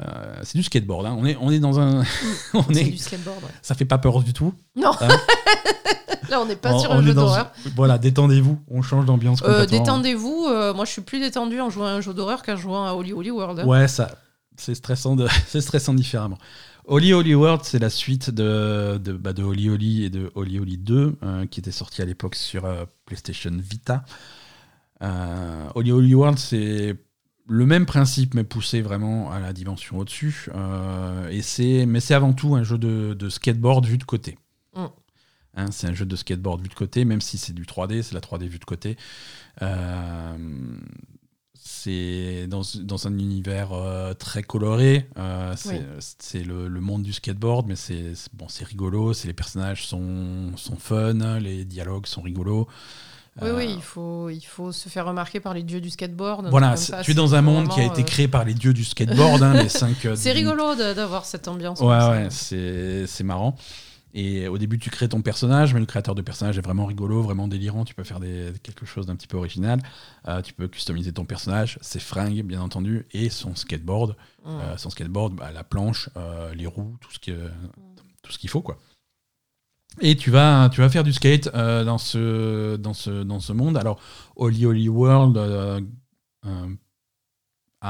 c'est 0.43 0.57
du 0.57 0.63
skateboard, 0.63 1.05
hein. 1.05 1.15
on, 1.17 1.25
est, 1.25 1.37
on 1.39 1.51
est 1.51 1.59
dans 1.59 1.79
un. 1.79 2.03
on 2.53 2.63
C'est 2.73 2.81
est, 2.81 2.89
du 2.91 2.97
skateboard. 2.97 3.41
ouais. 3.43 3.49
ça 3.61 3.75
fait 3.75 3.85
pas 3.85 3.97
peur 3.97 4.21
du 4.23 4.33
tout. 4.33 4.53
Non. 4.75 4.91
Hein 4.99 5.07
Là, 6.33 6.41
on 6.41 6.45
n'est 6.47 6.55
pas 6.55 6.73
On- 6.73 6.79
sur 6.79 6.91
un 6.91 7.03
jeu 7.03 7.13
d'horreur. 7.13 7.51
Voilà, 7.75 7.97
détendez-vous, 7.99 8.59
on 8.69 8.81
change 8.81 9.05
d'ambiance 9.05 9.41
Euh. 9.45 9.65
Détendez-vous. 9.67 10.47
euh, 10.49 10.73
moi, 10.73 10.85
je 10.85 10.91
suis 10.91 11.01
plus 11.01 11.19
détendu 11.19 11.61
en 11.61 11.69
jouant 11.69 11.85
à 11.85 11.91
un 11.91 12.01
jeu 12.01 12.13
d'horreur 12.13 12.41
qu'en 12.41 12.55
jouant 12.55 12.85
à 12.87 12.93
Holy 12.93 13.13
Holy 13.13 13.29
World. 13.29 13.59
hein. 13.59 13.65
Ouais, 13.67 13.87
ça, 13.87 14.09
c'est 14.57 14.73
stressant, 14.73 15.15
de, 15.15 15.27
c'est 15.47 15.61
stressant 15.61 15.93
différemment. 15.93 16.39
Holy 16.85 17.13
Holy 17.13 17.35
World, 17.35 17.61
c'est 17.63 17.77
la 17.79 17.89
suite 17.91 18.29
de, 18.31 18.97
de, 18.97 19.13
bah, 19.13 19.31
de 19.33 19.43
Holy 19.43 19.69
Holy 19.69 20.03
et 20.05 20.09
de 20.09 20.31
Holy 20.35 20.59
Holy 20.59 20.77
2, 20.77 21.15
euh, 21.23 21.45
qui 21.45 21.59
était 21.59 21.71
sorti 21.71 22.01
à 22.01 22.05
l'époque 22.05 22.35
sur 22.35 22.63
PlayStation 23.05 23.51
Vita. 23.57 24.03
Holy 25.75 25.91
Holy 25.91 26.15
World, 26.15 26.37
c'est 26.39 26.95
le 27.47 27.65
même 27.65 27.85
principe, 27.85 28.33
mais 28.35 28.43
poussé 28.43 28.81
vraiment 28.81 29.31
à 29.31 29.39
la 29.39 29.51
dimension 29.53 29.97
au-dessus. 29.99 30.47
Euh, 30.55 31.27
et 31.29 31.41
c'est, 31.41 31.85
mais 31.85 31.99
c'est 31.99 32.13
avant 32.13 32.33
tout 32.33 32.55
un 32.55 32.63
jeu 32.63 32.77
de, 32.77 33.13
de 33.13 33.29
skateboard 33.29 33.85
vu 33.85 33.97
de 33.97 34.03
côté. 34.05 34.37
Hein, 35.55 35.67
c'est 35.71 35.87
un 35.87 35.93
jeu 35.93 36.05
de 36.05 36.15
skateboard 36.15 36.61
vu 36.61 36.67
de 36.69 36.73
côté, 36.73 37.05
même 37.05 37.21
si 37.21 37.37
c'est 37.37 37.53
du 37.53 37.63
3D, 37.65 38.01
c'est 38.01 38.13
la 38.15 38.21
3D 38.21 38.47
vue 38.47 38.59
de 38.59 38.65
côté. 38.65 38.97
Euh, 39.61 40.35
c'est 41.65 42.47
dans, 42.47 42.61
dans 42.81 43.07
un 43.07 43.17
univers 43.17 43.71
euh, 43.73 44.13
très 44.13 44.43
coloré. 44.43 45.07
euh, 45.17 45.53
c'est 45.55 46.39
Oui. 46.39 46.43
le, 46.45 46.67
le 46.67 46.81
monde 46.81 47.03
du 47.03 47.13
skateboard, 47.13 47.67
mais 47.67 47.75
c'est 47.75 48.13
bon, 48.33 48.47
c'est 48.49 48.65
rigolo. 48.65 49.13
C'est 49.13 49.27
les 49.27 49.33
personnages 49.33 49.85
sont, 49.85 50.51
sont 50.57 50.75
fun, 50.75 51.39
les 51.39 51.65
dialogues 51.65 52.05
sont 52.07 52.21
rigolos. 52.21 52.67
Oui, 53.41 53.47
Euh, 53.47 53.57
oui, 53.57 53.73
il 53.75 53.81
faut, 53.81 54.29
il 54.29 54.41
faut 54.41 54.71
se 54.71 54.89
faire 54.89 55.05
remarquer 55.05 55.39
par 55.39 55.53
les 55.53 55.63
dieux 55.63 55.81
du 55.81 55.89
skateboard. 55.89 56.49
Voilà, 56.49 56.75
ça, 56.75 57.01
tu 57.01 57.11
es 57.11 57.13
dans 57.15 57.33
un 57.33 57.41
monde 57.41 57.67
qui 57.69 57.79
a 57.79 57.85
été 57.85 58.03
créé 58.03 58.27
par 58.27 58.43
les 58.43 58.53
dieux 58.53 58.73
du 58.73 58.83
skateboard, 58.83 59.41
hein, 59.41 59.53
les 59.53 59.69
cinq. 59.69 60.07
C'est 60.15 60.31
rigolo 60.33 60.75
d'avoir 60.75 61.25
cette 61.25 61.47
ambiance. 61.47 61.79
Ouais, 61.79 61.87
ouais, 62.09 62.27
c'est 62.29 63.07
c'est 63.07 63.23
marrant. 63.23 63.55
Et 64.15 64.47
au 64.47 64.59
début, 64.59 64.77
tu 64.77 64.91
crées 64.91 65.09
ton 65.09 65.21
personnage, 65.21 65.73
mais 65.73 65.79
le 65.79 65.87
créateur 65.87 66.13
de 66.13 66.21
personnage 66.21 66.57
est 66.57 66.61
vraiment 66.61 66.85
rigolo, 66.85 67.23
vraiment 67.23 67.47
délirant. 67.47 67.83
Tu 67.83 67.95
peux 67.95 68.03
faire 68.03 68.19
des, 68.19 68.53
quelque 68.61 68.85
chose 68.85 69.07
d'un 69.07 69.15
petit 69.15 69.27
peu 69.27 69.37
original. 69.37 69.81
Euh, 70.27 70.41
tu 70.41 70.53
peux 70.53 70.67
customiser 70.67 71.11
ton 71.11 71.25
personnage, 71.25 71.79
ses 71.81 71.99
fringues, 71.99 72.43
bien 72.43 72.61
entendu, 72.61 73.07
et 73.11 73.29
son 73.29 73.55
skateboard. 73.55 74.15
Mm. 74.45 74.49
Euh, 74.49 74.77
son 74.77 74.91
skateboard, 74.91 75.33
bah, 75.35 75.51
la 75.51 75.63
planche, 75.63 76.09
euh, 76.15 76.53
les 76.53 76.67
roues, 76.67 76.95
tout 77.01 77.11
ce 77.11 77.17
que- 77.19 77.49
tout 78.21 78.31
ce 78.31 78.37
qu'il 78.37 78.49
faut, 78.51 78.61
quoi. 78.61 78.77
Et 79.99 80.15
tu 80.15 80.29
vas, 80.31 80.69
tu 80.69 80.81
vas 80.81 80.89
faire 80.89 81.03
du 81.03 81.13
skate 81.13 81.51
dans, 81.53 81.97
ce, 81.97 82.75
dans, 82.77 82.93
ce, 82.93 83.23
dans 83.23 83.39
ce 83.39 83.53
monde. 83.53 83.77
Alors, 83.77 83.99
Holy 84.35 84.65
Holy 84.65 84.89
World 84.89 85.37
euh, 87.83 87.87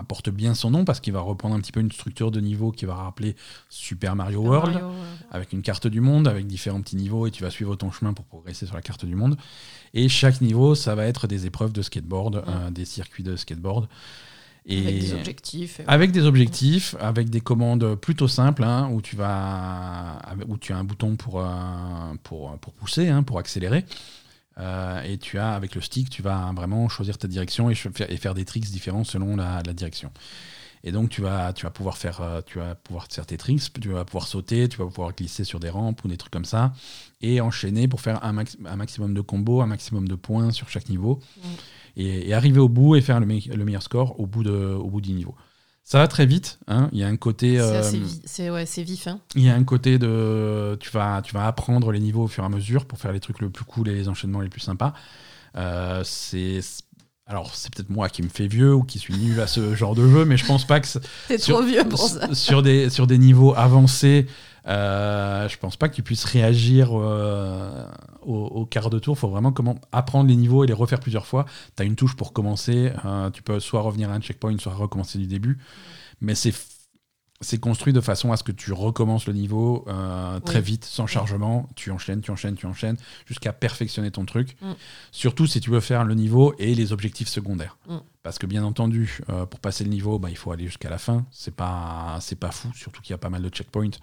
euh, 0.00 0.02
porte 0.04 0.30
bien 0.30 0.54
son 0.54 0.70
nom 0.70 0.84
parce 0.84 1.00
qu'il 1.00 1.12
va 1.12 1.20
reprendre 1.20 1.54
un 1.54 1.60
petit 1.60 1.72
peu 1.72 1.80
une 1.80 1.92
structure 1.92 2.30
de 2.30 2.40
niveau 2.40 2.72
qui 2.72 2.84
va 2.84 2.94
rappeler 2.94 3.36
Super 3.68 4.16
Mario 4.16 4.40
Super 4.40 4.50
World, 4.50 4.72
Mario, 4.74 4.90
avec 5.30 5.52
une 5.52 5.62
carte 5.62 5.86
du 5.86 6.00
monde, 6.00 6.28
avec 6.28 6.46
différents 6.46 6.80
petits 6.80 6.96
niveaux, 6.96 7.26
et 7.26 7.30
tu 7.30 7.42
vas 7.42 7.50
suivre 7.50 7.76
ton 7.76 7.90
chemin 7.90 8.12
pour 8.12 8.24
progresser 8.24 8.66
sur 8.66 8.74
la 8.74 8.82
carte 8.82 9.04
du 9.04 9.14
monde. 9.14 9.36
Et 9.94 10.08
chaque 10.08 10.40
niveau, 10.40 10.74
ça 10.74 10.94
va 10.94 11.06
être 11.06 11.26
des 11.26 11.46
épreuves 11.46 11.72
de 11.72 11.82
skateboard, 11.82 12.44
euh, 12.46 12.70
des 12.70 12.84
circuits 12.84 13.24
de 13.24 13.36
skateboard. 13.36 13.88
Et 14.66 14.86
avec 14.86 15.00
des 15.00 15.14
objectifs. 15.14 15.80
Avec 15.86 16.12
des 16.12 16.24
objectifs, 16.24 16.94
avec 17.00 17.30
des 17.30 17.40
commandes 17.40 17.94
plutôt 17.96 18.28
simples, 18.28 18.62
hein, 18.62 18.90
où, 18.92 19.00
tu 19.00 19.16
vas, 19.16 20.20
où 20.48 20.58
tu 20.58 20.72
as 20.72 20.76
un 20.76 20.84
bouton 20.84 21.16
pour, 21.16 21.42
pour, 22.22 22.56
pour 22.58 22.72
pousser, 22.74 23.08
hein, 23.08 23.22
pour 23.22 23.38
accélérer. 23.38 23.84
Euh, 24.60 25.02
et 25.02 25.18
tu 25.18 25.38
as, 25.38 25.52
avec 25.52 25.74
le 25.74 25.80
stick, 25.80 26.10
tu 26.10 26.22
vas 26.22 26.52
vraiment 26.54 26.88
choisir 26.88 27.18
ta 27.18 27.28
direction 27.28 27.70
et, 27.70 27.74
faire 27.74 28.34
des 28.34 28.44
tricks 28.44 28.70
différents 28.70 29.04
selon 29.04 29.36
la, 29.36 29.62
direction. 29.62 30.12
Et 30.82 30.92
donc, 30.92 31.10
tu 31.10 31.20
vas, 31.20 31.52
tu 31.52 31.66
vas, 31.66 31.70
pouvoir 31.70 31.98
faire, 31.98 32.20
euh, 32.20 32.40
tu 32.44 32.58
vas 32.58 32.74
pouvoir 32.74 33.06
faire 33.10 33.26
tes 33.26 33.36
tricks, 33.36 33.72
tu 33.80 33.90
vas 33.90 34.04
pouvoir 34.04 34.26
sauter, 34.26 34.68
tu 34.68 34.78
vas 34.78 34.86
pouvoir 34.86 35.12
glisser 35.12 35.44
sur 35.44 35.60
des 35.60 35.68
rampes 35.68 36.04
ou 36.04 36.08
des 36.08 36.16
trucs 36.16 36.32
comme 36.32 36.46
ça, 36.46 36.72
et 37.20 37.40
enchaîner 37.40 37.86
pour 37.86 38.00
faire 38.00 38.24
un, 38.24 38.32
maximum 38.32 39.12
de 39.12 39.20
combos, 39.20 39.60
un 39.60 39.66
maximum 39.66 40.08
de 40.08 40.14
points 40.14 40.52
sur 40.52 40.68
chaque 40.70 40.88
niveau, 40.88 41.20
et, 41.96 42.32
arriver 42.32 42.60
au 42.60 42.68
bout 42.68 42.96
et 42.96 43.02
faire 43.02 43.20
le, 43.20 43.26
le 43.26 43.64
meilleur 43.64 43.82
score 43.82 44.18
au 44.18 44.26
bout, 44.26 44.42
de, 44.42 44.52
au 44.52 44.88
bout 44.88 45.02
du 45.02 45.12
niveau. 45.12 45.34
Ça 45.90 45.98
va 45.98 46.06
très 46.06 46.24
vite. 46.24 46.60
Hein. 46.68 46.88
Il 46.92 47.00
y 47.00 47.02
a 47.02 47.08
un 47.08 47.16
côté. 47.16 47.56
C'est 48.24 48.48
euh, 48.48 48.64
vif. 48.84 49.08
Hein. 49.08 49.18
Il 49.34 49.42
y 49.42 49.50
a 49.50 49.56
un 49.56 49.64
côté 49.64 49.98
de. 49.98 50.76
Tu 50.78 50.88
vas, 50.90 51.20
tu 51.20 51.34
vas 51.34 51.48
apprendre 51.48 51.90
les 51.90 51.98
niveaux 51.98 52.22
au 52.22 52.28
fur 52.28 52.44
et 52.44 52.46
à 52.46 52.48
mesure 52.48 52.84
pour 52.84 53.00
faire 53.00 53.10
les 53.10 53.18
trucs 53.18 53.40
le 53.40 53.50
plus 53.50 53.64
cool 53.64 53.88
et 53.88 53.94
les 53.96 54.08
enchaînements 54.08 54.40
les 54.40 54.48
plus 54.48 54.60
sympas. 54.60 54.94
Euh, 55.56 56.02
c'est. 56.04 56.60
Alors, 57.26 57.56
c'est 57.56 57.74
peut-être 57.74 57.90
moi 57.90 58.08
qui 58.08 58.22
me 58.22 58.28
fais 58.28 58.46
vieux 58.46 58.72
ou 58.72 58.84
qui 58.84 59.00
suis 59.00 59.14
nul 59.14 59.40
à 59.40 59.48
ce 59.48 59.74
genre 59.74 59.96
de 59.96 60.08
jeu, 60.08 60.24
mais 60.24 60.36
je 60.36 60.46
pense 60.46 60.64
pas 60.64 60.78
que. 60.78 60.86
T'es 61.26 61.38
trop 61.38 61.60
vieux 61.60 61.82
pour 61.82 61.98
ça. 61.98 62.32
Sur 62.36 62.62
des, 62.62 62.88
sur 62.88 63.08
des 63.08 63.18
niveaux 63.18 63.56
avancés, 63.56 64.28
euh, 64.66 65.48
je 65.48 65.58
pense 65.58 65.76
pas 65.76 65.88
que 65.88 65.94
tu 65.94 66.02
puisses 66.02 66.24
réagir 66.24 66.90
euh, 66.92 67.86
au, 68.22 68.66
quart 68.66 68.90
de 68.90 68.98
tour. 68.98 69.16
Il 69.16 69.20
faut 69.20 69.28
vraiment 69.28 69.52
comment 69.52 69.76
apprendre 69.92 70.28
les 70.28 70.36
niveaux 70.36 70.64
et 70.64 70.66
les 70.66 70.72
refaire 70.72 71.00
plusieurs 71.00 71.26
fois. 71.26 71.46
Tu 71.76 71.82
as 71.82 71.86
une 71.86 71.96
touche 71.96 72.16
pour 72.16 72.32
commencer. 72.32 72.92
Euh, 73.04 73.30
tu 73.30 73.42
peux 73.42 73.60
soit 73.60 73.80
revenir 73.80 74.10
à 74.10 74.14
un 74.14 74.20
checkpoint, 74.20 74.56
soit 74.58 74.74
recommencer 74.74 75.18
du 75.18 75.26
début. 75.26 75.58
Mais 76.20 76.34
c'est 76.34 76.54
c'est 77.42 77.58
construit 77.58 77.94
de 77.94 78.02
façon 78.02 78.32
à 78.32 78.36
ce 78.36 78.44
que 78.44 78.52
tu 78.52 78.70
recommences 78.74 79.26
le 79.26 79.32
niveau 79.32 79.86
euh, 79.88 80.38
très 80.40 80.60
vite, 80.60 80.84
sans 80.84 81.06
chargement. 81.06 81.70
Tu 81.74 81.90
enchaînes, 81.90 82.20
tu 82.20 82.30
enchaînes, 82.30 82.54
tu 82.54 82.66
enchaînes, 82.66 82.98
jusqu'à 83.24 83.54
perfectionner 83.54 84.10
ton 84.10 84.26
truc. 84.26 84.58
Mm. 84.60 84.72
Surtout 85.10 85.46
si 85.46 85.58
tu 85.62 85.70
veux 85.70 85.80
faire 85.80 86.04
le 86.04 86.14
niveau 86.14 86.54
et 86.58 86.74
les 86.74 86.92
objectifs 86.92 87.28
secondaires. 87.28 87.78
Mm. 87.88 87.96
Parce 88.22 88.38
que 88.38 88.44
bien 88.44 88.62
entendu, 88.62 89.22
pour 89.48 89.58
passer 89.58 89.84
le 89.84 89.90
niveau, 89.90 90.18
bah, 90.18 90.28
il 90.28 90.36
faut 90.36 90.52
aller 90.52 90.66
jusqu'à 90.66 90.90
la 90.90 90.98
fin. 90.98 91.24
C'est 91.30 91.54
pas, 91.54 92.18
c'est 92.20 92.38
pas 92.38 92.50
fou, 92.50 92.68
surtout 92.74 93.00
qu'il 93.00 93.12
y 93.12 93.14
a 93.14 93.18
pas 93.18 93.30
mal 93.30 93.40
de 93.40 93.48
checkpoints. 93.48 93.96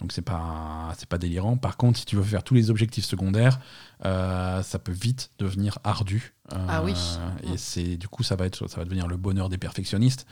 Donc 0.00 0.12
c'est 0.12 0.22
pas 0.22 0.92
c'est 0.96 1.08
pas 1.08 1.18
délirant. 1.18 1.56
Par 1.56 1.76
contre, 1.76 1.98
si 1.98 2.04
tu 2.04 2.16
veux 2.16 2.22
faire 2.22 2.44
tous 2.44 2.54
les 2.54 2.70
objectifs 2.70 3.04
secondaires, 3.04 3.58
euh, 4.04 4.62
ça 4.62 4.78
peut 4.78 4.92
vite 4.92 5.30
devenir 5.38 5.78
ardu. 5.82 6.34
Euh, 6.52 6.56
ah 6.68 6.82
oui. 6.84 6.94
Et 7.42 7.56
c'est 7.56 7.96
du 7.96 8.06
coup 8.06 8.22
ça 8.22 8.36
va 8.36 8.46
être 8.46 8.68
ça 8.68 8.76
va 8.76 8.84
devenir 8.84 9.08
le 9.08 9.16
bonheur 9.16 9.48
des 9.48 9.58
perfectionnistes. 9.58 10.26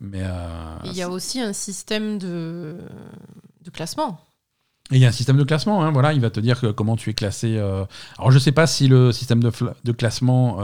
Mais 0.00 0.22
euh, 0.22 0.76
il 0.84 0.92
y 0.92 1.02
a 1.02 1.08
aussi 1.08 1.40
un 1.40 1.52
système 1.52 2.18
de, 2.18 2.78
de 3.62 3.70
classement. 3.70 4.20
Et 4.90 4.96
il 4.96 5.02
y 5.02 5.04
a 5.04 5.08
un 5.08 5.12
système 5.12 5.36
de 5.36 5.42
classement, 5.42 5.82
hein, 5.82 5.90
voilà, 5.90 6.12
il 6.12 6.20
va 6.20 6.30
te 6.30 6.38
dire 6.38 6.62
comment 6.76 6.96
tu 6.96 7.10
es 7.10 7.14
classé. 7.14 7.58
Alors 8.18 8.30
je 8.30 8.38
sais 8.38 8.52
pas 8.52 8.66
si 8.66 8.88
le 8.88 9.12
système 9.12 9.42
de, 9.42 9.52
de 9.84 9.92
classement 9.92 10.58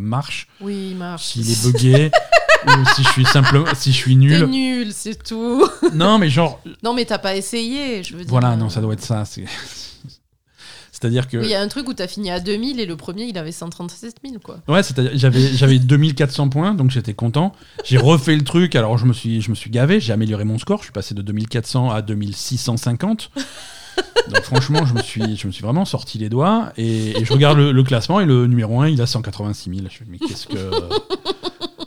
marche. 0.00 0.48
Oui, 0.60 0.90
il 0.92 0.96
marche. 0.96 1.24
S'il 1.24 1.50
est 1.50 1.62
buggé. 1.64 2.10
ou 2.66 2.84
si 2.94 3.02
je 3.02 3.08
suis 3.08 3.24
simplement, 3.24 3.66
si 3.74 3.92
je 3.92 3.96
suis 3.96 4.16
nul. 4.16 4.40
T'es 4.40 4.46
nul, 4.46 4.92
c'est 4.92 5.22
tout. 5.22 5.68
non, 5.94 6.18
mais 6.18 6.30
genre. 6.30 6.60
Non, 6.82 6.94
mais 6.94 7.04
t'as 7.04 7.18
pas 7.18 7.36
essayé, 7.36 8.02
je 8.02 8.12
veux 8.12 8.22
dire. 8.22 8.30
Voilà, 8.30 8.56
non, 8.56 8.68
ça 8.68 8.80
doit 8.80 8.94
être 8.94 9.02
ça. 9.02 9.24
C'est-à-dire 10.96 11.28
que. 11.28 11.36
Il 11.36 11.48
y 11.48 11.54
a 11.54 11.60
un 11.60 11.68
truc 11.68 11.88
où 11.90 11.92
t'as 11.92 12.06
fini 12.06 12.30
à 12.30 12.40
2000 12.40 12.80
et 12.80 12.86
le 12.86 12.96
premier 12.96 13.24
il 13.24 13.36
avait 13.36 13.52
137 13.52 14.16
000 14.24 14.38
quoi. 14.42 14.60
Ouais, 14.66 14.82
c'est-à-dire 14.82 15.12
j'avais 15.14 15.52
j'avais 15.52 15.78
2400 15.78 16.48
points 16.48 16.72
donc 16.72 16.90
j'étais 16.90 17.12
content. 17.12 17.52
J'ai 17.84 17.98
refait 17.98 18.34
le 18.34 18.44
truc 18.44 18.74
alors 18.74 18.96
je 18.96 19.04
me 19.04 19.12
suis 19.12 19.42
je 19.42 19.50
me 19.50 19.54
suis 19.54 19.68
gavé, 19.68 20.00
j'ai 20.00 20.14
amélioré 20.14 20.44
mon 20.44 20.58
score, 20.58 20.78
je 20.78 20.84
suis 20.84 20.92
passé 20.92 21.14
de 21.14 21.20
2400 21.20 21.90
à 21.90 22.00
2650. 22.00 23.30
donc 24.28 24.42
franchement, 24.42 24.86
je 24.86 24.94
me 24.94 25.02
suis 25.02 25.36
je 25.36 25.46
me 25.46 25.52
suis 25.52 25.62
vraiment 25.62 25.84
sorti 25.84 26.16
les 26.16 26.30
doigts 26.30 26.72
et, 26.78 27.12
je 27.22 27.30
regarde 27.30 27.58
le, 27.58 27.72
le, 27.72 27.82
classement 27.82 28.20
et 28.20 28.24
le 28.24 28.46
numéro 28.46 28.80
1 28.80 28.88
il 28.88 29.02
a 29.02 29.06
186 29.06 29.68
000. 29.68 29.86
Je 29.90 30.04
me 30.04 30.12
mais 30.12 30.18
qu'est-ce 30.18 30.46
que 30.46 30.70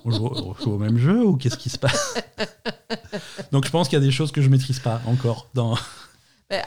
on 0.06 0.12
joue, 0.12 0.56
au 0.66 0.78
même 0.78 0.98
jeu 0.98 1.26
ou 1.26 1.36
qu'est-ce 1.36 1.58
qui 1.58 1.70
se 1.70 1.78
passe 1.78 2.16
Donc 3.52 3.66
je 3.66 3.72
pense 3.72 3.88
qu'il 3.88 3.98
y 3.98 4.02
a 4.02 4.06
des 4.06 4.12
choses 4.12 4.32
que 4.32 4.42
je 4.42 4.50
maîtrise 4.50 4.80
pas 4.80 5.02
encore 5.06 5.48
dans. 5.54 5.76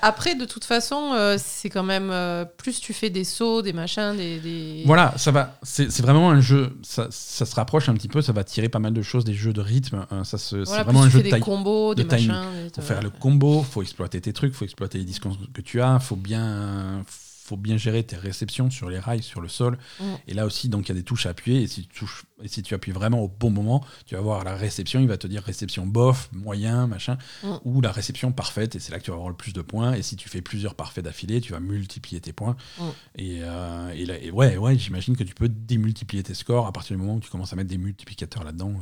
Après, 0.00 0.36
de 0.36 0.44
toute 0.44 0.64
façon, 0.64 1.12
euh, 1.12 1.36
c'est 1.38 1.68
quand 1.68 1.82
même 1.82 2.10
euh, 2.12 2.44
plus 2.44 2.78
tu 2.78 2.92
fais 2.92 3.10
des 3.10 3.24
sauts, 3.24 3.62
des 3.62 3.72
machins, 3.72 4.16
des. 4.16 4.84
Voilà, 4.86 5.12
ça 5.16 5.32
va. 5.32 5.58
C'est 5.62 6.00
vraiment 6.00 6.30
un 6.30 6.40
jeu. 6.40 6.78
Ça, 6.82 7.08
ça, 7.10 7.44
se 7.44 7.54
rapproche 7.56 7.88
un 7.88 7.94
petit 7.94 8.06
peu. 8.06 8.22
Ça 8.22 8.32
va 8.32 8.44
tirer 8.44 8.68
pas 8.68 8.78
mal 8.78 8.92
de 8.92 9.02
choses 9.02 9.24
des 9.24 9.34
jeux 9.34 9.52
de 9.52 9.60
rythme. 9.60 10.06
Hein, 10.12 10.22
ça 10.22 10.38
c'est 10.38 10.58
vraiment 10.58 11.02
un 11.02 11.10
jeu 11.10 11.18
de 11.20 11.30
des 11.30 11.40
combos, 11.40 11.96
des 11.96 12.04
machins. 12.04 12.32
Faut 12.74 12.82
faire 12.82 13.02
le 13.02 13.10
combo. 13.10 13.62
Faut 13.62 13.82
exploiter 13.82 14.20
tes 14.20 14.32
trucs. 14.32 14.54
Faut 14.54 14.64
exploiter 14.64 14.98
les 14.98 15.04
discours 15.04 15.36
que 15.52 15.60
tu 15.60 15.82
as. 15.82 15.98
Faut 15.98 16.16
bien 16.16 17.02
faut 17.04 17.31
bien 17.56 17.76
gérer 17.76 18.02
tes 18.02 18.16
réceptions 18.16 18.70
sur 18.70 18.88
les 18.88 18.98
rails, 18.98 19.22
sur 19.22 19.40
le 19.40 19.48
sol. 19.48 19.78
Mm. 20.00 20.04
Et 20.28 20.34
là 20.34 20.46
aussi, 20.46 20.68
donc 20.68 20.86
il 20.86 20.88
y 20.88 20.92
a 20.92 20.94
des 20.94 21.02
touches 21.02 21.26
à 21.26 21.30
appuyer. 21.30 21.62
Et 21.62 21.66
si, 21.66 21.82
tu 21.82 21.98
touches, 21.98 22.24
et 22.42 22.48
si 22.48 22.62
tu 22.62 22.74
appuies 22.74 22.92
vraiment 22.92 23.20
au 23.20 23.28
bon 23.28 23.50
moment, 23.50 23.84
tu 24.06 24.14
vas 24.14 24.20
voir 24.20 24.44
la 24.44 24.56
réception. 24.56 25.00
Il 25.00 25.08
va 25.08 25.16
te 25.16 25.26
dire 25.26 25.42
réception 25.42 25.86
bof, 25.86 26.30
moyen, 26.32 26.86
machin, 26.86 27.18
mm. 27.42 27.54
ou 27.64 27.80
la 27.80 27.92
réception 27.92 28.32
parfaite. 28.32 28.76
Et 28.76 28.78
c'est 28.78 28.92
là 28.92 28.98
que 28.98 29.04
tu 29.04 29.10
vas 29.10 29.16
avoir 29.16 29.30
le 29.30 29.36
plus 29.36 29.52
de 29.52 29.62
points. 29.62 29.94
Et 29.94 30.02
si 30.02 30.16
tu 30.16 30.28
fais 30.28 30.40
plusieurs 30.40 30.74
parfaits 30.74 31.04
d'affilée, 31.04 31.40
tu 31.40 31.52
vas 31.52 31.60
multiplier 31.60 32.20
tes 32.20 32.32
points. 32.32 32.56
Mm. 32.78 32.82
Et, 33.16 33.38
euh, 33.42 33.90
et, 33.90 34.06
là, 34.06 34.18
et, 34.18 34.30
ouais, 34.30 34.56
ouais, 34.56 34.78
j'imagine 34.78 35.16
que 35.16 35.24
tu 35.24 35.34
peux 35.34 35.48
démultiplier 35.48 36.22
tes 36.22 36.34
scores 36.34 36.66
à 36.66 36.72
partir 36.72 36.96
du 36.96 37.02
moment 37.02 37.16
où 37.16 37.20
tu 37.20 37.30
commences 37.30 37.52
à 37.52 37.56
mettre 37.56 37.70
des 37.70 37.78
multiplicateurs 37.78 38.44
là-dedans. 38.44 38.72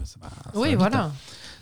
oui, 0.55 0.75
voilà. 0.75 1.05
Hein. 1.05 1.13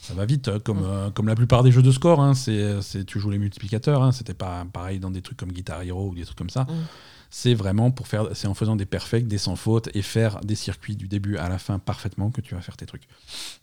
Ça 0.09 0.15
va 0.15 0.25
vite, 0.25 0.49
hein, 0.49 0.59
comme, 0.65 0.85
euh, 0.85 1.11
comme 1.11 1.29
la 1.29 1.35
plupart 1.35 1.63
des 1.63 1.71
jeux 1.71 1.83
de 1.83 1.93
score. 1.93 2.21
Hein, 2.21 2.33
c'est, 2.33 3.05
tu 3.07 3.21
joues 3.21 3.29
les 3.29 3.37
multiplicateurs. 3.37 4.03
Hein, 4.03 4.11
c'était 4.11 4.33
pas 4.33 4.65
pareil 4.73 5.01
dans 5.01 5.11
des 5.11 5.21
trucs 5.21 5.37
comme 5.37 5.53
Guitar 5.53 5.83
Hero 5.83 6.09
ou 6.09 6.15
des 6.15 6.25
trucs 6.25 6.39
comme 6.39 6.49
ça 6.49 6.67
c'est 7.31 7.55
vraiment 7.55 7.91
pour 7.91 8.09
faire, 8.09 8.29
c'est 8.33 8.47
en 8.47 8.55
faisant 8.55 8.77
des 8.77 8.87
perfects, 8.87 9.27
des 9.27 9.39
sans 9.39 9.57
faute 9.57 9.91
et 9.95 10.03
faire 10.03 10.41
des 10.41 10.55
circuits 10.55 10.97
du 10.97 11.09
début 11.09 11.37
à 11.37 11.49
la 11.49 11.59
fin 11.59 11.79
parfaitement 11.79 12.31
que 12.31 12.41
tu 12.41 12.55
vas 12.55 12.61
faire 12.61 12.77
tes 12.77 12.87
trucs. 12.87 13.03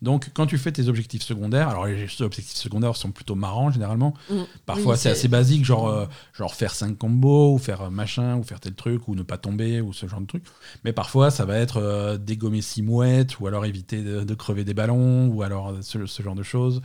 Donc, 0.01 0.29
quand 0.33 0.45
tu 0.45 0.57
fais 0.57 0.71
tes 0.71 0.87
objectifs 0.87 1.23
secondaires, 1.23 1.69
alors 1.69 1.87
les 1.87 2.21
objectifs 2.21 2.57
secondaires 2.57 2.95
sont 2.95 3.11
plutôt 3.11 3.35
marrants 3.35 3.71
généralement. 3.71 4.13
Mm. 4.29 4.41
Parfois, 4.65 4.97
c'est 4.97 5.09
assez 5.09 5.27
basique, 5.27 5.65
genre, 5.65 5.87
euh, 5.87 6.05
genre 6.33 6.53
faire 6.53 6.75
5 6.75 6.97
combos 6.97 7.53
ou 7.53 7.57
faire 7.57 7.89
machin 7.89 8.37
ou 8.37 8.43
faire 8.43 8.59
tel 8.59 8.75
truc 8.75 9.07
ou 9.07 9.15
ne 9.15 9.23
pas 9.23 9.37
tomber 9.37 9.81
ou 9.81 9.93
ce 9.93 10.07
genre 10.07 10.21
de 10.21 10.27
truc. 10.27 10.43
Mais 10.83 10.93
parfois, 10.93 11.31
ça 11.31 11.45
va 11.45 11.57
être 11.57 11.77
euh, 11.77 12.17
dégommer 12.17 12.61
six 12.61 12.83
mouettes 12.83 13.39
ou 13.39 13.47
alors 13.47 13.65
éviter 13.65 14.03
de, 14.03 14.35
crever 14.35 14.63
des 14.63 14.73
ballons 14.73 15.27
ou 15.27 15.41
alors 15.41 15.73
ce, 15.81 16.05
genre 16.05 16.35
de 16.35 16.43
choses. 16.43 16.81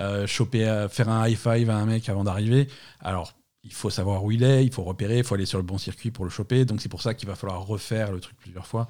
Euh, 0.00 0.26
choper, 0.26 0.86
faire 0.90 1.08
un 1.08 1.26
high 1.26 1.36
five 1.36 1.70
à 1.70 1.76
un 1.76 1.86
mec 1.86 2.08
avant 2.08 2.24
d'arriver. 2.24 2.68
Alors, 3.00 3.34
il 3.64 3.72
faut 3.72 3.90
savoir 3.90 4.24
où 4.24 4.30
il 4.30 4.42
est, 4.42 4.64
il 4.64 4.72
faut 4.72 4.84
repérer, 4.84 5.18
il 5.18 5.24
faut 5.24 5.34
aller 5.34 5.46
sur 5.46 5.58
le 5.58 5.64
bon 5.64 5.78
circuit 5.78 6.10
pour 6.10 6.24
le 6.24 6.30
choper. 6.30 6.64
Donc 6.64 6.80
c'est 6.80 6.88
pour 6.88 7.02
ça 7.02 7.14
qu'il 7.14 7.28
va 7.28 7.34
falloir 7.34 7.66
refaire 7.66 8.12
le 8.12 8.20
truc 8.20 8.36
plusieurs 8.38 8.66
fois. 8.66 8.88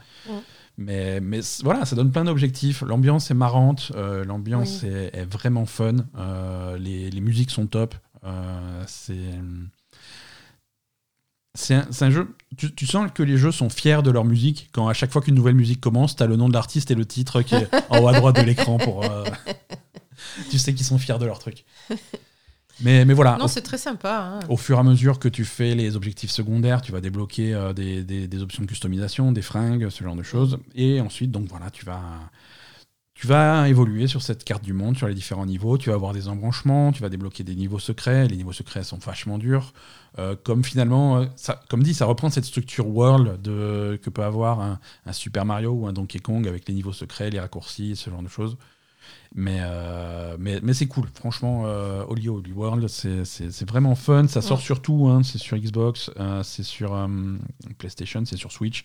Mais, 0.77 1.21
mais 1.21 1.41
voilà, 1.63 1.85
ça 1.85 1.97
donne 1.97 2.13
plein 2.13 2.25
d'objectifs. 2.25 2.83
L'ambiance 2.83 3.31
est 3.31 3.35
marrante, 3.35 3.93
euh, 3.95 4.25
l'ambiance 4.25 4.85
est, 4.85 5.25
vraiment 5.25 5.67
fun, 5.67 5.97
euh, 6.17 6.79
les, 6.79 7.11
les, 7.11 7.21
musiques 7.21 7.51
sont 7.51 7.67
top. 7.67 7.95
Euh, 8.25 8.85
c'est 8.87 9.15
c'est 11.55 11.75
un, 11.75 12.11
jeu. 12.11 12.37
Tu, 12.57 12.87
sens 12.87 13.11
que 13.13 13.25
les 13.25 13.37
jeux 13.37 13.51
sont 13.51 13.69
fiers 13.69 14.03
de 14.05 14.13
leur 14.13 14.25
musique. 14.25 14.69
Quand 14.71 14.87
à 14.87 14.93
chaque 14.93 15.11
fois 15.11 15.23
qu'une 15.23 15.35
nouvelle 15.35 15.57
musique 15.57 15.81
commence, 15.81 16.15
tu 16.15 16.23
as 16.23 16.27
le 16.27 16.37
nom 16.37 16.49
de 16.49 16.53
l'artiste 16.53 16.93
et 16.93 16.95
le 16.95 17.05
titre 17.05 17.43
qui 17.43 17.57
est 17.57 17.69
en 17.89 18.01
haut 18.01 18.07
à 18.07 18.13
droite 18.13 18.37
de 18.37 18.43
l'écran 18.43 18.79
pour. 18.79 19.05
tu 20.51 20.59
sais 20.59 20.73
qu'ils 20.73 20.87
sont 20.87 20.99
fiers 20.99 21.19
de 21.19 21.27
leur 21.27 21.41
truc. 21.41 21.65
Mais, 22.81 23.05
mais 23.05 23.15
voilà. 23.15 23.37
Non, 23.39 23.49
c'est 23.49 23.63
très 23.63 23.79
sympa. 23.79 24.39
Hein. 24.41 24.47
Au 24.49 24.57
fur 24.57 24.77
et 24.77 24.81
à 24.81 24.83
mesure 24.83 25.19
que 25.19 25.29
tu 25.29 25.45
fais 25.45 25.75
les 25.75 25.97
objectifs 25.97 26.31
secondaires, 26.31 26.81
tu 26.81 26.93
vas 26.93 27.01
débloquer 27.01 27.55
euh, 27.55 27.73
des, 27.73 28.03
des, 28.05 28.43
options 28.43 28.63
de 28.63 28.69
customisation, 28.69 29.33
des 29.33 29.43
fringues, 29.43 29.89
ce 29.89 30.05
genre 30.05 30.17
de 30.17 30.23
choses. 30.23 30.59
Et 30.75 31.01
ensuite, 31.01 31.31
donc 31.31 31.49
voilà, 31.49 31.71
tu 31.71 31.85
vas, 31.85 32.01
tu 33.15 33.27
vas 33.27 33.69
évoluer 33.69 34.07
sur 34.07 34.23
cette 34.23 34.45
carte 34.45 34.63
du 34.63 34.73
monde, 34.73 34.97
sur 34.97 35.09
les 35.09 35.15
différents 35.15 35.47
niveaux. 35.47 35.77
Tu 35.77 35.89
vas 35.89 35.97
avoir 35.97 36.13
des 36.13 36.29
embranchements, 36.29 36.93
tu 36.93 37.03
vas 37.03 37.09
débloquer 37.09 37.43
des 37.43 37.57
niveaux 37.57 37.81
secrets. 37.81 38.29
Les 38.29 38.37
niveaux 38.37 38.53
secrets 38.53 38.85
sont 38.85 38.99
vachement 38.99 39.39
durs. 39.39 39.73
Euh, 40.21 40.37
comme 40.41 40.63
finalement, 40.63 41.19
euh, 41.19 41.27
ça, 41.35 41.61
comme 41.69 41.83
dit, 41.83 41.95
ça 41.95 42.07
reprend 42.07 42.31
cette 42.31 42.45
structure 42.45 42.87
world 42.87 43.43
de, 43.43 43.99
que 44.01 44.09
peut 44.09 44.23
avoir 44.23 44.61
un, 44.61 44.79
un 45.05 45.13
Super 45.13 45.45
Mario 45.45 45.73
ou 45.73 45.87
un 45.89 45.93
Donkey 45.93 46.21
Kong 46.21 46.47
avec 46.47 46.69
les 46.69 46.75
niveaux 46.75 46.93
secrets, 46.93 47.31
les 47.31 47.41
raccourcis, 47.41 47.97
ce 47.97 48.09
genre 48.09 48.23
de 48.23 48.29
choses. 48.29 48.57
Mais, 49.35 49.59
euh, 49.61 50.37
mais, 50.39 50.61
mais 50.63 50.73
c'est 50.73 50.87
cool, 50.87 51.07
franchement, 51.15 51.65
euh, 51.67 52.03
Holy 52.09 52.29
Holy 52.29 52.53
World, 52.53 52.89
c'est 52.89 53.69
vraiment 53.69 53.95
fun. 53.95 54.27
Ça 54.27 54.41
sort 54.41 54.61
sur 54.61 54.81
tout, 54.81 55.09
hein. 55.09 55.23
c'est 55.23 55.39
sur 55.39 55.59
Xbox, 55.59 56.11
euh, 56.19 56.43
c'est 56.43 56.63
sur 56.63 56.95
euh, 56.95 57.07
PlayStation, 57.77 58.25
c'est 58.25 58.37
sur 58.37 58.53
Switch. 58.53 58.85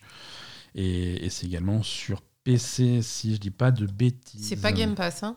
Et, 0.74 1.28
c'est 1.30 1.46
également 1.46 1.82
sur 1.82 2.20
PC, 2.44 3.00
si 3.02 3.34
je 3.34 3.40
dis 3.40 3.50
pas 3.50 3.70
de 3.70 3.86
bêtises. 3.86 4.46
C'est 4.46 4.60
pas 4.60 4.72
Game 4.72 4.94
Pass, 4.94 5.22
hein 5.22 5.36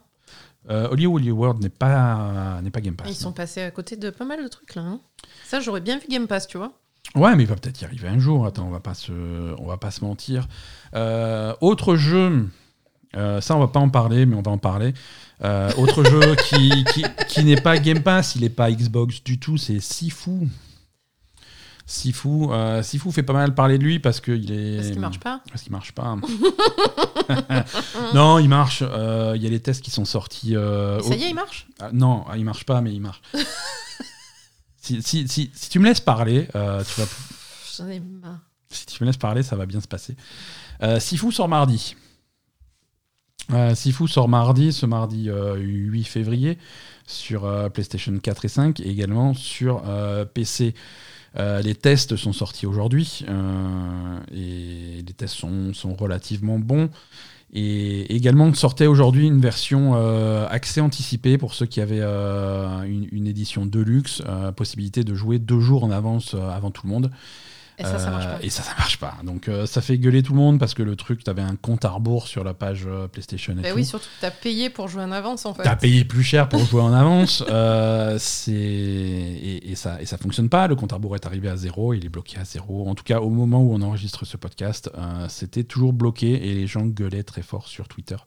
Holy 0.70 1.08
Holy 1.08 1.32
World 1.32 1.64
n'est 1.64 1.70
pas, 1.70 2.60
pas 2.74 2.82
Game 2.82 2.96
Pass. 2.96 3.10
Ils 3.10 3.16
sont 3.16 3.32
passés 3.32 3.62
à 3.62 3.72
côté 3.72 3.96
de 3.96 4.10
pas 4.10 4.26
mal 4.26 4.44
de 4.44 4.48
trucs 4.50 4.76
là. 4.76 4.82
Hein. 4.82 5.00
Ça, 5.46 5.62
j'aurais 5.62 5.80
bien 5.80 5.98
vu 5.98 6.08
Game 6.10 6.28
Pass, 6.28 6.46
tu 6.46 6.58
vois. 6.58 6.74
Ouais, 7.16 7.34
mais 7.38 7.44
il 7.44 7.46
va 7.48 7.56
peut-être 7.56 7.80
y 7.82 7.86
arriver 7.86 8.10
un 8.10 8.20
jour. 8.20 8.46
Attends, 8.46 8.68
on 8.68 8.72
va 8.72 8.82
pas 8.82 8.94
se, 8.94 9.14
on 9.60 9.66
va 9.66 9.78
pas 9.78 9.92
se 9.92 10.04
mentir. 10.04 10.50
autre 11.62 11.96
jeu 11.96 12.50
Euh, 13.16 13.40
ça, 13.42 13.56
on 13.56 13.60
va 13.60 13.68
pas 13.68 13.80
en 13.80 13.90
parler, 13.90 14.26
mais 14.26 14.36
on 14.36 14.42
va 14.42 14.52
en 14.52 14.58
parler. 14.58 14.94
Euh, 15.44 15.72
autre 15.78 16.04
jeu 16.04 16.36
qui, 16.50 16.84
qui, 16.94 17.04
qui 17.30 17.44
n'est 17.44 17.62
pas 17.62 17.78
Game 17.78 18.02
Pass, 18.04 18.36
il 18.36 18.42
n'est 18.42 18.50
pas 18.50 18.70
Xbox 18.72 19.24
du 19.24 19.40
tout, 19.40 19.58
c'est 19.58 19.80
Sifu. 19.80 20.50
Sifu, 21.86 22.50
euh, 22.52 22.84
Sifu 22.84 23.12
fait 23.14 23.24
pas 23.24 23.32
mal 23.34 23.56
parler 23.56 23.78
de 23.78 23.84
lui 23.84 24.00
parce 24.00 24.20
qu'il 24.20 24.52
est. 24.52 24.76
Parce 24.78 24.90
qu'il 24.90 25.00
marche 25.00 25.20
pas 25.20 25.42
Parce 25.50 25.62
qu'il 25.64 25.72
marche 25.72 25.94
pas. 25.94 26.18
non, 28.14 28.40
il 28.40 28.50
marche. 28.50 28.84
Euh, 28.86 29.34
Il 29.38 29.44
y 29.44 29.48
a 29.48 29.50
les 29.50 29.60
tests 29.62 29.82
qui 29.82 29.92
sont 29.92 30.06
sortis. 30.06 30.54
Ça 30.54 30.60
au- 31.00 31.14
y 31.14 31.24
est, 31.24 31.30
il 31.30 31.36
marche? 31.36 31.68
Ah, 31.80 31.90
non, 31.94 32.26
il 32.36 32.44
marche 32.44 32.66
pas, 32.66 32.82
mais 32.82 32.94
il 32.94 33.00
marche. 33.02 33.22
si, 34.82 35.02
si, 35.02 35.28
si, 35.28 35.50
si 35.54 35.70
tu 35.70 35.80
me 35.80 35.86
laisses 35.86 36.02
parler, 36.02 36.48
tu 36.52 36.54
vas, 37.02 37.08
J'en 37.78 37.88
ai 37.88 38.00
marre. 38.00 38.40
si 38.70 38.86
tu 38.86 39.02
me 39.04 39.08
laisses 39.08 39.18
parler, 39.18 39.44
ça 39.44 39.56
va 39.56 39.66
bien 39.66 39.80
se 39.80 39.88
passer. 39.88 40.16
Sifu 41.00 41.32
sort 41.32 41.48
mardi. 41.48 41.96
Euh, 43.54 43.76
Sifu 43.76 44.08
sort 44.08 44.28
mardi, 44.28 44.74
ce 44.74 44.86
mardi 44.86 45.30
euh, 45.30 45.56
8 45.56 46.04
février, 46.04 46.58
sur 47.06 47.46
euh, 47.46 47.70
PlayStation 47.70 48.18
4 48.18 48.46
et 48.46 48.48
5, 48.48 48.80
et 48.80 48.90
également 48.90 49.34
sur 49.34 49.84
euh, 49.88 50.26
PC. 50.26 50.74
Euh, 51.38 51.62
les 51.62 51.76
tests 51.76 52.16
sont 52.16 52.34
sortis 52.34 52.66
aujourd'hui, 52.66 53.24
euh, 53.30 54.20
et 54.34 55.04
les 55.06 55.14
tests 55.14 55.36
sont, 55.36 55.96
relativement 55.98 56.60
bons. 56.60 56.90
Et 57.54 58.14
également 58.14 58.54
sortait 58.54 58.88
aujourd'hui 58.88 59.26
une 59.26 59.40
version 59.40 59.94
euh, 59.96 60.46
accès 60.50 60.82
anticipé 60.82 61.38
pour 61.38 61.54
ceux 61.54 61.66
qui 61.66 61.80
avaient 61.80 62.02
euh, 62.02 62.82
une, 62.84 63.08
une 63.14 63.26
édition 63.26 63.66
Deluxe, 63.66 64.22
euh, 64.28 64.52
possibilité 64.52 65.06
de 65.06 65.16
jouer 65.16 65.40
deux 65.40 65.62
jours 65.62 65.86
en 65.86 65.92
avance 65.92 66.34
euh, 66.34 66.50
avant 66.50 66.72
tout 66.72 66.86
le 66.86 66.92
monde. 66.92 67.12
Et 67.80 67.84
ça, 67.84 68.00
ça 68.00 68.10
marche 68.10 68.26
Euh, 68.26 68.38
pas. 68.38 68.44
Et 68.44 68.50
ça, 68.50 68.64
ça 68.64 68.74
marche 68.78 68.98
pas. 68.98 69.16
Donc 69.24 69.48
euh, 69.48 69.68
ça 69.68 69.82
fait 69.82 69.98
gueuler 70.00 70.24
tout 70.24 70.34
le 70.34 70.40
monde 70.40 70.60
parce 70.60 70.74
que 70.74 70.82
le 70.82 70.96
truc, 70.96 71.24
tu 71.24 71.30
avais 71.30 71.44
un 71.44 71.56
compte 71.56 71.86
à 71.86 71.90
rebours 71.90 72.28
sur 72.28 72.44
la 72.44 72.54
page 72.56 72.86
euh, 72.88 73.08
PlayStation 73.08 73.54
et 73.54 73.62
Bah 73.62 73.70
tout. 73.70 73.76
oui, 73.76 73.86
surtout 73.86 74.06
que 74.08 74.22
t'as 74.22 74.32
payé 74.32 74.70
pour 74.72 74.88
jouer 74.88 75.04
en 75.04 75.12
avance 75.12 75.46
en 75.46 75.54
fait. 75.54 75.62
T'as 75.64 75.76
payé 75.76 76.04
plus 76.04 76.24
cher 76.24 76.50
pour 76.50 76.60
jouer 76.66 76.82
en 76.82 76.92
avance. 76.94 77.44
c'est 78.18 78.52
et, 78.52 79.72
et 79.72 79.76
ça 79.76 80.02
et 80.02 80.06
ça 80.06 80.18
fonctionne 80.18 80.50
pas. 80.50 80.68
Le 80.68 80.76
compte 80.76 80.92
à 80.92 80.96
rebours 80.96 81.16
est 81.16 81.26
arrivé 81.26 81.50
à 81.50 81.56
zéro. 81.58 81.94
Il 81.94 82.06
est 82.06 82.10
bloqué 82.10 82.38
à 82.40 82.46
zéro. 82.46 82.88
En 82.90 82.96
tout 82.96 83.04
cas, 83.04 83.20
au 83.20 83.30
moment 83.30 83.62
où 83.62 83.74
on 83.74 83.82
enregistre 83.82 84.26
ce 84.26 84.38
podcast, 84.38 84.90
c'était 85.30 85.64
toujours 85.64 85.94
bloqué 85.94 86.50
et 86.50 86.54
les 86.56 86.68
gens 86.68 86.86
gueulaient 86.86 87.24
très 87.24 87.42
fort 87.44 87.68
sur 87.68 87.88
Twitter. 87.88 88.18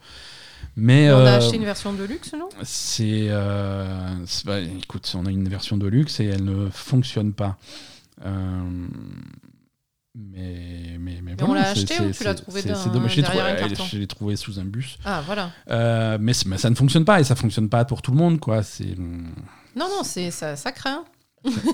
Mais 0.76 1.10
on 1.10 1.16
a 1.16 1.20
euh, 1.20 1.38
acheté 1.38 1.56
une 1.56 1.64
version 1.64 1.92
de 1.92 2.04
luxe, 2.04 2.32
non? 2.34 2.48
c'est, 2.62 3.28
euh, 3.30 4.14
c'est- 4.26 4.46
bah, 4.46 4.60
écoute, 4.60 5.10
on 5.16 5.24
a 5.26 5.30
une 5.30 5.48
version 5.48 5.76
de 5.78 5.86
luxe 5.86 6.20
et 6.20 6.26
elle 6.26 6.44
ne 6.44 6.68
fonctionne 6.70 7.32
pas. 7.32 7.56
Euh, 8.24 8.62
mais, 10.14 10.96
mais, 10.98 11.20
mais, 11.22 11.34
on 11.40 11.46
voilà, 11.46 11.62
l'a 11.62 11.68
acheté 11.70 11.94
ou 12.00 12.10
tu 12.10 12.24
l'as 12.24 12.34
trouvé 12.34 12.62
c'est- 12.62 12.68
dans- 12.70 12.74
c'est 12.74 12.90
dommage. 12.90 13.12
Je 13.14 13.96
l'ai 13.98 14.06
trouvé- 14.06 14.36
sous 14.36 14.58
un 14.58 14.64
bus. 14.64 14.98
Ah 15.04 15.22
voilà. 15.24 15.50
Euh, 15.70 16.18
mais, 16.20 16.32
ça 16.32 16.68
ne 16.70 16.74
fonctionne 16.74 17.04
pas 17.04 17.20
et 17.20 17.24
ça 17.24 17.36
fonctionne 17.36 17.68
pas 17.68 17.84
pour 17.84 18.02
tout 18.02 18.10
le 18.10 18.16
monde. 18.16 18.40
quoi. 18.40 18.62
C'est 18.62 18.96
Non, 18.98 19.86
non, 19.88 20.02
c'est 20.02 20.30
ça, 20.30 20.56
ça 20.56 20.72
craint. 20.72 21.04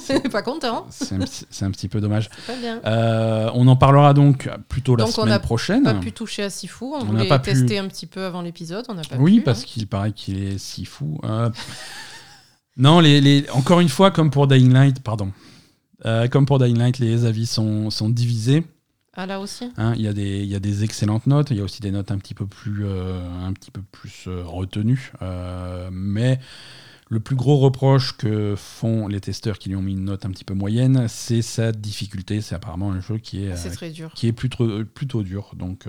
C'est 0.00 0.28
pas 0.30 0.42
content. 0.42 0.86
c'est 0.90 1.14
un, 1.14 1.18
petit- 1.20 1.46
c'est 1.50 1.64
un 1.64 1.70
petit 1.72 1.88
peu 1.88 2.00
dommage. 2.00 2.28
C'est 2.46 2.54
pas 2.54 2.60
bien. 2.60 2.80
Euh, 2.84 3.50
on 3.54 3.66
en 3.66 3.74
parlera 3.74 4.14
donc 4.14 4.48
plutôt 4.68 4.94
la 4.94 5.02
Donc 5.04 5.08
on 5.12 5.22
semaine 5.22 5.30
n'a 5.30 5.38
prochaine. 5.40 5.82
Pas 5.82 5.94
pu 5.94 6.12
toucher 6.12 6.44
à 6.44 6.50
Sifu. 6.50 6.84
On, 6.84 6.92
On 6.92 6.98
n'a 6.98 7.04
voulait 7.04 7.28
pas 7.28 7.38
pu. 7.40 7.50
tester 7.52 7.78
un 7.78 7.88
petit 7.88 8.06
peu 8.06 8.24
avant 8.24 8.42
l'épisode. 8.42 8.84
On 8.88 8.94
n'a 8.94 9.02
pas 9.02 9.16
Oui, 9.16 9.38
pu. 9.38 9.42
parce 9.44 9.62
hein. 9.62 9.64
qu'il 9.66 9.86
paraît 9.88 10.12
qu'il 10.12 10.40
est 10.40 10.58
si 10.58 10.84
fou. 10.84 11.18
Euh, 11.24 11.50
non, 12.76 13.00
les, 13.00 13.20
les- 13.20 13.48
encore 13.50 13.80
une 13.80 13.88
fois, 13.88 14.10
comme 14.12 14.30
pour 14.30 14.46
Dying 14.46 14.72
Light, 14.72 15.00
pardon. 15.02 15.32
Euh, 16.06 16.28
comme 16.28 16.46
pour 16.46 16.58
Dying 16.58 16.78
Light, 16.78 16.98
les 16.98 17.24
avis 17.24 17.46
sont, 17.46 17.90
sont 17.90 18.08
divisés. 18.08 18.64
Ah 19.18 19.26
là 19.26 19.40
aussi. 19.40 19.70
hein. 19.78 19.94
Il 19.96 20.02
y, 20.02 20.08
a 20.08 20.12
des- 20.12 20.40
il 20.42 20.48
y 20.48 20.54
a 20.54 20.60
des 20.60 20.84
excellentes 20.84 21.26
notes, 21.26 21.50
il 21.50 21.56
y 21.56 21.60
a 21.60 21.64
aussi 21.64 21.80
des 21.80 21.90
notes 21.90 22.10
un 22.10 22.18
petit 22.18 22.34
peu 22.34 22.46
plus, 22.46 22.84
euh, 22.84 23.18
un 23.44 23.52
petit 23.54 23.70
peu 23.70 23.80
plus 23.90 24.24
euh, 24.28 24.42
retenues. 24.44 25.10
Euh, 25.22 25.88
mais 25.90 26.38
le 27.08 27.18
plus 27.20 27.34
gros 27.34 27.56
reproche 27.56 28.16
que 28.16 28.54
font 28.56 29.08
les 29.08 29.20
testeurs 29.20 29.58
qui 29.58 29.70
lui 29.70 29.76
ont 29.76 29.82
mis 29.82 29.92
une 29.92 30.04
note 30.04 30.26
un 30.26 30.30
petit 30.30 30.44
peu 30.44 30.52
moyenne, 30.54 31.06
c'est 31.08 31.40
sa 31.40 31.72
difficulté. 31.72 32.40
C'est 32.42 32.54
apparemment 32.54 32.92
un 32.92 33.00
jeu 33.00 33.16
qui 33.18 33.44
est, 33.44 33.56
C'est 33.56 33.70
très 33.70 33.90
dur. 33.90 34.12
qui 34.14 34.26
est 34.28 34.32
plutôt, 34.32 34.84
plutôt 34.84 35.22
dur. 35.22 35.52
Donc 35.56 35.86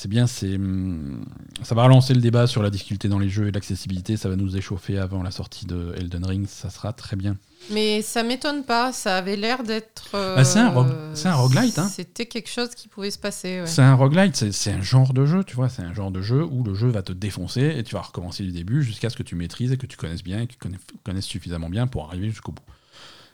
c'est 0.00 0.06
bien, 0.08 0.28
c'est 0.28 0.54
hum, 0.54 1.24
ça 1.64 1.74
va 1.74 1.82
relancer 1.82 2.14
le 2.14 2.20
débat 2.20 2.46
sur 2.46 2.62
la 2.62 2.70
difficulté 2.70 3.08
dans 3.08 3.18
les 3.18 3.28
jeux 3.28 3.48
et 3.48 3.50
l'accessibilité. 3.50 4.16
Ça 4.16 4.28
va 4.28 4.36
nous 4.36 4.56
échauffer 4.56 4.96
avant 4.96 5.24
la 5.24 5.32
sortie 5.32 5.66
de 5.66 5.92
Elden 5.96 6.24
Ring. 6.24 6.46
Ça 6.46 6.70
sera 6.70 6.92
très 6.92 7.16
bien. 7.16 7.36
Mais 7.72 8.00
ça 8.02 8.22
m'étonne 8.22 8.62
pas. 8.64 8.92
Ça 8.92 9.16
avait 9.16 9.34
l'air 9.34 9.64
d'être. 9.64 10.10
euh, 10.14 10.36
Bah, 10.36 10.44
c'est 10.44 10.60
un 10.60 11.14
c'est 11.14 11.26
un 11.26 11.34
roguelite, 11.34 11.80
hein. 11.80 11.88
C'était 11.92 12.26
quelque 12.26 12.48
chose 12.48 12.76
qui 12.76 12.86
pouvait 12.86 13.10
se 13.10 13.18
passer. 13.18 13.62
ouais. 13.62 13.66
C'est 13.66 13.82
un 13.82 13.94
roguelite, 13.96 14.36
c'est- 14.52 14.70
un 14.70 14.82
genre 14.82 15.12
de 15.12 15.26
jeu, 15.26 15.42
tu 15.42 15.56
vois. 15.56 15.68
C'est 15.68 15.82
un 15.82 15.92
genre 15.92 16.12
de 16.12 16.22
jeu 16.22 16.44
où 16.44 16.62
le 16.62 16.74
jeu 16.74 16.86
va 16.86 17.02
te 17.02 17.12
défoncer 17.12 17.74
et 17.76 17.82
tu 17.82 17.96
vas 17.96 18.02
recommencer 18.02 18.44
du 18.44 18.52
début 18.52 18.84
jusqu'à 18.84 19.10
ce 19.10 19.16
que 19.16 19.24
tu 19.24 19.34
maîtrises 19.34 19.72
et 19.72 19.78
que 19.78 19.86
tu 19.86 19.96
connaisses 19.96 20.22
bien 20.22 20.40
et 20.42 20.46
que 20.46 20.52
tu 20.52 20.58
connais- 20.58 20.78
connaisses 21.02 21.26
suffisamment 21.26 21.70
bien 21.70 21.88
pour 21.88 22.04
arriver 22.06 22.28
jusqu'au 22.28 22.52
bout. 22.52 22.62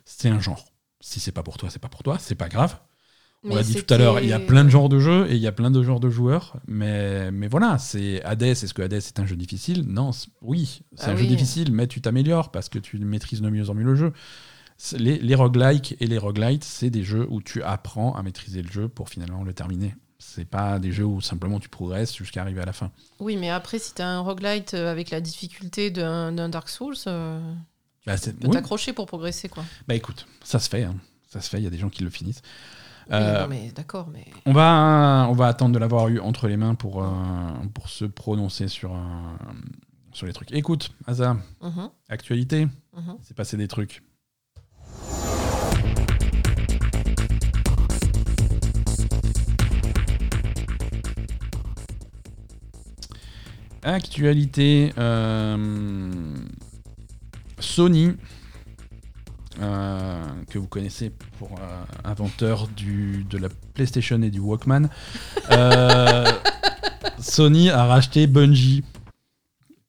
C'est 0.07 0.31
un 0.31 0.41
genre. 0.41 0.65
Si 1.03 1.21
c'est 1.21 1.33
pas 1.33 1.43
pour 1.43 1.59
toi, 1.59 1.69
c'est 1.69 1.79
pas 1.79 1.89
pour 1.91 2.03
toi, 2.03 2.17
c'est 2.19 2.35
pas 2.35 2.49
grave. 2.49 2.79
On 3.47 3.55
l'a 3.55 3.63
dit 3.63 3.75
tout 3.75 3.93
à 3.93 3.99
l'heure, 3.99 4.21
il 4.21 4.29
y 4.29 4.33
a 4.33 4.39
plein 4.41 4.65
de 4.65 4.71
genres 4.71 4.89
de 4.89 4.99
jeux 4.99 5.27
et 5.31 5.35
il 5.35 5.41
y 5.41 5.47
a 5.47 5.53
plein 5.53 5.71
de 5.71 5.83
genres 5.83 6.01
de 6.01 6.09
joueurs. 6.11 6.57
Mais, 6.67 7.31
mais 7.31 7.47
voilà, 7.47 7.79
c'est 7.79 8.23
Hades. 8.25 8.43
Est-ce 8.43 8.73
que 8.73 8.83
Hades 8.83 8.95
est 8.95 9.21
un 9.21 9.27
jeu 9.27 9.37
difficile? 9.37 9.85
Non, 9.87 10.11
oui, 10.41 10.83
c'est 10.97 11.09
Ah 11.09 11.11
un 11.11 11.17
jeu 11.17 11.27
difficile, 11.27 11.71
mais 11.73 11.87
tu 11.87 12.01
t'améliores 12.01 12.51
parce 12.51 12.69
que 12.69 12.79
tu 12.79 12.99
maîtrises 12.99 13.41
de 13.43 13.49
mieux 13.51 13.69
en 13.69 13.75
mieux 13.75 13.85
le 13.85 13.95
jeu. 13.97 14.13
Les, 14.99 15.19
les 15.19 15.35
roguelikes 15.35 15.97
et 16.01 16.07
les 16.07 16.19
roguelites, 16.19 16.65
c'est 16.65 16.91
des 16.91 17.05
jeux 17.05 17.27
où 17.31 17.41
tu 17.43 17.63
apprends 17.63 18.15
à 18.17 18.23
maîtriser 18.23 18.63
le 18.63 18.71
jeu 18.71 18.89
pour 18.89 19.09
finalement 19.09 19.45
le 19.45 19.53
terminer. 19.53 19.95
C'est 20.19 20.47
pas 20.47 20.79
des 20.79 20.91
jeux 20.91 21.05
où 21.05 21.21
simplement 21.21 21.61
tu 21.61 21.69
progresses 21.69 22.17
jusqu'à 22.17 22.41
arriver 22.41 22.61
à 22.63 22.65
la 22.65 22.73
fin. 22.73 22.91
Oui, 23.21 23.37
mais 23.37 23.51
après, 23.51 23.79
si 23.79 23.93
t'as 23.95 24.07
un 24.07 24.21
roguelite 24.21 24.73
euh, 24.75 24.91
avec 24.91 25.11
la 25.11 25.21
difficulté 25.21 25.91
d'un 25.91 26.49
Dark 26.49 26.69
Souls, 26.71 26.97
euh, 27.07 27.39
Bah, 28.07 28.19
tu 28.19 28.33
peux 28.33 28.47
oui. 28.49 28.53
t'accrocher 28.55 28.93
pour 28.95 29.07
progresser, 29.07 29.49
quoi. 29.49 29.65
Bah, 29.87 29.95
écoute, 29.95 30.27
ça 30.43 30.59
se 30.59 30.69
fait. 30.71 30.83
hein. 30.85 30.95
Ça 31.29 31.41
se 31.41 31.51
fait, 31.51 31.59
il 31.59 31.65
y 31.65 31.67
a 31.67 31.71
des 31.71 31.79
gens 31.79 31.91
qui 31.91 32.03
le 32.05 32.11
finissent. 32.11 32.43
Euh, 33.13 33.43
non, 33.43 33.49
mais 33.49 33.71
d'accord, 33.75 34.09
mais. 34.13 34.25
On 34.47 34.53
va, 34.53 35.27
on 35.29 35.35
va 35.35 35.47
attendre 35.47 35.75
de 35.75 35.79
l'avoir 35.79 36.09
eu 36.09 36.19
entre 36.21 36.49
les 36.49 36.57
mains 36.57 36.75
pour, 36.75 37.03
euh, 37.03 37.09
pour 37.75 37.89
se 37.89 38.05
prononcer 38.05 38.69
sur, 38.69 38.93
euh, 38.93 38.99
sur 40.13 40.27
les 40.27 40.33
trucs. 40.33 40.53
Écoute, 40.53 40.91
Asa, 41.07 41.37
Mhm, 41.63 41.91
actualité, 42.09 42.67
mhm. 42.97 43.17
c'est 43.23 43.37
passé 43.37 43.57
des 43.57 43.69
trucs. 43.69 44.03
Actualité, 53.83 54.93
euh, 54.97 56.35
Sony, 57.59 58.13
euh, 59.61 60.21
que 60.51 60.59
vous 60.59 60.67
connaissez 60.67 61.11
pour 61.39 61.53
euh, 61.53 61.85
inventeur 62.05 62.67
du, 62.69 63.25
de 63.31 63.39
la 63.39 63.49
PlayStation 63.75 64.21
et 64.23 64.31
du 64.31 64.41
Walkman, 64.41 64.89
euh, 65.53 66.33
Sony 67.21 67.71
a 67.71 67.85
racheté 67.85 68.27
Bungie. 68.27 68.83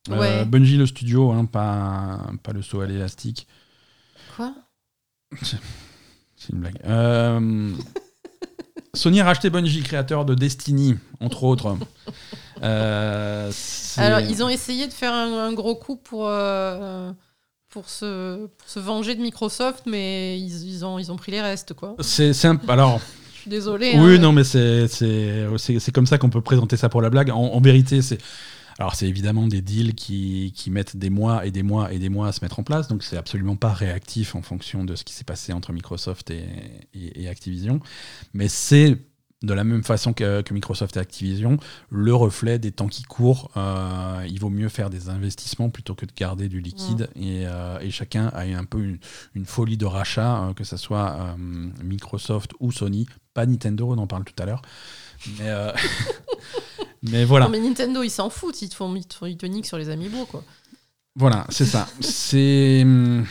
Ouais. 0.09 0.45
Bungie 0.45 0.77
le 0.77 0.85
studio, 0.85 1.31
hein, 1.31 1.45
pas, 1.45 2.27
pas 2.43 2.51
le 2.51 2.61
saut 2.61 2.81
à 2.81 2.85
l'élastique. 2.85 3.47
Quoi? 4.35 4.53
C'est 5.41 6.49
une 6.53 6.59
blague. 6.59 6.79
Sony 8.93 9.19
a 9.19 9.25
racheté 9.25 9.49
Bungie, 9.49 9.81
créateur 9.81 10.25
de 10.25 10.35
Destiny, 10.35 10.95
entre 11.19 11.43
autres. 11.43 11.75
Alors, 12.61 14.19
ils 14.19 14.43
ont 14.43 14.49
essayé 14.49 14.87
de 14.87 14.93
faire 14.93 15.11
un, 15.11 15.47
un 15.47 15.53
gros 15.53 15.75
coup 15.75 15.95
pour, 15.95 16.29
pour, 17.75 17.89
se, 17.89 18.45
pour 18.45 18.69
se 18.69 18.79
venger 18.79 19.15
de 19.15 19.21
Microsoft, 19.21 19.83
mais 19.85 20.39
ils, 20.39 20.67
ils 20.67 20.85
ont, 20.85 20.97
ils 20.97 21.11
ont 21.11 21.17
pris 21.17 21.31
les 21.33 21.41
restes, 21.41 21.73
quoi. 21.73 21.95
C'est 21.99 22.33
un- 22.45 22.57
alors 22.69 23.01
Je 23.35 23.41
suis 23.41 23.49
désolée. 23.49 23.91
oui 23.97 24.15
hein. 24.15 24.17
non 24.19 24.31
mais 24.31 24.43
c'est 24.45 25.91
comme 25.93 26.05
ça 26.07 26.17
qu'on 26.17 26.29
peut 26.29 26.41
présenter 26.41 26.77
ça 26.77 26.87
pour 26.89 27.01
la 27.01 27.09
blague. 27.09 27.29
En, 27.31 27.35
en 27.35 27.61
vérité 27.61 28.01
c'est 28.01 28.17
alors 28.79 28.95
c'est 28.95 29.07
évidemment 29.07 29.47
des 29.47 29.61
deals 29.61 29.93
qui, 29.95 30.51
qui 30.55 30.69
mettent 30.69 30.97
des 30.97 31.09
mois 31.09 31.45
et 31.45 31.51
des 31.51 31.63
mois 31.63 31.93
et 31.93 31.99
des 31.99 32.09
mois 32.09 32.27
à 32.27 32.31
se 32.33 32.39
mettre 32.43 32.59
en 32.59 32.63
place, 32.63 32.87
donc 32.89 33.03
c'est 33.03 33.15
absolument 33.17 33.55
pas 33.55 33.71
réactif 33.73 34.35
en 34.35 34.41
fonction 34.41 34.83
de 34.83 34.95
ce 34.95 35.03
qui 35.05 35.13
s'est 35.13 35.23
passé 35.23 35.53
entre 35.53 35.71
Microsoft 35.71 36.29
et, 36.31 36.43
et- 36.93 37.23
et 37.23 37.27
Activision, 37.29 37.79
mais 38.33 38.47
c'est 38.49 38.97
de 39.45 39.53
la 39.53 39.63
même 39.63 39.83
façon 39.83 40.11
que, 40.13 40.41
que 40.41 40.53
Microsoft 40.53 40.97
et 40.97 40.99
Activision, 40.99 41.57
le 41.89 42.13
reflet 42.13 42.59
des 42.59 42.71
temps 42.71 42.87
qui 42.87 43.03
courent. 43.03 43.51
Euh, 43.55 44.25
il 44.27 44.39
vaut 44.39 44.49
mieux 44.49 44.69
faire 44.69 44.89
des 44.89 45.09
investissements 45.09 45.69
plutôt 45.69 45.95
que 45.95 46.05
de 46.05 46.11
garder 46.13 46.49
du 46.49 46.59
liquide. 46.59 47.09
Et, 47.15 47.43
euh, 47.45 47.79
et 47.79 47.91
chacun 47.91 48.27
a 48.33 48.41
un 48.41 48.65
peu 48.65 48.79
une, 48.79 48.97
une 49.35 49.45
folie 49.45 49.77
de 49.77 49.85
rachat, 49.85 50.43
euh, 50.49 50.53
que 50.53 50.63
ce 50.63 50.77
soit 50.77 51.35
Microsoft 51.83 52.51
ou 52.59 52.71
Sony. 52.71 53.07
Pas 53.33 53.45
Nintendo, 53.45 53.91
on 53.91 53.97
en 53.97 54.07
parle 54.07 54.23
tout 54.25 54.41
à 54.41 54.45
l'heure. 54.45 54.61
Mais, 55.39 55.51
mais 57.03 57.25
voilà. 57.25 57.45
Non, 57.45 57.51
mais 57.51 57.59
Nintendo, 57.59 58.03
ils 58.03 58.09
s'en 58.09 58.29
foutent. 58.29 58.61
Ils 58.61 58.69
te 58.69 58.75
font, 58.75 58.95
ils 58.95 59.05
te, 59.05 59.13
font- 59.15 59.25
ils 59.25 59.37
te 59.37 59.45
niquent 59.45 59.65
sur 59.65 59.77
les 59.77 59.89
amiibo, 59.89 60.25
quoi. 60.25 60.43
Voilà, 61.15 61.45
c'est 61.49 61.65
ça. 61.65 61.87
C'est 62.01 62.81
hum, 62.83 63.25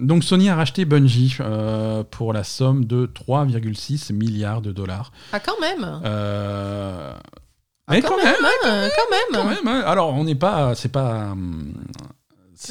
donc 0.00 0.24
Sony 0.24 0.48
a 0.48 0.56
racheté 0.56 0.84
Bungie 0.84 1.36
euh, 1.40 2.02
pour 2.10 2.32
la 2.32 2.44
somme 2.44 2.84
de 2.84 3.06
3,6 3.06 4.12
milliards 4.12 4.60
de 4.60 4.72
dollars. 4.72 5.12
Ah, 5.32 5.40
quand 5.40 5.58
même 5.60 6.00
Euh, 6.04 7.12
Mais 7.90 8.02
quand, 8.02 8.10
quand 8.10 8.16
même, 8.16 8.34
hein, 8.64 8.88
quand 8.96 9.10
même. 9.10 9.42
Quand 9.42 9.48
même, 9.48 9.68
hein. 9.68 9.82
Alors, 9.86 10.14
on 10.14 10.24
n'est 10.24 10.34
pas. 10.34 10.74
C'est 10.74 10.90
pas. 10.92 11.34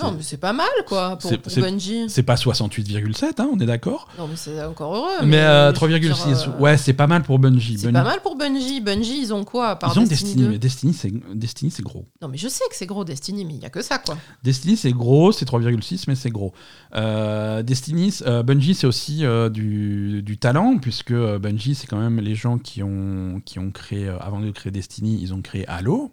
Non, 0.02 0.12
mais 0.12 0.24
c'est 0.24 0.38
pas 0.38 0.54
mal, 0.54 0.68
quoi, 0.88 1.18
pour, 1.18 1.30
pour 1.38 1.54
Bungie. 1.58 2.06
C'est 2.10 2.24
pas 2.24 2.36
68,7, 2.36 3.40
hein, 3.42 3.50
on 3.54 3.60
est 3.60 3.66
d'accord 3.66 4.08
Non, 4.18 4.28
mais 4.28 4.36
c'est 4.36 4.64
encore 4.64 4.96
heureux. 4.96 5.26
Mais 5.26 5.38
euh, 5.40 5.74
je 5.74 5.86
veux 5.86 6.00
dire, 6.00 6.12
3,6. 6.16 6.48
euh, 6.50 6.60
Ouais, 6.60 6.78
c'est 6.78 6.94
pas 6.94 7.08
mal 7.08 7.24
pour 7.24 7.40
Bungie. 7.40 7.78
C'est 7.78 7.92
pas 7.92 8.04
mal 8.04 8.22
pour 8.22 8.36
Bungie. 8.36 8.82
Bungie, 8.82 9.20
ils 9.22 9.34
ont 9.34 9.44
quoi 9.44 9.70
à 9.70 9.76
part 9.76 9.92
Ils 9.96 10.00
ont 10.00 10.04
Destiny, 10.04 10.58
Destiny, 10.58 10.92
2? 10.94 11.20
mais 11.30 11.36
Destiny, 11.36 11.72
c'est 11.72 11.84
gros. 11.84 12.06
Non, 12.22 12.28
mais 12.28 12.38
je 12.38 12.48
sais 12.48 12.64
que 12.70 12.76
c'est 12.76 12.86
gros 12.86 13.04
Destiny, 13.04 13.46
mais 13.46 13.54
il 13.56 13.62
y 13.62 13.66
a 13.66 13.70
que 13.70 13.82
ça, 13.82 13.98
quoi. 14.00 14.18
Destiny, 14.44 14.78
c'est 14.78 14.92
gros, 14.92 15.32
c'est 15.32 15.48
3,6, 15.48 16.06
mais 16.08 16.16
c'est 16.16 16.30
gros. 16.32 16.54
Euh, 16.96 17.64
Destiny, 17.64 18.14
euh, 18.26 18.44
Bungie, 18.44 18.76
c'est 18.76 18.88
aussi 18.88 19.26
euh, 19.26 19.50
du, 19.50 20.22
du 20.24 20.38
talent, 20.38 20.78
puisque 20.78 21.12
euh, 21.12 21.40
Bungie, 21.40 21.76
c'est 21.76 21.88
quand 21.88 22.00
même 22.00 22.20
les 22.20 22.36
gens 22.36 22.58
qui 22.58 22.84
ont, 22.84 23.42
qui 23.46 23.60
ont 23.60 23.72
créé, 23.72 24.08
euh, 24.08 24.18
avant 24.20 24.40
de 24.40 24.50
créer 24.52 24.72
Destiny, 24.72 25.20
ils 25.22 25.34
ont 25.34 25.42
créé 25.42 25.68
Halo. 25.68 26.12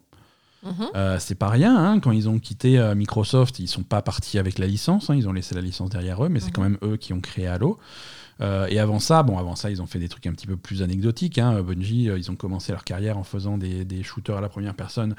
Mhm. 0.62 0.88
Euh, 0.94 1.18
c'est 1.18 1.34
pas 1.36 1.48
rien, 1.48 1.74
hein, 1.76 2.00
quand 2.00 2.10
ils 2.12 2.28
ont 2.28 2.38
quitté 2.38 2.78
euh, 2.78 2.94
Microsoft, 2.94 3.58
ils 3.60 3.66
sont 3.68 3.82
pas 3.82 4.02
partis 4.02 4.38
avec 4.38 4.58
la 4.58 4.66
licence, 4.66 5.08
hein, 5.08 5.14
ils 5.14 5.26
ont 5.28 5.32
laissé 5.32 5.54
la 5.54 5.62
licence 5.62 5.88
derrière 5.90 6.22
eux, 6.24 6.28
mais 6.28 6.38
c'est 6.40 6.46
Mhm. 6.48 6.52
quand 6.52 6.62
même 6.62 6.78
eux 6.82 6.96
qui 6.96 7.12
ont 7.14 7.20
créé 7.20 7.46
Halo. 7.46 7.78
Euh, 8.42 8.66
et 8.68 8.78
avant 8.78 8.98
ça, 8.98 9.22
bon, 9.22 9.38
avant 9.38 9.54
ça, 9.56 9.70
ils 9.70 9.80
ont 9.82 9.86
fait 9.86 9.98
des 9.98 10.08
trucs 10.08 10.26
un 10.26 10.32
petit 10.32 10.46
peu 10.46 10.56
plus 10.56 10.82
anecdotiques. 10.82 11.38
Hein. 11.38 11.62
Bungie, 11.62 12.04
ils 12.16 12.30
ont 12.30 12.36
commencé 12.36 12.72
leur 12.72 12.84
carrière 12.84 13.18
en 13.18 13.22
faisant 13.24 13.58
des, 13.58 13.84
des 13.84 14.02
shooters 14.02 14.36
à 14.38 14.40
la 14.40 14.48
première 14.48 14.74
personne 14.74 15.14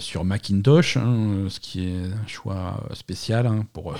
sur 0.00 0.24
Macintosh, 0.24 0.96
hein, 0.96 1.46
ce 1.48 1.60
qui 1.60 1.86
est 1.86 2.04
un 2.04 2.26
choix 2.26 2.84
spécial 2.94 3.48
pour. 3.72 3.92
eux. 3.92 3.96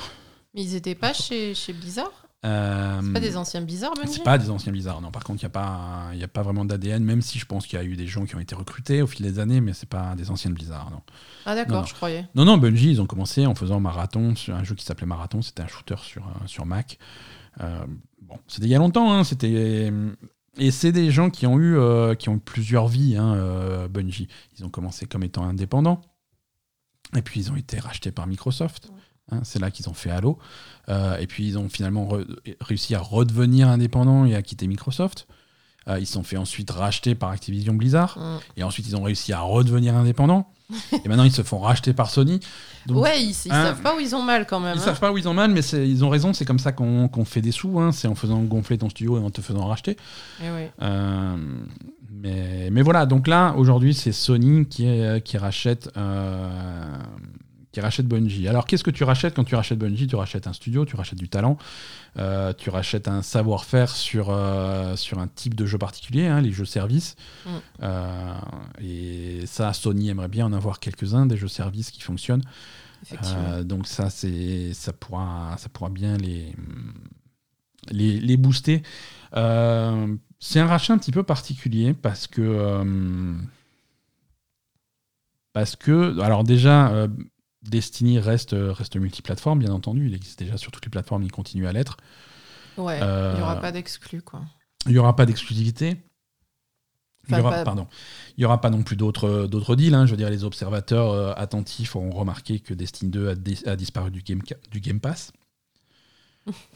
Mais 0.55 0.62
ils 0.62 0.74
étaient 0.74 0.95
pas 0.95 1.12
chez, 1.12 1.55
chez 1.55 1.72
Blizzard? 1.72 2.26
Euh, 2.47 3.01
C'est 3.03 3.12
pas 3.12 3.20
des 3.20 3.36
anciens 3.36 3.61
Blizzard, 3.61 3.92
Bungie 3.94 4.12
c'est 4.14 4.22
pas 4.22 4.38
des 4.38 4.51
anciens 4.51 4.70
Blizzard, 4.72 5.01
non. 5.01 5.11
Par 5.11 5.24
contre, 5.24 5.42
il 5.42 5.44
n'y 5.44 5.49
a, 5.49 5.51
pas- 5.51 6.11
il 6.12 6.18
y 6.18 6.24
a 6.24 6.28
pas 6.28 6.42
vraiment 6.42 6.64
d'ADN, 6.64 7.03
même 7.03 7.20
si 7.20 7.38
je 7.38 7.44
pense 7.47 7.66
qu'il 7.66 7.78
y 7.78 7.82
a 7.82 7.84
eu 7.84 7.97
des 7.97 8.07
gens 8.07 8.24
qui 8.24 8.36
ont 8.36 8.40
été 8.40 8.55
recrutés 8.55 9.03
au 9.03 9.07
fil 9.07 9.26
des 9.26 9.38
années, 9.38 9.61
mais 9.61 9.72
c'est 9.72 9.88
pas 9.88 10.14
des 10.14 10.30
anciens 10.30 10.51
Blizzard, 10.53 10.90
non. 10.90 11.03
Ah, 11.44 11.55
d'accord, 11.55 11.86
je 11.86 11.94
croyais. 11.94 12.26
Non, 12.34 12.44
non, 12.44 12.57
Bungie, 12.57 12.90
ils 12.92 13.01
ont 13.03 13.07
commencé 13.07 13.47
en 13.47 13.55
faisant 13.55 13.80
Marathon, 13.80 14.36
sur 14.36 14.55
un 14.55 14.62
jeu 14.64 14.74
qui 14.74 14.84
s'appelait 14.84 15.07
Marathon, 15.07 15.42
c'était 15.42 15.62
un 15.62 15.66
shooter 15.66 15.97
sur, 16.03 16.26
euh, 16.26 16.47
sur 16.47 16.66
Mac. 16.66 16.99
Euh, 17.61 17.84
bon, 18.22 18.36
c'était 18.47 18.66
il 18.66 18.70
y 18.70 18.74
a 18.74 18.78
longtemps, 18.78 19.12
hein, 19.12 19.24
c'était... 19.24 19.92
Et 20.59 20.70
c'est 20.70 20.92
des 20.92 21.11
gens 21.11 21.28
qui 21.28 21.47
ont 21.47 21.59
eu, 21.59 21.76
euh, 21.76 22.14
qui 22.14 22.28
ont 22.30 22.36
eu 22.36 22.40
plusieurs 22.40 22.88
vies, 22.88 23.16
hein, 23.16 23.34
euh, 23.34 23.88
Bungie. 23.88 24.28
Ils 24.59 24.64
ont 24.64 24.70
commencé 24.70 25.05
comme 25.07 25.22
étant 25.22 25.44
indépendants, 25.44 26.01
et 27.16 27.22
puis 27.22 27.40
ils 27.40 27.51
ont 27.53 27.57
été 27.57 27.78
rachetés 27.78 28.11
par 28.11 28.26
Microsoft. 28.26 28.90
Hein, 29.33 29.41
c'est 29.45 29.59
là 29.59 29.70
qu'ils 29.70 29.89
ont 29.89 29.95
fait 29.95 30.11
Halo. 30.11 30.39
Euh, 30.89 31.16
et 31.18 31.27
puis 31.27 31.47
ils 31.47 31.59
ont 31.59 31.68
finalement 31.68 32.09
réussi 32.61 32.95
à 32.95 33.01
redevenir 33.01 33.68
indépendants 33.68 34.24
et 34.24 34.35
à 34.35 34.43
quitter 34.43 34.66
Microsoft. 34.66 35.27
Euh, 35.89 36.01
ils 36.01 36.07
se 36.07 36.14
sont 36.14 36.24
fait 36.24 36.37
ensuite 36.37 36.70
racheter 36.70 37.14
par 37.14 37.31
Activision 37.31 37.74
Blizzard. 37.74 38.18
Mm. 38.18 38.39
Et 38.57 38.62
ensuite, 38.64 38.89
ils 38.89 38.97
ont 38.97 39.03
réussi 39.03 39.33
à 39.33 39.41
redevenir 39.41 39.95
indépendants. 39.95 40.51
et 40.93 41.09
maintenant, 41.09 41.22
ils 41.22 41.33
se 41.33 41.43
font 41.43 41.61
racheter 41.61 41.93
par 41.93 42.11
Sony. 42.11 42.41
Donc, 42.87 43.05
ouais, 43.05 43.22
ils, 43.22 43.31
ils 43.45 43.53
hein, 43.53 43.66
savent 43.66 43.83
pas 43.83 43.95
où 43.95 44.01
ils 44.01 44.16
ont 44.16 44.22
mal 44.22 44.47
quand 44.47 44.59
même. 44.59 44.74
Ils 44.77 44.81
hein. 44.81 44.85
savent 44.85 44.99
pas 44.99 45.12
où 45.12 45.18
ils 45.18 45.29
ont 45.29 45.35
mal, 45.35 45.53
mais 45.53 45.61
ils 45.61 46.05
ont 46.05 46.09
raison. 46.09 46.33
C'est 46.33 46.45
comme 46.45 46.59
ça 46.59 46.72
qu'on 46.72 47.24
fait 47.24 47.41
des 47.41 47.53
sous. 47.53 47.81
C'est 47.93 48.09
en 48.09 48.16
faisant 48.16 48.43
gonfler 48.43 48.79
ton 48.79 48.89
studio 48.89 49.16
et 49.16 49.20
en 49.20 49.31
te 49.31 49.41
faisant 49.41 49.66
racheter. 49.66 49.97
Eh. 50.43 50.45
Euh, 50.83 51.37
mais, 52.11 52.68
mais 52.72 52.83
voilà, 52.83 53.07
donc 53.07 53.29
là, 53.29 53.55
aujourd'hui, 53.57 53.95
c'est 53.95 54.11
Sony 54.11 54.66
qui, 54.66 54.87
est- 54.87 55.22
qui, 55.22 55.39
rachète, 55.39 55.89
qui 57.77 57.81
rachète 57.83 58.07
Bungie. 58.07 58.49
Alors, 58.49 58.64
qu'est-ce 58.64 58.83
que 58.83 58.91
tu 58.91 59.05
rachètes 59.05 59.35
quand 59.35 59.45
tu 59.45 59.55
rachètes 59.55 59.79
Bungie? 59.79 60.07
Tu 60.07 60.16
rachètes 60.16 60.47
un 60.47 60.55
studio, 60.55 60.87
tu 60.87 60.97
rachètes 60.97 61.18
du 61.18 61.29
talent, 61.29 61.59
euh, 62.18 62.55
tu 62.55 62.70
rachètes 62.70 63.07
un 63.07 63.20
savoir-faire 63.20 63.91
sur, 63.91 64.29
euh, 64.31 64.97
sur 64.97 65.18
un 65.18 65.29
type 65.29 65.55
de 65.55 65.66
jeu 65.66 65.77
particulier, 65.77 66.27
hein, 66.27 66.41
les 66.41 66.53
jeux-services. 66.53 67.16
Mm. 67.45 67.51
Euh, 67.83 68.35
et 68.81 69.45
ça, 69.45 69.74
Sony 69.74 70.09
aimerait 70.09 70.29
bien 70.29 70.47
en 70.47 70.55
avoir 70.55 70.81
quelques-uns, 70.81 71.27
des 71.27 71.37
jeux-services 71.37 71.91
qui 71.91 72.01
fonctionnent. 72.01 72.45
Donc 73.64 73.87
ça, 73.87 74.09
c'est, 74.09 74.72
ça, 74.72 74.95
pourra, 74.95 75.57
ça 75.59 75.68
pourra 75.68 75.91
bien 75.91 76.16
les, 76.16 76.55
les, 77.91 78.18
les 78.18 78.37
booster. 78.39 78.83
C'est 79.35 80.61
un 80.61 80.66
rachat 80.66 80.95
un 80.95 80.99
petit 80.99 81.12
peu 81.12 81.24
particulier 81.24 81.93
parce 81.93 82.27
que... 82.27 83.37
parce 85.53 85.77
que... 85.77 86.18
Alors 86.20 86.43
déjà, 86.43 87.07
Destiny 87.69 88.19
reste, 88.19 88.55
reste 88.57 88.97
multiplateforme, 88.97 89.59
bien 89.61 89.73
entendu. 89.73 90.07
Il 90.07 90.14
existe 90.14 90.39
déjà 90.39 90.57
sur 90.57 90.71
toutes 90.73 90.85
les 90.85 90.91
plateformes, 90.91 91.23
il 91.23 91.33
continue 91.33 91.67
à 91.67 91.73
l'être. 91.73 91.97
ouais, 92.77 92.99
euh, 93.03 93.33
il 93.37 93.41
y 93.41 93.43
aura 93.43 93.61
pas 93.61 93.73
d'exclus, 93.73 94.23
quoi. 94.23 94.43
Il 94.87 94.93
n'y 94.93 94.99
aura 94.99 95.17
pas 95.17 95.27
d'exclusivité. 95.27 95.97
Il 97.29 97.33
y 97.33 97.35
Enfin, 97.35 97.41
aura, 97.43 97.51
pas- 97.51 97.64
pardon. 97.64 97.89
Il 98.39 98.43
y 98.43 98.45
aura 98.45 98.61
pas 98.61 98.71
non 98.71 98.85
plus 98.85 98.95
d'autres 98.95 99.47
d'autres 99.49 99.75
deals. 99.75 99.95
hein. 99.95 100.07
Je 100.07 100.12
veux 100.12 100.17
dire, 100.17 100.31
les 100.31 100.45
observateurs 100.45 101.11
euh, 101.11 101.33
attentifs 101.37 101.97
auront 101.97 102.12
remarqué 102.12 102.61
que 102.61 102.73
Destiny 102.73 103.11
2 103.11 103.29
a, 103.67 103.75
disparu 103.77 104.12
du 104.12 104.23
Game, 104.23 104.43
du 104.71 104.81
game 104.81 105.01
Pass. 105.01 105.33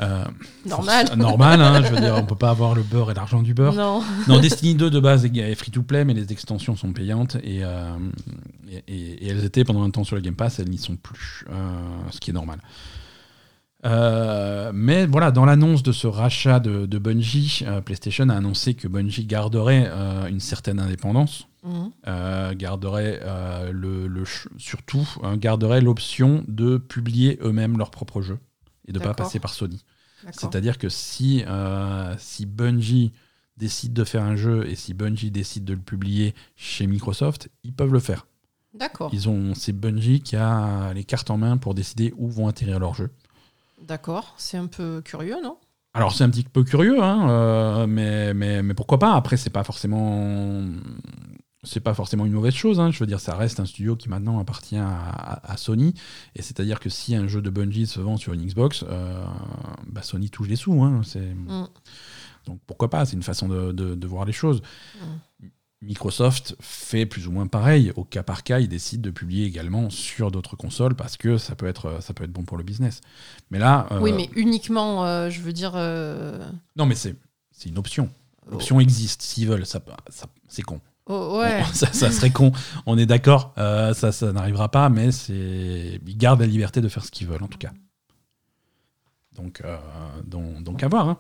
Euh, 0.01 0.25
Normal. 0.67 1.07
force- 1.07 1.19
normal, 1.19 1.61
hein, 1.61 1.83
je 1.85 1.91
veux 1.95 2.01
dire, 2.01 2.15
on 2.17 2.25
peut 2.27 2.35
pas 2.35 2.51
avoir 2.51 2.75
le 2.75 2.83
beurre 2.83 3.11
et 3.11 3.15
l'argent 3.15 3.41
du 3.43 3.55
beurre. 3.55 3.75
Non. 3.75 4.03
Non, 4.27 4.41
Destiny 4.41 4.75
2 4.75 4.91
de 4.91 4.99
base 5.01 5.25
est 5.25 5.37
est 5.37 5.55
free-to-play, 5.55 6.05
mais 6.05 6.13
les 6.15 6.33
extensions 6.33 6.75
sont 6.75 6.93
payantes 6.93 7.37
et, 7.45 7.61
euh, 7.63 7.93
et, 8.69 8.83
et- 8.89 9.27
et 9.27 9.29
elles 9.29 9.45
étaient 9.45 9.63
pendant 9.65 9.83
un 9.85 9.91
temps 9.91 10.03
sur 10.05 10.17
le 10.17 10.23
Game 10.23 10.35
Pass, 10.35 10.59
elles 10.59 10.69
n'y 10.71 10.79
sont 10.79 10.97
plus, 10.97 11.45
euh, 11.51 11.55
ce 12.11 12.19
qui 12.19 12.31
est 12.31 12.35
normal. 12.35 12.59
Mais 14.75 15.07
voilà, 15.07 15.31
dans 15.31 15.45
l'annonce 15.45 15.83
de 15.83 15.93
ce 15.93 16.07
rachat 16.07 16.61
de, 16.61 16.87
de 16.87 16.99
Bungie, 16.99 17.65
PlayStation 17.85 18.29
a 18.29 18.35
annoncé 18.35 18.75
que 18.75 18.89
Bungie 18.89 19.25
garderait 19.27 19.89
une 20.29 20.41
certaine 20.41 20.81
indépendance, 20.81 21.47
Mhm. 21.63 22.55
garderait 22.57 23.21
le, 23.73 24.25
surtout 24.59 25.07
hein, 25.23 25.37
garderait 25.37 25.81
l'option 25.81 26.45
de 26.49 26.77
publier 26.79 27.39
eux-mêmes 27.43 27.79
leurs 27.79 27.91
propres 27.91 28.23
jeux 28.23 28.39
et 28.91 28.93
de 28.93 28.99
ne 28.99 29.05
pas 29.05 29.15
passer 29.15 29.39
par 29.39 29.55
Sony. 29.55 29.83
C'est-à-dire 30.33 30.77
que 30.77 30.91
si, 30.91 31.45
euh, 31.47 32.15
si 32.19 32.45
Bungie 32.45 33.13
décide 33.57 33.95
de 33.95 34.05
faire 34.05 34.23
un 34.23 34.37
jeu 34.37 34.67
et 34.69 34.75
si 34.75 34.93
Bungie 34.93 35.31
décide 35.31 35.65
de 35.65 35.73
le 35.73 35.81
publier 35.81 36.35
chez 36.57 36.87
Microsoft, 36.87 37.49
ils 37.65 37.73
peuvent 37.73 37.93
le 37.93 38.01
faire. 38.01 38.27
D'accord. 38.75 39.11
Ils 39.13 39.29
ont, 39.29 39.55
c'est 39.55 39.73
Bungie 39.73 40.21
qui 40.21 40.37
a 40.37 40.93
les 40.93 41.05
cartes 41.05 41.31
en 41.31 41.39
main 41.39 41.57
pour 41.57 41.75
décider 41.75 42.13
où 42.19 42.29
vont 42.29 42.49
atterrir 42.49 42.79
leurs 42.79 42.95
jeux. 42.95 43.11
D'accord. 43.83 44.35
C'est 44.37 44.59
un 44.59 44.67
peu 44.67 45.01
curieux, 45.03 45.39
non? 45.43 45.57
Alors 45.95 46.15
c'est 46.15 46.23
un 46.23 46.31
petit 46.31 46.45
peu 46.45 46.63
curieux, 46.63 47.03
hein, 47.03 47.31
euh, 47.31 47.87
mais, 47.87 48.33
mais, 48.35 48.63
mais 48.63 48.75
pourquoi 48.75 48.99
pas? 48.99 49.15
Après, 49.15 49.37
c'est 49.37 49.51
pas 49.51 49.65
forcément. 49.65 50.63
C'est 51.63 51.81
pas 51.81 51.93
forcément 51.93 52.25
une 52.25 52.33
mauvaise 52.33 52.55
chose. 52.55 52.81
hein. 52.81 52.91
Je 52.91 52.99
veux 53.01 53.07
dire, 53.07 53.21
ça 53.21 53.35
reste 53.37 53.61
un 53.61 53.67
studio 53.67 53.95
qui 53.95 54.09
maintenant 54.09 54.39
appartient 54.39 54.77
à, 54.79 54.89
à- 54.89 55.53
à 55.53 55.57
Sony. 55.59 55.93
Et 56.35 56.41
c'est-à-dire 56.43 56.81
que 56.81 56.89
si 56.89 57.15
un 57.15 57.29
jeu 57.29 57.43
de 57.43 57.51
Bungie 57.51 57.87
se 57.87 58.01
vend 58.01 58.17
sur 58.17 58.33
une 58.33 58.45
Xbox, 58.47 58.83
euh, 58.89 59.23
bah, 59.87 60.01
Sony 60.03 60.31
touche 60.31 60.49
des 60.49 60.57
sous. 60.57 60.83
hein. 60.83 61.03
C'est- 61.05 61.21
Mm. 61.21 61.69
Donc 62.47 62.61
pourquoi 62.67 62.89
pas? 62.89 63.05
C'est 63.05 63.15
une 63.17 63.23
façon 63.23 63.47
de, 63.49 63.73
de- 63.73 63.95
de 63.95 64.07
voir 64.07 64.25
les 64.25 64.33
choses. 64.33 64.63
Microsoft 65.83 66.57
fait 66.61 67.07
plus 67.07 67.27
ou 67.27 67.31
moins 67.33 67.47
pareil. 67.47 67.91
Au 67.97 68.05
cas 68.05 68.23
par 68.23 68.43
cas, 68.43 68.61
il 68.61 68.69
décide 68.69 69.01
de 69.01 69.11
publier 69.11 69.47
également 69.47 69.89
sur 69.89 70.31
d'autres 70.31 70.55
consoles 70.57 70.95
parce 70.95 71.17
que 71.17 71.39
ça 71.39 71.55
peut 71.55 71.67
être, 71.67 72.03
ça 72.03 72.13
peut 72.13 72.25
être 72.25 72.33
bon 72.33 72.45
pour 72.45 72.59
le 72.59 72.65
business. 72.65 73.01
Mais 73.51 73.59
là. 73.59 73.87
euh, 73.91 74.01
Oui, 74.01 74.13
mais 74.13 74.29
uniquement, 74.35 75.07
euh, 75.07 75.31
je 75.31 75.41
veux 75.41 75.53
dire. 75.55 75.73
non, 76.77 76.85
mais 76.87 76.95
c'est 76.95 77.17
c'est 77.53 77.69
une 77.71 77.79
option. 77.79 78.11
Oh. 78.47 78.53
L'option 78.53 78.81
existe. 78.81 79.23
S'ils 79.23 79.47
veulent, 79.49 79.67
ça, 79.67 79.81
ça- 80.09 80.27
c'est 80.49 80.63
con. 80.63 80.81
Oh, 81.11 81.39
ouais. 81.41 81.63
ça, 81.75 81.93
ça 81.93 82.11
serait 82.11 82.31
con. 82.31 82.53
On 82.87 82.97
est 82.99 83.07
d'accord. 83.07 83.53
euh, 83.59 83.93
ça, 83.95 84.13
ça 84.13 84.33
n'arrivera 84.33 84.71
pas, 84.71 84.89
mais 84.89 85.13
c'est 85.13 86.01
ils 86.07 86.17
gardent 86.17 86.41
la 86.41 86.47
liberté 86.47 86.81
de 86.81 86.89
faire 86.89 87.05
ce 87.05 87.11
qu'ils 87.11 87.27
veulent, 87.27 87.43
en 87.43 87.49
tout 87.49 87.59
cas. 87.59 87.73
Donc, 89.35 89.61
euh, 89.65 89.77
donc, 90.25 90.63
donc 90.63 90.83
à 90.83 90.89
voir. 90.89 91.09
hein. 91.09 91.19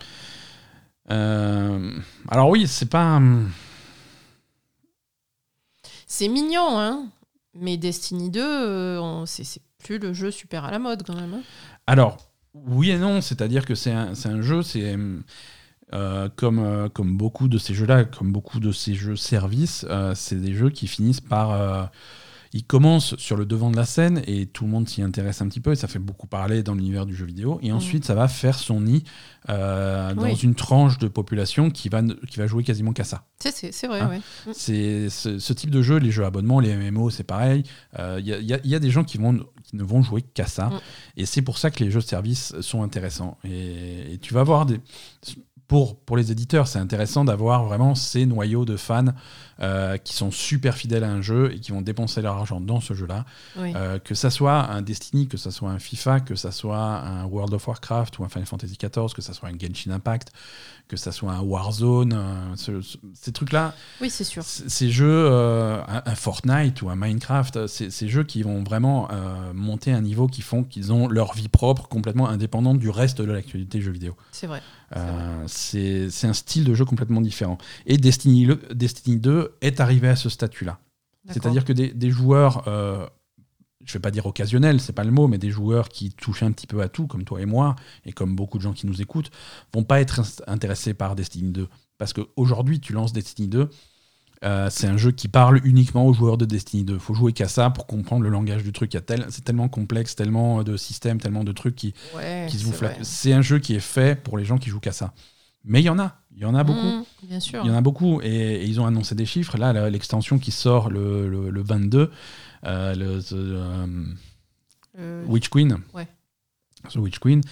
Euh, 1.11 1.99
alors 2.29 2.49
oui, 2.51 2.67
c'est 2.67 2.87
pas. 2.91 3.17
hum, 3.17 3.51
C'est 6.07 6.29
mignon, 6.29 6.79
hein. 6.79 7.09
Mais 7.55 7.77
Destiny 7.77 8.31
2, 8.31 8.41
euh, 8.43 9.01
on- 9.01 9.27
c'est 9.27 9.61
plus 9.79 9.99
le 9.99 10.13
jeu 10.13 10.31
super 10.31 10.65
à 10.65 10.71
la 10.71 10.79
mode 10.79 11.03
quand 11.05 11.15
même. 11.17 11.35
hein. 11.35 11.43
Alors, 11.87 12.19
oui 12.55 12.91
et 12.91 12.99
non, 12.99 13.21
c'est-à-dire 13.21 13.65
que 13.65 13.75
c'est 13.75 13.91
un, 13.93 14.15
c'est 14.15 14.29
un 14.29 14.43
jeu, 14.43 14.63
c'est 14.63 14.97
euh, 15.93 16.29
comme, 16.37 16.59
euh, 16.61 16.89
comme 16.89 17.17
beaucoup 17.17 17.49
de 17.49 17.59
ces 17.59 17.75
jeux-là, 17.75 18.05
comme 18.05 18.33
beaucoup 18.33 18.61
de 18.61 18.73
ces 18.73 18.95
jeux 18.95 19.17
services, 19.17 19.85
euh, 19.91 20.13
c'est 20.15 20.41
des 20.41 20.55
jeux 20.55 20.71
qui 20.71 20.87
finissent 20.87 21.21
par... 21.21 21.91
ils 22.53 22.65
commencent 22.65 23.15
sur 23.17 23.37
le 23.37 23.45
devant 23.47 23.71
de 23.71 23.77
la 23.77 23.85
scène 23.87 24.23
et 24.27 24.47
tout 24.47 24.65
le 24.65 24.71
monde 24.71 24.89
s'y 24.89 25.03
intéresse 25.03 25.41
un 25.41 25.49
petit 25.49 25.61
peu 25.61 25.71
et 25.73 25.77
ça 25.77 25.87
fait 25.87 26.01
beaucoup 26.01 26.27
parler 26.27 26.63
dans 26.65 26.75
l'univers 26.75 27.07
du 27.07 27.15
jeu 27.15 27.25
vidéo. 27.25 27.61
Et 27.63 27.71
ensuite, 27.73 28.05
ça 28.05 28.15
va 28.17 28.27
faire 28.27 28.59
son 28.59 28.81
nid 28.81 29.05
dans 29.49 30.15
Oui. 30.17 30.35
une 30.43 30.55
tranche 30.57 30.99
de 30.99 31.07
population 31.09 31.71
qui 31.71 31.89
va, 31.89 32.03
qui 32.03 32.39
va 32.39 32.47
jouer 32.49 32.65
quasiment 32.65 32.93
qu'à 32.93 33.05
ça. 33.05 33.25
C'est- 33.39 33.87
vrai, 33.87 34.01
Ah. 34.03 34.09
ouais. 34.09 34.21
C'est 34.53 35.09
ce, 35.11 35.53
type 35.53 35.71
de 35.71 35.81
jeu, 35.81 35.97
les 35.99 36.11
jeux 36.11 36.25
à 36.25 36.27
abonnement, 36.27 36.59
les 36.61 36.75
MMO, 36.77 37.11
c'est 37.11 37.25
pareil. 37.25 37.63
Il 37.99 38.27
y, 38.27 38.33
a, 38.35 38.41
y 38.41 38.53
a- 38.53 38.61
y 38.67 38.75
a 38.75 38.79
des 38.81 38.91
gens 38.91 39.05
qui, 39.05 39.19
vont, 39.19 39.39
qui 39.65 39.77
ne 39.77 39.83
vont 39.85 40.03
jouer 40.03 40.23
qu'à 40.23 40.47
ça. 40.47 40.67
Mm. 40.67 40.81
Et 41.19 41.27
c'est 41.27 41.43
pour 41.43 41.57
ça 41.57 41.71
que 41.71 41.83
les 41.85 41.91
jeux 41.91 42.01
de 42.01 42.05
service 42.05 42.55
sont 42.61 42.83
intéressants. 42.83 43.39
Et, 43.45 44.15
et 44.15 44.19
tu 44.19 44.35
vas 44.35 44.43
voir 44.43 44.67
des. 44.67 44.81
Pour, 45.71 46.17
les 46.17 46.33
éditeurs, 46.33 46.67
c'est 46.67 46.81
intéressant 46.81 47.25
d'avoir 47.25 47.63
vraiment 47.63 47.95
ces 47.95 48.27
noyaux 48.27 48.65
de 48.65 48.77
fans 48.77 49.15
euh, 49.63 49.97
qui 49.99 50.15
sont 50.15 50.31
super 50.31 50.75
fidèles 50.75 51.05
à 51.05 51.11
un 51.11 51.23
jeu 51.23 51.53
et 51.53 51.61
qui 51.61 51.73
vont 51.73 51.83
dépenser 51.83 52.23
leur 52.23 52.37
argent 52.37 52.61
dans 52.61 52.81
ce 52.81 52.95
jeu-là. 52.95 53.25
Oui. 53.59 53.73
Euh, 53.77 53.99
que 53.99 54.15
ça 54.15 54.31
soit 54.31 54.71
un 54.71 54.83
Destiny, 54.83 55.29
que 55.29 55.37
ça 55.37 55.51
soit 55.51 55.71
un 55.71 55.79
FIFA, 55.79 56.21
que 56.21 56.35
ça 56.35 56.51
soit 56.53 56.79
un 56.79 57.25
World 57.27 57.53
of 57.55 57.67
Warcraft 57.69 58.19
ou 58.19 58.25
un 58.25 58.29
Final 58.29 58.47
Fantasy 58.47 58.77
XIV, 58.81 59.13
que 59.15 59.23
ça 59.23 59.33
soit 59.33 59.49
un 59.49 59.59
Genshin 59.59 59.91
Impact, 59.91 60.33
que 60.89 60.97
ça 60.97 61.13
soit 61.13 61.33
un 61.33 61.41
Warzone, 61.41 62.19
ce- 62.57 62.81
ce- 62.81 62.99
ces 63.15 63.33
trucs-là, 63.33 63.75
Oui, 64.01 64.11
c'est 64.11 64.25
sûr. 64.25 64.43
ces 64.43 64.91
jeux, 64.91 65.07
euh, 65.31 65.81
un, 65.87 66.03
un 66.05 66.15
Fortnite 66.15 66.83
ou 66.83 66.91
un 66.91 66.97
Minecraft, 66.97 67.67
ces 67.67 68.09
jeux 68.09 68.25
qui 68.25 68.43
vont 68.43 68.63
vraiment 68.65 69.09
monter 69.55 69.93
un 69.93 70.01
niveau 70.01 70.27
qui 70.27 70.43
font 70.43 70.65
qu'ils 70.65 70.93
ont 70.93 71.09
leur 71.09 71.35
vie 71.35 71.49
propre, 71.49 71.89
complètement 71.89 72.29
indépendante 72.29 72.79
du 72.79 72.89
reste 72.91 73.21
de 73.21 73.31
l'actualité 73.31 73.81
jeux 73.81 73.93
vidéo. 73.93 74.17
C'est 74.33 74.47
vrai. 74.47 74.63
Euh, 74.97 75.45
c'est 75.47 76.11
c'est 76.11 76.27
un 76.27 76.33
style 76.33 76.65
de 76.65 76.75
jeu 76.75 76.85
complètement 76.85 77.21
différent. 77.21 77.59
Et 77.87 77.97
Destiny, 77.97 78.45
le- 78.47 78.61
Destiny 78.75 79.19
2 79.19 79.50
est 79.61 79.81
arrivé 79.81 80.09
à 80.09 80.17
ce 80.17 80.29
statut-là. 80.29 80.79
C'est-à-dire 81.35 81.65
que 81.65 81.73
des, 81.73 81.93
des 81.93 82.11
joueurs, 82.11 82.67
euh, 82.69 83.07
je 83.85 83.93
vais 83.95 83.99
pas 84.01 84.11
dire 84.11 84.27
occasionnels, 84.27 84.81
c'est 84.81 84.93
pas 84.93 85.05
le 85.05 85.11
mot, 85.11 85.29
mais 85.29 85.39
des 85.39 85.51
joueurs 85.51 85.89
qui 85.89 86.11
touchent 86.13 86.43
un 86.43 86.53
petit 86.53 86.67
peu 86.67 86.81
à 86.83 86.89
tout, 86.89 87.07
comme 87.07 87.25
toi 87.25 87.41
et 87.41 87.47
moi, 87.47 87.77
et 88.05 88.13
comme 88.13 88.35
beaucoup 88.37 88.59
de 88.59 88.63
gens 88.63 88.73
qui 88.73 88.87
nous 88.87 89.01
écoutent, 89.03 89.31
vont 89.75 89.85
pas 89.85 90.01
être 90.01 90.23
intéressés 90.47 90.95
par 90.95 91.15
Destiny 91.17 91.51
2. 91.53 91.69
Parce 91.99 92.13
qu'aujourd'hui, 92.13 92.81
tu 92.81 92.93
lances 92.95 93.13
Destiny 93.13 93.49
2, 93.49 93.69
euh, 94.43 94.69
c'est 94.71 94.87
un 94.87 94.97
jeu 94.97 95.11
qui 95.13 95.29
parle 95.29 95.61
uniquement 95.65 96.07
aux 96.07 96.15
joueurs 96.15 96.39
de 96.39 96.47
Destiny 96.47 96.85
2. 96.85 96.99
faut 96.99 97.13
jouer 97.13 97.35
qu'à 97.35 97.49
ça 97.49 97.69
pour 97.69 97.87
comprendre 97.87 98.23
le 98.23 98.31
langage 98.31 98.63
du 98.63 98.73
truc. 98.73 98.95
Il 98.95 99.03
tel- 99.03 99.27
C'est 99.29 99.45
tellement 99.45 99.69
complexe, 99.69 100.17
tellement 100.17 100.63
de 100.63 100.79
systèmes, 100.79 101.21
tellement 101.21 101.45
de 101.45 101.53
trucs 101.53 101.77
qui, 101.77 101.93
Ouais, 102.17 102.47
qui 102.49 102.57
se. 102.59 102.65
C'est 103.03 103.35
un 103.35 103.43
jeu 103.43 103.59
qui 103.59 103.75
est 103.75 103.81
fait 103.81 104.19
pour 104.23 104.39
les 104.39 104.47
gens 104.47 104.57
qui 104.57 104.71
jouent 104.71 104.81
qu'à 104.81 104.93
ça. 104.93 105.13
Mais 105.65 105.81
il 105.81 105.85
y 105.85 105.91
en 105.91 105.99
a, 105.99 106.20
il 106.35 106.39
y 106.43 106.45
en 106.45 106.55
a 106.55 106.65
beaucoup. 106.65 106.79
Mmh, 106.81 107.05
bien 107.25 107.41
sûr. 107.41 107.61
Il 107.65 107.69
y 107.69 107.71
en 107.71 107.77
a 107.77 107.81
beaucoup 107.81 108.21
et, 108.23 108.29
et 108.29 108.65
ils 108.65 108.81
ont 108.81 108.87
annoncé 108.87 109.15
des 109.15 109.27
chiffres. 109.27 109.57
Là, 109.59 109.91
l'extension 109.91 110.39
qui 110.39 110.51
sort 110.53 110.89
le, 110.91 111.29
le- 111.29 111.51
le 111.51 111.63
22, 111.63 112.11
euh, 112.65 112.95
le 112.95 113.23
The, 113.23 113.33
euh, 113.33 114.05
Euh, 114.99 115.25
Witch 115.27 115.49
Queen, 115.49 115.79
Ouais. 115.95 116.09
The 116.91 116.97
Witch 116.97 117.19
Queen 117.19 117.43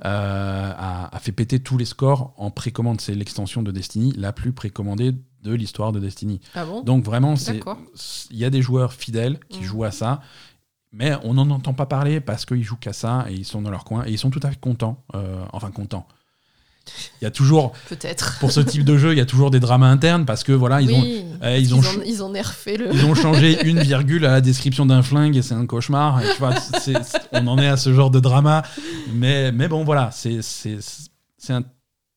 a, 0.00 1.08
a 1.14 1.18
fait 1.18 1.32
péter 1.32 1.60
tous 1.60 1.76
les 1.78 1.84
scores 1.84 2.32
en 2.36 2.50
précommande. 2.50 3.00
C'est 3.00 3.14
l'extension 3.14 3.62
de 3.62 3.70
Destiny 3.70 4.12
la 4.16 4.32
plus 4.32 4.52
précommandée 4.52 5.12
de 5.42 5.52
l'histoire 5.54 5.92
de 5.92 6.00
Destiny. 6.00 6.40
Ah 6.54 6.64
bon? 6.64 6.82
Donc 6.82 7.04
vraiment, 7.04 7.34
il 8.30 8.36
y 8.36 8.44
a 8.44 8.50
des 8.50 8.62
joueurs 8.62 8.92
fidèles 8.92 9.38
qui 9.48 9.60
Mhm. 9.60 9.64
jouent 9.66 9.84
à 9.84 9.90
ça. 9.90 10.20
Mais 10.90 11.12
on 11.22 11.34
n'en 11.34 11.50
entend 11.50 11.74
pas 11.74 11.84
parler 11.84 12.18
parce 12.20 12.46
qu'ils 12.46 12.62
jouent 12.64 12.76
qu'à 12.78 12.94
ça 12.94 13.26
et 13.28 13.34
ils 13.34 13.44
sont 13.44 13.60
dans 13.60 13.70
leur 13.70 13.84
coin 13.84 14.04
et 14.06 14.10
ils 14.10 14.16
sont 14.18 14.30
tout 14.30 14.40
à 14.42 14.50
fait 14.50 14.58
contents. 14.58 15.04
Euh, 15.14 15.44
enfin, 15.52 15.70
contents. 15.70 16.08
Il 17.20 17.24
y 17.24 17.26
a 17.26 17.30
toujours, 17.30 17.72
Peut-être. 17.88 18.38
pour 18.40 18.52
ce 18.52 18.60
type 18.60 18.84
de 18.84 18.96
jeu, 18.96 19.12
il 19.12 19.18
y 19.18 19.20
a 19.20 19.26
toujours 19.26 19.50
des 19.50 19.60
dramas 19.60 19.88
internes 19.88 20.24
parce 20.26 20.44
que 20.44 20.52
voilà, 20.52 20.80
ils 20.80 20.92
ont, 20.92 21.02
eh, 21.04 21.58
ils 21.58 21.66
ils, 21.66 21.74
ont 21.74 21.80
ils 22.06 22.22
ont 22.22 22.30
nerfé 22.30 22.76
le. 22.76 22.92
ils 22.92 23.04
ont 23.04 23.14
changé 23.14 23.58
une 23.68 23.80
virgule 23.80 24.24
à 24.26 24.30
la 24.32 24.40
description 24.40 24.86
d'un 24.86 25.02
flingue 25.02 25.36
et 25.36 25.42
c'est 25.42 25.54
un 25.54 25.66
cauchemar. 25.66 26.22
Et 26.22 26.26
tu 26.32 26.38
vois, 26.38 26.54
c'est- 26.56 27.02
c'est- 27.02 27.18
on 27.32 27.46
en 27.46 27.58
est 27.58 27.68
à 27.68 27.76
ce 27.76 27.92
genre 27.92 28.10
de 28.10 28.20
drama. 28.20 28.62
Mais, 29.12 29.52
mais 29.52 29.68
bon, 29.68 29.84
voilà, 29.84 30.10
c'est 30.12 30.40
un 31.50 31.62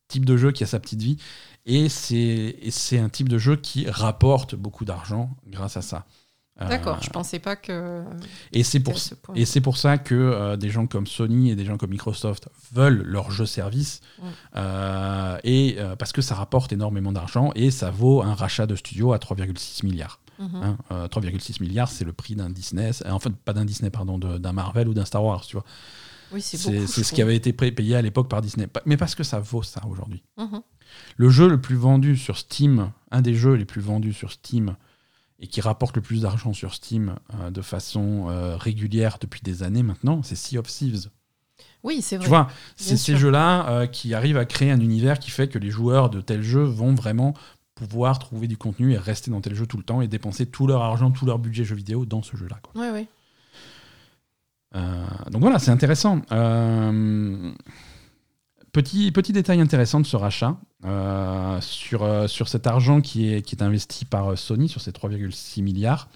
type 0.07 0.26
de 0.26 0.38
jeu 0.38 0.51
qui 0.51 0.63
a 0.63 0.67
sa 0.67 0.80
petite 0.80 1.01
vie. 1.01 1.17
Et 1.65 1.89
c'est 1.89 2.15
et 2.61 2.72
c'est 2.72 2.97
un 2.97 3.09
type 3.09 3.30
de 3.30 3.38
jeu 3.38 3.55
qui 3.55 3.88
rapporte 3.89 4.55
beaucoup 4.55 4.84
d'argent 4.84 5.30
grâce 5.47 5.78
à 5.78 5.82
ça. 5.82 6.05
Euh, 6.62 6.68
D'accord, 6.68 7.01
je 7.01 7.09
pensais 7.09 7.39
pas 7.39 7.55
que. 7.55 8.03
et 8.53 8.64
c'est 8.64 8.80
pour, 8.80 8.93
à 8.93 8.97
ce 8.97 9.16
point. 9.16 9.36
et 9.36 9.45
c'est 9.45 9.62
pour 9.62 9.78
ça 9.78 9.97
que 9.97 10.14
euh, 10.14 10.57
des 10.57 10.70
gens 10.70 10.86
comme 10.86 11.07
Sony 11.07 11.49
et 11.49 11.55
des 11.55 11.66
gens 11.66 11.78
comme 11.78 11.89
Microsoft 11.89 12.49
veulent 12.72 13.01
leur 13.03 13.32
jeu 13.32 13.45
service. 13.45 14.01
Mm. 14.20 14.24
Euh, 14.57 15.38
et 15.43 15.76
euh, 15.80 15.95
parce 15.95 16.12
que 16.12 16.22
ça 16.22 16.36
rapporte 16.36 16.72
énormément 16.72 17.12
d'argent 17.12 17.51
et 17.55 17.72
ça 17.72 17.89
vaut 17.89 18.22
un 18.22 18.34
rachat 18.34 18.68
de 18.68 18.76
studio 18.76 19.14
à 19.14 19.18
3,6 19.18 19.86
milliards. 19.86 20.20
Mhm. 20.41 20.55
Hein, 20.55 20.78
euh, 20.91 21.07
3,6 21.07 21.62
milliards, 21.62 21.89
c'est 21.89 22.05
le 22.05 22.14
prix 22.14 22.36
d'un 22.36 22.49
Disney, 22.49 22.91
euh, 23.05 23.12
enfin 23.12 23.32
pas 23.32 23.53
d'un 23.53 23.66
Disney, 23.66 23.89
pardon, 23.89 24.18
d'un 24.18 24.53
Marvel 24.53 24.88
ou 24.88 24.93
d'un 24.93 25.05
Star 25.05 25.24
Wars, 25.24 25.41
tu 25.45 25.55
vois. 25.55 25.66
Oui, 26.32 26.41
c'est 26.41 26.57
ce 26.57 27.14
qui 27.14 27.22
avait 27.22 27.36
été 27.36 27.51
payé 27.53 27.95
à 27.95 28.01
l'époque 28.01 28.30
par 28.30 28.41
Disney. 28.41 28.68
Mais 28.86 28.97
parce 28.97 29.16
que 29.16 29.24
ça 29.24 29.39
vaut 29.39 29.64
ça 29.64 29.82
aujourd'hui. 29.88 30.24
Mhm. 30.38 30.62
Le 31.18 31.30
jeu 31.30 31.47
le 31.47 31.59
plus 31.59 31.76
vendu 31.76 32.16
sur 32.18 32.38
Steam, 32.38 32.91
un 33.12 33.22
des 33.22 33.34
jeux 33.34 33.53
les 33.53 33.66
plus 33.66 33.82
vendus 33.82 34.14
sur 34.14 34.32
Steam 34.32 34.76
et 35.41 35.47
qui 35.47 35.59
rapporte 35.59 35.95
le 35.95 36.01
plus 36.01 36.21
d'argent 36.21 36.53
sur 36.53 36.73
Steam 36.73 37.15
euh, 37.33 37.49
de 37.49 37.61
façon 37.61 38.27
euh, 38.29 38.55
régulière 38.55 39.17
depuis 39.19 39.41
des 39.41 39.63
années 39.63 39.83
maintenant, 39.83 40.21
c'est 40.23 40.35
Sea 40.35 40.57
of 40.57 40.67
Thieves. 40.67 41.09
Oui, 41.83 42.01
c'est 42.01 42.17
vrai. 42.17 42.25
Tu 42.25 42.29
vois, 42.29 42.47
c'est 42.75 42.95
ces 42.95 43.17
jeux-là 43.17 43.67
euh, 43.69 43.87
qui 43.87 44.13
arrivent 44.13 44.37
à 44.37 44.45
créer 44.45 44.69
un 44.69 44.79
univers 44.79 45.17
qui 45.17 45.31
fait 45.31 45.47
que 45.47 45.57
les 45.57 45.71
joueurs 45.71 46.11
de 46.11 46.21
tel 46.21 46.43
jeu 46.43 46.61
vont 46.61 46.93
vraiment 46.93 47.33
pouvoir 47.73 48.19
trouver 48.19 48.47
du 48.47 48.57
contenu 48.57 48.93
et 48.93 48.97
rester 48.97 49.31
dans 49.31 49.41
tel 49.41 49.55
jeu 49.55 49.65
tout 49.65 49.77
le 49.77 49.83
temps 49.83 50.01
et 50.01 50.07
dépenser 50.07 50.45
tout 50.45 50.67
leur 50.67 50.83
argent, 50.83 51.09
tout 51.09 51.25
leur 51.25 51.39
budget 51.39 51.63
jeu 51.63 51.75
vidéo 51.75 52.05
dans 52.05 52.21
ce 52.21 52.37
jeu-là. 52.37 52.59
ouais. 52.75 53.07
Euh, 54.75 55.05
donc 55.31 55.41
voilà, 55.41 55.59
c'est 55.59 55.71
intéressant. 55.71 56.21
Euh, 56.31 57.51
petit, 58.72 59.11
détail 59.34 59.59
intéressant 59.61 59.99
de 59.99 60.05
ce 60.05 60.15
rachat, 60.15 60.57
euh, 60.86 61.59
sur, 61.61 62.03
euh, 62.03 62.28
sur 62.28 62.47
cet 62.47 62.67
argent 62.67 63.01
qui 63.01 63.28
est, 63.28 63.61
investi 63.61 64.05
par 64.05 64.38
Sony, 64.38 64.69
sur 64.69 64.82
ces 64.82 64.91
3,6 64.91 65.61
milliards, 65.61 66.09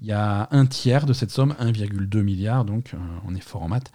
il 0.00 0.06
y 0.06 0.12
a 0.12 0.48
un 0.52 0.66
tiers 0.66 1.06
de 1.06 1.12
cette 1.12 1.30
somme, 1.30 1.54
1,2 1.58 2.22
milliard, 2.22 2.64
donc 2.64 2.94
euh, 2.94 2.98
on 3.26 3.34
est 3.34 3.40
fort 3.40 3.62
en 3.62 3.68
maths, 3.68 3.90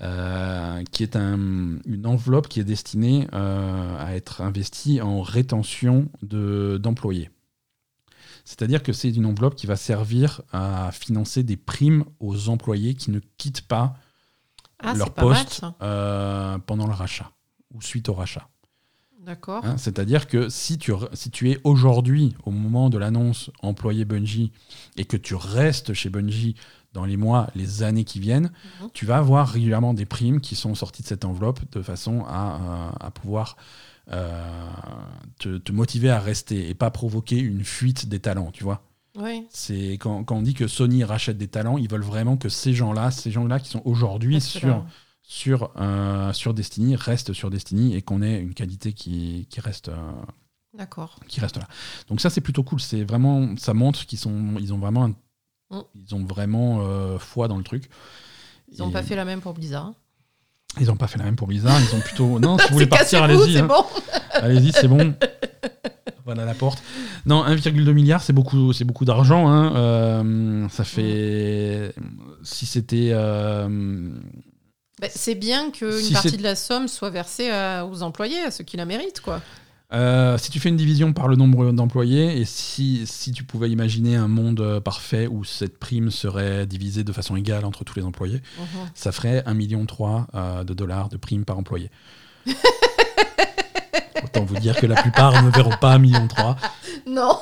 euh, 0.00 0.82
qui 0.90 1.02
est 1.02 1.16
un- 1.16 1.78
une 1.86 2.06
enveloppe 2.06 2.48
qui 2.48 2.60
est 2.60 2.64
destinée 2.64 3.28
euh, 3.32 3.96
à 4.04 4.14
être 4.16 4.40
investie 4.40 5.00
en 5.00 5.20
rétention 5.22 6.08
de- 6.22 6.78
d'employés. 6.82 7.30
C'est-à-dire 8.44 8.82
que 8.82 8.92
c'est 8.92 9.10
une 9.10 9.24
enveloppe 9.26 9.54
qui 9.54 9.66
va 9.66 9.76
servir 9.76 10.42
à 10.52 10.90
financer 10.92 11.42
des 11.42 11.56
primes 11.56 12.04
aux 12.20 12.48
employés 12.48 12.94
qui 12.94 13.10
ne 13.10 13.20
quittent 13.38 13.66
pas 13.66 13.94
Ah, 14.84 14.94
leur 14.94 15.08
mal 15.16 15.26
poste 15.44 15.62
euh, 15.82 16.58
pendant 16.58 16.86
le 16.86 16.92
rachat 16.94 17.30
ou 17.74 17.80
suite 17.82 18.08
au 18.08 18.14
rachat. 18.14 18.48
D'accord. 19.20 19.64
Hein, 19.64 19.76
C'est-à-dire 19.78 20.26
que 20.28 20.48
si 20.50 20.76
tu, 20.76 20.92
si 21.14 21.30
tu 21.30 21.50
es 21.50 21.58
aujourd'hui, 21.64 22.34
au 22.44 22.50
moment 22.50 22.90
de 22.90 22.98
l'annonce, 22.98 23.50
employé 23.62 24.04
Bungie 24.04 24.52
et 24.96 25.06
que 25.06 25.16
tu 25.16 25.34
restes 25.34 25.94
chez 25.94 26.10
Bungie 26.10 26.54
dans 26.92 27.06
les 27.06 27.16
mois, 27.16 27.48
les 27.54 27.82
années 27.82 28.04
qui 28.04 28.20
viennent, 28.20 28.52
Mhm. 28.82 28.90
tu 28.92 29.06
vas 29.06 29.16
avoir 29.16 29.48
régulièrement 29.48 29.94
des 29.94 30.04
primes 30.04 30.40
qui 30.40 30.54
sont 30.56 30.74
sorties 30.74 31.02
de 31.02 31.08
cette 31.08 31.24
enveloppe 31.24 31.60
de 31.72 31.80
façon 31.82 32.24
à, 32.28 32.56
euh, 32.56 32.90
à 33.06 33.10
pouvoir 33.10 33.56
euh, 34.12 34.68
te, 35.38 35.56
te 35.56 35.72
motiver 35.72 36.10
à 36.10 36.20
rester 36.20 36.68
et 36.68 36.74
pas 36.74 36.90
provoquer 36.90 37.38
une 37.38 37.64
fuite 37.64 38.06
des 38.08 38.20
talents, 38.20 38.50
tu 38.52 38.62
vois. 38.62 38.82
Oui. 39.16 39.46
C'est 39.50 39.92
quand, 39.92 40.24
quand 40.24 40.36
on 40.36 40.42
dit 40.42 40.54
que 40.54 40.66
Sony 40.66 41.04
rachète 41.04 41.38
des 41.38 41.48
talents, 41.48 41.78
ils 41.78 41.88
veulent 41.88 42.02
vraiment 42.02 42.36
que 42.36 42.48
ces 42.48 42.74
gens-là, 42.74 43.10
ces 43.10 43.30
gens-là 43.30 43.60
qui 43.60 43.68
sont 43.68 43.82
aujourd'hui 43.84 44.40
sur, 44.40 44.84
sur, 45.22 45.70
euh, 45.76 46.32
sur 46.32 46.52
Destiny, 46.54 46.96
restent 46.96 47.32
sur 47.32 47.50
Destiny 47.50 47.94
et 47.94 48.02
qu'on 48.02 48.22
ait 48.22 48.38
une 48.40 48.54
qualité 48.54 48.92
qui, 48.92 49.46
qui, 49.50 49.60
reste, 49.60 49.88
euh, 49.88 50.12
D'accord. 50.76 51.20
qui 51.28 51.40
reste 51.40 51.56
là. 51.58 51.68
Donc 52.08 52.20
ça, 52.20 52.28
c'est 52.30 52.40
plutôt 52.40 52.64
cool. 52.64 52.80
C'est 52.80 53.04
vraiment, 53.04 53.56
ça 53.56 53.72
montre 53.74 54.04
qu'ils 54.06 54.18
sont, 54.18 54.54
ils 54.58 54.72
ont 54.74 54.78
vraiment, 54.78 55.04
un- 55.04 55.14
Mm. 55.70 55.80
ils 55.94 56.14
ont 56.14 56.24
vraiment 56.26 56.80
euh, 56.82 57.18
foi 57.18 57.48
dans 57.48 57.56
le 57.56 57.64
truc. 57.64 57.88
Ils 58.70 58.78
n'ont 58.80 58.90
pas 58.90 59.02
fait 59.02 59.16
la 59.16 59.24
même 59.24 59.40
pour 59.40 59.54
Blizzard. 59.54 59.86
hein. 59.86 59.94
Ils 60.78 60.88
n'ont 60.88 60.96
pas 60.96 61.06
fait 61.06 61.18
la 61.18 61.24
même 61.24 61.36
pour 61.36 61.46
Blizzard. 61.46 61.80
Ils 61.80 61.94
ont 61.96 62.00
plutôt. 62.00 62.38
Non, 62.40 62.58
si 62.58 62.66
vous 62.68 62.74
voulez 62.74 62.86
partir, 62.86 63.22
allez-y. 63.22 63.54
c'est 63.54 63.58
hein. 63.60 63.66
bon. 63.66 63.84
Allez-y, 64.32 64.72
c'est 64.72 64.88
bon. 64.88 65.14
voilà 66.24 66.44
la 66.44 66.54
porte. 66.54 66.82
Non, 67.26 67.44
1,2 67.44 67.92
milliard, 67.92 68.22
c'est 68.22 68.32
beaucoup, 68.32 68.72
c'est 68.72 68.84
beaucoup 68.84 69.04
d'argent. 69.04 69.48
hein. 69.48 69.74
Euh, 69.76 70.68
ça 70.70 70.84
fait. 70.84 71.94
Si 72.42 72.66
c'était. 72.66 73.10
euh, 73.12 74.10
Bah, 75.00 75.08
c'est 75.10 75.34
bien 75.34 75.70
qu'une 75.70 75.90
Si 75.92 76.12
partie 76.12 76.36
de 76.36 76.42
la 76.42 76.54
somme 76.56 76.88
soit 76.88 77.10
versée 77.10 77.50
à- 77.50 77.84
aux 77.86 78.02
employés, 78.02 78.40
à 78.42 78.50
ceux 78.50 78.64
qui 78.64 78.76
la 78.76 78.86
méritent, 78.86 79.20
quoi. 79.20 79.42
euh, 79.92 80.38
si 80.38 80.50
tu 80.50 80.58
fais 80.60 80.70
une 80.70 80.76
division 80.76 81.12
par 81.12 81.28
le 81.28 81.36
nombre 81.36 81.70
d'employés 81.72 82.38
et 82.40 82.44
si, 82.44 83.02
si 83.06 83.30
tu 83.32 83.44
pouvais 83.44 83.70
imaginer 83.70 84.16
un 84.16 84.26
monde 84.28 84.80
parfait 84.84 85.26
où 85.28 85.44
cette 85.44 85.78
prime 85.78 86.10
serait 86.10 86.66
divisée 86.66 87.04
de 87.04 87.12
façon 87.12 87.36
égale 87.36 87.64
entre 87.64 87.84
tous 87.84 87.96
les 87.98 88.04
employés, 88.04 88.40
Mhm. 88.58 88.88
ça 88.94 89.12
ferait 89.12 89.42
1,3 89.46 89.54
million 89.54 89.84
de 90.64 90.74
dollars 90.74 91.08
de 91.10 91.16
prime 91.16 91.44
par 91.44 91.58
employé. 91.58 91.90
Autant 94.22 94.44
vous 94.44 94.56
dire 94.56 94.76
que 94.76 94.86
la 94.86 95.00
plupart 95.02 95.42
ne 95.42 95.50
verront 95.50 95.76
pas 95.80 95.96
1,3 95.98 96.00
million. 96.00 96.28
Non. 97.06 97.38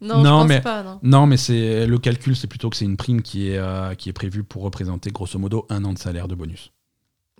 non, 0.00 0.22
Non, 0.22 0.22
je 0.22 0.28
pense 0.28 0.46
mais- 0.48 0.60
pas, 0.60 0.82
non. 0.82 0.98
Non, 1.02 1.26
mais 1.26 1.36
c'est 1.36 1.86
le 1.86 1.98
calcul, 1.98 2.36
c'est 2.36 2.46
plutôt 2.46 2.68
que 2.70 2.76
c'est 2.76 2.84
une 2.84 2.96
prime 2.96 3.22
qui 3.22 3.48
est, 3.50 3.56
euh, 3.58 3.94
qui 3.94 4.08
est 4.10 4.12
prévue 4.12 4.44
pour 4.44 4.62
représenter 4.62 5.10
grosso 5.10 5.38
modo 5.38 5.66
un 5.70 5.84
an 5.84 5.92
de 5.92 5.98
salaire 5.98 6.28
de 6.28 6.34
bonus, 6.34 6.72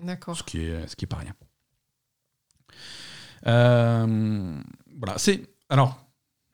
D'accord. 0.02 0.36
ce 0.36 0.42
qui 0.42 0.60
est, 0.62 0.86
ce 0.88 0.96
qui 0.96 1.04
est 1.04 1.08
pas 1.08 1.16
rien. 1.18 1.34
Euh, 3.46 4.60
voilà, 4.98 5.18
c'est 5.18 5.42
alors 5.68 6.03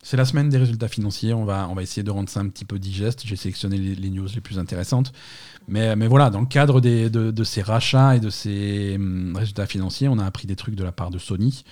C'est 0.03 0.16
la 0.16 0.24
semaine 0.24 0.48
des 0.48 0.57
résultats 0.57 0.88
financiers. 0.88 1.34
On 1.34 1.44
va, 1.44 1.68
on 1.68 1.74
va 1.74 1.82
essayer 1.82 2.03
de 2.03 2.11
rendre 2.11 2.30
ça 2.30 2.40
un 2.40 2.48
petit 2.48 2.64
peu 2.64 2.78
digeste. 2.78 3.22
J'ai 3.26 3.36
sélectionné 3.36 3.76
les, 3.76 4.11
news 4.11 4.28
les 4.34 4.40
plus 4.40 4.59
intéressantes. 4.59 5.12
Mais, 5.68 5.94
mais 5.94 6.07
voilà, 6.07 6.30
dans 6.30 6.40
le 6.40 6.46
cadre 6.46 6.80
des, 6.80 7.11
de, 7.11 7.44
ces 7.44 7.61
rachats 7.61 8.16
et 8.16 8.20
de 8.20 8.30
ces 8.30 8.94
hum, 8.96 9.36
résultats 9.36 9.66
financiers, 9.66 10.09
on 10.09 10.18
a 10.18 10.24
appris 10.24 10.46
des 10.46 10.57
trucs 10.57 10.74
de 10.74 10.84
la 10.84 10.92
part 10.92 11.11
de 11.11 11.18
Sony. 11.18 11.64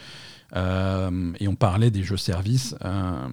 Euh, 0.56 1.32
et 1.40 1.48
on 1.48 1.56
parlait 1.56 1.90
des 1.90 2.02
jeux 2.02 2.16
services. 2.18 2.74
Euh, 2.84 3.28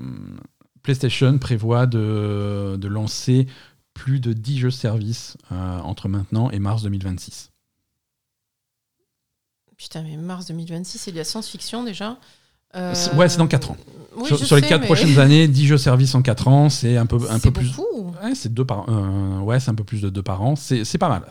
PlayStation 0.81 1.37
prévoit 1.39 1.87
de, 1.87 2.77
de, 2.79 2.87
lancer 2.87 3.47
plus 3.93 4.19
de 4.19 4.33
10 4.33 4.59
jeux 4.59 4.71
services 4.71 5.37
euh, 5.51 5.79
entre 5.79 6.07
maintenant 6.07 6.51
et 6.51 6.59
mars 6.59 6.83
2026. 6.83 7.51
Putain, 9.77 10.03
mais 10.03 10.15
mars 10.15 10.45
2026, 10.47 10.99
c'est 10.99 11.11
de 11.11 11.17
la 11.17 11.25
science-fiction 11.25 11.83
déjà. 11.83 12.17
Euh... 12.75 12.93
Ouais, 13.15 13.29
c'est 13.29 13.37
dans 13.37 13.47
4 13.47 13.71
ans. 13.71 13.77
sur, 14.25 14.55
les 14.55 14.61
4 14.61 14.85
prochaines 14.85 15.19
années, 15.19 15.47
10 15.47 15.67
jeux 15.67 15.77
services 15.77 16.15
en 16.15 16.21
4 16.21 16.47
ans, 16.47 16.69
c'est 16.69 16.97
un 16.97 17.05
peu, 17.05 17.19
un 17.29 17.39
peu 17.39 17.51
plus. 17.51 17.71
Ouais, 18.23 18.33
c'est 18.33 18.53
deux 18.53 18.65
par 18.65 18.85
euh, 18.89 19.39
ouais, 19.39 19.59
c'est 19.59 19.69
un 19.69 19.75
peu 19.75 19.83
plus 19.83 20.01
de 20.01 20.09
2 20.09 20.21
par 20.21 20.41
an. 20.41 20.55
C'est 20.55 20.97
pas 20.97 21.09
mal. 21.09 21.23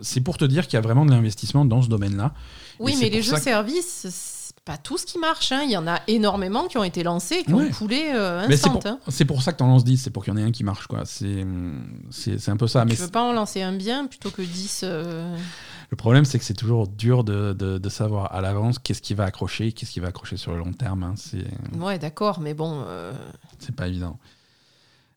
C'est 0.00 0.20
pour 0.20 0.38
te 0.38 0.44
dire 0.44 0.66
qu'il 0.66 0.74
y 0.74 0.78
a 0.78 0.82
vraiment 0.82 1.04
de 1.04 1.10
l'investissement 1.10 1.64
dans 1.64 1.82
ce 1.82 1.88
domaine-là. 1.88 2.32
Oui, 2.78 2.96
mais 3.00 3.10
les 3.10 3.22
jeux 3.22 3.36
services, 3.36 4.06
pas 4.68 4.76
tout 4.76 4.98
ce 4.98 5.06
qui 5.06 5.18
marche. 5.18 5.50
Hein. 5.50 5.62
Il 5.64 5.70
y 5.70 5.76
en 5.78 5.86
a 5.86 6.00
énormément 6.08 6.68
qui 6.68 6.76
ont 6.76 6.84
été 6.84 7.02
lancés, 7.02 7.42
qui 7.42 7.54
ont 7.54 7.70
coulé 7.70 8.10
euh, 8.14 8.46
instant. 8.46 8.78
Hein. 8.84 8.98
C'est 9.08 9.24
pour, 9.24 9.42
ça 9.42 9.52
que 9.52 9.56
tu 9.56 9.62
en 9.62 9.68
lances 9.68 9.84
10, 9.84 9.96
c'est 9.96 10.10
pour 10.10 10.22
qu'il 10.22 10.34
y 10.34 10.36
en 10.36 10.38
ait 10.38 10.42
un 10.42 10.52
qui 10.52 10.62
marche. 10.62 10.86
C'est 11.04 12.48
un 12.48 12.56
peu 12.58 12.66
ça. 12.66 12.82
Tu 12.82 12.88
mais 12.88 12.94
veux 12.94 13.08
pas 13.08 13.22
en 13.22 13.32
lancer 13.32 13.62
un 13.62 13.72
bien 13.72 14.06
plutôt 14.06 14.30
que 14.30 14.42
10 14.42 14.84
le 15.90 15.96
problème, 15.96 16.26
c'est 16.26 16.38
que 16.38 16.44
c'est 16.44 16.54
toujours 16.54 16.86
dur 16.86 17.24
de, 17.24 17.54
de, 17.54 17.88
savoir 17.88 18.34
à 18.34 18.42
l'avance 18.42 18.78
qu'est-ce 18.78 19.00
qui 19.00 19.14
va 19.14 19.24
accrocher, 19.24 19.72
qu'est-ce 19.72 19.90
qui 19.90 20.00
va 20.00 20.08
accrocher 20.08 20.36
sur 20.36 20.52
le 20.52 20.58
long 20.58 20.74
terme. 20.74 21.02
Hein. 21.02 21.14
Ouais, 21.78 21.98
d'accord, 21.98 22.40
mais 22.40 22.52
bon. 22.52 22.84
Euh, 22.86 23.12
c'est 23.58 23.74
pas 23.74 23.88
évident. 23.88 24.18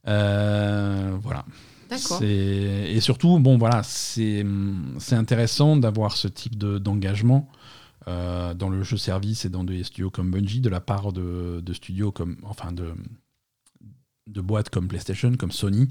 Euh, 0.08 1.12
voilà. 1.22 1.44
D'accord. 1.90 2.24
Et 2.24 3.02
surtout, 3.02 3.38
bon, 3.40 3.58
voilà, 3.58 3.84
c'est, 3.84 4.46
intéressant 5.12 5.76
d'avoir 5.76 6.16
ce 6.16 6.30
type 6.30 6.58
de, 6.58 6.78
d'engagement. 6.78 7.50
Euh, 8.08 8.56
dans 8.56 8.70
le 8.70 8.82
jeu 8.82 8.98
service 8.98 9.46
et 9.46 9.50
dans 9.50 9.64
des 9.64 9.84
studios 9.84 10.10
comme 10.10 10.32
Bungie 10.32 10.60
de 10.60 10.70
la 10.70 10.82
part 10.82 11.14
de, 11.14 11.62
de 11.64 11.74
studios 11.74 12.12
comme 12.12 12.38
enfin 12.42 12.72
de, 12.72 12.96
de 14.28 14.42
boîtes 14.42 14.70
comme 14.70 14.88
PlayStation, 14.88 15.36
comme 15.36 15.52
Sony, 15.52 15.88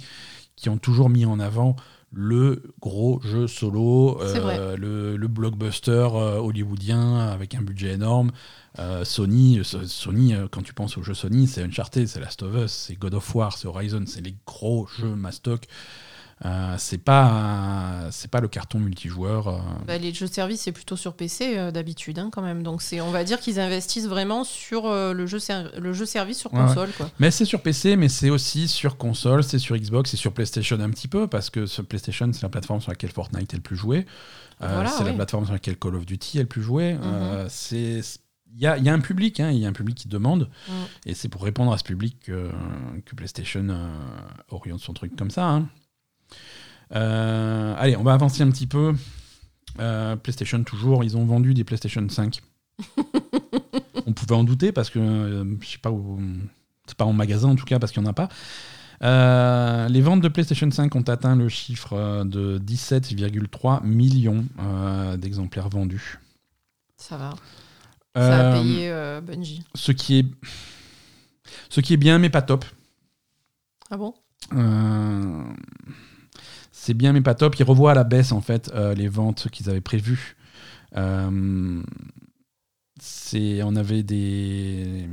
qui 0.57 0.69
ont 0.69 0.79
toujours 0.79 1.09
mis 1.09 1.25
en 1.25 1.39
avant 1.39 1.77
le 2.13 2.63
gros 2.81 3.21
jeu 3.23 3.47
solo, 3.47 4.21
euh, 4.21 4.77
le, 4.77 5.29
blockbuster 5.29 6.09
euh, 6.13 6.39
hollywoodien 6.39 7.19
avec 7.19 7.55
un 7.55 7.63
budget 7.63 7.93
énorme. 7.93 8.33
Euh, 8.79 9.05
Sony, 9.05 9.61
Sony 9.63 10.35
quand 10.51 10.63
tu 10.63 10.75
penses 10.75 10.99
aux 10.99 11.03
jeux 11.03 11.15
Sony, 11.15 11.47
c'est 11.47 11.63
Uncharted, 11.63 12.09
c'est 12.09 12.21
Last 12.21 12.43
of 12.43 12.55
Us, 12.65 12.73
c'est 12.73 12.97
God 12.97 13.15
of 13.15 13.35
War, 13.35 13.57
c'est 13.57 13.69
Horizon, 13.69 14.05
c'est 14.07 14.23
les 14.23 14.35
gros 14.45 14.87
jeux 14.99 15.15
mastoc. 15.15 15.67
Euh, 16.47 16.74
c'est 16.78 16.99
pas 16.99 18.09
c'est 18.11 18.30
pas 18.30 18.41
le 18.41 18.49
carton 18.49 18.78
multijoueur. 18.78 19.49
Euh. 19.49 19.59
Bah, 19.86 19.99
les 19.99 20.14
jeux 20.14 20.26
de 20.26 20.32
service 20.32 20.62
c'est 20.62 20.72
plutôt 20.72 20.97
sur 20.97 21.12
PC 21.12 21.59
euh, 21.59 21.70
d'habitude 21.70 22.18
hein, 22.18 22.30
quand 22.32 22.41
même. 22.41 22.62
Donc 22.62 22.80
c'est 22.80 23.01
on 23.03 23.11
va 23.11 23.24
dire 23.24 23.41
qu'ils 23.41 23.61
investissent 23.61 24.07
vraiment 24.07 24.45
sur 24.45 24.91
le 24.91 25.26
jeu 25.26 25.38
le 25.78 25.93
jeu 25.93 26.07
service 26.07 26.38
sur 26.38 26.51
console 26.51 26.91
quoi. 26.97 27.11
Mais 27.18 27.30
c'est 27.30 27.45
sur 27.45 27.61
PC 27.61 27.97
mais 27.97 28.09
c'est 28.09 28.30
aussi 28.30 28.68
sur 28.68 28.97
console, 28.97 29.45
c'est 29.45 29.59
sur 29.59 29.76
Xbox, 29.76 30.11
c'est 30.11 30.16
sur 30.16 30.32
PlayStation 30.32 30.80
un 30.80 30.91
petit 30.91 31.09
peu 31.09 31.26
parce 31.26 31.51
que 31.51 31.66
ce 31.66 31.82
PlayStation 31.82 32.30
c'est 32.32 32.43
la 32.43 32.49
plateforme 32.49 32.80
sur 32.80 32.91
laquelle 32.91 33.11
Fortnite 33.11 33.53
est 33.53 33.59
le 33.59 33.62
plus 33.62 33.76
joué. 33.76 34.07
c'est 34.61 35.05
la 35.05 35.12
plateforme 35.12 35.45
sur 35.45 35.53
laquelle 35.53 35.76
Call 35.76 35.95
of 35.95 36.07
Duty 36.07 36.38
est 36.38 36.43
le 36.43 36.49
plus 36.49 36.62
joué. 36.62 36.95
Mhm. 36.95 37.47
c'est 37.49 38.01
il 38.53 38.59
y 38.59 38.66
a, 38.66 38.76
y 38.78 38.88
a, 38.88 38.93
un 38.93 38.99
public, 38.99 39.38
hein, 39.38 39.53
il 39.53 39.59
y 39.59 39.64
a 39.64 39.68
un 39.68 39.72
public 39.72 39.97
qui 39.97 40.09
demande, 40.09 40.51
mm. 40.66 40.72
et 41.07 41.14
c'est 41.14 41.28
pour 41.28 41.45
répondre 41.45 41.72
à 41.72 41.78
ce 41.78 41.84
public 41.84 42.18
que, 42.18 42.51
que 43.07 43.14
PlayStation 43.14 43.64
oriente 44.49 44.80
son 44.80 44.93
truc 44.93 45.14
comme 45.14 45.30
ça. 45.30 45.49
Hein. 45.49 45.68
Euh, 46.95 47.74
allez, 47.78 47.97
on 47.97 48.03
va 48.03 48.14
avancer 48.14 48.43
un 48.43 48.51
petit 48.51 48.66
peu. 48.66 48.95
Euh, 49.78 50.16
PlayStation 50.16 50.62
toujours, 50.64 51.05
ils 51.05 51.16
ont 51.16 51.24
vendu 51.24 51.55
des 51.55 51.64
PlayStation 51.64 52.07
5. 52.09 52.41
on 54.07 54.12
pouvait 54.12 54.35
en 54.35 54.45
douter 54.45 54.72
parce 54.72 54.91
que 54.91 54.99
euh, 54.99 55.45
je 55.61 55.66
sais 55.66 55.78
pas 55.78 55.91
où, 55.91 56.20
c'est 56.87 56.97
pas 56.97 57.05
en 57.05 57.12
magasin 57.12 57.51
en 57.51 57.55
tout 57.55 57.64
cas 57.64 57.78
parce 57.78 57.93
qu'il 57.93 58.03
n'y 58.03 58.09
en 58.09 58.11
a 58.11 58.14
pas. 58.14 58.28
les 59.89 60.01
ventes 60.01 60.20
de 60.20 60.28
PlayStation 60.28 60.70
5 60.70 60.95
ont 60.97 61.03
atteint 61.03 61.37
le 61.37 61.49
chiffre 61.49 62.24
de 62.24 62.59
17,3 62.59 63.85
millions 63.85 64.47
d'exemplaires 65.16 65.68
vendus. 65.68 66.18
Ça 66.97 67.16
va. 67.16 67.35
Ça 68.16 68.51
a 68.51 68.53
payé 68.55 68.93
Bungie. 69.22 69.62
Ce 69.74 69.93
qui 69.93 70.18
est, 70.18 70.26
ce 71.68 71.81
qui 71.81 71.95
est 71.95 71.99
bien 71.99 72.18
mais 72.18 72.31
pas 72.31 72.43
top. 72.43 72.64
Ah 73.91 73.97
bon? 73.97 74.14
C'est 76.81 76.95
bien 76.95 77.12
mais 77.12 77.20
pas 77.20 77.35
top. 77.35 77.57
Ils 77.59 77.64
revoient 77.64 77.91
à 77.91 77.95
la 77.95 78.05
baisse 78.05 78.33
en 78.33 78.41
fait 78.41 78.70
euh, 78.74 78.95
les 78.95 79.09
ventes 79.09 79.51
qu'ils 79.51 79.68
avaient 79.68 79.83
prévues. 79.83 80.37
Euh, 80.97 81.83
c'est, 82.99 83.62
on 83.62 83.76
avait 83.76 84.03
des, 84.03 85.07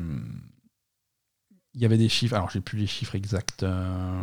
il 1.74 1.82
y 1.82 1.86
avait 1.86 1.98
des 1.98 2.08
chiffres. 2.08 2.36
Alors 2.36 2.50
j'ai 2.50 2.62
plus 2.62 2.78
les 2.78 2.88
chiffres 2.88 3.16
exacts. 3.16 3.64
Euh, 3.64 4.22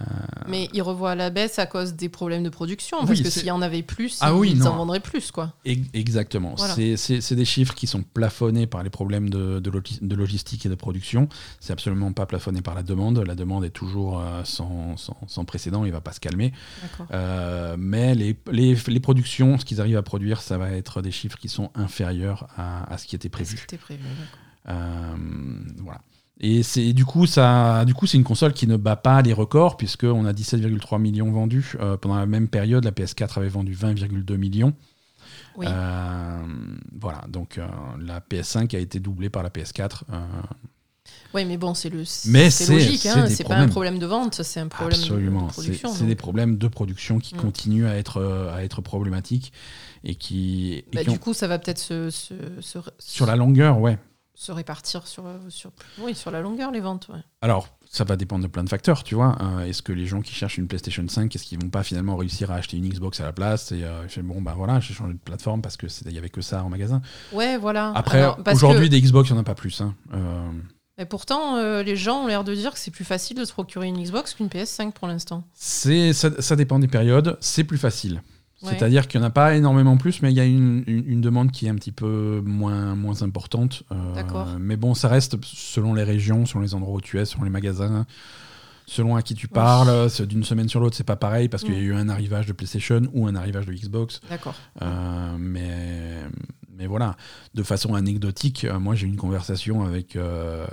euh, 0.00 0.04
Mais 0.48 0.68
ils 0.72 0.82
revoient 0.82 1.12
à 1.12 1.14
la 1.14 1.30
baisse 1.30 1.58
à 1.58 1.66
cause 1.66 1.94
des 1.94 2.08
problèmes 2.08 2.42
de 2.42 2.48
production, 2.48 3.04
parce 3.06 3.20
que 3.20 3.30
s'il 3.30 3.46
y 3.46 3.50
en 3.50 3.62
avait 3.62 3.82
plus, 3.82 4.18
ah 4.20 4.32
ils 4.44 4.66
en 4.66 4.76
vendraient 4.76 5.00
plus. 5.00 5.30
Quoi. 5.30 5.52
Exactement. 5.64 6.56
C'est 6.56 7.34
des 7.34 7.44
chiffres 7.44 7.74
qui 7.74 7.86
sont 7.86 8.02
plafonnés 8.02 8.66
par 8.66 8.82
les 8.82 8.90
problèmes 8.90 9.30
de, 9.30 9.60
de, 9.60 10.14
logistique 10.14 10.66
et 10.66 10.68
de 10.68 10.74
production. 10.74 11.28
C'est 11.60 11.72
absolument 11.72 12.12
pas 12.12 12.26
plafonné 12.26 12.62
par 12.62 12.74
la 12.74 12.82
demande. 12.82 13.18
La 13.18 13.34
demande 13.34 13.64
est 13.64 13.70
toujours 13.70 14.20
euh, 14.20 14.42
sans, 14.44 14.96
sans, 14.96 15.44
précédent, 15.44 15.84
il 15.84 15.92
va 15.92 16.00
pas 16.00 16.12
se 16.12 16.20
calmer. 16.20 16.52
Euh, 17.12 17.76
mais 17.78 18.14
les, 18.14 18.36
les, 18.50 18.76
les, 18.86 19.00
productions, 19.00 19.58
ce 19.58 19.64
qu'ils 19.64 19.80
arrivent 19.80 19.96
à 19.96 20.02
produire, 20.02 20.40
ça 20.40 20.58
va 20.58 20.70
être 20.70 21.02
des 21.02 21.10
chiffres 21.10 21.38
qui 21.38 21.48
sont 21.48 21.70
inférieurs 21.74 22.48
à, 22.56 22.92
à 22.92 22.98
ce 22.98 23.06
qui 23.06 23.16
était 23.16 23.28
prévu. 23.28 23.56
Ce 23.56 23.56
qui 23.56 23.62
était 23.62 23.78
prévu 23.78 24.04
voilà. 24.66 26.00
Et 26.40 26.62
c'est 26.64 26.92
du 26.92 27.04
coup 27.04 27.26
ça, 27.26 27.84
du 27.84 27.94
coup 27.94 28.06
c'est 28.06 28.16
une 28.16 28.24
console 28.24 28.52
qui 28.52 28.66
ne 28.66 28.76
bat 28.76 28.96
pas 28.96 29.22
les 29.22 29.32
records 29.32 29.76
puisque 29.76 30.04
on 30.04 30.24
a 30.24 30.32
17,3 30.32 31.00
millions 31.00 31.30
vendus 31.30 31.74
euh, 31.80 31.96
pendant 31.96 32.16
la 32.16 32.26
même 32.26 32.48
période. 32.48 32.84
La 32.84 32.90
PS4 32.90 33.38
avait 33.38 33.48
vendu 33.48 33.74
20,2 33.74 34.36
millions. 34.36 34.74
Euh, 35.60 36.42
voilà, 36.98 37.24
donc 37.28 37.58
euh, 37.58 37.66
la 38.00 38.18
PS5 38.18 38.74
a 38.74 38.80
été 38.80 38.98
doublée 38.98 39.30
par 39.30 39.44
la 39.44 39.50
PS4. 39.50 40.00
Oui, 41.32 41.44
mais 41.44 41.56
bon, 41.56 41.74
c'est 41.74 41.90
le. 41.90 42.02
Mais 42.26 42.50
c'est 42.50 42.72
logique, 42.72 43.06
hein, 43.06 43.26
c'est 43.28 43.46
pas 43.46 43.56
un 43.56 43.68
problème 43.68 43.98
de 43.98 44.06
vente, 44.06 44.42
c'est 44.42 44.60
un 44.60 44.68
problème 44.68 45.00
de 45.00 45.48
production. 45.48 45.92
C'est 45.92 46.06
des 46.06 46.14
problèmes 46.16 46.58
de 46.58 46.66
production 46.66 47.18
qui 47.18 47.36
mm. 47.36 47.38
continuent 47.38 47.86
à 47.86 47.96
être 47.96 48.50
à 48.52 48.64
être 48.64 48.82
problématiques 48.82 49.52
et 50.02 50.16
qui. 50.16 50.84
bah, 50.92 51.04
du 51.04 51.18
coup, 51.20 51.32
ça 51.32 51.46
va 51.46 51.60
peut-être 51.60 51.78
se, 51.78 52.10
se, 52.10 52.34
sur 52.98 53.26
la 53.26 53.36
longueur, 53.36 53.78
ouais 53.78 53.98
se 54.34 54.52
répartir 54.52 55.06
sur, 55.06 55.24
sur, 55.48 55.70
oui, 55.98 56.14
sur 56.14 56.30
la 56.30 56.40
longueur, 56.40 56.70
les 56.70 56.80
ventes. 56.80 57.10
Alors, 57.40 57.68
ça 57.94 58.02
va 58.02 58.16
dépendre 58.16 58.42
de 58.42 58.48
plein 58.48 58.64
de 58.64 58.68
facteurs, 58.68 59.04
tu 59.04 59.14
vois. 59.14 59.36
Euh, 59.40 59.66
est-ce 59.66 59.80
que 59.80 59.92
les 59.92 60.06
gens 60.06 60.20
qui 60.20 60.34
cherchent 60.34 60.58
une 60.58 60.66
PlayStation 60.66 61.06
5, 61.06 61.34
est-ce 61.34 61.44
qu'ils 61.44 61.62
vont 61.62 61.70
pas 61.70 61.84
finalement 61.84 62.16
réussir 62.16 62.50
à 62.50 62.56
acheter 62.56 62.76
une 62.76 62.88
Xbox 62.88 63.20
à 63.20 63.24
la 63.24 63.32
place 63.32 63.70
Et 63.70 63.84
euh, 63.84 64.06
bon, 64.22 64.42
bah 64.42 64.54
voilà, 64.56 64.80
j'ai 64.80 64.94
changé 64.94 65.12
de 65.12 65.18
plateforme 65.18 65.62
parce 65.62 65.76
qu'il 65.76 65.88
n'y 66.10 66.18
avait 66.18 66.28
que 66.28 66.40
ça 66.40 66.64
en 66.64 66.68
magasin. 66.68 67.00
Ouais, 67.32 67.56
voilà. 67.56 67.92
Après, 67.94 68.26
aujourd'hui, 68.52 68.88
des 68.88 69.00
Xbox, 69.00 69.28
il 69.30 69.34
n'y 69.34 69.38
en 69.38 69.42
a 69.42 69.44
pas 69.44 69.54
plus. 69.54 69.80
Hein. 69.80 69.94
Euh, 70.12 70.50
Mais 70.98 71.06
pourtant, 71.06 71.62
les 71.82 71.96
gens 71.96 72.24
ont 72.24 72.26
l'air 72.26 72.42
de 72.42 72.54
dire 72.54 72.72
que 72.72 72.78
c'est 72.80 72.90
plus 72.90 73.04
facile 73.04 73.36
de 73.36 73.44
se 73.44 73.52
procurer 73.52 73.86
une 73.86 74.02
Xbox 74.02 74.34
qu'une 74.34 74.48
PS5 74.48 74.90
pour 74.90 75.06
l'instant. 75.06 75.44
Ça, 75.54 75.90
ça 76.12 76.56
dépend 76.56 76.80
des 76.80 76.88
périodes, 76.88 77.38
c'est 77.40 77.64
plus 77.64 77.78
facile. 77.78 78.20
C'est-à-dire 78.64 79.06
qu'il 79.06 79.20
n'y 79.20 79.26
en 79.26 79.28
a 79.28 79.32
pas 79.32 79.54
énormément 79.54 79.96
plus, 79.96 80.22
mais 80.22 80.30
il 80.30 80.36
y 80.36 80.40
a 80.40 80.44
une, 80.44 80.84
une, 80.86 81.20
demande 81.20 81.52
qui 81.52 81.66
est 81.66 81.68
un 81.68 81.74
petit 81.74 81.92
peu 81.92 82.42
moins, 82.44 82.94
moins 82.94 83.22
importante. 83.22 83.82
Euh, 83.92 84.56
mais 84.58 84.76
bon, 84.76 84.94
ça 84.94 85.08
reste 85.08 85.36
selon 85.44 85.94
les 85.94 86.02
régions, 86.02 86.46
selon 86.46 86.62
les 86.62 86.74
endroits 86.74 86.94
où 86.94 87.00
tu 87.00 87.18
es, 87.18 87.24
selon 87.24 87.44
les 87.44 87.50
magasins, 87.50 88.06
selon 88.86 89.16
à 89.16 89.22
qui 89.22 89.34
tu 89.34 89.48
parles. 89.48 90.08
D'une 90.26 90.44
semaine 90.44 90.68
sur 90.68 90.80
l'autre, 90.80 90.96
c'est 90.96 91.04
pas 91.04 91.16
pareil 91.16 91.48
parce 91.48 91.62
qu'il 91.62 91.74
y 91.74 91.78
a 91.78 91.80
mm. 91.80 91.84
eu 91.84 91.94
un 91.94 92.08
arrivage 92.08 92.46
de 92.46 92.52
PlayStation 92.52 93.02
ou 93.12 93.26
un 93.26 93.34
arrivage 93.34 93.66
de 93.66 93.72
Xbox. 93.72 94.20
D'accord. 94.28 94.54
Euh, 94.82 95.36
mais 95.38 96.22
mais 96.76 96.86
voilà, 96.86 97.16
de 97.54 97.62
façon 97.62 97.94
anecdotique, 97.94 98.64
euh, 98.64 98.78
moi 98.78 98.94
j'ai 98.94 99.06
eu 99.06 99.10
une 99.10 99.16
conversation 99.16 99.84
avec, 99.84 100.16
euh, 100.16 100.66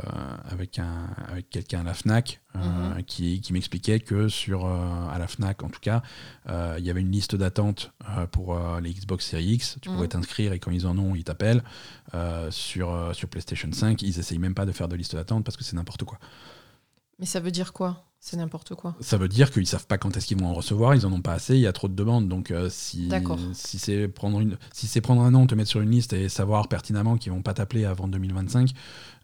avec, 0.49 0.79
un, 0.79 1.07
avec 1.27 1.49
quelqu'un 1.49 1.81
à 1.81 1.83
la 1.83 1.93
FNAC 1.93 2.41
euh, 2.55 2.59
mhm. 2.95 3.03
qui, 3.03 3.41
qui 3.41 3.53
m'expliquait 3.53 3.99
que 3.99 4.27
sur, 4.27 4.65
à 4.65 5.17
la 5.17 5.27
FNAC 5.27 5.63
en 5.63 5.69
tout 5.69 5.79
cas, 5.79 6.01
il 6.47 6.83
y 6.83 6.89
avait 6.89 7.01
une 7.01 7.11
liste 7.11 7.35
d'attente 7.35 7.91
pour 8.31 8.59
les 8.81 8.93
Xbox 8.93 9.25
Series 9.25 9.53
X. 9.53 9.77
Tu 9.81 9.89
pouvais 9.89 10.03
mhm. 10.03 10.09
t'inscrire 10.09 10.53
et 10.53 10.59
quand 10.59 10.71
ils 10.71 10.87
en 10.87 10.97
ont, 10.97 11.15
ils 11.15 11.23
t'appellent. 11.23 11.63
sur, 12.49 13.15
sur 13.15 13.29
PlayStation 13.29 13.71
5, 13.71 14.01
ils 14.01 14.19
essayent 14.19 14.39
même 14.39 14.55
pas 14.55 14.65
de 14.65 14.71
faire 14.71 14.87
de 14.87 14.95
liste 14.95 15.15
d'attente 15.15 15.43
parce 15.43 15.57
que 15.57 15.63
c'est 15.63 15.75
n'importe 15.75 16.03
quoi. 16.03 16.19
Mais 17.19 17.25
ça 17.25 17.39
veut 17.39 17.51
dire 17.51 17.73
quoi? 17.73 18.10
C'est 18.23 18.37
n'importe 18.37 18.75
quoi. 18.75 18.95
Ça 18.99 19.17
veut 19.17 19.27
dire 19.27 19.49
qu'ils 19.49 19.65
savent 19.65 19.87
pas 19.87 19.97
quand 19.97 20.15
est-ce 20.15 20.27
qu'ils 20.27 20.39
vont 20.39 20.45
en 20.47 20.53
recevoir, 20.53 20.93
ils 20.93 21.07
en 21.07 21.11
ont 21.11 21.21
pas 21.23 21.33
assez, 21.33 21.55
il 21.55 21.61
y 21.61 21.65
a 21.65 21.73
trop 21.73 21.87
de 21.87 21.95
demandes. 21.95 22.27
Donc 22.29 22.51
euh, 22.51 22.69
si, 22.69 23.07
si 23.55 23.79
c'est 23.79 24.07
prendre, 24.07 24.39
une, 24.39 24.57
si 24.73 24.85
c'est 24.85 25.01
prendre 25.01 25.23
un 25.23 25.33
an, 25.33 25.47
te 25.47 25.55
mettre 25.55 25.71
sur 25.71 25.81
une 25.81 25.89
liste 25.89 26.13
et 26.13 26.29
savoir 26.29 26.67
pertinemment 26.67 27.17
qu'ils 27.17 27.31
vont 27.31 27.41
pas 27.41 27.55
t'appeler 27.55 27.83
avant 27.83 28.07
2025, 28.07 28.73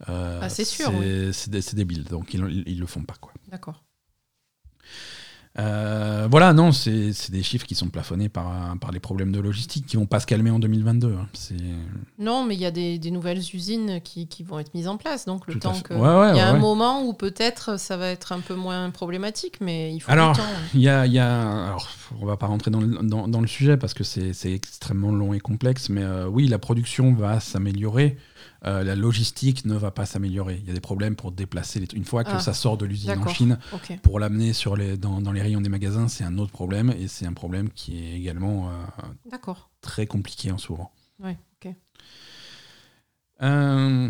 euh, 0.10 0.40
Ah, 0.42 0.50
c'est 0.50 0.66
sûr, 0.66 0.92
c'est 1.00 1.32
c'est 1.32 1.50
dé- 1.52 1.62
c'est 1.62 1.76
débile. 1.76 2.06
Donc 2.06 2.34
ils, 2.34 2.40
ils, 2.50 2.64
ils 2.68 2.80
le 2.80 2.88
font 2.88 3.04
pas. 3.04 3.14
Quoi. 3.22 3.32
D'accord. 3.52 3.84
Euh, 5.60 6.28
voilà, 6.30 6.54
non, 6.54 6.72
c'est 6.72 7.12
des 7.32 7.42
chiffres 7.42 7.66
qui 7.66 7.74
sont 7.74 7.90
plafonnés 7.90 8.30
par, 8.30 8.78
par 8.80 8.92
les 8.92 9.00
problèmes 9.00 9.32
de 9.32 9.40
logistique 9.40 9.86
qui 9.88 9.98
vont 9.98 10.06
pas 10.06 10.20
se 10.20 10.28
calmer 10.28 10.52
en 10.52 10.60
2022. 10.60 11.14
hein. 11.16 11.28
Non, 12.20 12.46
mais 12.46 12.54
il 12.56 12.62
y 12.62 12.66
a 12.66 12.72
des, 12.72 13.00
des 13.00 13.12
nouvelles 13.12 13.40
usines 13.54 14.00
qui, 14.04 14.28
qui 14.28 14.44
vont 14.44 14.60
être 14.60 14.74
mises 14.74 14.88
en 14.88 14.98
place. 14.98 15.26
Donc, 15.26 15.48
le 15.48 15.54
Tout 15.54 15.60
temps. 15.60 15.74
Ouais, 15.90 15.98
ouais, 15.98 16.30
il 16.32 16.38
y 16.38 16.40
a 16.40 16.52
ouais, 16.52 16.58
un 16.58 16.60
moment 16.60 17.04
où 17.04 17.14
peut-être 17.14 17.80
ça 17.80 17.98
va 17.98 18.10
être 18.10 18.32
un 18.34 18.40
peu 18.40 18.54
moins 18.56 18.90
problématique, 18.92 19.56
mais 19.62 19.94
il 19.94 20.00
faut 20.00 20.12
Alors, 20.12 20.34
du 20.34 20.40
temps. 20.40 20.46
y 20.76 20.88
a, 20.90 21.06
y 21.08 21.18
a- 21.20 21.66
alors, 21.68 21.88
on 22.22 22.26
va 22.26 22.38
pas 22.38 22.48
rentrer 22.48 22.70
dans 22.72 22.82
le, 22.82 22.88
dans, 23.02 23.28
dans 23.28 23.42
le 23.42 23.48
sujet 23.48 23.78
parce 23.78 23.94
que 23.94 24.04
c'est 24.04 24.34
c'est 24.34 24.54
extrêmement 24.54 25.12
long 25.12 25.34
et 25.34 25.40
complexe, 25.40 25.90
mais 25.90 26.04
euh, 26.04 26.28
oui, 26.28 26.48
la 26.48 26.60
production 26.60 27.14
va 27.14 27.40
s'améliorer. 27.40 28.18
Euh, 28.66 28.84
la 28.84 28.96
logistique 28.96 29.66
ne 29.66 29.76
va 29.76 29.92
pas 29.92 30.06
s'améliorer. 30.06 30.60
Il 30.62 30.68
y 30.68 30.72
a 30.72 30.74
des 30.74 30.80
problèmes 30.82 31.16
pour 31.16 31.32
déplacer 31.32 31.80
les 31.80 31.88
trucs. 31.88 31.98
Une 32.00 32.06
fois 32.06 32.24
que 32.24 32.32
Ah, 32.34 32.40
ça 32.40 32.54
sort 32.54 32.78
de 32.78 32.86
l'usine 32.86 33.12
en. 33.12 33.28
Chine, 33.28 33.60
pour 34.04 34.20
l'amener 34.20 34.54
sur 34.54 34.76
les, 34.76 34.98
dans, 34.98 35.22
dans 35.22 35.32
les 35.32 35.42
rayons 35.42 35.62
des 35.62 35.70
magasins, 35.70 36.08
c'est 36.08 36.24
un 36.24 36.38
autre 36.38 36.52
problème 36.52 36.90
et 36.98 37.08
c'est 37.08 37.26
un 37.26 37.34
problème 37.34 37.70
qui 37.70 37.98
est 38.04 38.14
également 38.18 38.70
euh, 38.70 38.74
très 39.82 40.08
compliqué 40.08 40.52
en 40.52 40.58
souvent. 40.58 40.92
Ouais. 41.20 41.38
Euh, 43.44 44.10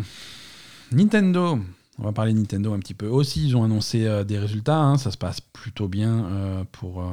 Nintendo. 0.92 1.58
On 1.98 2.04
va 2.04 2.12
parler 2.12 2.32
de 2.32 2.38
Nintendo 2.38 2.72
un 2.72 2.78
petit 2.78 2.94
peu. 2.94 3.08
Aussi, 3.08 3.46
ils 3.48 3.56
ont 3.56 3.64
annoncé 3.64 4.24
des 4.24 4.38
résultats. 4.38 4.78
hein. 4.78 4.96
Ça 4.98 5.10
se 5.10 5.18
passe 5.18 5.40
plutôt 5.40 5.88
bien 5.88 6.64
pour. 6.72 7.04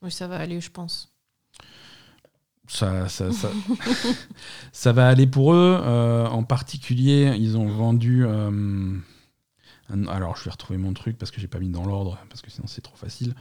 Oui, 0.00 0.10
ça 0.10 0.28
va 0.28 0.36
aller, 0.38 0.60
je 0.60 0.70
pense. 0.70 1.11
Ça, 2.68 3.08
ça, 3.08 3.32
ça, 3.32 3.50
ça 4.72 4.92
va 4.92 5.08
aller 5.08 5.26
pour 5.26 5.52
eux. 5.52 5.80
Euh, 5.82 6.26
en 6.26 6.42
particulier, 6.44 7.34
ils 7.38 7.56
ont 7.56 7.68
vendu. 7.68 8.24
euh, 8.26 8.96
un- 9.90 10.06
alors, 10.06 10.36
je 10.36 10.44
vais 10.44 10.50
retrouver 10.50 10.78
mon 10.78 10.92
truc 10.94 11.18
parce 11.18 11.30
que 11.30 11.40
j'ai 11.40 11.48
pas 11.48 11.58
mis 11.58 11.68
dans 11.68 11.84
l'ordre, 11.84 12.18
parce 12.30 12.40
que 12.40 12.50
sinon 12.50 12.66
c'est 12.66 12.80
trop 12.80 12.96
facile. 12.96 13.34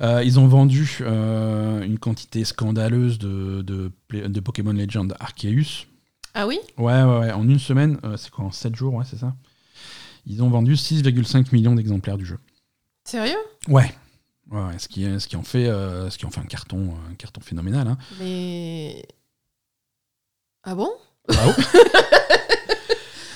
Euh, 0.00 0.22
ils 0.24 0.38
ont 0.40 0.46
vendu 0.48 0.88
une 1.00 1.98
quantité 1.98 2.44
scandaleuse 2.44 3.18
de, 3.18 3.62
de, 3.62 3.92
de 4.10 4.40
Pokémon 4.40 4.72
Legend 4.72 5.14
Arceus. 5.20 5.86
Ah 6.34 6.46
oui? 6.46 6.58
Ouais, 6.76 7.02
ouais, 7.02 7.18
ouais. 7.20 7.32
En 7.32 7.48
une 7.48 7.58
semaine, 7.58 7.98
c'est 8.16 8.30
quoi 8.30 8.44
En 8.46 8.50
7 8.50 8.74
jours, 8.74 8.94
ouais, 8.94 9.04
c'est 9.08 9.16
ça? 9.18 9.34
Ils 10.26 10.42
ont 10.42 10.50
vendu 10.50 10.74
6,5 10.76 11.52
millions 11.52 11.74
d'exemplaires 11.76 12.18
du 12.18 12.26
jeu. 12.26 12.38
Sérieux? 13.04 13.38
Ouais. 13.68 13.94
Ouais, 14.50 14.78
ce, 14.78 14.86
qui, 14.88 15.02
ce, 15.20 15.26
qui 15.26 15.36
en 15.36 15.42
fait, 15.42 15.66
euh, 15.66 16.08
ce 16.10 16.18
qui 16.18 16.24
en 16.26 16.30
fait 16.30 16.40
un 16.40 16.44
carton, 16.46 16.94
un 17.10 17.14
carton 17.14 17.40
phénoménal. 17.40 17.88
hein. 17.88 17.98
Mais. 18.20 19.06
Ah 20.62 20.74
bon? 20.74 20.90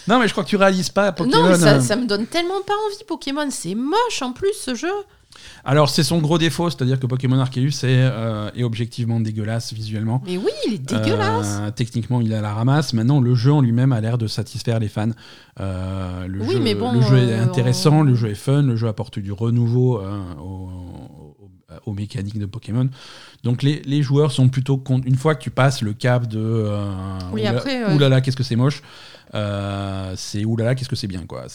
Non, 0.08 0.18
mais 0.18 0.26
je 0.26 0.32
crois 0.32 0.42
que 0.42 0.48
tu 0.48 0.56
réalises 0.56 0.88
pas 0.90 1.12
Pokémon. 1.12 1.42
Non, 1.42 1.48
mais 1.50 1.56
ça, 1.56 1.74
euh, 1.76 1.80
ça 1.80 1.94
me 1.94 2.04
donne 2.04 2.26
tellement 2.26 2.60
pas 2.62 2.72
envie, 2.86 3.04
Pokémon. 3.06 3.48
C'est 3.50 3.76
moche 3.76 4.22
en 4.22 4.32
plus, 4.32 4.54
ce 4.54 4.74
jeu. 4.74 4.90
Alors, 5.64 5.90
c'est 5.90 6.02
son 6.02 6.18
gros 6.18 6.38
défaut, 6.38 6.70
c'est-à-dire 6.70 6.98
que 6.98 7.06
Pokémon 7.06 7.38
Arceus 7.38 7.84
est, 7.84 7.86
euh, 7.86 8.50
est 8.54 8.64
objectivement 8.64 9.20
dégueulasse 9.20 9.72
visuellement. 9.72 10.22
Mais 10.26 10.36
oui, 10.36 10.50
il 10.66 10.74
est 10.74 10.78
dégueulasse. 10.78 11.58
Euh, 11.60 11.70
techniquement, 11.70 12.20
il 12.20 12.32
est 12.32 12.36
à 12.36 12.40
la 12.40 12.52
ramasse. 12.54 12.92
Maintenant, 12.92 13.20
le 13.20 13.34
jeu 13.34 13.52
en 13.52 13.60
lui-même 13.60 13.92
a 13.92 14.00
l'air 14.00 14.18
de 14.18 14.26
satisfaire 14.26 14.78
les 14.78 14.88
fans. 14.88 15.10
Euh, 15.60 16.26
le, 16.26 16.40
Oui, 16.42 16.54
jeu, 16.54 16.60
mais 16.60 16.74
bon, 16.74 16.92
le 16.92 17.00
jeu 17.02 17.18
est 17.18 17.34
intéressant, 17.34 18.00
on- 18.00 18.02
le 18.02 18.14
jeu 18.14 18.28
est 18.30 18.34
fun, 18.34 18.62
le 18.62 18.76
jeu 18.76 18.88
apporte 18.88 19.18
du 19.18 19.32
renouveau 19.32 20.00
aux, 21.86 21.92
mécaniques 21.92 22.38
de 22.38 22.46
Pokémon. 22.46 22.88
Donc, 23.44 23.62
les, 23.62 23.82
les 23.84 24.02
joueurs 24.02 24.32
sont 24.32 24.48
plutôt 24.48 24.76
contents. 24.78 25.06
Une 25.06 25.16
fois 25.16 25.34
que 25.34 25.42
tu 25.42 25.50
passes 25.50 25.82
le 25.82 25.92
cap 25.92 26.26
de 26.26 26.70
Oui, 27.32 27.46
après, 27.46 27.92
oulala, 27.94 28.20
qu'est-ce 28.20 28.36
que 28.36 28.42
c'est 28.42 28.56
moche, 28.56 28.82
euh, 29.34 30.14
c'est 30.16 30.44
oulala, 30.44 30.74
qu'est-ce 30.74 30.88
que 30.88 30.96
c'est 30.96 31.06
bien. 31.06 31.24
quoi. 31.26 31.46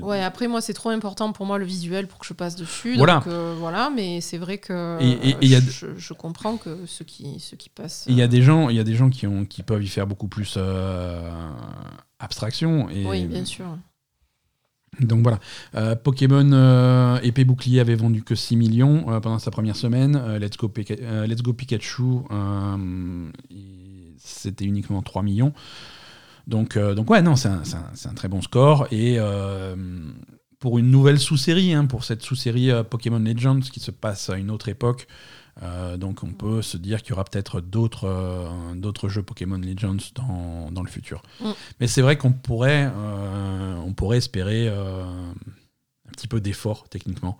Ouais, 0.00 0.22
après, 0.22 0.48
moi, 0.48 0.60
c'est 0.60 0.72
trop 0.72 0.88
important 0.90 1.32
pour 1.32 1.44
moi 1.46 1.58
le 1.58 1.64
visuel 1.64 2.06
pour 2.06 2.18
que 2.18 2.26
je 2.26 2.32
passe 2.32 2.56
dessus. 2.56 2.96
Voilà. 2.96 3.16
Donc, 3.16 3.26
euh, 3.26 3.54
voilà, 3.58 3.90
mais 3.94 4.20
c'est 4.20 4.38
vrai 4.38 4.58
que 4.58 4.98
Et- 5.00 5.08
et- 5.10 5.28
et 5.30 5.34
euh, 5.34 5.38
il 5.42 5.48
y 5.50 5.54
a- 5.54 5.60
je, 5.60 5.86
je 5.96 6.12
comprends 6.14 6.56
que 6.56 6.86
ceux 6.86 7.04
qui, 7.04 7.38
ceux 7.40 7.56
qui 7.56 7.68
passent. 7.68 8.04
Il 8.08 8.14
y 8.16 8.22
a 8.22 8.28
des 8.28 8.42
gens, 8.42 8.68
il 8.70 8.76
y 8.76 8.80
a 8.80 8.84
des 8.84 8.94
gens 8.94 9.10
qui, 9.10 9.26
ont, 9.26 9.44
qui 9.44 9.62
peuvent 9.62 9.82
y 9.84 9.88
faire 9.88 10.06
beaucoup 10.06 10.28
plus 10.28 10.58
abstraction. 12.18 12.88
Et, 12.90 13.04
Oui, 13.06 13.24
bien 13.26 13.44
sûr. 13.44 13.66
Donc 15.00 15.22
voilà. 15.22 15.38
Euh, 15.74 15.94
Pokémon 15.94 16.50
euh, 16.52 17.20
épée 17.22 17.44
bouclier 17.44 17.78
avait 17.78 17.94
vendu 17.94 18.22
que 18.24 18.34
6 18.34 18.56
millions 18.56 19.04
euh, 19.12 19.20
pendant 19.20 19.38
sa 19.38 19.50
première 19.50 19.76
semaine. 19.76 20.16
Let's, 20.38 20.56
Go 20.56 20.72
Let's 20.78 21.42
Go 21.42 21.52
Pikachu, 21.52 22.02
c'était 24.18 24.64
uniquement 24.64 25.02
3 25.02 25.22
millions. 25.22 25.52
Donc, 26.48 26.76
euh, 26.76 26.94
donc 26.94 27.10
ouais, 27.10 27.22
non, 27.22 27.36
c'est 27.36 27.48
un, 27.48 28.14
très 28.16 28.28
bon 28.28 28.42
score. 28.42 28.88
Et 28.90 29.16
euh, 29.18 29.76
pour 30.58 30.78
une 30.78 30.90
nouvelle 30.90 31.20
sous-série, 31.20 31.74
hein, 31.74 31.84
pour 31.84 32.04
cette 32.04 32.22
sous-série 32.22 32.70
euh, 32.70 32.82
Pokémon 32.82 33.18
Legends 33.18 33.60
qui 33.60 33.80
se 33.80 33.90
passe 33.90 34.30
à 34.30 34.38
une 34.38 34.50
autre 34.50 34.68
époque, 34.68 35.06
euh, 35.62 35.96
donc 35.96 36.22
on 36.22 36.32
peut 36.32 36.62
se 36.62 36.76
dire 36.76 37.02
qu'il 37.02 37.10
y 37.10 37.12
aura 37.12 37.24
peut-être 37.24 37.60
d'autres 37.60 38.06
euh, 38.06 39.08
jeux 39.08 39.22
Pokémon 39.22 39.58
Legends 39.58 39.96
dans, 40.14 40.70
dans 40.70 40.82
le 40.82 40.88
futur. 40.88 41.22
Mm. 41.40 41.50
Mais 41.80 41.86
c'est 41.86 42.02
vrai 42.02 42.16
qu'on 42.16 42.32
pourrait, 42.32 42.90
euh, 42.94 43.76
on 43.84 43.92
pourrait 43.92 44.18
espérer 44.18 44.68
un 44.68 45.34
petit 46.12 46.28
peu 46.28 46.40
d'effort 46.40 46.88
techniquement. 46.88 47.38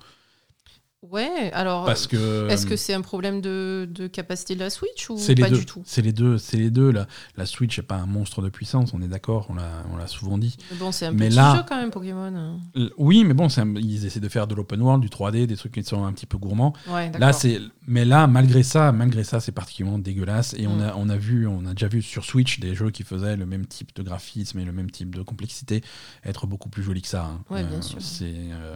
Ouais, 1.03 1.53
alors. 1.53 1.84
Parce 1.84 2.09
que 2.09 2.49
Est-ce 2.49 2.66
que 2.66 2.74
c'est 2.74 2.92
un 2.92 3.03
problème 3.03 3.40
de, 3.40 3.88
de 3.88 4.09
capacité 4.09 4.57
de 4.57 4.61
la 4.61 4.68
Switch 4.68 5.09
ou 5.09 5.16
c'est 5.16 5.34
les 5.36 5.42
pas 5.44 5.49
deux. 5.51 5.59
du 5.59 5.64
tout? 5.66 5.80
C'est 5.86 6.03
les 6.03 6.12
deux. 6.12 6.38
C'est 6.38 6.57
les 6.57 6.70
deux. 6.70 6.90
La, 6.90 7.07
la 7.36 7.46
Switch 7.46 7.78
n'est 7.78 7.84
pas 7.84 7.94
un 7.94 8.07
monstre 8.07 8.42
de 8.42 8.49
puissance, 8.49 8.92
on 8.94 9.01
est 9.01 9.07
d'accord, 9.07 9.46
on 9.49 9.55
l'a 9.55 10.07
souvent 10.09 10.38
dit. 10.38 10.57
Mais 10.72 10.76
Bon, 10.78 10.90
c'est 10.90 11.07
un 11.07 11.12
Mais 11.12 11.28
petit 11.28 11.36
là- 11.36 11.57
jeu 11.57 11.62
quand 11.68 11.76
même, 11.76 11.90
Pokémon. 11.90 12.59
Oui, 12.96 13.22
mais 13.24 13.32
bon, 13.34 13.46
un- 13.57 13.74
ils 13.76 14.07
essaient 14.07 14.18
de 14.18 14.28
faire 14.28 14.49
de 14.49 14.57
l'open 14.57 14.80
world, 14.82 15.01
du 15.01 15.09
3D, 15.09 15.46
des 15.46 15.57
trucs 15.57 15.72
qui 15.74 15.84
sont 15.84 16.05
un 16.05 16.12
petit 16.12 16.26
peu 16.26 16.36
gourmands. 16.36 16.72
Ouais. 16.88 17.12
Là, 17.16 17.32
c'est, 17.32 17.61
mais 17.86 18.05
là, 18.05 18.26
malgré 18.26 18.64
ça, 18.64 18.90
malgré 18.90 19.22
ça, 19.22 19.38
c'est 19.38 19.53
particulièrement 19.53 20.01
dégueulasse. 20.01 20.55
Et 20.59 20.66
on 20.66 20.78
Mm. 20.78 20.82
a, 20.82 20.94
on 20.96 21.09
a 21.11 21.16
vu, 21.16 21.46
on 21.46 21.64
a 21.66 21.74
déjà 21.74 21.86
vu 21.86 22.03
sur 22.03 22.24
Switch 22.24 22.59
des 22.59 22.74
jeux 22.74 22.90
qui 22.90 23.05
faisaient 23.05 23.36
le 23.36 23.46
même 23.46 23.66
type 23.66 23.94
de 23.94 24.03
graphisme 24.03 24.59
et 24.59 24.64
le 24.64 24.72
même 24.72 24.90
type 24.90 25.14
de 25.14 25.22
complexité 25.22 25.82
être 26.24 26.49
beaucoup 26.49 26.68
plus 26.70 26.82
jolis 26.82 27.03
que 27.03 27.09
ça. 27.09 27.24
hein. 27.24 27.44
Ouais, 27.51 27.62
bien 27.62 27.82
sûr. 27.82 27.99
C'est 28.03 28.34
euh, 28.34 28.74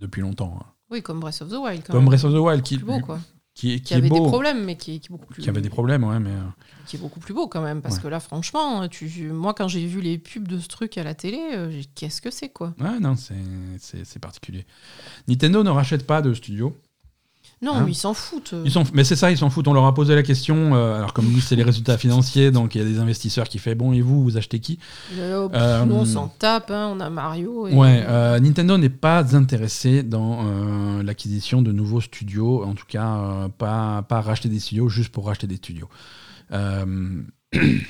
depuis 0.00 0.22
longtemps. 0.22 0.58
hein. 0.60 0.66
Oui, 0.94 1.02
comme 1.02 1.20
Breath 1.20 1.42
of 1.42 1.48
the 1.50 1.54
Wild. 1.54 1.82
Quand 1.84 1.92
Comme 1.92 2.02
même. 2.04 2.08
Breath 2.08 2.24
of 2.24 2.32
the 2.32 2.38
Wild, 2.38 2.62
qui, 2.62 2.78
beau, 2.78 3.00
quoi. 3.00 3.18
qui, 3.54 3.72
est- 3.72 3.76
Qui, 3.78 3.82
qui 3.82 3.94
est 3.94 3.96
avait 3.98 4.08
beau, 4.08 4.20
des 4.20 4.26
problèmes, 4.28 4.64
mais 4.64 4.76
qui 4.76 4.94
est, 4.96 4.98
qui 5.00 5.08
est 5.08 5.10
beaucoup 5.10 5.26
plus. 5.26 5.42
qui 5.42 5.48
avait 5.48 5.60
des 5.60 5.68
problèmes, 5.68 6.04
ouais, 6.04 6.18
mais 6.20 6.30
euh, 6.30 6.42
qui 6.86 6.96
est 6.96 6.98
beaucoup 6.98 7.20
plus 7.20 7.34
beau 7.34 7.48
quand 7.48 7.60
même. 7.62 7.82
Parce 7.82 7.96
Ouais. 7.96 8.02
que 8.02 8.08
là, 8.08 8.20
franchement, 8.20 8.86
tu, 8.88 9.30
moi, 9.32 9.54
quand 9.54 9.68
j'ai 9.68 9.84
vu 9.86 10.00
les 10.00 10.18
pubs 10.18 10.46
de 10.48 10.58
ce 10.58 10.68
truc 10.68 10.96
à 10.98 11.02
la 11.04 11.14
télé, 11.14 11.40
euh, 11.52 11.82
qu'est-ce 11.94 12.20
que 12.22 12.30
c'est, 12.30 12.48
quoi? 12.48 12.74
Ouais, 12.80 12.98
non, 13.00 13.14
c'est 13.16 14.18
particulier. 14.20 14.66
Nintendo 15.28 15.62
ne 15.64 15.70
rachète 15.70 16.06
pas 16.06 16.22
de 16.22 16.32
studio. 16.34 16.76
Non, 17.64 17.76
Hein 17.76 17.82
mais 17.86 17.92
ils 17.92 17.96
s'en 17.96 18.12
foutent. 18.14 18.54
Ils 18.64 18.70
s'en- 18.70 18.84
mais 18.92 19.02
c'est 19.04 19.16
ça, 19.16 19.30
ils 19.30 19.38
s'en 19.38 19.48
foutent. 19.50 19.66
On 19.68 19.72
leur 19.72 19.86
a 19.86 19.94
posé 19.94 20.14
la 20.14 20.22
question. 20.22 20.74
euh, 20.74 20.96
alors, 20.98 21.12
comme 21.14 21.26
nous, 21.32 21.40
c'est 21.40 21.56
les 21.56 21.62
résultats 21.62 21.96
financiers, 21.98 22.50
donc 22.50 22.74
il 22.74 22.78
y 22.78 22.84
a 22.84 22.84
des 22.84 22.98
investisseurs 22.98 23.48
qui 23.48 23.58
font 23.58 23.74
Bon, 23.74 23.92
et 23.92 24.00
vous, 24.02 24.22
vous 24.22 24.36
achetez 24.36 24.58
qui? 24.60 24.78
Euh, 25.18 25.48
pff, 25.48 25.60
Euh, 25.60 25.84
nous, 25.86 25.94
on 25.94 26.04
s'en 26.04 26.28
tape, 26.28 26.70
hein, 26.70 26.92
on 26.94 27.00
a 27.00 27.08
Mario. 27.10 27.66
Et... 27.68 27.74
Ouais, 27.74 28.04
euh, 28.06 28.38
Nintendo 28.38 28.76
n'est 28.76 28.88
pas 28.90 29.34
intéressé 29.34 30.02
dans 30.02 30.40
euh, 30.44 31.02
l'acquisition 31.02 31.62
de 31.62 31.72
nouveaux 31.72 32.00
studios, 32.02 32.62
en 32.64 32.74
tout 32.74 32.84
cas 32.86 33.16
euh, 33.16 33.48
pas, 33.48 34.02
pas 34.02 34.20
racheter 34.20 34.48
des 34.50 34.60
studios 34.60 34.88
juste 34.88 35.08
pour 35.10 35.26
racheter 35.26 35.46
des 35.46 35.56
studios. 35.56 35.88
Euh, 36.52 37.22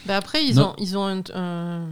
Bah 0.06 0.16
après, 0.16 0.44
ils 0.48 0.56
Non. 0.56 0.70
ont, 0.70 0.74
ils 0.78 0.96
ont 0.96 1.04
un- 1.06 1.22
un- 1.34 1.88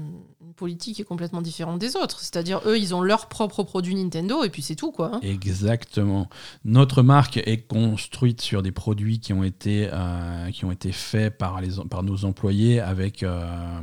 une 0.53 0.57
politique 0.57 1.01
est 1.01 1.05
complètement 1.05 1.41
différente 1.41 1.79
des 1.79 1.97
autres. 1.97 2.21
C'est-à-dire, 2.21 2.61
eux, 2.67 2.79
ils 2.79 2.95
ont 2.95 3.01
leur 3.01 3.29
propre 3.31 3.63
produit 3.63 3.95
Nintendo, 3.95 4.45
et 4.45 4.51
puis 4.51 4.61
c'est 4.61 4.75
tout, 4.77 4.93
quoi. 4.93 5.13
hein. 5.15 5.21
exactement. 5.23 6.29
Notre 6.67 7.03
marque 7.03 7.39
est 7.39 7.67
construite 7.67 8.43
sur 8.43 8.63
des 8.63 8.71
produits 8.71 9.19
qui 9.19 9.33
ont 9.33 9.45
été, 9.45 9.89
euh, 9.91 10.51
qui 10.51 10.67
ont 10.67 10.71
été 10.71 10.93
faits 10.93 11.39
par, 11.39 11.63
les, 11.63 11.71
par 11.89 12.03
nos 12.03 12.27
employés 12.27 12.81
avec, 12.81 13.23
euh, 13.23 13.81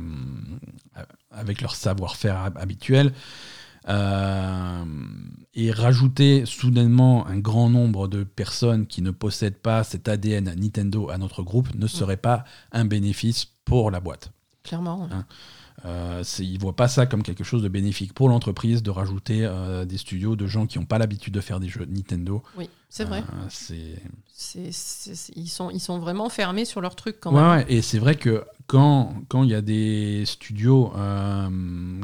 avec 1.32 1.60
leur 1.60 1.74
savoir-faire 1.74 2.36
hab- 2.36 2.58
habituel. 2.58 3.12
Euh, 3.88 4.84
et 5.54 5.72
rajouter 5.72 6.44
soudainement 6.46 7.26
un 7.26 7.38
grand 7.38 7.68
nombre 7.70 8.06
de 8.06 8.22
personnes 8.22 8.86
qui 8.86 9.02
ne 9.02 9.10
possèdent 9.10 9.58
pas 9.58 9.82
cet 9.82 10.06
ADN 10.06 10.54
Nintendo 10.54 11.08
à 11.10 11.18
notre 11.18 11.42
groupe 11.42 11.74
ne 11.74 11.86
serait 11.88 12.18
pas 12.18 12.44
un 12.72 12.84
bénéfice 12.84 13.46
pour 13.64 13.90
la 13.90 13.98
boîte. 14.00 14.30
Clairement. 14.62 15.00
ouais. 15.04 15.08
Euh, 15.86 16.22
ils 16.40 16.54
ne 16.54 16.58
voient 16.58 16.76
pas 16.76 16.88
ça 16.88 17.06
comme 17.06 17.22
quelque 17.22 17.42
chose 17.44 17.62
de 17.62 17.68
bénéfique 17.68 18.12
pour 18.12 18.28
l'entreprise 18.28 18.82
de 18.82 18.90
rajouter 18.90 19.44
euh, 19.44 19.84
des 19.86 19.96
studios 19.98 20.36
de 20.36 20.46
gens 20.46 20.66
qui 20.66 20.78
n'ont 20.78 20.84
pas 20.84 20.98
l'habitude 20.98 21.32
de 21.32 21.40
faire 21.40 21.58
des 21.60 21.68
jeux 21.68 21.86
Nintendo. 21.86 22.42
Oui, 22.58 22.68
c'est 22.90 23.04
vrai. 23.04 23.20
Euh, 23.20 23.48
ils, 25.36 25.48
sont, 25.48 25.70
ils 25.70 25.80
sont 25.80 25.98
vraiment 25.98 26.28
fermés 26.28 26.64
sur 26.64 26.80
leur 26.80 26.96
truc 26.96 27.16
quand 27.20 27.32
Ouais, 27.32 27.40
même. 27.40 27.50
ouais, 27.50 27.66
et 27.68 27.82
c'est 27.82 27.98
vrai 27.98 28.14
que 28.16 28.44
quand 28.66 29.14
quand 29.28 29.42
il 29.42 29.50
y 29.50 29.54
a 29.54 29.62
des 29.62 30.24
studios 30.26 30.92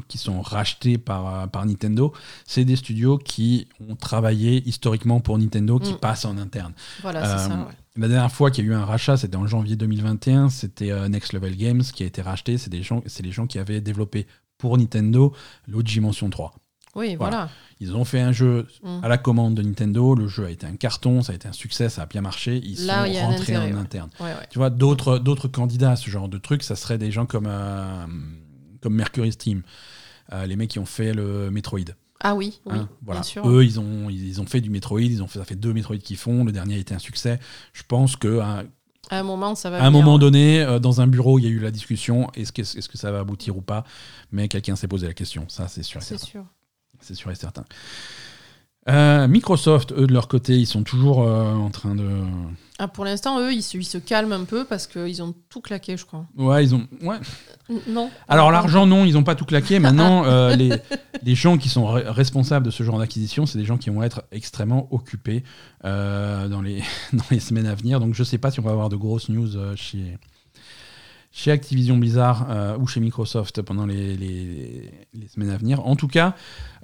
qui 0.09 0.19
sont 0.19 0.41
rachetés 0.41 0.99
par, 0.99 1.49
par 1.51 1.65
Nintendo, 1.67 2.13
c'est 2.47 2.65
des 2.65 2.77
studios 2.77 3.19
qui 3.19 3.69
ont 3.89 3.95
travaillé 3.97 4.63
historiquement 4.69 5.21
pour 5.21 5.39
Nintendo, 5.39 5.79
qui 5.79 5.93
Mm. 5.93 5.99
passent 5.99 6.25
en 6.25 6.37
interne. 6.39 6.73
Voilà, 7.03 7.39
c'est 7.39 7.49
ça. 7.49 7.55
ouais. 7.55 7.75
La 7.97 8.09
dernière 8.09 8.31
fois 8.33 8.51
qu'il 8.51 8.65
y 8.65 8.69
a 8.69 8.71
eu 8.73 8.75
un 8.75 8.85
rachat, 8.85 9.17
c'était 9.17 9.37
en 9.37 9.47
janvier 9.47 9.77
2021, 9.77 10.49
c'était 10.51 11.09
Next 11.09 11.33
Level 11.33 11.57
Games 11.57 11.83
qui 11.83 12.03
a 12.03 12.07
été 12.07 12.21
racheté. 12.23 12.59
C'est 12.59 12.71
des 12.71 12.83
gens, 12.83 13.03
c'est 13.07 13.23
les 13.23 13.33
gens 13.33 13.47
qui 13.47 13.59
avaient 13.59 13.81
développé 13.81 14.27
pour 14.59 14.77
Nintendo 14.77 15.33
Luigi 15.67 16.01
Mansion 16.01 16.29
3. 16.31 16.55
Oui, 16.95 17.15
Voilà. 17.17 17.37
voilà. 17.37 17.51
Ils 17.81 17.95
ont 17.95 18.05
fait 18.07 18.21
un 18.21 18.33
jeu 18.33 18.67
Mm. 18.83 19.01
à 19.03 19.09
la 19.09 19.19
commande 19.19 19.55
de 19.55 19.63
Nintendo. 19.63 20.15
Le 20.15 20.29
jeu 20.29 20.47
a 20.47 20.51
été 20.51 20.67
un 20.67 20.77
carton, 20.77 21.21
ça 21.23 21.33
a 21.33 21.35
été 21.35 21.47
un 21.47 21.53
succès, 21.53 21.89
ça 21.91 22.03
a 22.03 22.07
bien 22.07 22.23
marché. 22.23 22.57
Ils 22.65 22.87
Là, 22.87 23.07
il 23.07 23.13
y 23.15 23.17
sont 23.19 23.27
rentrés 23.27 23.55
intérêt, 23.55 23.73
en 23.73 23.77
ouais. 23.77 23.81
interne. 23.83 24.11
Ouais, 24.21 24.27
ouais. 24.27 24.47
Tu 24.51 24.59
vois, 24.59 24.71
d'autres, 24.71 25.19
d'autres 25.19 25.49
candidats 25.49 25.91
à 25.93 25.97
ce 25.97 26.09
genre 26.11 26.29
de 26.31 26.39
truc, 26.39 26.63
ça 26.63 26.75
serait 26.75 26.97
des 26.99 27.11
gens 27.11 27.27
comme, 27.27 27.47
euh, 27.49 28.07
comme 28.83 28.95
Mercury 28.95 29.33
Steam, 29.33 29.63
Euh, 30.33 30.45
les 30.47 30.57
mecs 30.57 30.71
qui 30.71 30.81
ont 30.81 30.87
fait 30.87 31.15
le 31.15 31.51
Metroid. 31.53 31.85
Ah 32.21 32.35
oui, 32.35 32.61
oui, 32.67 32.79
hein, 32.79 32.89
voilà. 33.03 33.21
bien 33.21 33.25
sûr. 33.29 33.49
Eux, 33.49 33.65
ils 33.65 33.79
ont, 33.79 34.09
ils 34.11 34.41
ont 34.41 34.47
fait 34.47 34.61
du 34.61 34.71
Metroid, 34.71 35.01
ils 35.01 35.23
ont 35.23 35.27
fait, 35.29 35.39
ça 35.39 35.45
fait 35.45 35.55
deux 35.57 35.73
Metroid 35.73 35.99
qu'ils 35.99 36.17
font, 36.17 36.45
le 36.45 36.53
dernier 36.53 36.77
a 36.77 36.79
été 36.79 36.95
un 36.95 36.99
succès. 36.99 37.39
Je 37.73 37.83
pense 37.87 38.17
qu'à 38.17 38.65
À 39.11 39.19
un 39.19 39.23
moment, 39.23 39.55
ça 39.55 39.69
va 39.71 39.77
à 39.77 39.81
un 39.87 39.91
venir. 39.91 40.03
moment 40.05 40.19
donné, 40.19 40.63
euh, 40.63 40.79
dans 40.79 41.01
un 41.01 41.07
bureau, 41.07 41.39
il 41.39 41.45
y 41.45 41.47
a 41.47 41.51
eu 41.51 41.59
la 41.59 41.71
discussion, 41.71 42.31
est-ce 42.35 42.53
que, 42.53 42.63
que 42.63 42.99
ça 42.99 43.11
va 43.13 43.21
aboutir 43.21 43.57
ou 43.57 43.61
pas? 43.61 43.85
Mais 44.33 44.49
quelqu'un 44.49 44.77
s'est 44.77 44.89
posé 44.89 45.07
la 45.07 45.15
question, 45.15 45.45
ça 45.49 45.69
c'est 45.69 45.83
sûr 45.83 46.03
C'est 46.03 46.19
sûr. 46.19 46.45
C'est 47.01 47.15
sûr 47.15 47.31
et 47.31 47.35
certain. 47.35 47.65
Euh, 48.89 49.27
Microsoft, 49.27 49.93
eux, 49.93 50.07
de 50.07 50.13
leur 50.13 50.29
côté, 50.29 50.55
ils 50.57 50.67
sont 50.67 50.83
toujours 50.85 51.23
euh, 51.23 51.53
en 51.55 51.71
train 51.71 51.95
de... 51.95 52.09
Ah, 52.79 52.89
pour 52.89 53.05
l'instant, 53.05 53.41
eux, 53.41 53.53
ils 53.53 53.63
se, 53.63 53.77
ils 53.79 53.85
se 53.85 53.99
calment 53.99 54.33
un 54.33 54.45
peu 54.45 54.65
parce 54.65 54.87
qu'ils 54.87 55.23
ont 55.23 55.35
tout 55.49 55.61
claqué, 55.61 55.97
je 55.97 56.05
crois. 56.05 56.27
Ouais, 56.37 56.63
ils 56.63 56.75
ont... 56.75 56.87
Ouais, 57.03 57.17
Non. 57.89 58.11
Alors 58.29 58.53
l'argent, 58.53 58.87
non, 58.87 59.05
ils 59.05 59.15
n'ont 59.15 59.25
pas 59.25 59.35
tout 59.35 59.47
claqué. 59.47 59.79
Maintenant, 59.81 60.25
euh, 60.27 60.55
les, 60.55 60.71
les 61.23 61.35
gens 61.35 61.57
qui 61.59 61.69
sont 61.69 61.85
re- 61.87 62.07
responsables 62.09 62.67
de 62.67 62.71
ce 62.71 62.83
genre 62.83 62.99
d'acquisition, 62.99 63.45
c'est 63.47 63.59
des 63.59 63.65
gens 63.65 63.79
qui 63.79 63.91
vont 63.91 64.03
être 64.03 64.25
extrêmement 64.31 64.87
occupés 64.93 65.43
dans, 65.83 66.61
les, 66.63 66.83
dans 67.13 67.25
les 67.31 67.41
semaines 67.41 67.67
à 67.67 67.75
venir. 67.75 67.99
Donc 67.99 68.15
je 68.15 68.21
ne 68.23 68.27
sais 68.27 68.39
pas 68.39 68.51
si 68.51 68.61
on 68.61 68.63
va 68.65 68.73
avoir 68.73 68.89
de 68.89 68.97
grosses 68.97 69.29
news 69.31 69.49
chez, 69.75 70.19
chez 71.39 71.51
Activision 71.51 71.99
Blizzard 71.99 72.47
euh, 72.49 72.79
ou 72.79 72.87
chez 72.87 72.99
Microsoft 72.99 73.61
pendant 73.61 73.85
les, 73.85 74.17
les- 74.17 74.91
les 75.13 75.29
semaines 75.29 75.51
à 75.51 75.59
venir. 75.59 75.87
En 75.87 75.95
tout 75.95 76.09
cas, 76.09 76.35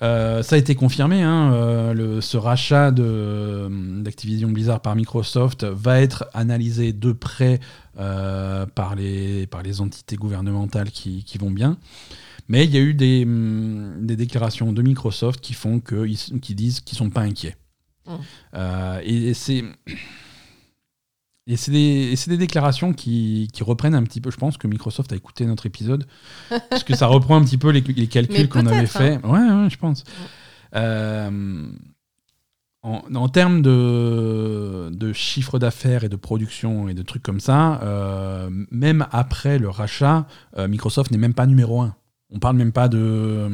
euh, 0.02 0.42
ça 0.42 0.56
a 0.56 0.58
été 0.58 0.74
confirmé. 0.74 1.22
hein, 1.22 1.54
euh, 1.54 1.94
le- 1.94 2.20
ce 2.20 2.36
rachat 2.36 2.90
de- 2.90 3.70
d'Activision 4.02 4.50
Blizzard 4.50 4.80
par 4.82 4.94
Microsoft 4.94 5.64
va 5.64 6.02
être 6.02 6.26
analysé 6.34 6.92
de 6.92 7.12
près 7.12 7.60
par, 8.74 8.94
les, 8.94 9.46
par 9.46 9.62
les 9.62 9.80
entités 9.80 10.16
gouvernementales 10.16 10.90
qui, 10.90 11.24
qui 11.24 11.38
vont 11.38 11.50
bien. 11.50 11.78
Mais 12.48 12.64
il 12.64 12.74
y 12.74 12.76
a 12.76 12.80
eu 12.80 12.92
des, 12.92 13.22
hum, 13.24 14.04
des 14.04 14.16
déclarations 14.16 14.72
de 14.72 14.82
Microsoft 14.82 15.40
qui 15.40 15.54
font 15.54 15.80
que, 15.80 16.04
qui 16.38 16.54
disent 16.54 16.80
qu'ils 16.80 16.98
sont 16.98 17.08
pas 17.10 17.22
inquiets. 17.22 17.56
Mm. 18.06 18.10
Euh, 18.54 19.00
et 19.04 19.28
et 19.28 19.34
c'est 19.34 19.64
et 21.48 21.56
c'est 21.56 21.72
des, 21.72 22.36
déclarations 22.36 22.92
qui, 22.92 23.48
qui 23.52 23.64
reprennent 23.64 23.96
un 23.96 24.04
petit 24.04 24.20
peu. 24.20 24.30
Je 24.30 24.36
pense 24.36 24.56
que 24.56 24.68
Microsoft 24.68 25.12
a 25.12 25.16
écouté 25.16 25.44
notre 25.44 25.66
épisode 25.66 26.06
parce 26.70 26.84
que 26.84 26.94
ça 26.94 27.06
reprend 27.06 27.36
un 27.36 27.44
petit 27.44 27.58
peu 27.58 27.70
les, 27.70 27.80
les 27.80 28.06
calculs 28.06 28.48
qu'on 28.48 28.66
avait 28.66 28.76
hein. 28.76 28.86
fait. 28.86 29.24
Ouais, 29.24 29.40
ouais, 29.40 29.70
je 29.70 29.76
pense. 29.76 30.04
Euh, 30.76 31.66
en, 32.82 33.02
en 33.14 33.28
termes 33.28 33.62
de, 33.62 34.90
de 34.92 35.12
chiffre 35.12 35.58
d'affaires 35.58 36.04
et 36.04 36.08
de 36.08 36.16
production 36.16 36.88
et 36.88 36.94
de 36.94 37.02
trucs 37.02 37.22
comme 37.22 37.40
ça, 37.40 37.80
euh, 37.82 38.48
même 38.70 39.06
après 39.10 39.58
le 39.58 39.68
rachat, 39.68 40.26
euh, 40.56 40.68
Microsoft 40.68 41.10
n'est 41.10 41.18
même 41.18 41.34
pas 41.34 41.46
numéro 41.46 41.80
un. 41.80 41.94
On 42.30 42.38
parle 42.38 42.56
même 42.56 42.72
pas 42.72 42.88
de. 42.88 43.48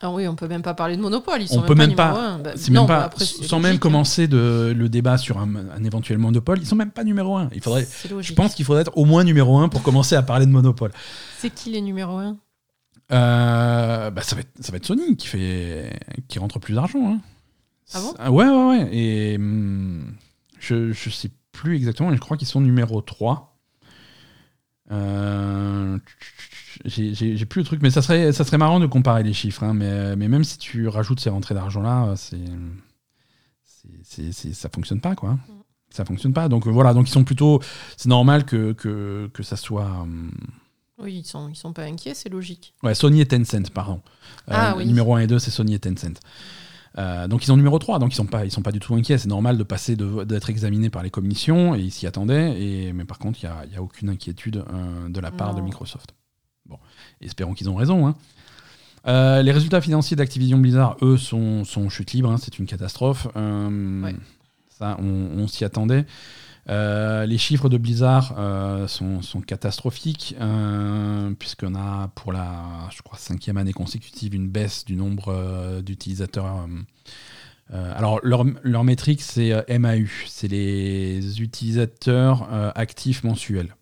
Ah 0.00 0.10
oui, 0.12 0.28
on 0.28 0.36
peut 0.36 0.46
même 0.46 0.62
pas 0.62 0.74
parler 0.74 0.96
de 0.96 1.02
monopole. 1.02 1.42
Ils 1.42 1.48
On 1.50 1.54
sont 1.56 1.62
peut 1.62 1.74
même 1.74 1.88
même 1.88 1.96
pas. 1.96 2.08
numéro 2.12 2.24
un. 2.24 2.38
Bah, 2.38 2.50
non, 2.54 2.72
même 2.82 2.86
bah 2.86 2.98
pas, 2.98 3.04
après, 3.06 3.24
c'est 3.24 3.44
sans 3.44 3.58
même 3.58 3.78
commencer 3.80 4.28
de, 4.28 4.72
le 4.76 4.88
débat 4.88 5.18
sur 5.18 5.38
un, 5.38 5.52
un 5.56 5.82
éventuel 5.84 6.18
monopole, 6.18 6.58
ils 6.60 6.66
sont 6.66 6.76
même 6.76 6.92
pas 6.92 7.02
numéro 7.02 7.36
un. 7.36 7.48
Il 7.52 7.60
faudrait, 7.60 7.86
je 8.20 8.32
pense 8.32 8.54
qu'il 8.54 8.64
faudrait 8.64 8.82
être 8.82 8.96
au 8.96 9.04
moins 9.04 9.24
numéro 9.24 9.58
un 9.58 9.68
pour 9.68 9.82
commencer 9.82 10.14
à 10.14 10.22
parler 10.22 10.46
de 10.46 10.52
monopole. 10.52 10.92
C'est 11.38 11.50
qui 11.50 11.70
les 11.70 11.80
numéros 11.80 12.18
1 12.18 12.36
Euh, 13.10 14.10
bah, 14.10 14.22
ça, 14.22 14.36
va 14.36 14.42
être, 14.42 14.50
ça 14.60 14.70
va 14.70 14.76
être 14.76 14.86
Sony 14.86 15.16
qui, 15.16 15.26
fait, 15.26 15.98
qui 16.28 16.38
rentre 16.38 16.58
plus 16.60 16.74
d'argent. 16.74 17.14
hein. 17.14 17.20
Ah 17.94 18.00
bon? 18.00 18.14
C'est- 18.16 18.28
Ouais, 18.28 18.44
ouais, 18.46 18.68
ouais. 18.68 18.88
Et 18.96 19.36
hum, 19.36 20.14
je, 20.60 20.92
je 20.92 21.10
sais 21.10 21.30
plus 21.52 21.74
exactement, 21.74 22.10
mais 22.10 22.16
je 22.16 22.20
crois 22.20 22.36
qu'ils 22.36 22.46
sont 22.46 22.60
numéro 22.60 23.00
3. 23.02 23.56
Euh, 24.90 25.98
j'ai 26.84 27.46
plus 27.46 27.60
le 27.60 27.64
truc, 27.66 27.80
mais 27.82 27.90
ça 27.90 28.02
serait, 28.02 28.32
ça 28.32 28.44
serait 28.44 28.58
marrant 28.58 28.80
de 28.80 28.86
comparer 28.86 29.22
les 29.22 29.32
chiffres. 29.32 29.62
hein, 29.64 29.74
mais, 29.74 30.16
mais 30.16 30.28
même 30.28 30.44
si 30.44 30.58
tu 30.58 30.86
rajoutes 30.88 31.20
ces 31.20 31.30
rentrées 31.30 31.54
d'argent-là, 31.54 32.14
c'est, 32.16 32.38
c'est- 34.32 34.52
ça 34.54 34.68
fonctionne 34.68 35.00
pas, 35.00 35.14
quoi. 35.14 35.38
Ça 35.90 36.04
fonctionne 36.04 36.32
pas. 36.32 36.48
Donc 36.48 36.66
euh, 36.66 36.70
voilà, 36.70 36.92
donc 36.94 37.08
ils 37.08 37.12
sont 37.12 37.24
plutôt. 37.24 37.60
C'est 37.96 38.08
normal 38.08 38.44
que, 38.44 38.72
que, 38.72 39.30
que 39.32 39.42
ça 39.42 39.56
soit. 39.56 39.86
hum, 40.02 40.30
Oui, 40.98 41.20
ils 41.20 41.24
sont, 41.24 41.48
ils 41.48 41.56
sont 41.56 41.72
pas 41.72 41.84
inquiets, 41.84 42.14
c'est 42.14 42.28
logique. 42.28 42.74
Ouais, 42.82 42.94
Sony 42.94 43.20
et 43.22 43.26
Tencent, 43.26 43.70
pardon. 43.72 44.00
Euh, 44.48 44.54
Ah, 44.54 44.74
oui. 44.76 44.86
Numéro 44.86 45.14
1 45.14 45.20
et 45.20 45.26
2, 45.26 45.38
c'est 45.38 45.50
Sony 45.50 45.74
et 45.74 45.78
Tencent. 45.78 46.20
Euh, 46.98 47.28
donc 47.28 47.44
ils 47.46 47.52
ont 47.52 47.56
numéro 47.56 47.78
3, 47.78 47.98
donc 48.00 48.12
ils 48.12 48.16
sont 48.16 48.26
pas, 48.26 48.44
ils 48.44 48.50
sont 48.50 48.62
pas 48.62 48.72
du 48.72 48.80
tout 48.80 48.94
inquiets. 48.94 49.18
C'est 49.18 49.28
normal 49.28 49.56
de 49.56 49.62
passer 49.62 49.94
d'être 49.96 50.50
examiné 50.50 50.90
par 50.90 51.02
les 51.02 51.10
commissions 51.10 51.74
et 51.74 51.80
ils 51.80 51.90
s'y 51.92 52.06
attendaient. 52.06 52.60
Et, 52.60 52.92
mais 52.92 53.04
par 53.04 53.18
contre, 53.18 53.38
il 53.42 53.46
n'y 53.46 53.52
a, 53.52 53.66
y 53.66 53.76
a 53.76 53.82
aucune 53.82 54.10
inquiétude 54.10 54.64
euh, 54.72 55.08
de 55.08 55.20
la 55.20 55.30
part 55.30 55.54
de. 55.54 55.60
Microsoft. 55.62 56.14
Bon, 56.68 56.78
espérons 57.20 57.54
qu'ils 57.54 57.68
ont 57.70 57.74
raison. 57.76 58.06
hein. 58.06 58.14
Euh, 59.06 59.42
les 59.42 59.52
résultats 59.52 59.80
financiers 59.80 60.16
d'Activision 60.16 60.58
Blizzard, 60.58 60.96
eux, 61.02 61.16
sont, 61.16 61.64
sont 61.64 61.88
chute 61.88 62.12
libre. 62.12 62.30
hein, 62.30 62.36
c'est 62.36 62.58
une 62.58 62.66
catastrophe. 62.66 63.28
Euh, 63.36 64.02
Ouais. 64.02 64.14
Ça, 64.70 64.96
on, 65.00 65.04
on 65.38 65.48
s'y 65.48 65.64
attendait. 65.64 66.04
Euh, 66.68 67.24
les 67.26 67.38
chiffres 67.38 67.68
de 67.68 67.78
Blizzard 67.78 68.34
sont, 68.88 69.22
sont 69.22 69.40
catastrophiques, 69.40 70.36
puisqu'on 71.38 71.74
a 71.74 72.08
pour 72.14 72.32
la 72.32 72.88
je 72.94 73.00
crois, 73.02 73.18
cinquième 73.18 73.56
année 73.56 73.72
consécutive 73.72 74.34
une 74.34 74.48
baisse 74.48 74.84
du 74.84 74.94
nombre 74.94 75.80
d'utilisateurs. 75.80 76.68
alors, 77.72 78.20
leur, 78.22 78.44
leur 78.62 78.84
métrique, 78.84 79.22
c'est 79.22 79.52
MAU, 79.78 80.06
c'est 80.26 80.48
les 80.48 81.40
utilisateurs 81.40 82.48
actifs 82.76 83.24
mensuels. 83.24 83.74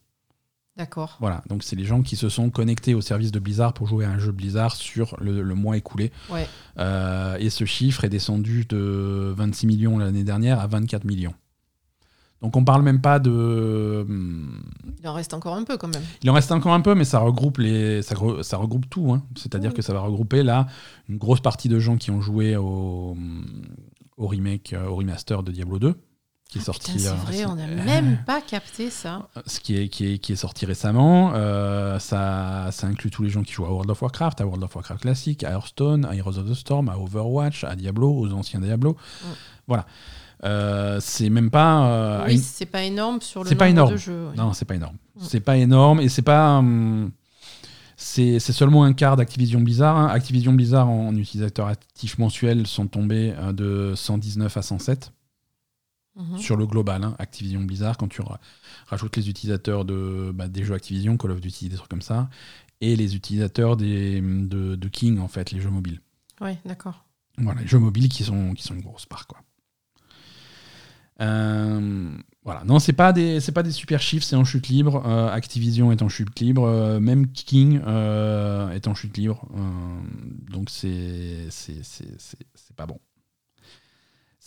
D'accord. 0.76 1.16
Voilà, 1.20 1.42
donc 1.48 1.62
c'est 1.62 1.74
les 1.76 1.84
gens 1.86 2.02
qui 2.02 2.16
se 2.16 2.28
sont 2.28 2.50
connectés 2.50 2.94
au 2.94 3.00
service 3.00 3.32
de 3.32 3.38
Blizzard 3.38 3.72
pour 3.72 3.86
jouer 3.86 4.04
à 4.04 4.10
un 4.10 4.18
jeu 4.18 4.30
Blizzard 4.32 4.76
sur 4.76 5.16
le, 5.20 5.42
le 5.42 5.54
mois 5.54 5.76
écoulé. 5.78 6.12
Ouais. 6.30 6.46
Euh, 6.78 7.36
et 7.38 7.48
ce 7.48 7.64
chiffre 7.64 8.04
est 8.04 8.10
descendu 8.10 8.66
de 8.68 9.32
26 9.36 9.66
millions 9.66 9.96
l'année 9.98 10.24
dernière 10.24 10.60
à 10.60 10.66
24 10.66 11.04
millions. 11.04 11.32
Donc 12.42 12.54
on 12.54 12.64
parle 12.64 12.82
même 12.82 13.00
pas 13.00 13.18
de. 13.18 14.04
hum, 14.06 14.60
Il 15.02 15.08
en 15.08 15.14
reste 15.14 15.32
encore 15.32 15.54
un 15.54 15.64
peu 15.64 15.78
quand 15.78 15.88
même. 15.88 16.02
Il 16.22 16.28
en 16.28 16.34
reste 16.34 16.52
encore 16.52 16.74
un 16.74 16.82
peu, 16.82 16.94
mais 16.94 17.04
ça 17.04 17.18
regroupe, 17.20 17.56
les, 17.56 18.02
ça, 18.02 18.14
re- 18.14 18.42
ça 18.42 18.58
regroupe 18.58 18.90
tout. 18.90 19.10
hein. 19.14 19.22
C'est-à-dire 19.34 19.72
que 19.72 19.80
ça 19.80 19.94
va 19.94 20.00
regrouper 20.00 20.42
là 20.42 20.66
une 21.08 21.16
grosse 21.16 21.40
partie 21.40 21.70
de 21.70 21.78
gens 21.78 21.96
qui 21.96 22.10
ont 22.10 22.20
joué 22.20 22.54
au, 22.56 23.16
au 24.18 24.26
remake, 24.26 24.74
euh, 24.74 24.86
au 24.86 24.96
remaster 24.96 25.42
de 25.42 25.50
Diablo 25.50 25.78
2, 25.78 25.94
qui 26.48 26.58
est 26.58 26.62
sorti. 26.62 26.92
Putain, 26.92 27.02
c'est 27.04 27.08
euh, 27.08 27.14
vrai, 27.14 27.44
on 27.46 27.56
n'a 27.56 27.64
euh, 27.64 27.84
même 27.84 28.18
pas 28.26 28.40
capté 28.40 28.88
ça. 28.90 29.28
ce 29.46 29.58
qui 29.60 29.76
est, 29.76 29.88
qui 29.88 30.12
est, 30.14 30.18
qui 30.18 30.32
est 30.32 30.36
sorti 30.36 30.64
récemment. 30.66 31.32
Euh, 31.34 31.98
ça, 31.98 32.68
ça 32.70 32.86
inclut 32.86 33.10
tous 33.10 33.22
les 33.22 33.30
gens 33.30 33.42
qui 33.42 33.52
jouent 33.52 33.64
à 33.66 33.70
World 33.70 33.90
of 33.90 34.00
Warcraft, 34.00 34.40
à 34.40 34.44
World 34.46 34.62
of 34.64 34.74
Warcraft 34.74 35.02
classique, 35.02 35.42
à 35.44 35.50
Hearthstone, 35.50 36.04
à 36.04 36.14
Heroes 36.14 36.38
of 36.38 36.48
the 36.48 36.54
Storm, 36.54 36.88
à 36.88 36.96
Overwatch, 36.98 37.64
à 37.64 37.74
Diablo, 37.74 38.10
aux 38.16 38.32
anciens 38.32 38.60
Diablo. 38.60 38.92
Mm. 38.92 39.26
Voilà. 39.66 39.86
Euh, 40.44 40.98
c'est 41.00 41.30
même 41.30 41.50
pas. 41.50 41.86
euh, 41.86 42.24
oui, 42.26 42.34
une- 42.34 42.40
c'est 42.40 42.66
pas 42.66 42.82
énorme 42.82 43.20
sur 43.22 43.42
le 43.42 43.48
nombre 43.50 43.58
pas 43.58 43.68
énorme. 43.68 43.92
de 43.92 43.96
jeux. 43.96 44.28
ouais. 44.28 44.36
Non, 44.36 44.52
c'est 44.52 44.66
pas 44.66 44.74
énorme. 44.74 44.96
Mm. 45.16 45.20
C'est 45.22 45.40
pas 45.40 45.56
énorme 45.56 46.00
et 46.00 46.08
c'est 46.08 46.22
pas. 46.22 46.58
hum, 46.58 47.10
c'est 47.96 48.38
seulement 48.40 48.84
un 48.84 48.92
quart 48.92 49.16
d'Activision 49.16 49.60
Blizzard. 49.60 49.96
hein. 49.96 50.08
Activision 50.08 50.52
Blizzard 50.52 50.88
en 50.90 51.16
utilisateurs 51.16 51.66
actifs 51.68 52.18
mensuels 52.18 52.66
sont 52.66 52.86
tombés 52.86 53.34
euh, 53.38 53.52
de 53.52 53.94
119 53.96 54.54
à 54.56 54.62
107 54.62 55.12
Mhm. 56.16 56.38
sur 56.38 56.56
le 56.56 56.66
global. 56.66 57.04
hein. 57.04 57.14
Activision 57.18 57.60
Blizzard, 57.62 57.96
quand 57.98 58.08
tu 58.08 58.22
ra- 58.22 58.40
rajoutes 58.86 59.16
les 59.16 59.28
utilisateurs 59.28 59.84
de, 59.84 60.32
bah, 60.34 60.48
des 60.48 60.64
jeux 60.64 60.74
Activision, 60.74 61.16
Call 61.16 61.30
of 61.32 61.40
Duty, 61.40 61.68
des 61.68 61.76
trucs 61.76 61.90
comme 61.90 62.02
ça, 62.02 62.28
et 62.80 62.96
les 62.96 63.14
utilisateurs 63.16 63.76
des, 63.76 64.20
de, 64.20 64.76
de 64.76 64.88
King, 64.88 65.18
en 65.18 65.28
fait, 65.28 65.50
les 65.50 65.60
jeux 65.60 65.70
mobiles. 65.70 66.00
Ouais, 66.40 66.58
d'accord. 66.64 67.04
Voilà, 67.38 67.60
les 67.60 67.66
jeux 67.66 67.78
mobiles 67.78 68.08
qui 68.08 68.24
sont, 68.24 68.54
qui 68.54 68.62
sont 68.62 68.74
une 68.74 68.80
grosse 68.82 69.04
part. 69.06 69.26
Quoi. 69.26 69.38
Euh, 71.20 72.16
Voilà, 72.44 72.62
non, 72.64 72.78
c'est 72.78 72.92
pas 72.92 73.12
des, 73.12 73.40
c'est 73.40 73.52
pas 73.52 73.62
des 73.62 73.70
super 73.72 74.00
chiffres, 74.00 74.24
c'est 74.24 74.36
en 74.36 74.44
chute 74.44 74.68
libre. 74.68 75.02
Euh, 75.06 75.28
Activision 75.30 75.90
est 75.92 76.02
en 76.02 76.08
chute 76.08 76.38
libre, 76.40 76.64
euh, 76.64 77.00
même 77.00 77.26
King 77.32 77.80
est 77.84 78.86
en 78.88 78.94
chute 78.94 79.16
libre. 79.16 79.46
Donc 80.50 80.70
c'est, 80.70 81.48
c'est 81.50 82.76
pas 82.76 82.86
bon. 82.86 82.98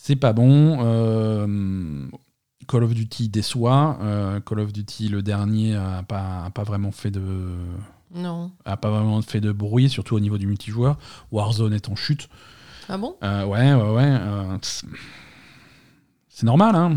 C'est 0.02 0.16
pas 0.16 0.32
bon. 0.32 0.78
Euh, 0.80 2.06
Call 2.66 2.84
of 2.84 2.94
Duty 2.94 3.28
déçoit. 3.28 3.98
Euh, 4.00 4.40
Call 4.40 4.60
of 4.60 4.72
Duty, 4.72 5.08
le 5.08 5.22
dernier, 5.22 5.76
a 5.76 6.02
pas, 6.02 6.44
a 6.46 6.50
pas 6.50 6.62
vraiment 6.64 6.90
fait 6.90 7.10
de, 7.10 7.20
Non. 8.14 8.50
a 8.64 8.76
pas 8.78 8.90
vraiment 8.90 9.20
fait 9.20 9.40
de 9.42 9.52
bruit, 9.52 9.90
surtout 9.90 10.16
au 10.16 10.20
niveau 10.20 10.38
du 10.38 10.46
multijoueur. 10.46 10.98
Warzone 11.32 11.74
est 11.74 11.88
en 11.90 11.96
chute. 11.96 12.28
Ah 12.88 12.96
bon? 12.96 13.16
Euh, 13.22 13.44
ouais, 13.44 13.74
ouais, 13.74 13.92
ouais. 13.94 14.58
c'est- 14.62 14.86
normal, 16.46 16.74
hein. 16.76 16.96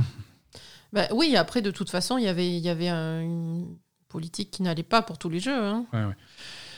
Bah 0.94 1.08
Oui, 1.14 1.36
après, 1.36 1.62
de 1.62 1.72
toute 1.72 1.90
façon, 1.90 2.18
il 2.18 2.24
y 2.24 2.28
avait, 2.30 2.48
il 2.56 2.62
y 2.64 2.70
avait 2.70 2.88
un- 2.88 3.20
une 3.22 3.76
politique 4.08 4.50
qui 4.52 4.64
n'allait 4.64 4.82
pas 4.84 5.02
pour 5.02 5.18
tous 5.18 5.28
les 5.30 5.40
jeux. 5.42 5.52
hein. 5.62 5.86
Ouais, 5.92 6.06
ouais. 6.06 6.16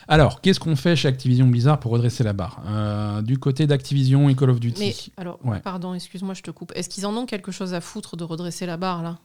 Alors, 0.07 0.41
qu'est-ce 0.41 0.59
qu'on 0.59 0.75
fait 0.75 0.95
chez 0.95 1.07
Activision 1.07 1.47
Blizzard 1.47 1.79
pour 1.79 1.91
redresser 1.91 2.23
la 2.23 2.33
barre 2.33 2.61
Euh, 2.67 3.21
Du 3.21 3.37
côté 3.39 3.65
d'Activision 3.67 4.29
et 4.29 4.35
Call 4.35 4.49
of 4.51 4.59
Duty. 4.59 4.79
Mais 4.79 4.95
alors, 5.17 5.39
Ouais. 5.43 5.59
pardon, 5.59 5.93
excuse-moi, 5.93 6.33
je 6.35 6.41
te 6.43 6.51
coupe. 6.51 6.71
Est-ce 6.75 6.89
qu'ils 6.89 7.05
en 7.05 7.15
ont 7.15 7.25
quelque 7.25 7.51
chose 7.51 7.73
à 7.73 7.81
foutre 7.81 8.15
de 8.17 8.23
redresser 8.23 8.65
la 8.65 8.77
barre 8.77 9.01
là? 9.03 9.17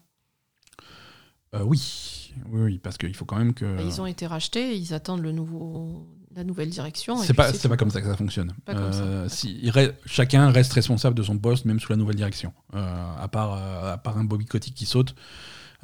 Euh, 1.55 1.63
oui. 1.65 2.33
oui, 2.51 2.61
oui, 2.63 2.79
parce 2.79 2.97
qu'il 2.97 3.15
faut 3.15 3.25
quand 3.25 3.37
même 3.37 3.55
que. 3.55 3.77
Bah, 3.77 3.83
Ils 3.83 4.01
ont 4.01 4.07
été 4.07 4.27
rachetés, 4.27 4.77
ils 4.77 4.95
attendent 4.95 5.21
le 5.23 5.33
nouveau, 5.33 6.07
la 6.35 6.45
nouvelle 6.45 6.71
direction. 6.71 7.17
C'est 7.19 7.35
pas, 7.35 7.53
c'est 7.53 7.69
pas 7.69 7.77
comme 7.77 7.91
ça 7.91 8.01
que 8.01 8.07
ça 8.07 8.17
fonctionne. 8.17 8.53
Pas 8.65 8.75
comme 8.75 8.93
ça, 8.93 9.01
Euh, 9.03 9.23
d'accord. 9.25 9.31
si- 9.37 9.59
il 9.61 9.71
re- 9.73 9.93
chacun 10.07 10.51
reste 10.51 10.73
responsable 10.73 11.17
de 11.17 11.25
son 11.25 11.37
poste, 11.39 11.65
même 11.65 11.81
sous 11.81 11.91
la 11.91 11.97
nouvelle 11.97 12.15
direction. 12.17 12.53
Euh, 12.75 13.05
à, 13.21 13.27
part, 13.27 13.53
à 13.87 13.99
part 13.99 14.17
un 14.17 14.23
Bobby 14.25 14.47
Kotick 14.47 14.75
qui 14.75 14.87
saute, 14.87 15.15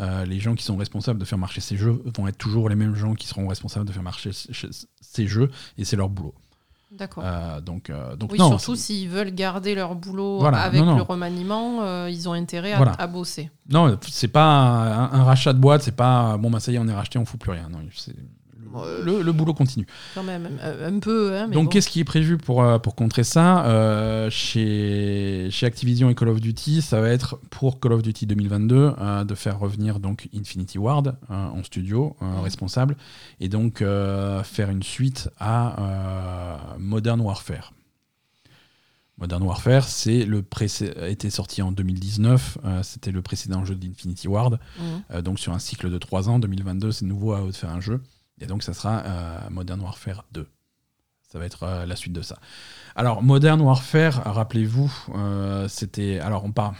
euh, 0.00 0.24
les 0.24 0.38
gens 0.40 0.54
qui 0.54 0.64
sont 0.64 0.76
responsables 0.76 1.18
de 1.18 1.24
faire 1.24 1.38
marcher 1.38 1.60
ces 1.60 1.76
jeux 1.76 2.02
vont 2.16 2.26
être 2.28 2.38
toujours 2.38 2.68
les 2.68 2.76
mêmes 2.76 2.94
gens 2.94 3.14
qui 3.14 3.26
seront 3.26 3.48
responsables 3.48 3.86
de 3.86 3.92
faire 3.92 4.02
marcher 4.02 4.30
ces 4.32 5.26
jeux, 5.26 5.50
et 5.78 5.84
c'est 5.84 5.96
leur 5.96 6.08
boulot. 6.08 6.34
D'accord. 6.92 7.24
Euh, 7.26 7.60
donc, 7.60 7.90
euh, 7.90 8.14
donc 8.14 8.32
oui, 8.32 8.38
non, 8.38 8.50
surtout 8.58 8.76
s'ils 8.76 9.08
veulent 9.08 9.34
garder 9.34 9.74
leur 9.74 9.96
boulot 9.96 10.38
Voilà, 10.38 10.58
avec 10.62 10.80
non, 10.80 10.86
non. 10.86 10.96
le 10.96 11.02
remaniement, 11.02 11.82
euh, 11.82 12.08
ils 12.08 12.28
ont 12.28 12.32
intérêt 12.32 12.72
à, 12.72 12.76
Voilà. 12.76 12.92
à 12.92 13.06
bosser. 13.08 13.50
Non, 13.68 13.98
c'est 14.08 14.28
pas 14.28 14.44
un, 14.44 15.12
un 15.12 15.24
rachat 15.24 15.52
de 15.52 15.58
boîte, 15.58 15.82
c'est 15.82 15.96
pas 15.96 16.36
bon, 16.38 16.48
bah 16.50 16.60
ça 16.60 16.70
y 16.70 16.76
est, 16.76 16.78
on 16.78 16.86
est 16.86 16.94
racheté, 16.94 17.18
on 17.18 17.24
fout 17.24 17.40
plus 17.40 17.50
rien. 17.50 17.68
Non, 17.68 17.80
c'est- 17.94 18.14
le, 19.04 19.32
boulot 19.32 19.54
continue. 19.54 19.86
Quand 20.14 20.22
même, 20.22 20.48
euh, 20.62 20.88
un 20.88 20.98
peu. 20.98 21.36
Hein, 21.36 21.46
mais 21.48 21.54
Donc, 21.54 21.64
bon. 21.64 21.70
qu'est-ce 21.70 21.88
qui 21.88 22.00
est 22.00 22.04
prévu 22.04 22.36
pour, 22.38 22.62
euh, 22.62 22.78
pour 22.78 22.94
contrer 22.94 23.24
ça 23.24 23.64
Euh, 23.66 24.28
chez, 24.30 25.48
chez 25.50 25.66
Activision 25.66 26.10
et 26.10 26.14
Call 26.14 26.28
of 26.28 26.40
Duty, 26.40 26.82
ça 26.82 27.00
va 27.00 27.08
être 27.08 27.38
pour 27.50 27.80
Call 27.80 27.92
of 27.92 28.02
Duty 28.02 28.26
2022 28.26 28.92
euh, 28.98 29.24
de 29.24 29.34
faire 29.34 29.58
revenir 29.58 30.00
donc 30.00 30.28
Infinity 30.34 30.78
Ward 30.78 31.16
euh, 31.30 31.34
en 31.34 31.62
studio 31.64 32.16
responsable 32.42 32.96
et 33.40 33.48
donc 33.48 33.78
faire 33.78 34.70
une 34.70 34.82
suite 34.82 35.28
à 35.38 36.58
Modern 36.78 37.20
Warfare. 37.20 37.72
Modern 39.18 39.42
Warfare, 39.42 39.84
c'est 39.84 40.26
le 40.26 40.42
précé- 40.42 40.94
a 40.98 41.08
été 41.08 41.30
sorti 41.30 41.62
en 41.62 41.72
2019. 41.72 42.58
euh, 42.64 42.82
C'était 42.82 43.10
le 43.10 43.22
précédent 43.22 43.64
jeu 43.64 43.74
d'Infinity 43.74 44.28
Ward. 44.28 44.58
Euh, 45.10 45.22
donc 45.22 45.38
sur 45.38 45.52
un 45.54 45.58
cycle 45.58 45.90
de 45.90 45.96
3 45.96 46.28
ans, 46.28 46.38
2022, 46.38 46.92
c'est 46.92 47.06
nouveau 47.06 47.32
à 47.32 47.40
eux 47.40 47.46
de 47.46 47.52
faire 47.56 47.70
un 47.70 47.80
jeu. 47.80 48.02
Et 48.40 48.46
donc 48.46 48.62
ça 48.62 48.74
sera 48.74 48.98
euh, 49.00 49.38
Modern 49.50 49.80
Warfare 49.80 50.24
2. 50.32 50.46
Ça 51.22 51.38
va 51.38 51.46
être 51.46 51.62
euh, 51.64 51.86
la 51.86 51.96
suite 51.96 52.12
de 52.12 52.22
ça. 52.22 52.38
Alors 52.94 53.22
Modern 53.22 53.60
Warfare, 53.60 54.22
rappelez-vous, 54.24 54.92
euh, 55.14 55.68
c'était... 55.68 56.18
Alors 56.20 56.44
on 56.44 56.52
part... 56.52 56.74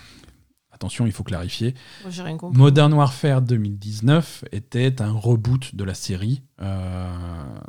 Attention, 0.71 1.07
il 1.07 1.13
faut 1.13 1.25
clarifier. 1.25 1.75
Rien. 2.05 2.37
Modern 2.53 2.93
Warfare 2.93 3.41
2019 3.41 4.45
était 4.53 5.01
un 5.01 5.11
reboot 5.13 5.75
de 5.75 5.85
la 5.85 5.95
série 5.95 6.43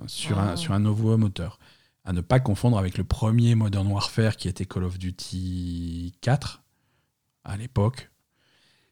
sur, 0.07 0.37
un, 0.39 0.49
Ah. 0.49 0.55
sur 0.57 0.73
un 0.73 0.79
nouveau 0.79 1.15
moteur. 1.17 1.57
À 2.03 2.11
ne 2.11 2.19
pas 2.19 2.41
confondre 2.41 2.77
avec 2.77 2.97
le 2.97 3.05
premier 3.05 3.55
Modern 3.55 3.87
Warfare 3.87 4.35
qui 4.35 4.49
était 4.49 4.65
Call 4.65 4.83
of 4.83 4.99
Duty 4.99 6.15
4 6.19 6.63
à 7.45 7.55
l'époque. 7.55 8.11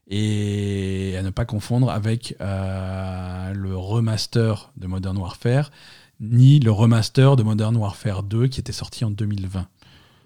Et 0.07 1.15
à 1.17 1.23
ne 1.23 1.29
pas 1.31 1.45
confondre 1.45 1.89
avec 1.89 2.35
euh, 2.41 3.53
le 3.53 3.75
remaster 3.75 4.71
de 4.77 4.85
Modern 4.87 5.17
Warfare, 5.17 5.71
ni 6.19 6.59
le 6.59 6.71
remaster 6.71 7.35
de 7.35 7.43
Modern 7.43 7.75
Warfare 7.75 8.23
2 8.23 8.47
qui 8.47 8.59
était 8.59 8.71
sorti 8.71 9.03
en 9.03 9.09
2020. 9.11 9.65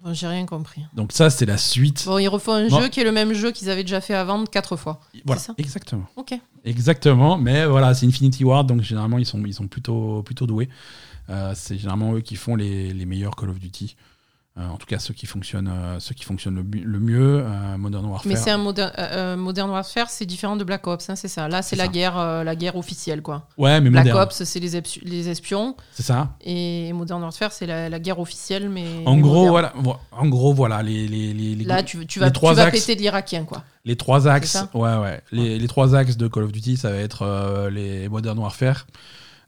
Bon, 0.02 0.14
J'ai 0.14 0.26
rien 0.26 0.46
compris. 0.46 0.82
Donc 0.94 1.12
ça, 1.12 1.28
c'est 1.30 1.46
la 1.46 1.58
suite. 1.58 2.04
Bon, 2.06 2.18
ils 2.18 2.28
refont 2.28 2.52
un 2.52 2.68
Bon. 2.68 2.80
jeu 2.80 2.88
qui 2.88 3.00
est 3.00 3.04
le 3.04 3.12
même 3.12 3.32
jeu 3.32 3.52
qu'ils 3.52 3.68
avaient 3.70 3.82
déjà 3.82 4.00
fait 4.00 4.14
à 4.14 4.24
vendre 4.24 4.48
quatre 4.48 4.76
fois. 4.76 5.00
voilà, 5.24 5.40
ça 5.40 5.54
exactement. 5.58 6.04
Ok. 6.16 6.34
Exactement, 6.64 7.38
mais 7.38 7.64
voilà, 7.66 7.94
c'est 7.94 8.06
Infinity 8.06 8.44
Ward, 8.44 8.66
donc 8.66 8.82
généralement 8.82 9.16
ils 9.18 9.24
sont, 9.26 9.42
ils 9.46 9.54
sont 9.54 9.66
plutôt, 9.66 10.22
plutôt 10.22 10.46
doués. 10.46 10.68
Euh, 11.30 11.52
c'est 11.54 11.78
généralement 11.78 12.14
eux 12.14 12.20
qui 12.20 12.36
font 12.36 12.54
les, 12.56 12.92
les 12.92 13.06
meilleurs 13.06 13.34
Call 13.36 13.50
of 13.50 13.58
Duty. 13.58 13.96
Euh, 14.60 14.68
en 14.68 14.76
tout 14.76 14.86
cas, 14.86 14.98
ceux 14.98 15.14
qui 15.14 15.24
fonctionnent, 15.26 15.70
euh, 15.72 15.98
ceux 16.00 16.14
qui 16.14 16.24
fonctionnent 16.24 16.56
le, 16.56 16.98
mieux, 17.00 17.42
euh, 17.46 17.78
Modern 17.78 18.04
Warfare. 18.04 18.26
Mais 18.28 18.36
c'est 18.36 18.50
un 18.50 18.58
modern, 18.58 18.92
euh, 18.98 19.34
Modern 19.36 19.70
Warfare, 19.70 20.10
c'est 20.10 20.26
différent 20.26 20.56
de 20.56 20.64
Black 20.64 20.86
Ops, 20.86 21.08
hein, 21.08 21.16
c'est 21.16 21.28
ça. 21.28 21.48
Là, 21.48 21.62
c'est 21.62 21.76
la 21.76 21.84
ça. 21.86 21.90
guerre, 21.90 22.44
la 22.44 22.54
guerre 22.56 22.76
officielle, 22.76 23.22
quoi. 23.22 23.48
Ouais, 23.56 23.80
mais 23.80 23.88
Black 23.88 24.04
moderne. 24.06 24.22
Ops, 24.24 24.42
c'est 24.44 24.60
les, 24.60 24.76
espions- 24.76 25.00
les 25.04 25.28
espions, 25.30 25.76
C'est 25.92 26.02
ça. 26.02 26.36
et 26.42 26.92
Modern 26.92 27.22
Warfare, 27.22 27.52
c'est 27.52 27.64
la, 27.66 27.88
la 27.88 27.98
guerre 28.00 28.18
officielle, 28.18 28.68
mais. 28.68 29.02
En 29.06 29.16
mais 29.16 29.22
gros, 29.22 29.46
moderne. 29.46 29.50
voilà, 29.50 29.72
vo- 29.76 29.96
en 30.12 30.26
gros, 30.28 30.52
voilà, 30.52 30.82
les, 30.82 31.08
les, 31.08 31.32
les, 31.32 31.54
les- 31.54 31.64
Là, 31.64 31.82
tu, 31.82 32.04
vas, 32.18 32.30
trois 32.30 32.50
tu 32.52 32.56
vas 32.58 32.64
axes. 32.64 32.80
péter 32.80 32.96
de 32.96 33.00
l'Irakien, 33.00 33.44
quoi. 33.44 33.64
les 33.86 33.96
trois 33.96 34.28
axes. 34.28 34.58
Ouais, 34.74 34.96
ouais. 34.98 35.22
Les, 35.32 35.58
les 35.58 35.68
trois 35.68 35.94
axes 35.94 36.16
de 36.18 36.28
Call 36.28 36.42
of 36.42 36.52
Duty, 36.52 36.76
ça 36.76 36.90
va 36.90 36.96
être 36.98 37.22
euh, 37.22 37.70
les 37.70 38.08
Modern 38.10 38.38
Warfare, 38.38 38.86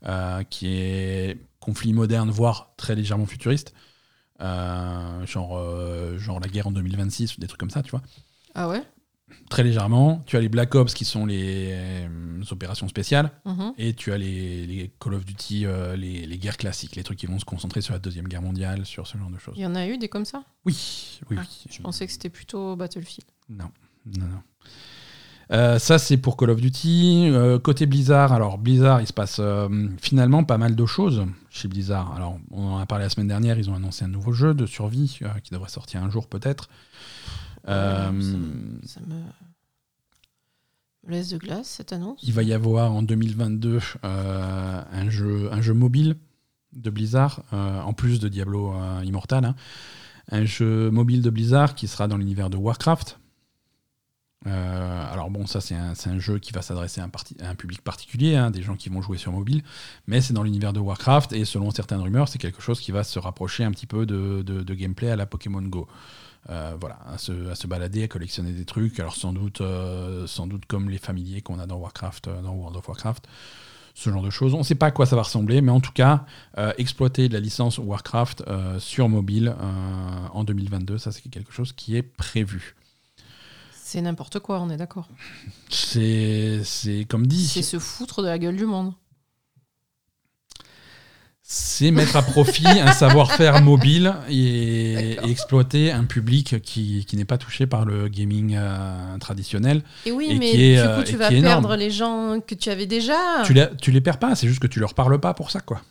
euh, 0.06 0.42
qui 0.48 0.68
est 0.68 1.36
conflit 1.60 1.92
moderne, 1.92 2.30
voire 2.30 2.70
très 2.76 2.94
légèrement 2.94 3.26
futuriste. 3.26 3.74
Euh, 4.42 5.26
genre, 5.26 5.56
euh, 5.56 6.18
genre 6.18 6.40
la 6.40 6.48
guerre 6.48 6.66
en 6.66 6.72
2026 6.72 7.36
ou 7.36 7.40
des 7.40 7.46
trucs 7.46 7.60
comme 7.60 7.70
ça, 7.70 7.82
tu 7.82 7.90
vois. 7.90 8.02
Ah 8.54 8.68
ouais? 8.68 8.82
Très 9.48 9.62
légèrement. 9.62 10.22
Tu 10.26 10.36
as 10.36 10.40
les 10.40 10.48
Black 10.48 10.74
Ops 10.74 10.92
qui 10.94 11.04
sont 11.04 11.24
les, 11.24 11.70
euh, 11.72 12.42
opérations 12.50 12.88
spéciales. 12.88 13.30
Mhm. 13.44 13.72
Et 13.78 13.94
tu 13.94 14.12
as 14.12 14.18
les, 14.18 14.66
les 14.66 14.92
Call 15.00 15.14
of 15.14 15.24
Duty, 15.24 15.64
les, 15.96 16.26
les 16.26 16.38
guerres 16.38 16.56
classiques, 16.56 16.96
les 16.96 17.04
trucs 17.04 17.18
qui 17.18 17.26
vont 17.26 17.38
se 17.38 17.44
concentrer 17.44 17.80
sur 17.80 17.94
la 17.94 17.98
Deuxième 18.00 18.28
Guerre 18.28 18.42
mondiale, 18.42 18.84
sur 18.84 19.06
ce 19.06 19.16
genre 19.16 19.30
de 19.30 19.38
choses. 19.38 19.54
Il 19.56 19.62
y 19.62 19.66
en 19.66 19.74
a 19.74 19.86
eu 19.86 19.96
des 19.96 20.08
comme 20.08 20.24
ça? 20.24 20.44
Oui, 20.64 21.20
oui, 21.30 21.36
Ah, 21.40 21.44
oui. 21.44 21.66
Je 21.70 21.80
pensais 21.80 22.06
que 22.06 22.12
c'était 22.12 22.30
plutôt 22.30 22.76
Battlefield. 22.76 23.28
Non, 23.48 23.70
non, 24.06 24.26
non. 24.26 24.42
Euh, 25.52 25.78
ça, 25.78 25.98
c'est 25.98 26.16
pour 26.16 26.36
Call 26.36 26.50
of 26.50 26.60
Duty. 26.60 27.28
Euh, 27.30 27.58
côté 27.58 27.86
Blizzard, 27.86 28.32
alors 28.32 28.56
Blizzard, 28.58 29.02
il 29.02 29.06
se 29.06 29.12
passe 29.12 29.36
euh, 29.38 29.68
finalement 30.00 30.44
pas 30.44 30.56
mal 30.56 30.74
de 30.74 30.86
choses 30.86 31.26
chez 31.50 31.68
Blizzard. 31.68 32.14
Alors, 32.16 32.38
on 32.50 32.68
en 32.68 32.78
a 32.78 32.86
parlé 32.86 33.04
la 33.04 33.10
semaine 33.10 33.28
dernière, 33.28 33.58
ils 33.58 33.68
ont 33.68 33.74
annoncé 33.74 34.04
un 34.04 34.08
nouveau 34.08 34.32
jeu 34.32 34.54
de 34.54 34.64
survie 34.64 35.18
qui 35.44 35.50
devrait 35.50 35.68
sortir 35.68 36.02
un 36.02 36.10
jour 36.10 36.26
peut-être. 36.26 36.70
Ça 37.66 38.10
me... 38.10 38.22
me 41.06 41.10
laisse 41.10 41.28
de 41.28 41.36
glace, 41.36 41.68
cette 41.68 41.92
annonce. 41.92 42.20
Il 42.22 42.32
va 42.32 42.42
y 42.42 42.54
avoir 42.54 42.92
en 42.92 43.02
2022 43.02 43.78
euh, 44.04 44.82
un, 44.90 45.10
jeu, 45.10 45.50
un 45.52 45.60
jeu 45.60 45.74
mobile 45.74 46.16
de 46.72 46.88
Blizzard, 46.88 47.42
en 47.52 47.92
plus 47.92 48.20
de 48.20 48.28
Diablo 48.28 48.74
Immortal. 49.04 49.44
hein. 49.44 49.54
Un 50.30 50.46
jeu 50.46 50.90
mobile 50.90 51.20
de 51.20 51.28
Blizzard 51.28 51.74
qui 51.74 51.88
sera 51.88 52.08
dans 52.08 52.16
l'univers 52.16 52.48
de 52.48 52.56
Warcraft. 52.56 53.18
Euh, 54.46 55.12
alors 55.12 55.30
bon, 55.30 55.46
ça 55.46 55.60
c'est 55.60 55.74
un, 55.74 56.18
jeu 56.18 56.38
qui 56.38 56.52
va 56.52 56.62
s'adresser 56.62 57.00
à, 57.00 57.08
un 57.40 57.54
public 57.54 57.82
particulier, 57.82 58.36
hein, 58.36 58.50
des 58.50 58.62
gens 58.62 58.74
qui 58.74 58.88
vont 58.88 59.00
jouer 59.00 59.18
sur 59.18 59.32
mobile, 59.32 59.62
mais 60.06 60.20
c'est 60.20 60.32
dans 60.32 60.42
l'univers 60.42 60.72
de 60.72 60.80
Warcraft 60.80 61.32
et 61.32 61.44
selon 61.44 61.70
certaines 61.70 62.00
rumeurs, 62.00 62.28
c'est 62.28 62.38
quelque 62.38 62.60
chose 62.60 62.80
qui 62.80 62.92
va 62.92 63.04
se 63.04 63.18
rapprocher 63.18 63.64
un 63.64 63.70
petit 63.70 63.86
peu 63.86 64.04
de, 64.06 64.74
gameplay 64.74 65.10
à 65.10 65.16
la 65.16 65.26
Pokémon 65.26 65.62
Go. 65.62 65.86
Euh, 66.50 66.74
voilà, 66.80 66.98
à 67.06 67.18
se, 67.18 67.66
balader, 67.68 68.02
à 68.02 68.08
collectionner 68.08 68.50
des 68.50 68.64
trucs. 68.64 68.98
Alors 68.98 69.14
sans 69.14 69.32
doute, 69.32 69.60
euh, 69.60 70.26
sans 70.26 70.48
doute 70.48 70.66
comme 70.66 70.90
les 70.90 70.98
familiers 70.98 71.40
qu'on 71.40 71.60
a 71.60 71.66
dans 71.68 71.76
Warcraft, 71.76 72.28
dans 72.42 72.52
World 72.52 72.76
of 72.76 72.88
Warcraft, 72.88 73.28
ce 73.94 74.10
genre 74.10 74.22
de 74.22 74.30
choses. 74.30 74.54
On 74.54 74.58
ne 74.58 74.62
sait 74.64 74.74
pas 74.74 74.86
à 74.86 74.90
quoi 74.90 75.06
ça 75.06 75.14
va 75.14 75.22
ressembler, 75.22 75.60
mais 75.60 75.70
en 75.70 75.80
tout 75.80 75.92
cas, 75.92 76.24
exploiter 76.78 77.28
de 77.28 77.34
la 77.34 77.40
licence 77.40 77.78
Warcraft 77.78 78.42
sur 78.78 79.08
mobile 79.08 79.54
en 80.32 80.42
2022, 80.42 80.98
ça 80.98 81.12
c'est 81.12 81.28
quelque 81.28 81.52
chose 81.52 81.72
qui 81.72 81.96
est 81.96 82.02
prévu. 82.02 82.74
C'est 83.92 84.00
n'importe 84.00 84.38
quoi, 84.38 84.58
on 84.58 84.70
est 84.70 84.78
d'accord. 84.78 85.06
C'est, 85.68 86.62
c'est 86.64 87.04
comme 87.06 87.26
dit, 87.26 87.46
C'est 87.46 87.60
se 87.60 87.78
foutre 87.78 88.22
de 88.22 88.26
la 88.28 88.38
gueule 88.38 88.56
du 88.56 88.64
monde. 88.64 88.94
c'est 91.42 91.90
mettre 91.90 92.16
à 92.16 92.22
profit 92.22 92.66
un 92.66 92.92
savoir-faire 92.92 93.60
mobile 93.60 94.14
et, 94.30 95.12
et 95.12 95.30
exploiter 95.30 95.92
un 95.92 96.04
public 96.04 96.62
qui, 96.62 97.04
qui 97.04 97.16
n'est 97.18 97.26
pas 97.26 97.36
touché 97.36 97.66
par 97.66 97.84
le 97.84 98.08
gaming 98.08 98.54
euh, 98.56 99.18
traditionnel. 99.18 99.82
Et 100.06 100.12
oui, 100.12 100.28
Et 100.30 100.38
mais 100.38 100.50
qui 100.52 100.62
est, 100.62 100.74
du 100.76 100.80
euh, 100.80 100.94
coup, 100.96 101.02
et 101.02 101.04
tu 101.04 101.16
vas 101.18 101.30
énorme. 101.30 101.42
perdre 101.64 101.76
les 101.76 101.90
gens 101.90 102.40
que 102.40 102.54
tu 102.54 102.70
avais 102.70 102.86
déjà. 102.86 103.18
Tu, 103.44 103.52
les, 103.52 103.66
tu 103.78 103.90
les 103.90 104.00
perds 104.00 104.18
pas, 104.18 104.34
c'est 104.34 104.48
juste 104.48 104.60
que 104.60 104.66
tu 104.66 104.80
leur 104.80 104.94
parles 104.94 105.20
pas 105.20 105.34
pour 105.34 105.50
ça, 105.50 105.60
quoi. 105.60 105.82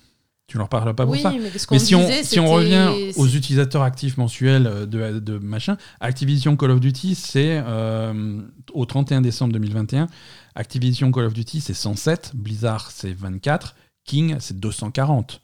Tu 0.51 0.57
leur 0.57 0.67
parles 0.67 0.93
pas 0.93 1.05
pour 1.05 1.13
oui, 1.13 1.21
ça. 1.21 1.31
mais 1.31 1.49
Mais 1.71 1.79
si 1.79 1.95
on, 1.95 2.05
si 2.23 2.37
revient 2.37 3.13
aux 3.15 3.25
utilisateurs 3.25 3.83
actifs 3.83 4.17
mensuels 4.17 4.67
euh, 4.67 4.85
de, 4.85 5.19
de 5.19 5.37
machin, 5.37 5.77
Activision 6.01 6.57
Call 6.57 6.71
of 6.71 6.81
Duty, 6.81 7.15
c'est 7.15 7.63
euh, 7.65 8.41
au 8.73 8.85
31 8.85 9.21
décembre 9.21 9.53
2021. 9.53 10.07
Activision 10.55 11.09
Call 11.13 11.23
of 11.23 11.33
Duty, 11.33 11.61
c'est 11.61 11.73
107. 11.73 12.31
Blizzard, 12.33 12.91
c'est 12.91 13.13
24. 13.13 13.75
King, 14.03 14.35
c'est 14.39 14.59
240. 14.59 15.39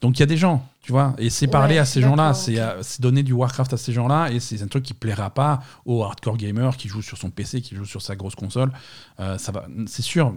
Donc 0.00 0.16
il 0.16 0.20
y 0.20 0.22
a 0.22 0.26
des 0.26 0.36
gens, 0.36 0.64
tu 0.80 0.92
vois, 0.92 1.16
et 1.18 1.28
c'est 1.28 1.48
parler 1.48 1.74
Ouais, 1.74 1.80
à 1.80 1.84
ces 1.84 2.00
gens-là, 2.00 2.34
euh, 2.48 2.78
c'est 2.82 3.00
donner 3.00 3.24
du 3.24 3.32
Warcraft 3.32 3.72
à 3.72 3.76
ces 3.76 3.92
gens-là, 3.92 4.30
et 4.30 4.38
c'est 4.38 4.62
un 4.62 4.68
truc 4.68 4.84
qui 4.84 4.94
plaira 4.94 5.30
pas 5.30 5.60
au 5.84 6.04
hardcore 6.04 6.36
gamer 6.36 6.76
qui 6.76 6.86
joue 6.86 7.02
sur 7.02 7.18
son 7.18 7.30
PC, 7.30 7.62
qui 7.62 7.74
joue 7.74 7.84
sur 7.84 8.00
sa 8.00 8.14
grosse 8.14 8.36
console. 8.36 8.70
Euh, 9.18 9.38
ça 9.38 9.50
va, 9.50 9.66
c'est 9.88 10.02
sûr. 10.02 10.32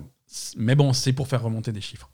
Mais 0.58 0.74
bon, 0.74 0.94
c'est 0.94 1.14
pour 1.14 1.28
faire 1.28 1.44
remonter 1.44 1.72
des 1.72 1.82
chiffres. 1.82 2.10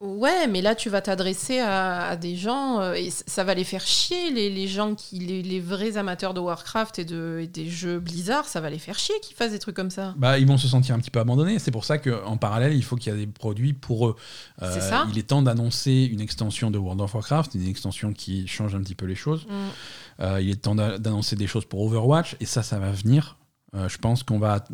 Ouais, 0.00 0.46
mais 0.48 0.62
là, 0.62 0.74
tu 0.74 0.88
vas 0.88 1.02
t'adresser 1.02 1.58
à, 1.58 2.06
à 2.08 2.16
des 2.16 2.34
gens 2.34 2.80
euh, 2.80 2.94
et 2.94 3.10
ça 3.10 3.44
va 3.44 3.52
les 3.52 3.64
faire 3.64 3.82
chier, 3.82 4.30
les, 4.30 4.48
les 4.48 4.66
gens 4.66 4.94
qui, 4.94 5.18
les, 5.18 5.42
les 5.42 5.60
vrais 5.60 5.98
amateurs 5.98 6.32
de 6.32 6.40
Warcraft 6.40 6.98
et, 7.00 7.04
de, 7.04 7.40
et 7.42 7.46
des 7.46 7.68
jeux 7.68 8.00
Blizzard, 8.00 8.46
ça 8.46 8.62
va 8.62 8.70
les 8.70 8.78
faire 8.78 8.98
chier 8.98 9.14
qu'ils 9.22 9.36
fassent 9.36 9.50
des 9.50 9.58
trucs 9.58 9.76
comme 9.76 9.90
ça. 9.90 10.14
Bah, 10.16 10.38
ils 10.38 10.46
vont 10.46 10.56
se 10.56 10.68
sentir 10.68 10.94
un 10.94 10.98
petit 11.00 11.10
peu 11.10 11.20
abandonnés. 11.20 11.58
C'est 11.58 11.70
pour 11.70 11.84
ça 11.84 11.98
qu'en 11.98 12.38
parallèle, 12.38 12.72
il 12.74 12.82
faut 12.82 12.96
qu'il 12.96 13.12
y 13.12 13.14
ait 13.16 13.18
des 13.18 13.30
produits 13.30 13.74
pour 13.74 14.08
eux. 14.08 14.16
Euh, 14.62 14.72
C'est 14.72 14.80
ça. 14.80 15.06
Il 15.12 15.18
est 15.18 15.24
temps 15.24 15.42
d'annoncer 15.42 16.08
une 16.10 16.22
extension 16.22 16.70
de 16.70 16.78
World 16.78 17.02
of 17.02 17.14
Warcraft, 17.14 17.54
une 17.56 17.68
extension 17.68 18.14
qui 18.14 18.46
change 18.48 18.74
un 18.74 18.80
petit 18.80 18.94
peu 18.94 19.04
les 19.04 19.14
choses. 19.14 19.46
Mm. 19.50 20.22
Euh, 20.22 20.40
il 20.40 20.48
est 20.48 20.62
temps 20.62 20.74
d'a- 20.74 20.96
d'annoncer 20.96 21.36
des 21.36 21.46
choses 21.46 21.66
pour 21.66 21.82
Overwatch, 21.82 22.36
et 22.40 22.46
ça, 22.46 22.62
ça 22.62 22.78
va 22.78 22.90
venir. 22.90 23.36
Je 23.74 23.98
pense 23.98 24.22
qu'on 24.22 24.38
va. 24.38 24.64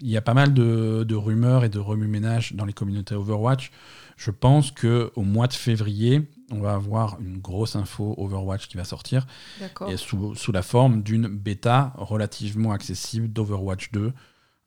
Il 0.00 0.08
y 0.08 0.16
a 0.16 0.22
pas 0.22 0.34
mal 0.34 0.54
de, 0.54 1.04
de 1.06 1.14
rumeurs 1.16 1.64
et 1.64 1.68
de 1.68 1.80
remue-ménage 1.80 2.52
dans 2.54 2.64
les 2.64 2.72
communautés 2.72 3.16
Overwatch. 3.16 3.72
Je 4.18 4.30
pense 4.32 4.70
que 4.72 5.10
au 5.16 5.22
mois 5.22 5.46
de 5.46 5.52
février, 5.54 6.28
on 6.50 6.60
va 6.60 6.74
avoir 6.74 7.20
une 7.20 7.38
grosse 7.38 7.76
info 7.76 8.14
Overwatch 8.18 8.66
qui 8.68 8.76
va 8.76 8.82
sortir 8.84 9.26
D'accord. 9.60 9.88
et 9.90 9.96
sous, 9.96 10.34
sous 10.34 10.50
la 10.52 10.62
forme 10.62 11.02
d'une 11.02 11.28
bêta 11.28 11.92
relativement 11.96 12.72
accessible 12.72 13.28
d'Overwatch 13.32 13.92
2 13.92 14.12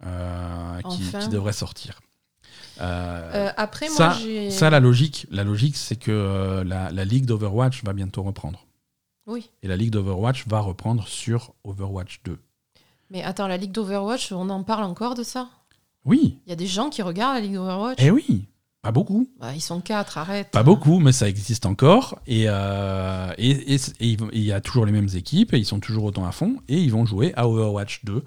euh, 0.04 0.78
qui, 0.90 1.04
Enfin. 1.08 1.20
qui 1.20 1.28
devrait 1.30 1.52
sortir. 1.54 2.00
Euh, 2.80 3.32
Euh, 3.50 3.52
après, 3.58 3.88
ça, 3.90 4.08
moi, 4.10 4.18
j'ai. 4.22 4.50
ça, 4.52 4.70
la 4.70 4.80
logique, 4.80 5.28
la 5.30 5.44
logique, 5.44 5.76
c'est 5.76 5.98
que 5.98 6.64
la, 6.66 6.90
la 6.92 7.06
ligue 7.06 7.26
d'Overwatch 7.26 7.84
va 7.84 7.92
bientôt 7.94 8.24
reprendre. 8.24 8.66
Oui. 9.28 9.50
Et 9.62 9.68
la 9.68 9.76
ligue 9.76 9.92
d'Overwatch 9.92 10.48
va 10.48 10.62
reprendre 10.62 11.08
sur 11.08 11.54
Overwatch 11.66 12.22
2. 12.24 12.40
Mais 13.10 13.22
attends, 13.24 13.48
la 13.48 13.58
ligue 13.58 13.72
d'Overwatch, 13.74 14.32
on 14.32 14.50
en 14.50 14.64
parle 14.64 14.84
encore 14.86 15.14
de 15.16 15.24
ça? 15.24 15.50
Oui, 16.06 16.40
Il 16.48 16.50
y 16.50 16.54
a 16.54 16.56
des 16.56 16.66
gens 16.68 16.90
qui 16.90 17.02
regardent 17.02 17.36
la 17.36 17.42
ligue 17.42 17.54
d'Overwatch? 17.54 18.00
Eh 18.02 18.10
oui, 18.10 18.48
pas 18.82 18.92
beaucoup. 18.92 19.30
Bah, 19.40 19.54
Ils 19.54 19.62
sont 19.62 19.80
quatre, 19.82 20.18
arrête. 20.18 20.50
Pas 20.52 20.64
beaucoup, 20.64 21.00
mais 21.00 21.12
ça 21.12 21.30
existe 21.30 21.66
encore. 21.66 22.20
Et 22.26 22.46
euh, 22.48 23.32
et- 23.38 23.76
et- 23.76 23.80
et 24.00 24.18
il 24.34 24.44
y 24.44 24.52
a 24.52 24.60
toujours 24.62 24.86
les 24.86 24.92
mêmes 24.92 25.10
équipes, 25.14 25.54
et 25.54 25.60
ils 25.60 25.66
sont 25.66 25.80
toujours 25.80 26.06
autant 26.06 26.26
à 26.26 26.32
fond, 26.32 26.58
et 26.68 26.78
ils 26.80 26.92
vont 26.92 27.06
jouer 27.06 27.34
à 27.36 27.48
Overwatch 27.48 28.04
2. 28.06 28.24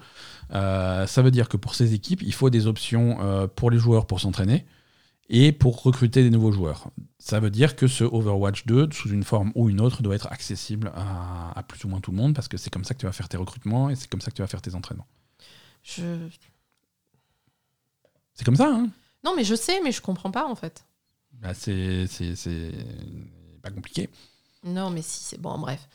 Euh, 0.53 1.07
ça 1.07 1.21
veut 1.21 1.31
dire 1.31 1.49
que 1.49 1.57
pour 1.57 1.75
ces 1.75 1.93
équipes, 1.93 2.21
il 2.21 2.33
faut 2.33 2.49
des 2.49 2.67
options 2.67 3.17
euh, 3.21 3.47
pour 3.47 3.69
les 3.71 3.77
joueurs 3.79 4.05
pour 4.07 4.19
s'entraîner 4.21 4.65
et 5.27 5.51
pour 5.51 5.81
recruter 5.81 6.21
des 6.23 6.29
nouveaux 6.29 6.51
joueurs. 6.51 6.89
Ça 7.19 7.39
veut 7.39 7.49
dire 7.49 7.75
que 7.75 7.87
ce 7.87 8.03
Overwatch 8.03 8.65
2, 8.67 8.89
sous 8.93 9.09
une 9.09 9.23
forme 9.23 9.51
ou 9.55 9.69
une 9.69 9.81
autre, 9.81 10.03
doit 10.03 10.13
être 10.15 10.31
accessible 10.31 10.91
à, 10.95 11.57
à 11.57 11.63
plus 11.63 11.83
ou 11.83 11.89
moins 11.89 11.99
tout 11.99 12.11
le 12.11 12.17
monde, 12.17 12.33
parce 12.35 12.47
que 12.47 12.57
c'est 12.57 12.69
comme 12.69 12.83
ça 12.85 12.93
que 12.93 12.99
tu 12.99 13.07
vas 13.07 13.11
faire 13.11 13.27
tes 13.27 13.37
recrutements 13.37 13.89
et 13.89 13.95
c'est 13.95 14.07
comme 14.09 14.21
ça 14.21 14.29
que 14.31 14.35
tu 14.35 14.41
vas 14.43 14.47
faire 14.47 14.61
tes 14.61 14.75
entraînements. 14.75 15.07
Je- 15.83 16.29
C'est 18.35 18.43
comme 18.45 18.55
ça, 18.55 18.67
hein? 18.71 18.89
Non, 19.25 19.33
mais 19.35 19.43
je 19.43 19.55
sais, 19.55 19.81
mais 19.81 19.91
je 19.91 20.01
comprends 20.01 20.31
pas 20.31 20.45
en 20.45 20.55
fait. 20.55 20.85
Bah, 21.33 21.53
c'est 21.53 22.05
c'est- 22.07 22.35
c'est 22.35 22.71
pas 23.61 23.71
compliqué. 23.71 24.09
Non, 24.63 24.89
mais 24.91 25.01
si, 25.01 25.23
c'est 25.23 25.39
bon, 25.41 25.57
bref. 25.57 25.87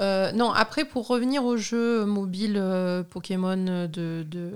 Euh, 0.00 0.30
non, 0.32 0.52
après, 0.52 0.84
pour 0.84 1.06
revenir 1.08 1.44
au 1.44 1.56
jeu 1.56 2.04
mobile 2.04 2.56
euh, 2.58 3.02
Pokémon 3.02 3.56
de, 3.56 4.24
de, 4.28 4.52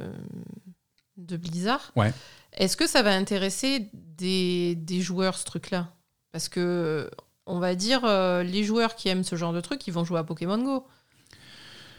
de 1.16 1.36
Blizzard, 1.36 1.92
Ouais. 1.96 2.12
est-ce 2.52 2.76
que 2.76 2.86
ça 2.86 3.02
va 3.02 3.14
intéresser 3.14 3.88
des, 3.94 4.74
des 4.76 5.00
joueurs, 5.00 5.36
ce 5.36 5.44
truc-là? 5.44 5.88
Parce 6.32 6.48
que, 6.48 7.10
on 7.46 7.58
va 7.58 7.74
dire, 7.74 8.04
euh, 8.04 8.42
les 8.42 8.64
joueurs 8.64 8.94
qui 8.96 9.08
aiment 9.08 9.24
ce 9.24 9.34
genre 9.36 9.52
de 9.52 9.60
truc, 9.60 9.86
ils 9.86 9.92
vont 9.92 10.04
jouer 10.04 10.18
à 10.18 10.24
Pokémon 10.24 10.58
Go. 10.62 10.86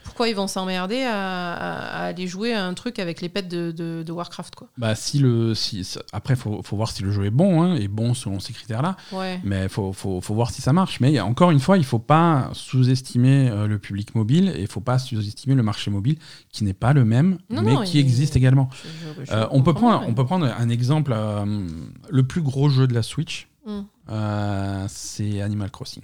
Pourquoi 0.04 0.28
ils 0.28 0.34
vont 0.34 0.46
s'emmerder 0.46 1.02
à, 1.02 1.52
à- 1.52 2.02
à 2.02 2.04
aller 2.06 2.26
jouer 2.26 2.52
à 2.54 2.64
un 2.64 2.74
truc 2.74 2.98
avec 2.98 3.20
les 3.20 3.28
pets 3.28 3.48
de, 3.48 3.70
de- 3.70 4.02
de 4.02 4.12
Warcraft, 4.12 4.54
quoi 4.54 4.68
Bah, 4.76 4.94
si 4.94 5.18
le, 5.18 5.54
si, 5.54 5.88
après, 6.12 6.34
il 6.34 6.36
faut, 6.40 6.62
faut 6.62 6.76
voir 6.76 6.90
si 6.90 7.02
le 7.02 7.10
jeu 7.12 7.24
est 7.24 7.30
bon, 7.30 7.62
hein, 7.62 7.74
et 7.76 7.88
bon 7.88 8.14
selon 8.14 8.40
ces 8.40 8.52
critères-là. 8.52 8.96
Ouais. 9.12 9.40
Mais 9.44 9.64
il 9.64 9.68
faut, 9.68 9.92
faut, 9.92 10.20
faut 10.20 10.34
voir 10.34 10.50
si 10.50 10.60
ça 10.62 10.72
marche. 10.72 11.00
Mais 11.00 11.18
encore 11.20 11.50
une 11.50 11.60
fois, 11.60 11.76
il 11.76 11.80
ne 11.80 11.84
faut 11.86 11.98
pas 11.98 12.50
sous-estimer 12.52 13.48
euh, 13.50 13.66
le 13.66 13.78
public 13.78 14.14
mobile 14.14 14.48
et 14.54 14.58
il 14.58 14.62
ne 14.62 14.66
faut 14.68 14.80
pas 14.80 14.98
sous-estimer 14.98 15.54
le 15.54 15.62
marché 15.62 15.90
mobile 15.90 16.18
qui 16.50 16.64
n'est 16.64 16.72
pas 16.74 16.92
le 16.92 17.04
même, 17.04 17.38
Non, 17.50 17.62
mais 17.62 17.74
non, 17.74 17.82
qui 17.82 17.98
il- 17.98 18.00
existe 18.00 18.36
également. 18.36 18.68
Je- 18.72 19.22
je- 19.22 19.24
je 19.26 19.32
Euh, 19.32 19.46
on, 19.50 19.62
peut 19.62 19.74
prendre, 19.74 20.00
bien, 20.00 20.08
on 20.08 20.14
peut 20.14 20.24
prendre 20.24 20.46
un 20.46 20.68
exemple. 20.68 21.12
euh, 21.14 21.66
le 22.10 22.22
plus 22.22 22.42
gros 22.42 22.68
jeu 22.68 22.86
de 22.86 22.94
la 22.94 23.02
Switch, 23.02 23.48
Mm. 23.66 23.80
euh, 24.10 24.86
c'est 24.88 25.40
Animal 25.40 25.70
Crossing. 25.70 26.02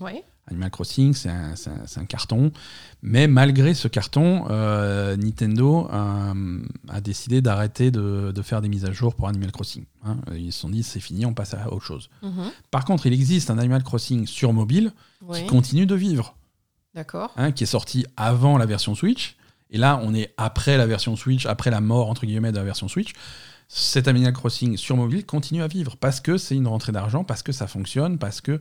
Ouais. 0.00 0.24
Animal 0.46 0.70
Crossing, 0.70 1.14
c'est 1.14 1.30
un, 1.30 2.04
carton. 2.06 2.52
Mais 3.02 3.26
malgré 3.28 3.72
ce 3.72 3.88
carton, 3.88 4.44
euh, 4.50 5.16
Nintendo 5.16 5.88
euh, 5.90 6.62
a 6.88 7.00
décidé 7.00 7.40
d'arrêter 7.40 7.90
de, 7.90 8.30
de 8.30 8.42
faire 8.42 8.60
des 8.60 8.68
mises 8.68 8.84
à 8.84 8.92
jour 8.92 9.14
pour 9.14 9.28
Animal 9.28 9.52
Crossing. 9.52 9.84
hein. 10.04 10.16
Ils 10.34 10.52
se 10.52 10.60
sont 10.60 10.68
dit, 10.68 10.82
c'est 10.82 11.00
fini, 11.00 11.24
on 11.24 11.32
passe 11.32 11.54
à 11.54 11.72
autre 11.72 11.84
chose. 11.84 12.10
Mhm. 12.22 12.50
Par 12.70 12.84
contre, 12.84 13.06
il 13.06 13.12
existe 13.14 13.50
un 13.50 13.58
Animal 13.58 13.82
Crossing 13.82 14.26
sur 14.26 14.52
mobile 14.52 14.92
qui 15.32 15.46
continue 15.46 15.86
de 15.86 15.94
vivre, 15.94 16.36
D'accord. 16.94 17.32
hein, 17.36 17.50
qui 17.52 17.64
est 17.64 17.68
sorti 17.68 18.04
avant 18.16 18.58
la 18.58 18.66
version 18.66 18.94
Switch. 18.94 19.36
Et 19.70 19.78
là, 19.78 19.98
on 20.02 20.14
est 20.14 20.34
après 20.36 20.76
la 20.76 20.86
version 20.86 21.16
Switch, 21.16 21.46
après 21.46 21.70
la 21.70 21.80
mort 21.80 22.10
entre 22.10 22.26
guillemets 22.26 22.52
de 22.52 22.58
la 22.58 22.64
version 22.64 22.86
Switch. 22.86 23.12
Cet 23.66 24.08
Animal 24.08 24.34
Crossing 24.34 24.76
sur 24.76 24.94
mobile 24.96 25.24
continue 25.24 25.62
à 25.62 25.66
vivre 25.68 25.96
parce 25.96 26.20
que 26.20 26.36
c'est 26.36 26.54
une 26.54 26.68
rentrée 26.68 26.92
d'argent, 26.92 27.24
parce 27.24 27.42
que 27.42 27.50
ça 27.50 27.66
fonctionne, 27.66 28.18
parce 28.18 28.42
que 28.42 28.60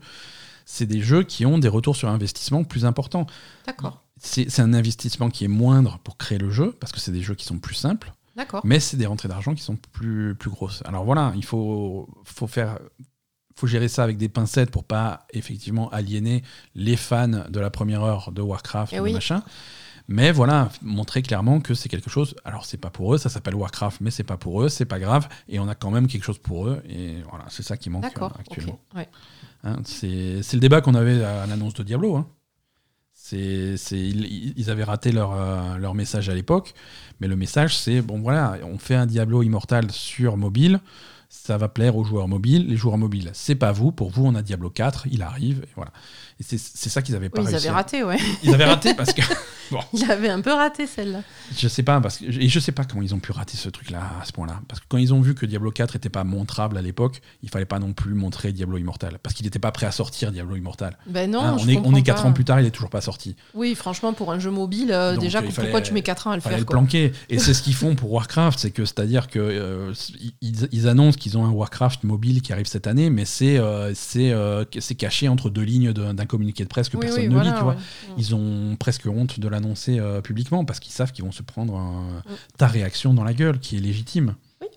c'est 0.66 0.86
des 0.86 1.02
jeux 1.02 1.24
qui 1.24 1.46
ont 1.46 1.58
des 1.58 1.68
retours 1.68 1.96
sur 1.96 2.10
investissement 2.10 2.64
plus 2.64 2.86
importants. 2.86 3.26
D'accord. 3.66 4.04
C'est 4.18 4.60
un 4.60 4.74
investissement 4.74 5.30
qui 5.30 5.44
est 5.44 5.50
moindre 5.50 6.00
pour 6.04 6.18
créer 6.18 6.38
le 6.38 6.50
jeu, 6.50 6.72
parce 6.80 6.92
que 6.94 7.00
c'est 7.00 7.12
des 7.12 7.22
jeux 7.22 7.36
qui 7.36 7.46
sont 7.46 7.60
plus 7.60 7.76
simples, 7.76 8.14
D'accord. 8.38 8.62
mais 8.64 8.80
c'est 8.80 8.96
des 8.96 9.06
rentrées 9.06 9.28
d'argent 9.28 9.54
qui 9.54 9.64
sont 9.64 9.76
plus, 9.92 10.34
plus 10.36 10.50
grosses. 10.50 10.82
Alors 10.86 11.04
voilà, 11.04 11.34
il 11.36 11.44
faut, 11.44 12.08
faut 12.24 12.48
faire 12.48 12.80
faut 13.56 13.68
gérer 13.68 13.88
ça 13.88 14.04
avec 14.04 14.18
des 14.18 14.30
pincettes 14.30 14.72
pour 14.72 14.84
pas 14.84 15.28
effectivement 15.32 15.90
aliéner 15.92 16.44
les 16.74 16.96
fans 16.96 17.28
de 17.50 17.60
la 17.60 17.70
première 17.70 18.02
heure 18.04 18.32
de 18.32 18.42
Warcraft 18.42 18.94
Eh 18.94 18.98
et 18.98 19.00
oui. 19.00 19.14
machin. 19.14 19.44
Mais 20.08 20.32
voilà, 20.32 20.70
montrer 20.82 21.22
clairement 21.22 21.62
que 21.62 21.74
c'est 21.74 21.88
quelque 21.88 22.10
chose. 22.10 22.36
Alors 22.44 22.66
c'est 22.66 22.78
pas 22.78 22.90
pour 22.90 23.14
eux, 23.14 23.18
ça 23.18 23.30
s'appelle 23.30 23.56
Warcraft, 23.56 24.02
mais 24.02 24.12
c'est 24.12 24.24
pas 24.24 24.38
pour 24.38 24.64
eux, 24.64 24.70
c'est 24.70 24.86
pas 24.86 25.00
grave, 25.00 25.30
et 25.48 25.60
on 25.60 25.68
a 25.68 25.76
quand 25.76 25.92
même 25.92 26.08
quelque 26.08 26.24
chose 26.26 26.40
pour 26.40 26.68
eux. 26.68 26.82
Et 26.90 27.22
voilà, 27.30 27.46
c'est 27.50 27.64
ça 27.64 27.78
qui 27.78 27.90
manque 27.90 28.06
euh, 28.06 28.30
actuellement. 28.38 28.80
Ouais. 28.96 29.08
Hein, 29.64 29.78
c'est 29.86 30.54
le 30.54 30.60
débat 30.60 30.82
qu'on 30.82 30.96
avait 30.96 31.24
à 31.24 31.46
l'annonce 31.46 31.74
de 31.74 31.84
Diablo. 31.84 32.16
Hein. 32.16 32.28
C'est 33.14 33.76
ils, 33.92 34.70
avaient 34.70 34.84
raté 34.84 35.12
leur, 35.12 35.34
euh, 35.34 35.78
leur 35.78 35.96
message 35.96 36.30
à 36.30 36.36
l'époque, 36.36 36.74
mais 37.20 37.28
le 37.28 37.36
message 37.36 37.78
c'est 37.78 38.02
bon 38.02 38.20
voilà, 38.20 38.58
on 38.64 38.78
fait 38.78 38.96
un 38.96 39.06
Diablo 39.06 39.42
Immortal 39.44 39.90
sur 39.92 40.36
mobile, 40.36 40.82
ça 41.34 41.58
va 41.58 41.68
plaire 41.68 41.98
aux 41.98 42.04
joueurs 42.04 42.28
mobiles. 42.28 42.68
Les 42.68 42.78
joueurs 42.78 43.00
mobiles, 43.00 43.32
c'est 43.34 43.56
pas 43.56 43.72
vous. 43.72 43.92
Pour 43.92 44.12
vous, 44.12 44.24
on 44.24 44.36
a 44.36 44.44
Diablo 44.44 44.70
4, 44.70 45.08
il 45.12 45.24
arrive, 45.24 45.66
voilà. 45.76 45.92
Et 46.52 46.58
c'est 46.58 46.90
ça 46.90 47.02
qu'ils 47.02 47.16
avaient 47.16 47.30
pas 47.30 47.42
Oui, 47.42 47.48
ils 47.50 47.56
avaient 47.56 47.70
raté, 47.70 48.04
ouais. 48.04 48.18
Ils 48.44 48.54
avaient 48.54 48.66
raté 48.66 48.94
parce 48.94 49.14
que 49.14 49.22
Il 49.94 50.12
avait 50.12 50.30
un 50.30 50.42
peu 50.42 50.52
raté 50.52 50.86
celle-là. 50.86 51.22
je 51.58 51.68
sais 51.68 51.82
pas 51.82 52.00
parce 52.00 52.18
que 52.18 52.26
et 52.26 52.48
je 52.48 52.60
sais 52.60 52.72
pas 52.74 52.84
comment 52.84 53.02
ils 53.02 53.16
ont 53.16 53.20
pu 53.20 53.32
rater 53.32 53.58
ce 53.58 53.70
truc-là 53.70 54.02
à 54.22 54.26
ce 54.26 54.32
point-là. 54.32 54.60
Parce 54.68 54.80
que 54.82 54.86
quand 54.88 54.98
ils 54.98 55.14
ont 55.16 55.22
vu 55.22 55.34
que 55.34 55.46
Diablo 55.48 55.72
4 55.72 55.96
était 55.96 56.10
pas 56.10 56.24
montrable 56.24 56.78
à 56.78 56.82
l'époque, 56.82 57.22
il 57.42 57.50
fallait 57.50 57.66
pas 57.66 57.80
non 57.80 57.94
plus 57.94 58.14
montrer 58.14 58.52
Diablo 58.52 58.78
Immortal 58.78 59.18
parce 59.24 59.34
qu'il 59.34 59.46
n'était 59.46 59.58
pas 59.60 59.72
prêt 59.72 59.88
à 59.88 59.92
sortir 59.92 60.32
Diablo 60.32 60.56
Immortal. 60.58 60.98
Ben 61.08 61.32
non, 61.32 61.42
Hein, 61.42 61.58
je 61.58 61.64
on 61.66 61.68
est 61.70 61.78
on 61.78 61.82
comprends 61.82 61.98
est 61.98 62.04
4 62.04 62.22
pas. 62.22 62.28
ans 62.28 62.34
plus 62.34 62.46
tard, 62.46 62.60
il 62.62 62.68
est 62.68 62.72
toujours 62.72 62.90
pas 62.92 63.02
sorti. 63.02 63.36
Oui, 63.56 63.74
franchement, 63.74 64.14
pour 64.14 64.32
un 64.32 64.38
jeu 64.40 64.52
mobile, 64.52 64.92
euh, 64.92 65.14
Donc, 65.16 65.24
déjà, 65.24 65.40
euh, 65.40 65.50
pourquoi 65.56 65.82
tu 65.82 65.94
mets 65.94 66.04
4 66.04 66.28
ans 66.28 66.32
à 66.32 66.36
le 66.36 66.42
faire 66.42 66.56
le 66.58 66.66
quoi. 66.66 66.76
planquer. 66.78 67.12
Et 67.30 67.40
c'est 67.40 67.54
ce 67.56 67.64
qu'ils 67.64 67.74
font 67.74 67.96
pour 67.96 68.12
Warcraft, 68.12 68.60
c'est 68.60 68.72
que 68.72 68.86
c'est-à-dire 68.86 69.28
que 69.28 69.40
euh, 69.40 69.94
ils, 70.42 70.68
ils 70.72 70.88
annoncent 70.88 71.18
qu'ils 71.18 71.36
ont 71.38 71.46
un 71.46 71.52
Warcraft 71.52 72.04
mobile 72.04 72.42
qui 72.44 72.54
arrive 72.54 72.68
cette 72.68 72.86
année, 72.86 73.10
mais 73.10 73.26
c'est 73.26 73.58
euh, 73.58 73.92
c'est 73.96 74.34
c'est 74.80 74.96
caché 74.96 75.28
entre 75.30 75.50
deux 75.50 75.64
lignes 75.64 75.94
d'un 75.94 76.14
d'un 76.14 76.26
communiqué 76.34 76.64
de 76.64 76.70
presse 76.70 76.90
que 76.90 76.98
Oui, 76.98 77.02
personne 77.06 77.22
oui, 77.24 77.30
ne 77.30 77.34
voilà, 77.34 77.50
lit, 77.52 77.56
tu 77.58 77.64
vois. 77.64 77.74
ouais. 77.76 77.80
Ils 78.18 78.34
ont 78.36 78.76
presque 78.78 79.06
honte 79.08 79.40
de 79.40 79.48
l'annoncer 79.48 80.00
euh, 80.00 80.22
publiquement 80.22 80.66
parce 80.66 80.80
qu'ils 80.80 80.92
savent 80.94 81.12
qu'ils 81.12 81.24
vont 81.26 81.32
se 81.32 81.44
prendre 81.44 81.76
un- 81.78 82.20
Mm. 82.26 82.36
ta 82.58 82.68
réaction 82.68 83.14
dans 83.14 83.24
la 83.24 83.34
gueule, 83.34 83.60
qui 83.60 83.78
est 83.78 83.80
légitime. 83.80 84.36
Oui. 84.62 84.68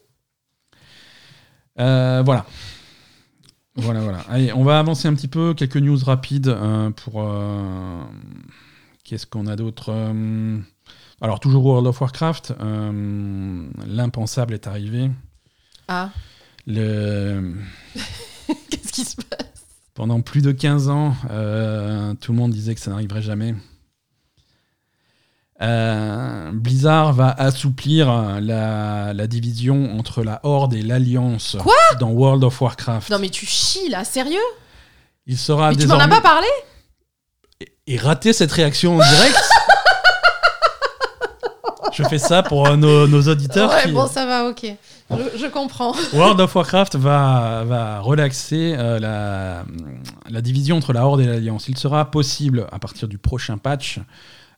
Euh, 1.81 2.23
voilà. 2.25 2.47
Voilà, 3.75 4.01
voilà. 4.01 4.21
Allez, 4.31 4.53
on 4.55 4.65
va 4.65 4.79
avancer 4.79 5.07
un 5.09 5.15
petit 5.15 5.29
peu. 5.29 5.53
Quelques 5.55 5.77
news 5.77 5.99
rapides 6.05 6.49
euh, 6.49 6.91
pour. 6.91 7.23
euh, 7.23 8.03
Qu'est-ce 9.05 9.27
qu'on 9.27 9.47
a 9.47 9.55
d'autre 9.57 9.91
Euh, 9.93 10.59
Alors, 11.21 11.39
toujours 11.41 11.65
World 11.67 11.87
of 11.87 12.01
Warcraft. 12.01 12.55
euh, 12.61 13.69
L'impensable 13.87 14.55
est 14.55 14.67
arrivé. 14.67 15.11
Ah, 15.89 16.11
Le... 16.67 17.55
qu'est-ce 18.71 18.93
qui 18.93 19.05
se 19.05 19.17
passe? 19.17 19.46
Pendant 19.97 20.21
plus 20.21 20.43
de 20.43 20.53
15 20.53 20.89
ans, 20.91 21.15
euh, 21.31 22.15
tout 22.21 22.33
le 22.33 22.39
monde 22.39 22.53
disait 22.53 22.75
que 22.75 22.81
ça 22.81 22.91
n'arriverait 22.91 23.23
jamais. 23.23 23.55
Euh, 25.63 26.51
Blizzard 26.53 27.15
va 27.15 27.31
assouplir 27.31 28.41
la, 28.43 29.15
la 29.15 29.27
division 29.27 29.97
entre 29.99 30.23
la 30.23 30.39
Horde 30.43 30.75
et 30.75 30.83
l'Alliance 30.83 31.57
dans 31.99 32.11
World 32.11 32.45
of 32.45 32.61
Warcraft. 32.61 33.09
Non 33.11 33.19
mais 33.19 33.31
tu 33.31 33.47
chies 33.47 33.89
là, 33.89 34.05
sérieux? 34.05 34.37
Il 35.27 35.39
sera 35.39 35.71
Mais 35.71 35.77
tu 35.77 35.87
m'en 35.87 35.95
as 35.95 36.05
désormais- 36.07 36.17
pas 36.17 36.21
parlé? 36.29 36.47
Et 37.87 37.97
rater 37.97 38.35
cette 38.35 38.53
réaction 38.53 38.97
en 38.97 38.99
direct? 38.99 39.37
Je 41.95 42.03
fais 42.03 42.19
ça 42.19 42.43
pour 42.43 42.67
euh, 42.67 42.77
nos, 42.77 43.07
nos 43.09 43.23
auditeurs. 43.23 43.71
Ouais, 43.71 43.85
qui- 43.85 43.93
bon, 43.93 44.07
ça 44.07 44.27
va, 44.27 44.51
ok. 44.51 44.67
Je, 45.11 45.39
je 45.39 45.47
comprends. 45.47 45.95
World 46.13 46.41
of 46.41 46.55
Warcraft 46.55 46.97
va, 46.97 47.65
va 47.65 48.01
relaxer 48.01 48.75
euh, 48.77 48.99
la, 48.99 49.65
la 50.29 50.41
division 50.41 50.77
entre 50.77 50.93
la 50.93 51.07
Horde 51.07 51.21
et 51.21 51.27
l'Alliance. 51.27 51.69
Il 51.69 51.79
sera 51.79 52.11
possible, 52.11 52.67
à 52.73 52.79
partir 52.79 53.09
du 53.09 53.19
prochain 53.19 53.59
patch, 53.59 54.01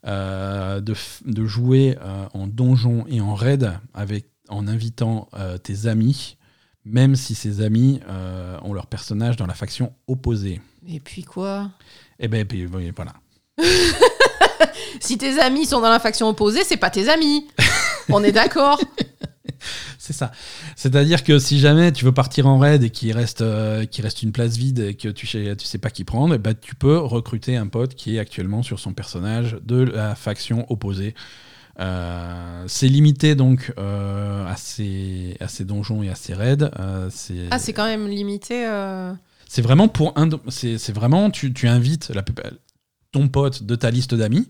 euh, 0.06 0.80
de, 0.80 0.94
de 1.26 1.44
jouer 1.46 1.98
euh, 2.00 2.26
en 2.32 2.46
donjon 2.46 3.04
et 3.08 3.20
en 3.20 3.34
raid 3.34 3.72
avec, 3.94 4.26
en 4.48 4.66
invitant 4.66 5.28
tes 5.62 5.86
amis, 5.86 6.38
même 6.84 7.16
si 7.16 7.34
ces 7.34 7.60
amis 7.60 8.00
ont 8.62 8.72
leur 8.72 8.86
personnage 8.86 9.36
dans 9.36 9.46
la 9.46 9.52
faction 9.52 9.92
opposée. 10.06 10.62
Et 10.88 11.00
puis 11.00 11.22
quoi? 11.22 11.70
Et 12.18 12.28
ben, 12.28 12.46
puis, 12.46 12.64
voilà. 12.64 13.12
Si 15.00 15.18
tes 15.18 15.38
amis 15.38 15.66
sont 15.66 15.80
dans 15.80 15.90
la 15.90 16.00
faction 16.00 16.28
opposée, 16.28 16.64
c'est 16.64 16.76
pas 16.76 16.90
tes 16.90 17.08
amis. 17.08 17.46
On 18.08 18.24
est 18.24 18.32
d'accord 18.32 18.80
C'est 20.08 20.14
ça. 20.14 20.32
C'est-à-dire 20.74 21.22
que 21.22 21.38
si 21.38 21.58
jamais 21.58 21.92
tu 21.92 22.06
veux 22.06 22.12
partir 22.12 22.46
en 22.46 22.58
raid 22.58 22.82
et 22.82 22.88
qu'il 22.88 23.12
reste, 23.12 23.42
euh, 23.42 23.84
reste 23.98 24.22
une 24.22 24.32
place 24.32 24.56
vide 24.56 24.78
et 24.78 24.94
que 24.94 25.08
tu 25.08 25.26
sais, 25.26 25.54
tu 25.54 25.66
sais 25.66 25.76
pas 25.76 25.90
qui 25.90 26.04
prendre, 26.04 26.34
eh 26.34 26.38
ben, 26.38 26.54
tu 26.58 26.74
peux 26.74 26.96
recruter 26.96 27.58
un 27.58 27.66
pote 27.66 27.94
qui 27.94 28.16
est 28.16 28.18
actuellement 28.18 28.62
sur 28.62 28.78
son 28.78 28.94
personnage 28.94 29.58
de 29.66 29.82
la 29.82 30.14
faction 30.14 30.64
opposée. 30.72 31.14
Euh, 31.78 32.64
c'est 32.68 32.88
limité 32.88 33.34
donc 33.34 33.74
euh, 33.78 34.46
à, 34.46 34.56
ces, 34.56 35.36
à 35.40 35.48
ces 35.48 35.66
donjons 35.66 36.02
et 36.02 36.08
à 36.08 36.14
ces 36.14 36.32
raids. 36.32 36.70
Ah, 37.50 37.58
c'est 37.58 37.74
quand 37.74 37.86
même 37.86 38.08
limité. 38.08 38.66
c'est 39.46 39.60
vraiment 39.60 39.88
pour 39.88 40.14
un. 40.16 40.30
c'est 40.48 40.90
vraiment, 40.92 41.28
tu, 41.28 41.52
tu 41.52 41.68
invites 41.68 42.08
la, 42.14 42.24
ton 43.12 43.28
pote 43.28 43.62
de 43.62 43.74
ta 43.74 43.90
liste 43.90 44.14
d'amis 44.14 44.48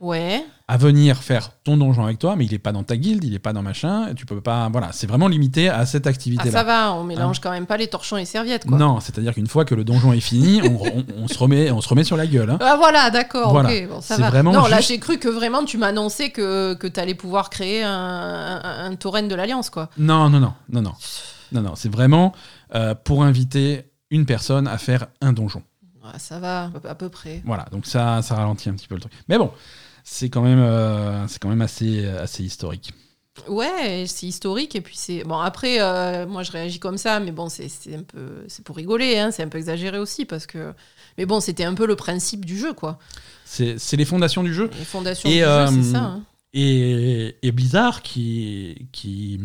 Ouais. 0.00 0.44
À 0.72 0.76
venir 0.76 1.16
faire 1.16 1.50
ton 1.64 1.76
donjon 1.76 2.04
avec 2.04 2.20
toi, 2.20 2.36
mais 2.36 2.44
il 2.44 2.54
est 2.54 2.58
pas 2.60 2.70
dans 2.70 2.84
ta 2.84 2.96
guilde, 2.96 3.24
il 3.24 3.34
est 3.34 3.40
pas 3.40 3.52
dans 3.52 3.62
machin, 3.62 4.14
tu 4.14 4.24
peux 4.24 4.40
pas. 4.40 4.68
Voilà, 4.70 4.90
c'est 4.92 5.08
vraiment 5.08 5.26
limité 5.26 5.68
à 5.68 5.84
cette 5.84 6.06
Ah, 6.06 6.10
activité-là. 6.10 6.52
ça 6.52 6.62
va, 6.62 6.92
on 6.94 7.02
mélange 7.02 7.40
quand 7.40 7.50
même 7.50 7.66
pas 7.66 7.76
les 7.76 7.88
torchons 7.88 8.16
et 8.16 8.20
les 8.20 8.24
serviettes, 8.26 8.66
quoi. 8.66 8.78
Non, 8.78 9.00
c'est-à-dire 9.00 9.34
qu'une 9.34 9.48
fois 9.48 9.64
que 9.64 9.74
le 9.74 9.82
donjon 9.82 10.12
est 10.12 10.20
fini, 10.20 10.60
on, 10.62 10.80
on- 10.86 11.04
on 11.24 11.26
se 11.28 11.36
remet, 11.36 11.72
on 11.72 11.80
se 11.80 11.88
remet 11.88 12.04
sur 12.04 12.16
la 12.16 12.26
gueule. 12.28 12.50
hein. 12.50 12.58
Ah 12.60 12.76
voilà, 12.78 13.10
d'accord, 13.10 13.50
Voilà. 13.50 13.68
ok, 13.68 13.88
bon, 13.88 14.00
ça 14.00 14.16
va. 14.16 14.30
vraiment 14.30 14.52
non, 14.52 14.66
là 14.66 14.80
j'ai 14.80 15.00
cru 15.00 15.18
que 15.18 15.28
vraiment 15.28 15.64
tu 15.64 15.76
m'annonçais 15.76 16.30
que, 16.30 16.74
que 16.74 16.86
tu 16.86 17.00
allais 17.00 17.16
pouvoir 17.16 17.50
créer 17.50 17.82
un, 17.82 17.90
un, 18.62 18.84
un 18.92 18.94
tauren 18.94 19.26
de 19.26 19.34
l'Alliance, 19.34 19.70
quoi. 19.70 19.90
Non, 19.98 20.30
non, 20.30 20.38
non, 20.38 20.52
non, 20.68 20.82
non, 20.82 20.92
non, 21.52 21.62
non. 21.62 21.72
C'est 21.74 21.90
vraiment 21.92 22.32
euh, 22.76 22.94
pour 22.94 23.24
inviter 23.24 23.90
une 24.10 24.24
personne 24.24 24.68
à 24.68 24.78
faire 24.78 25.06
un 25.20 25.32
donjon. 25.32 25.64
Ah, 26.04 26.18
ça 26.20 26.38
va, 26.38 26.64
à 26.64 26.68
peu- 26.80 26.88
à 26.88 26.94
peu 26.94 27.08
près. 27.08 27.42
Voilà, 27.44 27.66
donc 27.72 27.86
ça, 27.86 28.22
ça 28.22 28.36
ralentit 28.36 28.68
un 28.68 28.74
petit 28.74 28.86
peu 28.88 28.94
le 28.94 29.00
truc. 29.00 29.12
Mais 29.28 29.36
bon, 29.36 29.50
c'est 30.12 30.28
quand 30.28 30.42
même, 30.42 30.58
euh, 30.60 31.26
c'est 31.28 31.38
quand 31.40 31.48
même 31.48 31.62
assez, 31.62 32.04
assez 32.06 32.42
historique. 32.42 32.92
Ouais, 33.48 34.04
c'est 34.06 34.26
historique 34.26 34.74
et 34.76 34.80
puis 34.80 34.96
c'est 34.96 35.22
bon 35.24 35.38
après 35.38 35.80
euh, 35.80 36.26
moi 36.26 36.42
je 36.42 36.50
réagis 36.50 36.78
comme 36.80 36.98
ça 36.98 37.20
mais 37.20 37.30
bon 37.30 37.48
c'est 37.48 37.68
un 37.94 38.02
peu 38.02 38.44
c'est 38.48 38.62
pour 38.64 38.76
rigoler 38.76 39.18
hein, 39.18 39.30
c'est 39.30 39.42
un 39.42 39.48
peu 39.48 39.56
exagéré 39.56 39.98
aussi 39.98 40.26
parce 40.26 40.46
que 40.46 40.74
mais 41.16 41.24
bon 41.26 41.40
c'était 41.40 41.64
un 41.64 41.72
peu 41.74 41.86
le 41.86 41.96
principe 41.96 42.44
du 42.44 42.58
jeu 42.58 42.74
quoi. 42.74 42.98
C'est 43.44 43.78
les 43.96 44.04
fondations 44.04 44.42
du 44.42 44.52
jeu. 44.52 44.68
Les 44.78 44.84
fondations 44.84 45.28
Et, 45.30 45.36
du 45.38 45.42
euh, 45.44 45.66
jeu 45.68 45.82
c'est 45.82 45.92
ça. 45.92 45.98
hein. 46.02 46.22
Et, 46.52 47.36
et 47.42 47.52
Blizzard, 47.52 48.02
qui, 48.02 48.88
qui, 48.92 49.40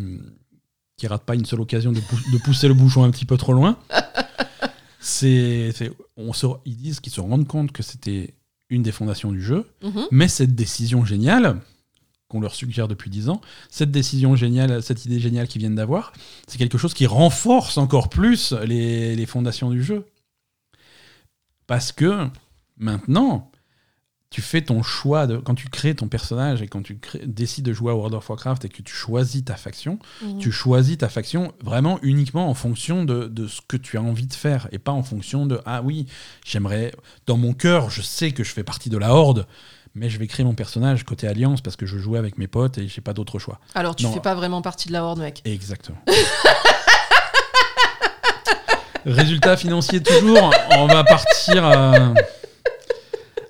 qui 0.97 1.07
rate 1.07 1.23
pas 1.23 1.35
une 1.35 1.45
seule 1.45 1.61
occasion 1.61 1.91
de, 1.91 1.99
pou- 1.99 2.31
de 2.33 2.37
pousser 2.39 2.67
le 2.67 2.73
bouchon 2.73 3.03
un 3.03 3.11
petit 3.11 3.25
peu 3.25 3.37
trop 3.37 3.53
loin, 3.53 3.77
c'est, 4.99 5.71
c'est- 5.75 5.91
on 6.17 6.33
se, 6.33 6.47
ils 6.65 6.75
disent 6.75 6.99
qu'ils 6.99 7.13
se 7.13 7.21
rendent 7.21 7.47
compte 7.47 7.71
que 7.71 7.83
c'était 7.83 8.33
une 8.69 8.83
des 8.83 8.91
fondations 8.91 9.31
du 9.31 9.41
jeu, 9.41 9.67
Mhm. 9.83 10.05
mais 10.11 10.27
cette 10.27 10.55
décision 10.55 11.05
géniale, 11.05 11.61
qu'on 12.27 12.39
leur 12.41 12.55
suggère 12.55 12.87
depuis 12.87 13.09
10 13.11 13.29
ans, 13.29 13.39
cette 13.69 13.91
décision 13.91 14.35
géniale, 14.35 14.81
cette 14.81 15.05
idée 15.05 15.19
géniale 15.19 15.47
qu'ils 15.47 15.59
viennent 15.59 15.75
d'avoir, 15.75 16.11
c'est 16.47 16.57
quelque 16.57 16.77
chose 16.79 16.93
qui 16.95 17.05
renforce 17.05 17.77
encore 17.77 18.09
plus 18.09 18.51
les, 18.65 19.15
les 19.15 19.25
fondations 19.27 19.69
du 19.69 19.83
jeu. 19.83 20.05
Parce 21.67 21.91
que 21.91 22.27
maintenant, 22.77 23.51
tu 24.35 24.41
fais 24.41 24.61
ton 24.61 24.83
choix 24.83 25.27
de, 25.27 25.37
quand 25.37 25.55
tu 25.55 25.69
crées 25.69 25.95
ton 25.95 26.09
personnage 26.09 26.61
et 26.61 26.67
quand 26.67 26.81
tu 26.81 26.97
crées- 26.97 27.21
décides 27.25 27.63
de 27.63 27.71
jouer 27.71 27.93
à 27.93 27.95
World 27.95 28.15
of 28.15 28.29
Warcraft 28.29 28.65
et 28.65 28.69
que 28.69 28.81
tu 28.81 28.93
choisis 28.93 29.45
ta 29.45 29.55
faction, 29.55 29.97
Mhm. 30.21 30.39
tu 30.39 30.51
choisis 30.51 30.97
ta 30.97 31.07
faction 31.07 31.53
vraiment 31.63 31.99
uniquement 32.01 32.49
en 32.49 32.53
fonction 32.53 33.05
de, 33.05 33.27
de 33.27 33.47
ce 33.47 33.61
que 33.65 33.77
tu 33.77 33.97
as 33.97 34.01
envie 34.01 34.27
de 34.27 34.33
faire 34.33 34.67
et 34.73 34.77
pas 34.77 34.91
en 34.91 35.03
fonction 35.03 35.45
de 35.45 35.61
ah 35.65 35.81
oui, 35.81 36.05
j'aimerais 36.45 36.91
dans 37.27 37.37
mon 37.37 37.53
cœur, 37.53 37.89
je 37.89 38.01
sais 38.01 38.31
que 38.31 38.43
je 38.43 38.51
fais 38.51 38.65
partie 38.65 38.89
de 38.89 38.97
la 38.97 39.13
horde, 39.13 39.47
mais 39.95 40.09
je 40.09 40.19
vais 40.19 40.27
créer 40.27 40.45
mon 40.45 40.53
personnage 40.53 41.05
côté 41.05 41.29
alliance 41.29 41.61
parce 41.61 41.77
que 41.77 41.85
je 41.85 41.97
joue 41.97 42.17
avec 42.17 42.37
mes 42.37 42.47
potes 42.47 42.77
et 42.77 42.89
j'ai 42.89 42.99
pas 42.99 43.13
d'autre 43.13 43.39
choix. 43.39 43.61
Alors 43.73 43.95
tu 43.95 44.03
non. 44.03 44.11
fais 44.11 44.19
pas 44.19 44.35
vraiment 44.35 44.61
partie 44.61 44.89
de 44.89 44.93
la 44.93 45.05
horde 45.05 45.19
mec. 45.19 45.41
Exactement. 45.45 45.99
résultat 49.05 49.55
financier 49.55 50.03
toujours, 50.03 50.51
on 50.71 50.87
va 50.87 51.05
partir. 51.05 51.65
euh, 51.65 52.13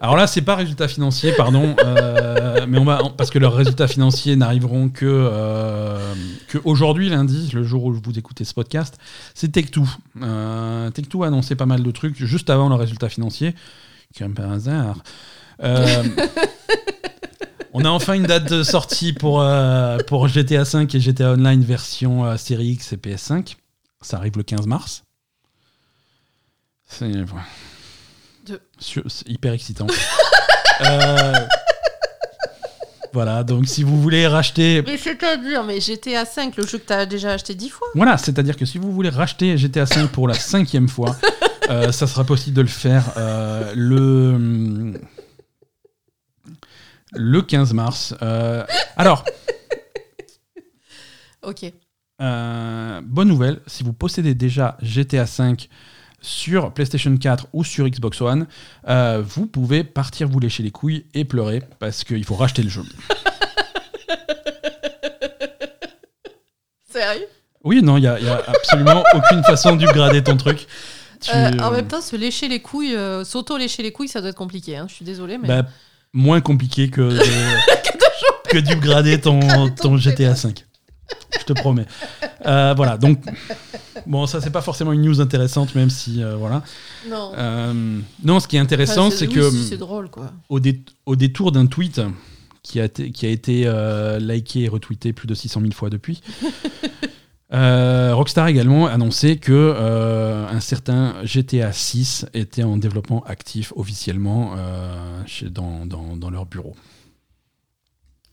Alors 0.02 0.16
là, 0.16 0.28
c'est 0.28 0.42
pas 0.42 0.56
résultat 0.56 0.88
financier, 0.88 1.32
pardon, 1.38 1.76
euh, 1.86 2.66
mais 2.68 2.78
on 2.78 2.86
va 2.86 3.02
parce 3.18 3.30
que 3.30 3.40
leurs 3.40 3.54
résultats 3.54 3.88
financiers 3.88 4.36
n'arriveront 4.36 4.90
que 4.90 5.06
euh, 5.06 6.14
que 6.48 6.58
aujourd'hui, 6.64 7.10
lundi, 7.10 7.50
le 7.54 7.64
jour 7.64 7.86
où 7.86 7.94
vous 7.94 8.20
écoutez 8.20 8.44
ce 8.44 8.54
podcast, 8.54 8.98
c'est 9.34 9.56
Tech2. 9.56 9.86
Euh, 10.22 10.92
Tech2 10.92 11.24
a 11.24 11.28
annoncé 11.28 11.56
pas 11.56 11.66
mal 11.66 11.84
de 11.84 11.92
trucs 11.92 12.24
juste 12.24 12.50
avant 12.50 12.70
le 12.70 12.76
résultat 12.76 13.10
financier, 13.10 13.56
comme 14.18 14.34
par 14.34 14.52
hasard. 14.52 14.98
On 17.78 17.84
a 17.84 17.90
enfin 17.90 18.14
une 18.14 18.24
date 18.24 18.50
de 18.50 18.64
sortie 18.64 19.12
pour, 19.12 19.42
euh, 19.42 19.98
pour 20.08 20.30
GTA 20.30 20.64
5 20.64 20.96
et 20.96 21.00
GTA 21.02 21.34
Online 21.34 21.62
version 21.62 22.24
euh, 22.24 22.38
série 22.38 22.68
X 22.68 22.94
et 22.94 22.96
PS5. 22.96 23.58
Ça 24.00 24.16
arrive 24.16 24.38
le 24.38 24.44
15 24.44 24.66
mars. 24.66 25.04
C'est 26.86 27.12
hyper 29.28 29.54
excitant. 29.54 29.88
Euh, 30.82 31.34
Voilà, 33.14 33.46
donc 33.46 33.66
si 33.66 33.82
vous 33.84 34.02
voulez 34.02 34.28
racheter. 34.28 34.82
Mais 34.86 34.98
c'est-à-dire, 34.98 35.64
mais 35.64 35.80
GTA 35.80 36.26
5, 36.26 36.58
le 36.58 36.68
jeu 36.68 36.80
que 36.80 36.84
t'as 36.86 37.06
déjà 37.06 37.32
acheté 37.32 37.56
10 37.56 37.70
fois 37.70 37.88
Voilà, 37.96 38.18
c'est-à-dire 38.18 38.58
que 38.58 38.66
si 38.66 38.78
vous 38.78 38.92
voulez 38.92 39.08
racheter 39.08 39.58
GTA 39.58 39.86
5 39.86 40.10
pour 40.10 40.28
la 40.28 40.34
cinquième 40.34 40.90
fois, 40.90 41.16
euh, 41.70 41.94
ça 41.94 42.08
sera 42.08 42.26
possible 42.26 42.58
de 42.58 42.62
le 42.64 42.68
faire 42.68 43.06
euh, 43.16 43.72
le 43.74 45.00
le 47.14 47.42
15 47.42 47.72
mars. 47.72 48.14
Alors, 48.98 49.24
Ok. 51.42 51.72
bonne 52.20 53.28
nouvelle, 53.30 53.62
si 53.66 53.84
vous 53.84 53.94
possédez 53.94 54.36
déjà 54.36 54.78
GTA 54.82 55.26
5 55.26 55.70
sur 56.26 56.72
PlayStation 56.72 57.16
4 57.16 57.48
ou 57.54 57.64
sur 57.64 57.88
Xbox 57.88 58.20
One, 58.22 58.48
euh, 58.88 59.22
vous 59.26 59.46
pouvez 59.46 59.84
partir 59.84 60.28
vous 60.28 60.40
lécher 60.40 60.64
les 60.64 60.72
couilles 60.72 61.06
et 61.14 61.24
pleurer 61.26 61.62
parce 61.80 62.04
qu'il 62.04 62.24
faut 62.26 62.36
racheter 62.36 62.64
le 62.64 62.70
jeu. 62.70 62.84
Sérieux? 66.90 67.28
Oui, 67.64 67.82
non, 67.82 67.98
il 67.98 68.02
n'y 68.02 68.08
a, 68.08 68.20
y 68.20 68.28
a 68.30 68.42
absolument 68.48 69.04
aucune 69.14 69.44
façon 69.44 69.76
d'upgrader 69.76 70.24
ton 70.24 70.38
truc. 70.38 70.68
Tu- 71.20 71.32
Euh, 71.34 71.52
En 71.62 71.72
même 71.72 71.88
temps, 71.88 72.02
se 72.02 72.16
lécher 72.16 72.48
les 72.48 72.60
couilles, 72.62 72.96
euh, 72.96 73.24
s'auto-lécher 73.24 73.82
les 73.84 73.92
couilles, 73.92 74.08
ça 74.08 74.22
doit 74.22 74.30
être 74.30 74.36
compliqué. 74.38 74.78
hein. 74.78 74.86
Je 74.90 74.94
suis 74.96 75.06
désolée, 75.06 75.38
mais. 75.38 75.48
Bah, 75.48 75.64
moins 76.14 76.40
compliqué 76.42 76.90
que, 76.90 77.02
de- 77.02 78.50
que 78.50 78.58
d'upgrader 78.60 79.20
ton, 79.20 79.70
ton 79.70 79.98
GTA 79.98 80.36
5. 80.36 80.65
Je 81.40 81.44
te 81.46 81.54
promets. 81.54 81.86
Euh, 82.46 82.74
voilà, 82.76 82.98
donc, 82.98 83.20
bon, 84.08 84.26
ça, 84.26 84.42
c'est 84.42 84.50
pas 84.50 84.62
forcément 84.62 84.92
une 84.94 85.02
news 85.02 85.22
intéressante, 85.22 85.76
même 85.76 85.90
si, 85.90 86.24
euh, 86.24 86.36
voilà. 86.36 86.64
non. 87.10 87.32
Euh, 87.38 88.00
non, 88.24 88.40
ce 88.40 88.48
qui 88.48 88.56
est 88.56 88.60
intéressant, 88.60 89.08
Enfin, 89.08 89.16
c'est 89.18 89.28
oui, 89.28 89.34
que 89.36 89.50
si, 89.52 89.64
c'est 89.68 89.78
drôle, 89.78 90.10
quoi. 90.10 90.32
au, 90.50 90.60
dé- 90.60 90.82
au 91.06 91.16
détour 91.16 91.52
d'un 91.52 91.68
tweet 91.68 92.02
qui 92.64 92.80
a, 92.80 92.86
été- 92.86 93.12
qui 93.12 93.26
a 93.26 93.30
été 93.30 93.72
liké 94.20 94.62
et 94.64 94.68
retweeté 94.68 95.14
plus 95.14 95.28
de 95.28 95.36
600 95.36 95.62
000 95.62 95.72
fois 95.74 95.90
depuis, 95.92 96.22
Rockstar 97.52 98.48
également 98.48 98.88
annoncé 98.88 99.38
que 99.38 99.76
un 100.52 100.60
certain 100.60 101.16
GTA 101.24 101.72
6 101.72 102.26
était 102.34 102.64
en 102.64 102.78
développement 102.78 103.24
actif 103.26 103.72
officiellement 103.76 104.56
chez- 105.26 105.50
dans, 105.50 105.86
dans- 105.86 106.18
dans 106.18 106.30
leur 106.30 106.46
bureau. 106.46 106.76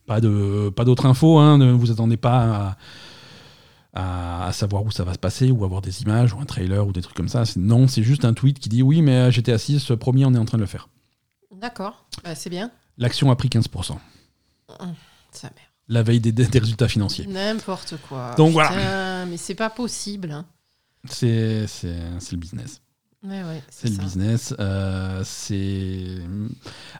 Pas 0.07 0.21
de 0.21 0.71
pas 0.75 0.85
d'autres 0.85 1.07
infos, 1.07 1.39
hein, 1.39 1.59
ne 1.59 1.73
vous 1.73 1.91
attendez 1.91 2.17
pas 2.17 2.77
à, 3.95 4.47
à 4.49 4.53
savoir 4.53 4.83
où 4.85 4.91
ça 4.91 5.05
va 5.05 5.13
se 5.15 5.19
passer, 5.19 5.51
ou 5.51 5.65
avoir 5.65 5.81
des 5.83 6.03
images, 6.03 6.33
ou 6.35 6.41
un 6.41 6.45
trailer, 6.45 6.87
ou 6.87 6.93
des 6.93 7.03
trucs 7.03 7.17
comme 7.17 7.29
ça. 7.29 7.45
C'est- 7.45 7.61
Non, 7.61 7.87
c'est 7.89 8.03
juste 8.03 8.25
un 8.25 8.33
tweet 8.35 8.59
qui 8.59 8.69
dit 8.69 8.83
oui, 8.83 9.01
mais 9.03 9.31
GTA 9.31 9.59
6, 9.59 9.91
euh, 9.91 9.97
promis, 9.97 10.25
on 10.25 10.35
est 10.35 10.39
en 10.39 10.45
train 10.45 10.59
de 10.59 10.63
le 10.63 10.67
faire. 10.69 10.89
D'accord, 11.55 12.07
Bah, 12.25 12.35
c'est 12.35 12.51
bien. 12.51 12.71
L'action 12.99 13.31
a 13.31 13.37
pris 13.37 13.49
15%, 13.49 13.99
Sa 15.31 15.47
mère. 15.49 15.53
la 15.89 16.03
veille 16.03 16.21
des, 16.21 16.33
des 16.33 16.59
résultats 16.59 16.89
financiers. 16.89 17.27
N'importe 17.27 17.95
quoi. 18.09 18.35
Donc, 18.37 18.53
voilà. 18.53 19.25
Mais 19.27 19.37
c'est 19.37 19.55
pas 19.55 19.71
possible. 19.71 20.31
hein. 20.33 20.45
C'est 21.09 21.67
c'est- 21.69 21.97
c'est 22.21 22.33
le 22.33 22.39
business. 22.39 22.82
Ouais, 23.25 23.43
ouais, 23.45 23.63
C'est 23.71 23.89
le 23.89 23.95
ça. 23.95 24.03
business. 24.03 24.55
euh, 24.59 25.23
c'est. 25.25 26.07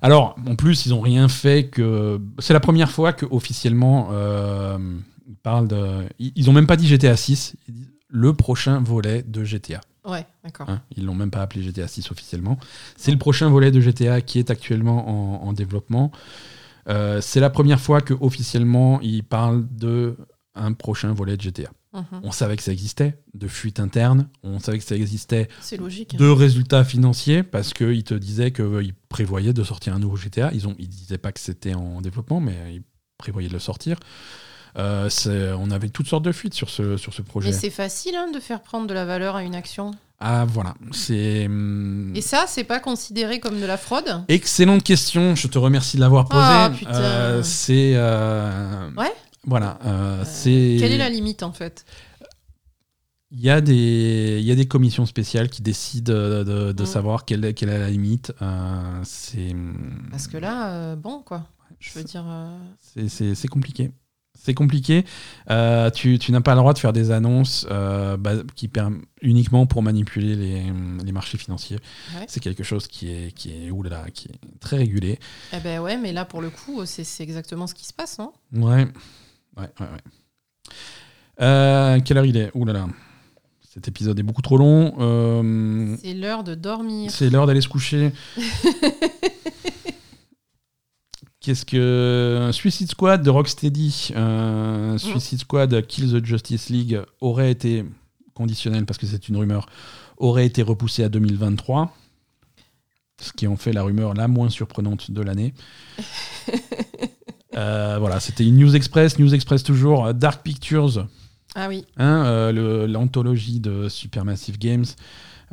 Alors, 0.01 0.37
en 0.47 0.55
plus, 0.55 0.87
ils 0.87 0.95
ont 0.95 1.01
rien 1.01 1.29
fait 1.29 1.67
que. 1.69 2.21
C'est 2.39 2.53
la 2.53 2.61
première 2.61 2.91
fois 2.91 3.13
que 3.13 3.27
officiellement 3.29 4.11
euh, 4.13 4.79
ils 5.27 5.35
parlent 5.37 5.67
de. 5.69 6.05
Ils 6.21 6.49
ont 6.49 6.53
même 6.53 6.67
pas 6.69 6.77
dit 6.77 6.87
GTA 6.87 7.17
6. 7.17 7.57
Ils 7.69 7.75
disent 7.75 7.89
le 8.09 8.33
prochain 8.35 8.81
volet 8.81 9.23
de 9.27 9.43
GTA. 9.43 9.81
Ouais, 10.05 10.27
d'accord. 10.45 10.69
hein. 10.69 10.83
Ils 10.97 11.05
l'ont 11.05 11.15
même 11.15 11.31
pas 11.31 11.43
appelé 11.43 11.63
GTA 11.63 11.89
6 11.89 12.11
officiellement. 12.11 12.59
C'est 12.97 13.11
le 13.13 13.19
prochain 13.19 13.49
volet 13.49 13.71
de 13.71 13.81
GTA 13.81 14.21
qui 14.21 14.39
est 14.39 14.51
actuellement 14.51 15.43
en, 15.43 15.49
en 15.49 15.53
développement. 15.53 16.13
Euh, 16.89 17.21
c'est 17.21 17.41
la 17.41 17.51
première 17.51 17.81
fois 17.81 18.01
que 18.01 18.13
officiellement 18.21 19.01
ils 19.01 19.23
parlent 19.25 19.65
de 19.71 20.17
un 20.55 20.73
prochain 20.73 21.13
volet 21.13 21.37
de 21.37 21.43
GTA. 21.43 21.71
Mhm. 21.93 22.21
On 22.23 22.33
savait 22.33 22.57
que 22.57 22.63
ça 22.63 22.73
existait, 22.73 23.19
de 23.35 23.47
fuite 23.49 23.79
interne. 23.81 24.29
On 24.43 24.59
savait 24.61 24.79
que 24.79 24.85
ça 24.85 24.97
existait 24.97 25.49
C'est 25.61 25.77
logique. 25.77 26.15
hein. 26.15 26.19
de 26.19 26.29
résultats 26.29 26.85
financiers 26.85 27.43
parce 27.43 27.75
qu'ils 27.75 28.05
te 28.05 28.15
disaient 28.15 28.51
qu'ils 28.53 28.95
prévoyaient 29.11 29.53
de 29.53 29.63
sortir 29.65 29.95
un 29.95 29.99
nouveau 29.99 30.17
GTA. 30.17 30.51
Ils 30.55 30.67
ne 30.67 30.73
ils 30.79 30.89
disaient 30.89 31.19
pas 31.19 31.33
que 31.33 31.41
c'était 31.41 31.75
en 31.75 32.01
développement, 32.01 32.41
mais 32.41 32.57
ils 32.77 32.83
prévoyaient 33.19 33.49
de 33.49 33.53
le 33.53 33.59
sortir. 33.59 33.99
Euh, 34.79 35.11
on 35.59 35.71
avait 35.71 35.91
toutes 35.91 36.07
sortes 36.09 36.25
de 36.25 36.33
fuites 36.33 36.55
sur 36.55 36.71
ce, 36.71 36.97
sur 36.97 37.13
ce 37.13 37.21
projet. 37.21 37.51
Mais 37.51 37.55
c'est 37.57 37.69
facile 37.69 38.15
hein, 38.17 38.31
de 38.33 38.41
faire 38.41 38.63
prendre 38.63 38.87
de 38.87 38.95
la 38.95 39.05
valeur 39.05 39.37
à 39.37 39.43
une 39.43 39.55
action. 39.55 39.91
Ah 40.19 40.47
voilà, 40.49 40.75
c'est... 40.93 41.47
hum, 41.47 42.13
Et 42.15 42.21
ça, 42.23 42.45
c'est 42.47 42.65
pas 42.65 42.79
considéré 42.81 43.39
comme 43.41 43.61
de 43.61 43.67
la 43.67 43.77
fraude? 43.77 44.23
Excellente 44.29 44.83
question, 44.85 45.35
je 45.35 45.47
te 45.49 45.59
remercie 45.59 45.97
de 45.97 46.01
l'avoir 46.01 46.27
posée. 46.27 46.41
Ah, 46.43 46.71
putain. 46.75 46.93
Euh, 46.95 47.43
c'est... 47.43 47.93
euh, 47.97 48.89
Ouais. 48.97 49.13
Voilà, 49.47 49.79
euh, 49.85 50.21
Euh, 50.21 50.25
c'est... 50.25 50.77
Quelle 50.79 50.93
est 50.93 50.99
la 50.99 51.11
limite 51.11 51.43
en 51.43 51.53
fait? 51.53 51.85
Il 53.35 53.41
y, 53.41 53.49
a 53.49 53.63
des, 53.63 54.37
il 54.41 54.45
y 54.45 54.53
a 54.53 54.55
des 54.55 54.69
commissions 54.69 55.07
spéciales 55.07 55.49
qui 55.49 55.63
décident 55.63 56.13
de, 56.13 56.45
de- 56.45 56.73
de 56.73 56.83
Mm. 56.83 56.87
savoir 56.87 57.25
quelle 57.25 57.43
est, 57.47 57.55
quelle 57.55 57.71
est 57.71 57.79
la 57.79 57.89
limite. 57.89 58.33
Euh, 58.43 59.01
c'est... 59.05 59.57
Parce 60.11 60.27
que 60.29 60.37
là, 60.37 60.71
euh, 60.75 60.97
bon 60.97 61.23
quoi. 61.23 61.47
Je 61.81 61.91
veux 61.95 62.05
dire. 62.05 62.25
euh, 62.29 62.59
C'est- 62.79 63.09
C'est 63.09 63.35
c'est 63.35 63.49
compliqué. 63.49 63.91
C'est 64.35 64.53
compliqué. 64.55 65.05
Euh, 65.51 65.89
tu 65.91 66.19
tu 66.19 66.31
n'as 66.33 66.41
pas 66.43 66.53
le 66.53 66.59
droit 66.59 66.75
de 66.75 66.79
faire 66.79 66.93
des 66.93 67.11
annonces 67.11 67.67
euh, 67.71 68.17
bah, 68.19 68.33
qui 68.55 68.69
perm- 68.69 69.01
uniquement 69.23 69.65
pour 69.67 69.83
manipuler 69.83 70.35
les, 70.37 70.73
les 71.05 71.13
marchés 71.13 71.39
financiers. 71.39 71.79
Ouais. 72.19 72.27
C'est 72.29 72.41
quelque 72.41 72.63
chose 72.65 72.87
qui 72.87 73.09
est, 73.11 73.33
qui, 73.33 73.51
est, 73.67 73.71
oulala, 73.71 74.11
qui 74.11 74.29
est 74.29 74.59
très 74.61 74.77
régulé. 74.77 75.19
Eh 75.55 75.61
ben 75.61 75.81
ouais, 75.81 75.97
mais 75.97 76.13
là 76.13 76.25
pour 76.27 76.43
le 76.43 76.51
coup, 76.51 76.85
c'est 76.85 77.05
c'est 77.05 77.23
exactement 77.23 77.67
ce 77.67 77.75
qui 77.75 77.87
se 77.87 77.93
passe, 77.95 78.19
non 78.19 78.33
Ouais. 78.53 78.87
Ouais, 79.57 79.69
ouais, 79.81 79.87
ouais. 79.87 80.73
Euh, 81.41 82.01
quelle 82.05 82.19
heure 82.19 82.25
il 82.27 82.37
est? 82.37 82.51
Oulala. 82.55 82.87
Cet 83.69 83.89
épisode 83.89 84.19
est 84.19 84.23
beaucoup 84.23 84.43
trop 84.43 84.59
long. 84.59 84.95
Euh, 84.99 85.97
C'est 86.03 86.15
l'heure 86.15 86.45
de 86.45 86.55
dormir. 86.55 87.11
c'est 87.11 87.31
l'heure 87.31 87.47
d'aller 87.47 87.61
se 87.63 87.69
coucher. 87.69 88.13
Qu'est-ce 91.41 91.65
que 91.67 92.51
Suicide 92.53 92.89
Squad 92.91 93.23
de 93.23 93.31
Rocksteady, 93.31 94.13
euh, 94.15 94.97
Suicide 94.99 95.41
Squad 95.41 95.87
Kill 95.87 96.13
the 96.13 96.25
Justice 96.25 96.69
League 96.69 97.01
aurait 97.21 97.51
été 97.51 97.85
conditionnel 98.35 98.87
parce 98.87 98.97
que 98.99 99.07
c'est 99.07 99.29
une 99.29 99.37
rumeur, 99.37 99.67
aurait 100.19 100.47
été 100.47 100.63
repoussé 100.63 101.03
à 101.03 101.09
2023, 101.09 101.93
ce 103.21 103.33
qui 103.33 103.49
en 103.49 103.57
fait 103.57 103.73
la 103.73 103.83
rumeur 103.83 104.15
la 104.15 104.29
moins 104.29 104.51
surprenante 104.51 105.11
de 105.11 105.21
l'année. 105.21 105.53
Euh, 107.55 107.97
voilà, 107.99 108.19
c'était 108.21 108.47
une 108.47 108.57
News 108.57 108.75
Express, 108.75 109.19
News 109.19 109.35
Express 109.35 109.63
toujours, 109.63 110.07
euh, 110.07 110.13
Dark 110.13 110.43
Pictures, 110.43 111.07
Ah 111.55 111.69
oui. 111.69 111.85
hein, 111.99 112.25
euh, 112.27 112.87
l'anthologie 112.87 113.61
de 113.61 113.89
Supermassive 113.89 114.59
Games, 114.59 114.87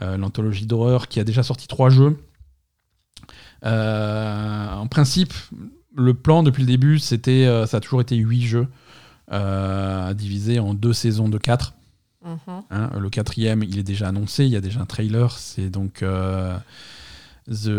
euh, 0.02 0.16
l'anthologie 0.18 0.66
d'horreur 0.66 1.08
qui 1.10 1.20
a 1.20 1.24
déjà 1.24 1.44
sorti 1.44 1.68
trois 1.68 1.90
jeux. 1.90 2.18
En 3.64 4.88
principe, 4.90 5.34
le 5.96 6.14
plan 6.14 6.44
depuis 6.44 6.62
le 6.64 6.68
début, 6.68 7.00
c'était, 7.00 7.46
ça 7.68 7.78
a 7.78 7.80
toujours 7.82 8.00
été 8.02 8.16
huit 8.16 8.44
jeux 8.46 8.68
divisés 10.16 10.60
en 10.60 10.74
deux 10.74 10.94
saisons 10.94 11.28
de 11.30 11.38
quatre. 11.38 11.74
Mhm. 12.26 12.38
hein. 12.70 12.90
le 13.00 13.10
quatrième, 13.10 13.64
il 13.64 13.78
est 13.80 13.84
déjà 13.84 14.08
annoncé, 14.10 14.44
il 14.46 14.52
y 14.52 14.56
a 14.58 14.62
déjà 14.62 14.82
un 14.82 14.86
trailer, 14.86 15.32
c'est 15.38 15.70
donc 15.70 16.04
The, 17.50 17.70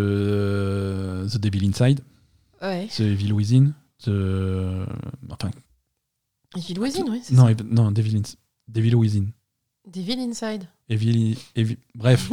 The 1.29 1.39
Devil 1.39 1.67
Inside, 1.69 2.01
Ouais. 2.63 2.89
The 2.95 3.01
Evil 3.01 3.33
Within, 3.33 3.73
The... 4.05 4.87
Enfin, 5.31 5.51
Evil 6.57 6.79
Within, 6.81 7.05
oui. 7.11 7.23
non, 7.33 7.47
ça. 7.49 7.55
Non 7.65 7.91
Devil, 7.93 8.17
Ins- 8.19 8.37
Devil 8.69 8.95
Within. 8.97 9.27
Devil 9.87 10.19
Inside. 10.21 10.65
Evil, 10.89 11.37
Evil- 11.57 11.79
bref. 11.95 12.29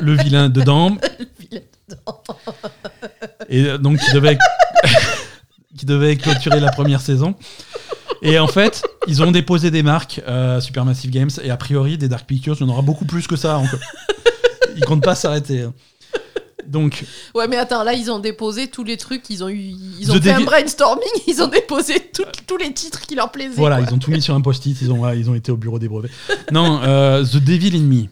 le 0.00 0.14
vilain 0.16 0.48
dedans. 0.48 0.96
Vilain 1.38 1.60
dedans. 1.88 2.22
Et 3.48 3.64
euh, 3.66 3.78
donc, 3.78 3.98
qui 3.98 4.12
devait, 4.12 4.38
qui 5.76 5.86
devait 5.86 6.16
clôturer 6.16 6.60
la 6.60 6.70
première 6.72 7.00
saison. 7.00 7.34
Et 8.22 8.38
en 8.38 8.48
fait, 8.48 8.82
ils 9.06 9.22
ont 9.22 9.30
déposé 9.30 9.70
des 9.70 9.82
marques 9.82 10.20
euh, 10.26 10.60
Supermassive 10.60 11.10
Games. 11.10 11.30
Et 11.42 11.50
a 11.50 11.56
priori, 11.56 11.96
des 11.98 12.08
Dark 12.08 12.26
Pictures, 12.26 12.56
il 12.58 12.62
y 12.62 12.64
en 12.64 12.68
aura 12.70 12.82
beaucoup 12.82 13.04
plus 13.06 13.26
que 13.26 13.36
ça 13.36 13.58
encore. 13.58 13.80
Ils 14.76 14.84
comptent 14.84 15.02
pas 15.04 15.14
s'arrêter. 15.14 15.66
Donc, 16.66 17.04
Ouais, 17.34 17.48
mais 17.48 17.56
attends, 17.56 17.82
là, 17.84 17.92
ils 17.94 18.10
ont 18.10 18.18
déposé 18.18 18.68
tous 18.68 18.84
les 18.84 18.96
trucs, 18.96 19.28
ils 19.30 19.42
ont 19.44 19.48
eu, 19.48 19.58
ils 19.58 20.10
ont 20.10 20.18
The 20.18 20.22
fait 20.22 20.30
un 20.32 20.40
brainstorming, 20.42 21.04
ils 21.26 21.42
ont 21.42 21.48
déposé 21.48 21.94
tout- 22.12 22.22
tous 22.46 22.56
les 22.56 22.72
titres 22.72 23.00
qui 23.02 23.14
leur 23.14 23.30
plaisaient. 23.32 23.54
voilà, 23.56 23.78
quoi. 23.78 23.86
ils 23.90 23.94
ont 23.94 23.98
tout 23.98 24.10
mis 24.10 24.22
sur 24.22 24.34
un 24.34 24.40
post-it. 24.40 24.80
Ils 24.82 24.90
ont, 24.92 25.08
ils 25.12 25.28
ont 25.30 25.34
été 25.34 25.50
au 25.52 25.56
bureau 25.56 25.78
des 25.78 25.88
brevets. 25.88 26.10
Non, 26.52 26.80
euh, 26.82 27.24
The 27.24 27.36
Devil 27.36 27.76
in 27.76 27.82
Me. 27.82 28.04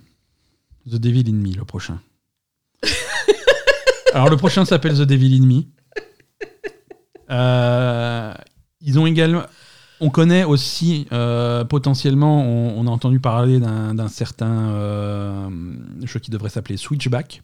The 0.90 1.00
Devil 1.00 1.24
in 1.28 1.32
Me, 1.34 1.54
le 1.56 1.64
prochain. 1.64 2.00
Alors, 4.14 4.30
le 4.30 4.36
prochain 4.36 4.64
s'appelle 4.64 4.94
The 4.94 5.02
Devil 5.02 5.40
in 5.42 5.46
Me. 5.46 5.62
Euh, 7.30 8.32
ils 8.80 8.98
ont 8.98 9.06
également. 9.06 9.42
On 10.00 10.10
connaît 10.10 10.44
aussi 10.44 11.06
euh, 11.12 11.64
potentiellement, 11.64 12.42
on, 12.42 12.78
on 12.78 12.86
a 12.86 12.90
entendu 12.90 13.18
parler 13.18 13.58
d'un 13.58 14.08
certain 14.08 15.50
jeu 16.04 16.20
qui 16.20 16.30
devrait 16.30 16.50
s'appeler 16.50 16.76
Switchback, 16.76 17.42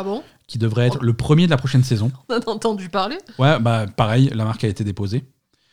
Ah 0.00 0.04
bon? 0.04 0.22
Qui 0.46 0.56
devrait 0.56 0.86
être 0.86 1.02
le 1.02 1.12
premier 1.12 1.44
de 1.44 1.50
la 1.50 1.58
prochaine 1.58 1.84
saison. 1.84 2.10
On 2.30 2.34
en 2.36 2.38
a 2.38 2.48
entendu 2.48 2.88
parler 2.88 3.18
Ouais, 3.38 3.60
bah 3.60 3.84
pareil, 3.86 4.30
la 4.34 4.44
marque 4.44 4.64
a 4.64 4.68
été 4.68 4.82
déposée. 4.82 5.24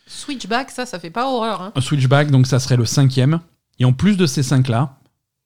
Switchback, 0.05 0.69
ça, 0.69 0.85
ça 0.85 0.99
fait 0.99 1.09
pas 1.09 1.29
horreur. 1.31 1.61
Hein. 1.61 1.71
Un 1.75 1.79
Switchback, 1.79 2.29
donc 2.29 2.45
ça 2.45 2.59
serait 2.59 2.75
le 2.75 2.83
cinquième. 2.85 3.39
Et 3.79 3.85
en 3.85 3.93
plus 3.93 4.17
de 4.17 4.25
ces 4.25 4.43
cinq-là, 4.43 4.99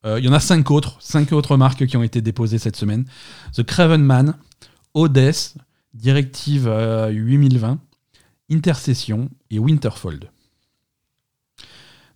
euh, 0.04 0.18
il 0.20 0.26
y 0.26 0.30
en 0.30 0.34
a 0.34 0.40
cinq 0.40 0.72
autres, 0.72 0.98
cinq 1.00 1.32
autres 1.32 1.58
marques 1.58 1.86
qui 1.86 1.96
ont 1.96 2.02
été 2.02 2.22
déposées 2.24 2.58
cette 2.58 2.76
semaine. 2.76 3.06
The 3.54 3.62
Craven 3.62 4.02
Man, 4.02 4.36
Odess, 4.96 5.54
Directive 5.94 6.68
euh, 6.68 7.10
8020, 7.10 7.78
Intercession 8.52 9.30
et 9.52 9.60
Winterfold. 9.60 10.28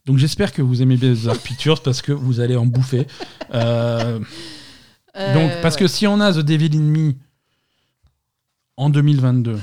Donc 0.08 0.18
j'espère 0.18 0.52
que 0.52 0.64
vous 0.64 0.82
aimez 0.82 0.98
bien 0.98 1.10
les 1.14 1.26
Dark 1.26 1.42
Pictures 1.44 1.84
parce 1.84 2.02
que 2.02 2.12
vous 2.12 2.40
allez 2.40 2.56
en 2.56 2.66
bouffer. 2.66 3.06
Euh, 3.54 4.18
Euh, 4.18 4.20
donc, 5.34 5.52
parce 5.62 5.76
que 5.76 5.88
si 5.88 6.08
on 6.08 6.20
a 6.20 6.34
The 6.34 6.40
Devil 6.40 6.76
in 6.78 6.82
Me 6.82 7.14
en 8.78 8.90
2022, 8.90 9.60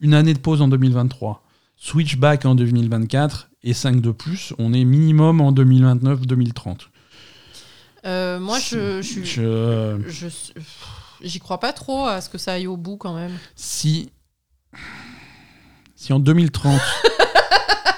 une 0.00 0.14
année 0.14 0.34
de 0.34 0.38
pause 0.38 0.60
en 0.62 0.68
2023, 0.68 1.42
Switchback 1.76 2.44
en 2.44 2.54
2024 2.54 3.48
et 3.62 3.72
5 3.72 4.00
de 4.00 4.10
plus, 4.10 4.52
on 4.58 4.72
est 4.74 4.84
minimum 4.84 5.40
en 5.40 5.52
2029-2030. 5.52 6.88
Euh, 8.06 8.38
moi, 8.40 8.58
je, 8.58 9.00
je, 9.02 9.06
suis- 9.06 9.24
Je- 9.26 10.00
je 10.08 10.28
suis- 10.28 10.54
j'y 11.22 11.38
crois 11.38 11.58
pas 11.60 11.72
trop 11.72 12.06
à 12.06 12.20
ce 12.20 12.28
que 12.28 12.38
ça 12.38 12.52
aille 12.54 12.66
au 12.66 12.76
bout 12.76 12.96
quand 12.96 13.14
même. 13.14 13.32
si, 13.56 14.10
si 15.96 16.12
en 16.12 16.18
2030, 16.18 16.80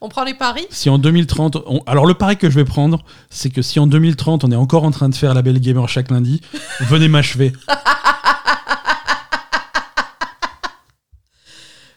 On 0.00 0.08
prend 0.08 0.24
les 0.24 0.34
paris 0.34 0.66
si 0.70 0.90
en 0.90 0.98
2030, 0.98 1.56
on- 1.66 1.82
alors 1.86 2.06
le 2.06 2.14
pari 2.14 2.36
que 2.36 2.50
je 2.50 2.54
vais 2.54 2.64
prendre, 2.64 3.02
c'est 3.30 3.50
que 3.50 3.62
si 3.62 3.80
en 3.80 3.86
2030 3.86 4.44
on 4.44 4.50
est 4.52 4.56
encore 4.56 4.84
en 4.84 4.90
train 4.90 5.08
de 5.08 5.14
faire 5.14 5.32
la 5.34 5.42
belle 5.42 5.58
gamer 5.60 5.88
chaque 5.88 6.10
lundi, 6.10 6.40
venez 6.80 7.08
m'achever. 7.08 7.52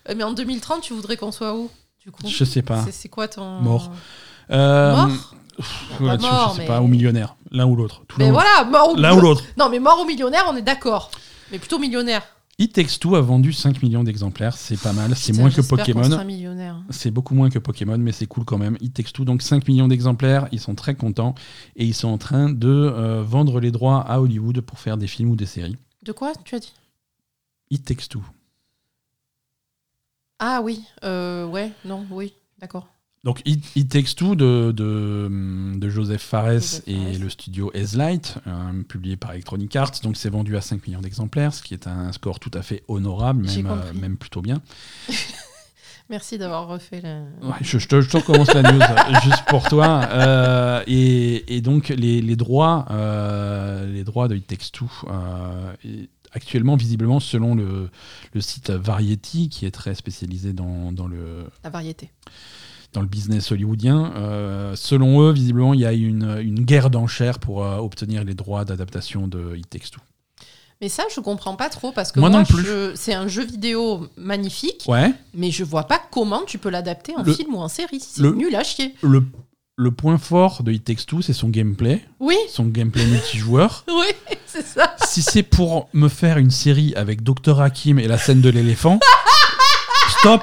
Euh, 0.09 0.13
Mais 0.15 0.23
en 0.23 0.33
2030, 0.33 0.81
tu 0.81 0.93
voudrais 0.93 1.17
qu'on 1.17 1.31
soit 1.31 1.55
où 1.55 1.69
du 2.03 2.11
coup? 2.11 2.27
Je 2.27 2.43
sais 2.43 2.61
pas. 2.61 2.85
C'est- 2.91 3.09
quoi 3.09 3.27
ton. 3.27 3.59
Mort. 3.61 3.91
Euh, 4.51 4.95
Mort? 4.95 5.07
pff, 5.57 5.99
mort, 5.99 6.49
je 6.51 6.55
sais 6.55 6.61
mais- 6.61 6.67
pas, 6.67 6.81
ou 6.81 6.87
millionnaire, 6.87 7.35
l'un 7.51 7.65
ou 7.67 7.75
l'autre. 7.75 8.01
Mais 8.17 8.31
voilà, 8.31 8.63
mort 8.63 8.93
ou 8.93 8.95
L'un 8.95 9.13
ou 9.15 9.19
l'autre. 9.21 9.43
Non, 9.57 9.69
mais 9.69 9.79
mort 9.79 9.99
ou 10.01 10.05
millionnaire, 10.05 10.45
on 10.49 10.55
est 10.55 10.61
d'accord. 10.61 11.11
Mais 11.51 11.59
plutôt 11.59 11.77
millionnaire. 11.79 12.23
It 12.61 12.73
Takes 12.73 12.99
Two 12.99 13.15
a 13.15 13.21
vendu 13.21 13.53
5 13.53 13.81
millions 13.81 14.03
d'exemplaires, 14.03 14.57
c'est 14.57 14.77
pas 14.77 14.91
mal, 14.91 15.15
c'est 15.15 15.31
moins 15.31 15.49
que 15.49 15.61
Pokémon. 15.61 16.25
millionnaire. 16.25 16.83
C'est 16.89 17.09
beaucoup 17.09 17.33
moins 17.33 17.49
que 17.49 17.57
Pokémon, 17.57 17.97
mais 17.97 18.11
c'est 18.11 18.25
cool 18.25 18.43
quand 18.43 18.57
même. 18.57 18.75
It 18.81 18.93
Takes 18.93 19.13
Two, 19.13 19.23
donc 19.23 19.41
5 19.41 19.65
millions 19.69 19.87
d'exemplaires, 19.87 20.49
ils 20.51 20.59
sont 20.59 20.75
très 20.75 20.93
contents 20.93 21.35
et 21.77 21.85
ils 21.85 21.93
sont 21.93 22.09
en 22.09 22.17
train 22.17 22.49
de 22.49 22.67
euh, 22.67 23.23
vendre 23.23 23.61
les 23.61 23.71
droits 23.71 24.01
à 24.01 24.19
Hollywood 24.19 24.59
pour 24.59 24.77
faire 24.77 24.97
des 24.97 25.07
films 25.07 25.31
ou 25.31 25.35
des 25.37 25.45
séries. 25.45 25.77
De 26.03 26.11
quoi 26.11 26.33
tu 26.43 26.53
as 26.53 26.59
dit? 26.59 26.73
It 27.71 27.85
Takes 27.85 28.09
Two. 28.09 28.21
Ah 30.39 30.59
oui, 30.61 30.83
euh, 31.05 31.45
ouais, 31.45 31.71
non, 31.85 32.05
oui, 32.11 32.33
d'accord. 32.59 32.87
Donc 33.25 33.41
It, 33.45 33.63
It 33.75 33.89
Takes 33.89 34.15
Two 34.15 34.35
de, 34.35 34.71
de, 34.71 35.75
de 35.77 35.89
Joseph 35.89 36.21
Fares 36.21 36.53
Joseph 36.53 36.83
et 36.87 36.95
Fares. 36.95 37.19
le 37.19 37.29
studio 37.29 37.71
Ezlight, 37.73 38.35
euh, 38.47 38.83
publié 38.87 39.17
par 39.17 39.33
Electronic 39.33 39.75
Arts. 39.75 39.91
Donc 40.03 40.15
c'est 40.15 40.29
vendu 40.29 40.55
à 40.55 40.61
5 40.61 40.87
millions 40.87 41.01
d'exemplaires, 41.01 41.53
ce 41.53 41.61
qui 41.61 41.73
est 41.73 41.87
un 41.87 42.13
score 42.13 42.39
tout 42.39 42.51
à 42.53 42.61
fait 42.61 42.83
honorable, 42.87 43.45
même, 43.45 43.67
euh, 43.67 43.93
même 43.93 44.15
plutôt 44.17 44.41
bien. 44.41 44.61
Merci 46.09 46.39
d'avoir 46.39 46.67
refait 46.67 47.01
la. 47.01 47.19
Ouais, 47.47 47.55
je, 47.61 47.77
je 47.77 47.87
te, 47.87 48.01
je 48.01 48.09
te 48.09 48.17
recommence 48.17 48.51
la 48.53 48.63
news 48.63 48.81
euh, 48.81 49.19
juste 49.23 49.43
pour 49.47 49.67
toi. 49.69 50.01
Euh, 50.11 50.83
et, 50.87 51.55
et 51.55 51.61
donc 51.61 51.89
les, 51.89 52.21
les 52.21 52.35
droits, 52.35 52.85
euh, 52.89 53.85
les 53.91 54.03
droits 54.03 54.27
de 54.27 54.35
It 54.35 54.47
Takes 54.47 54.71
Two, 54.71 54.89
euh, 55.07 55.73
actuellement 56.31 56.77
visiblement 56.77 57.19
selon 57.19 57.53
le, 57.53 57.89
le 58.33 58.41
site 58.41 58.71
Variety, 58.71 59.49
qui 59.49 59.67
est 59.67 59.71
très 59.71 59.93
spécialisé 59.93 60.51
dans, 60.53 60.91
dans 60.91 61.07
le 61.07 61.45
La 61.63 61.69
variété. 61.69 62.09
Dans 62.93 63.01
le 63.01 63.07
business 63.07 63.51
hollywoodien. 63.51 64.13
Euh, 64.15 64.75
selon 64.75 65.21
eux, 65.21 65.31
visiblement, 65.31 65.73
il 65.73 65.79
y 65.81 65.85
a 65.85 65.93
une, 65.93 66.39
une 66.41 66.61
guerre 66.61 66.89
d'enchères 66.89 67.39
pour 67.39 67.63
euh, 67.63 67.77
obtenir 67.77 68.23
les 68.23 68.33
droits 68.33 68.65
d'adaptation 68.65 69.27
de 69.27 69.55
It 69.55 69.69
Takes 69.69 69.91
Two. 69.91 70.01
Mais 70.81 70.87
ça, 70.89 71.03
je 71.13 71.19
comprends 71.19 71.55
pas 71.55 71.67
trop 71.69 71.91
parce 71.91 72.11
que 72.13 72.19
Moi 72.21 72.29
moi, 72.29 72.39
non 72.39 72.45
plus. 72.45 72.63
je- 72.65 72.91
c'est 72.95 73.13
un 73.13 73.27
jeu 73.27 73.43
vidéo 73.43 74.07
magnifique, 74.15 74.85
Ouais. 74.87 75.13
mais 75.33 75.51
je 75.51 75.63
vois 75.65 75.83
pas 75.83 76.01
comment 76.09 76.43
tu 76.45 76.57
peux 76.57 76.69
l'adapter 76.69 77.13
en 77.17 77.23
Le- 77.23 77.33
film 77.33 77.53
ou 77.53 77.59
en 77.59 77.67
série. 77.67 77.99
C'est 77.99 78.21
le- 78.21 78.31
nul 78.31 78.55
à 78.55 78.63
chier. 78.63 78.95
Le, 79.01 79.23
le 79.75 79.91
point 79.91 80.17
fort 80.17 80.63
de 80.63 80.71
It 80.71 80.85
Takes 80.85 81.05
Two, 81.05 81.21
c'est 81.21 81.33
son 81.33 81.49
gameplay, 81.49 82.01
Oui, 82.21 82.37
son 82.49 82.63
gameplay 82.65 83.05
multijoueur. 83.05 83.83
oui, 83.89 84.07
c'est 84.47 84.65
ça. 84.65 84.95
si 85.05 85.21
c'est 85.21 85.43
pour 85.43 85.89
me 85.93 86.07
faire 86.07 86.37
une 86.37 86.49
série 86.51 86.93
avec 86.95 87.23
Dr 87.23 87.59
Hakim 87.61 87.99
et 87.99 88.07
la 88.07 88.17
scène 88.17 88.39
de 88.39 88.49
l'éléphant, 88.49 88.99
stop, 90.19 90.41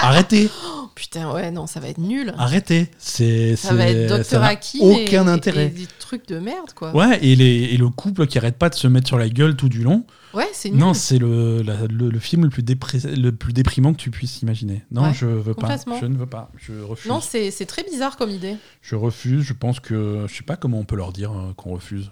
arrêtez, 0.00 0.48
putain, 0.94 1.32
ouais, 1.32 1.50
non, 1.50 1.66
ça 1.66 1.80
va 1.80 1.88
être 1.88 1.98
nul. 1.98 2.32
arrêtez. 2.38 2.90
C'est, 2.98 3.56
ça 3.56 3.74
va 3.74 3.86
être 3.88 4.32
n'a 4.32 4.46
Hakim 4.46 4.80
aucun 4.82 5.26
et, 5.26 5.30
intérêt. 5.30 5.66
et 5.66 5.68
des 5.70 5.86
trucs 5.98 6.26
de 6.28 6.38
merde, 6.38 6.72
quoi. 6.74 6.94
Ouais, 6.94 7.18
et, 7.24 7.36
les, 7.36 7.64
et 7.72 7.76
le 7.76 7.88
couple 7.88 8.26
qui 8.26 8.38
arrête 8.38 8.56
pas 8.58 8.68
de 8.68 8.74
se 8.74 8.86
mettre 8.86 9.06
sur 9.08 9.18
la 9.18 9.28
gueule 9.28 9.56
tout 9.56 9.68
du 9.68 9.82
long. 9.82 10.04
Ouais, 10.34 10.48
c'est 10.52 10.70
nul. 10.70 10.78
Non, 10.78 10.94
c'est 10.94 11.18
le, 11.18 11.62
la- 11.62 11.86
le, 11.86 12.08
le 12.10 12.18
film 12.18 12.44
le 12.44 12.48
plus, 12.50 12.62
le 13.04 13.30
plus 13.32 13.52
déprimant 13.52 13.92
que 13.92 13.98
tu 13.98 14.10
puisses 14.10 14.40
imaginer. 14.42 14.82
Non, 14.90 15.02
Ouais, 15.02 15.14
je 15.14 15.26
veux 15.26 15.54
pas. 15.54 15.76
Je 16.00 16.06
ne 16.06 16.16
veux 16.16 16.26
pas. 16.26 16.50
Je 16.56 16.72
refuse. 16.80 17.10
Non, 17.10 17.20
c'est 17.20 17.66
très 17.66 17.82
bizarre 17.84 18.16
comme 18.16 18.30
idée. 18.30 18.56
je 18.80 18.94
refuse. 18.96 19.42
Je 19.42 19.52
pense 19.52 19.80
que. 19.80 20.24
Je 20.28 20.34
sais 20.34 20.42
pas 20.44 20.56
comment 20.56 20.78
on 20.78 20.84
peut 20.84 20.96
leur 20.96 21.12
dire 21.12 21.32
euh, 21.32 21.52
qu'on 21.54 21.72
refuse. 21.74 22.10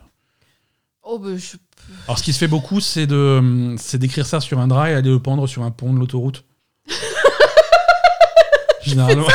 Oh, 1.02 1.18
bah, 1.18 1.30
je... 1.36 1.56
Alors, 2.06 2.18
ce 2.18 2.22
qui 2.22 2.32
se 2.34 2.38
fait 2.38 2.46
beaucoup, 2.46 2.78
c'est 2.80 3.06
de, 3.06 3.74
c'est 3.78 3.96
d'écrire 3.98 4.26
ça 4.26 4.38
sur 4.40 4.58
un 4.60 4.68
drap 4.68 4.90
et 4.90 4.94
aller 4.94 5.08
le 5.10 5.18
pendre 5.18 5.46
sur 5.46 5.62
un 5.62 5.70
pont 5.70 5.94
de 5.94 5.98
l'autoroute. 5.98 6.44
Généralement, 8.84 9.26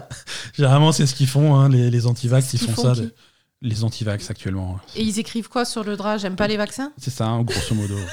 Généralement, 0.54 0.90
c'est 0.92 1.06
ce 1.06 1.14
qu'ils 1.14 1.28
font, 1.28 1.54
hein, 1.54 1.68
les, 1.68 1.90
les 1.90 2.06
antivax, 2.06 2.52
ils 2.54 2.58
font, 2.58 2.72
font 2.72 2.82
ça. 2.94 3.00
qui 3.00 3.12
Les 3.62 3.84
antivax 3.84 4.28
actuellement. 4.30 4.78
Et 4.96 5.02
ils 5.02 5.18
écrivent 5.20 5.48
quoi 5.48 5.64
sur 5.64 5.84
le 5.84 5.96
drap? 5.96 6.18
J'aime 6.18 6.34
pas 6.36 6.48
les 6.48 6.56
vaccins? 6.56 6.92
C'est 6.98 7.10
ça, 7.10 7.26
hein, 7.26 7.42
grosso 7.42 7.74
modo. 7.74 7.94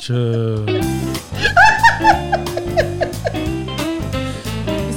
Je... 0.00 0.64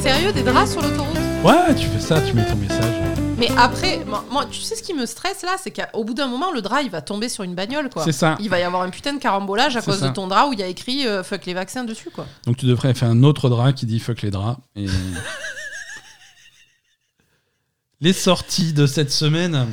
Sérieux, 0.02 0.32
des 0.34 0.44
draps 0.44 0.72
sur 0.72 0.82
l'autoroute? 0.82 1.18
Ouais, 1.44 1.74
tu 1.76 1.88
fais 1.88 2.00
ça, 2.00 2.22
tu 2.22 2.34
mets 2.34 2.46
ton 2.46 2.56
message. 2.58 3.09
Mais 3.40 3.50
après, 3.58 4.04
moi, 4.06 4.26
moi, 4.32 4.46
tu 4.46 4.62
sais 4.62 4.76
ce 4.76 4.84
qui 4.84 4.94
me 4.94 5.06
stresse 5.06 5.44
là, 5.44 5.56
c'est 5.62 5.72
qu'au 5.72 6.04
bout 6.04 6.14
d'un 6.14 6.28
moment, 6.28 6.52
le 6.52 6.62
drap 6.62 6.82
il 6.82 6.90
va 6.90 7.02
tomber 7.02 7.30
sur 7.30 7.44
une 7.44 7.56
bagnole, 7.56 7.90
quoi. 7.90 8.04
C'est 8.04 8.12
ça. 8.12 8.38
Il 8.40 8.50
va 8.50 8.60
y 8.60 8.64
avoir 8.64 8.82
un 8.82 8.90
putain 8.90 9.14
de 9.14 9.20
carambolage 9.20 9.78
à 9.78 9.82
cause 9.82 10.00
ça. 10.00 10.10
de 10.10 10.14
ton 10.14 10.28
drap 10.28 10.48
où 10.48 10.54
il 10.54 10.60
y 10.60 10.64
a 10.64 10.68
écrit 10.68 11.08
euh, 11.08 11.24
fuck 11.24 11.46
les 11.46 11.54
vaccins 11.54 11.84
dessus, 11.84 12.10
quoi. 12.10 12.26
Donc 12.46 12.58
tu 12.58 12.66
devrais 12.66 12.94
faire 12.94 13.10
un 13.10 13.24
autre 13.24 13.50
drap 13.50 13.74
qui 13.74 13.86
dit 13.86 14.00
fuck 14.00 14.22
les 14.22 14.32
draps. 14.32 14.60
Et... 14.76 14.88
les 18.02 18.14
sorties 18.14 18.74
de 18.74 18.86
cette 18.86 19.12
semaine. 19.12 19.68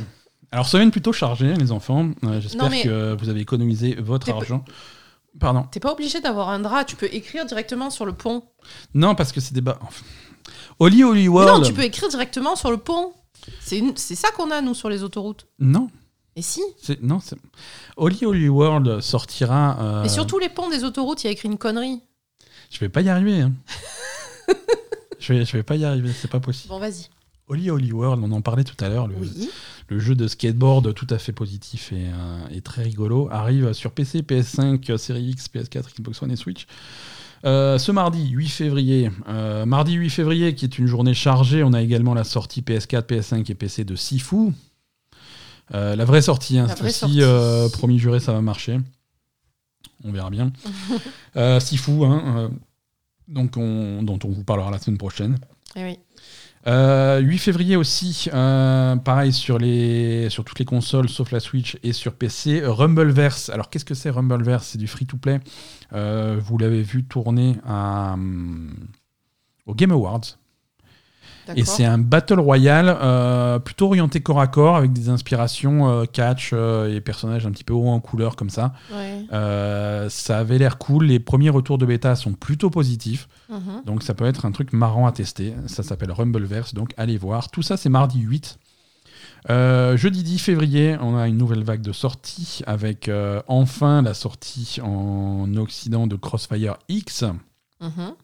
Alors 0.52 0.68
semaine 0.68 0.90
plutôt 0.90 1.12
chargée, 1.12 1.54
les 1.54 1.72
enfants. 1.72 2.10
Euh, 2.24 2.40
J'espère 2.40 2.70
que 2.70 3.16
vous 3.18 3.28
avez 3.28 3.40
économisé 3.40 3.96
votre 3.96 4.30
argent. 4.30 4.64
Pardon. 5.38 5.66
T'es 5.70 5.80
pas 5.80 5.92
obligé 5.92 6.20
d'avoir 6.20 6.48
un 6.48 6.60
drap, 6.60 6.84
tu 6.84 6.96
peux 6.96 7.12
écrire 7.12 7.44
directement 7.44 7.90
sur 7.90 8.06
le 8.06 8.12
pont. 8.12 8.44
Non, 8.94 9.14
parce 9.14 9.32
que 9.32 9.40
c'est 9.40 9.52
des 9.52 9.60
bas. 9.60 9.78
enfin, 9.82 10.04
Holly 10.78 11.04
Mais 11.04 11.28
World. 11.28 11.52
non, 11.52 11.62
tu 11.62 11.74
peux 11.74 11.82
écrire 11.82 12.08
directement 12.08 12.56
sur 12.56 12.70
le 12.70 12.78
pont. 12.78 13.12
C'est 13.60 13.78
une- 13.78 13.96
ça 13.96 14.30
qu'on 14.32 14.50
a, 14.50 14.60
nous, 14.60 14.74
sur 14.74 14.88
les 14.88 15.02
autoroutes. 15.02 15.46
Non, 15.58 15.88
Et 16.36 16.42
si 16.42 16.60
non, 17.02 17.20
c'est 17.20 17.36
Holly 17.96 18.24
Holly 18.26 18.48
World 18.48 19.00
sortira. 19.00 19.78
euh, 19.80 20.02
Mais 20.02 20.08
sur 20.08 20.26
tous 20.26 20.38
les 20.38 20.48
ponts 20.48 20.68
des 20.70 20.84
autoroutes, 20.84 21.22
il 21.24 21.26
y 21.26 21.30
a 21.30 21.32
écrit 21.32 21.48
une 21.48 21.58
connerie. 21.58 22.00
Je 22.70 22.78
vais 22.80 22.88
pas 22.88 23.00
y 23.02 23.08
arriver. 23.08 23.40
hein. 23.42 23.52
je 25.18 25.32
vais, 25.32 25.44
je 25.44 25.52
vais 25.56 25.62
pas 25.62 25.76
y 25.76 25.84
arriver, 25.84 26.10
c'est 26.12 26.30
pas 26.30 26.40
possible. 26.40 26.68
Bon, 26.72 26.78
vas-y. 26.78 27.06
Holly 27.48 27.70
Holly 27.70 27.92
World, 27.92 28.22
on 28.24 28.32
en 28.32 28.40
parlait 28.40 28.64
tout 28.64 28.76
à 28.84 28.88
l'heure. 28.88 29.06
Le, 29.06 29.14
Oui. 29.20 29.48
le 29.88 29.98
jeu 30.00 30.16
de 30.16 30.26
skateboard 30.26 30.92
tout 30.94 31.06
à 31.10 31.18
fait 31.18 31.32
positif 31.32 31.92
et, 31.92 32.06
euh, 32.08 32.48
et 32.50 32.60
très 32.60 32.82
rigolo 32.82 33.28
arrive 33.30 33.72
sur 33.72 33.92
PC, 33.92 34.22
PS5, 34.22 34.90
euh, 34.90 34.96
Series 34.98 35.30
X, 35.30 35.48
PS4, 35.48 35.94
Xbox 35.94 36.20
One 36.22 36.32
et 36.32 36.36
Switch. 36.36 36.66
Euh, 37.44 37.78
ce 37.78 37.92
mardi 37.92 38.28
8 38.30 38.48
février, 38.48 39.10
euh, 39.28 39.66
mardi 39.66 39.92
8 39.94 40.10
février 40.10 40.54
qui 40.54 40.64
est 40.64 40.78
une 40.78 40.86
journée 40.86 41.14
chargée, 41.14 41.62
on 41.62 41.72
a 41.72 41.82
également 41.82 42.14
la 42.14 42.24
sortie 42.24 42.62
PS4, 42.62 43.02
PS5 43.02 43.50
et 43.50 43.54
PC 43.54 43.84
de 43.84 43.94
Sifu. 43.94 44.52
Euh, 45.74 45.96
la 45.96 46.04
vraie 46.04 46.22
sortie, 46.22 46.58
hein, 46.58 46.66
euh, 47.20 47.68
promis 47.68 47.98
juré, 47.98 48.20
ça 48.20 48.32
va 48.32 48.40
marcher. 48.40 48.78
On 50.04 50.12
verra 50.12 50.30
bien. 50.30 50.52
Sifu, 51.60 52.04
hein, 52.04 52.50
donc 53.28 53.56
on- 53.56 54.02
dont 54.02 54.18
on 54.24 54.28
vous 54.28 54.44
parlera 54.44 54.70
la 54.70 54.78
semaine 54.78 54.98
prochaine. 54.98 55.38
Eh 55.76 55.82
oui. 55.84 55.98
Euh, 56.66 57.20
8 57.20 57.38
février 57.38 57.76
aussi, 57.76 58.28
euh, 58.34 58.96
pareil 58.96 59.32
sur, 59.32 59.58
toutes 59.58 60.58
les 60.58 60.64
consoles 60.64 61.08
sauf 61.08 61.30
la 61.30 61.38
Switch 61.38 61.78
et 61.82 61.92
sur 61.92 62.14
PC, 62.14 62.62
Rumbleverse. 62.64 63.50
Alors 63.50 63.70
qu'est-ce 63.70 63.84
que 63.84 63.94
c'est 63.94 64.10
Rumbleverse? 64.10 64.68
C'est 64.68 64.78
du 64.78 64.88
free-to-play. 64.88 65.40
Euh, 65.92 66.40
vous 66.42 66.58
l'avez 66.58 66.82
vu 66.82 67.04
tourner 67.04 67.56
hum, 67.68 68.74
au 69.66 69.74
Game 69.74 69.92
Awards. 69.92 70.38
Et 71.54 71.64
c'est 71.64 71.84
un 71.84 71.98
battle 71.98 72.40
royale 72.40 72.96
euh, 73.00 73.58
plutôt 73.58 73.86
orienté 73.86 74.20
corps 74.20 74.40
à 74.40 74.46
corps 74.46 74.76
avec 74.76 74.92
des 74.92 75.08
inspirations 75.08 75.88
euh, 75.88 76.04
catch 76.04 76.50
euh, 76.52 76.94
et 76.94 77.00
personnages 77.00 77.46
un 77.46 77.52
petit 77.52 77.64
peu 77.64 77.74
haut 77.74 77.88
en 77.88 78.00
couleur 78.00 78.36
comme 78.36 78.50
ça. 78.50 78.72
Ouais. 78.92 80.08
Ça 80.08 80.38
avait 80.38 80.58
l'air 80.58 80.78
cool. 80.78 81.06
Les 81.06 81.20
premiers 81.20 81.50
retours 81.50 81.78
de 81.78 81.86
bêta 81.86 82.16
sont 82.16 82.32
plutôt 82.32 82.70
positifs. 82.70 83.28
Mhm. 83.48 83.82
Donc 83.84 84.02
ça 84.02 84.14
peut 84.14 84.26
être 84.26 84.46
un 84.46 84.52
truc 84.52 84.72
marrant 84.72 85.06
à 85.06 85.12
tester. 85.12 85.54
Ça 85.66 85.82
s'appelle 85.82 86.10
Rumbleverse, 86.10 86.74
donc 86.74 86.92
allez 86.96 87.18
voir. 87.18 87.50
Tout 87.50 87.62
ça 87.62 87.76
c'est 87.76 87.88
mardi 87.88 88.20
8. 88.20 88.58
Euh, 89.48 89.96
jeudi 89.96 90.24
10 90.24 90.38
février, 90.38 90.96
on 91.00 91.16
a 91.16 91.28
une 91.28 91.36
nouvelle 91.36 91.62
vague 91.62 91.82
de 91.82 91.92
sorties 91.92 92.62
avec 92.66 93.10
enfin 93.46 94.02
la 94.02 94.14
sortie 94.14 94.80
en 94.82 95.54
Occident 95.56 96.06
de 96.06 96.16
Crossfire 96.16 96.76
X. 96.88 97.24
Mhm. 97.80 98.14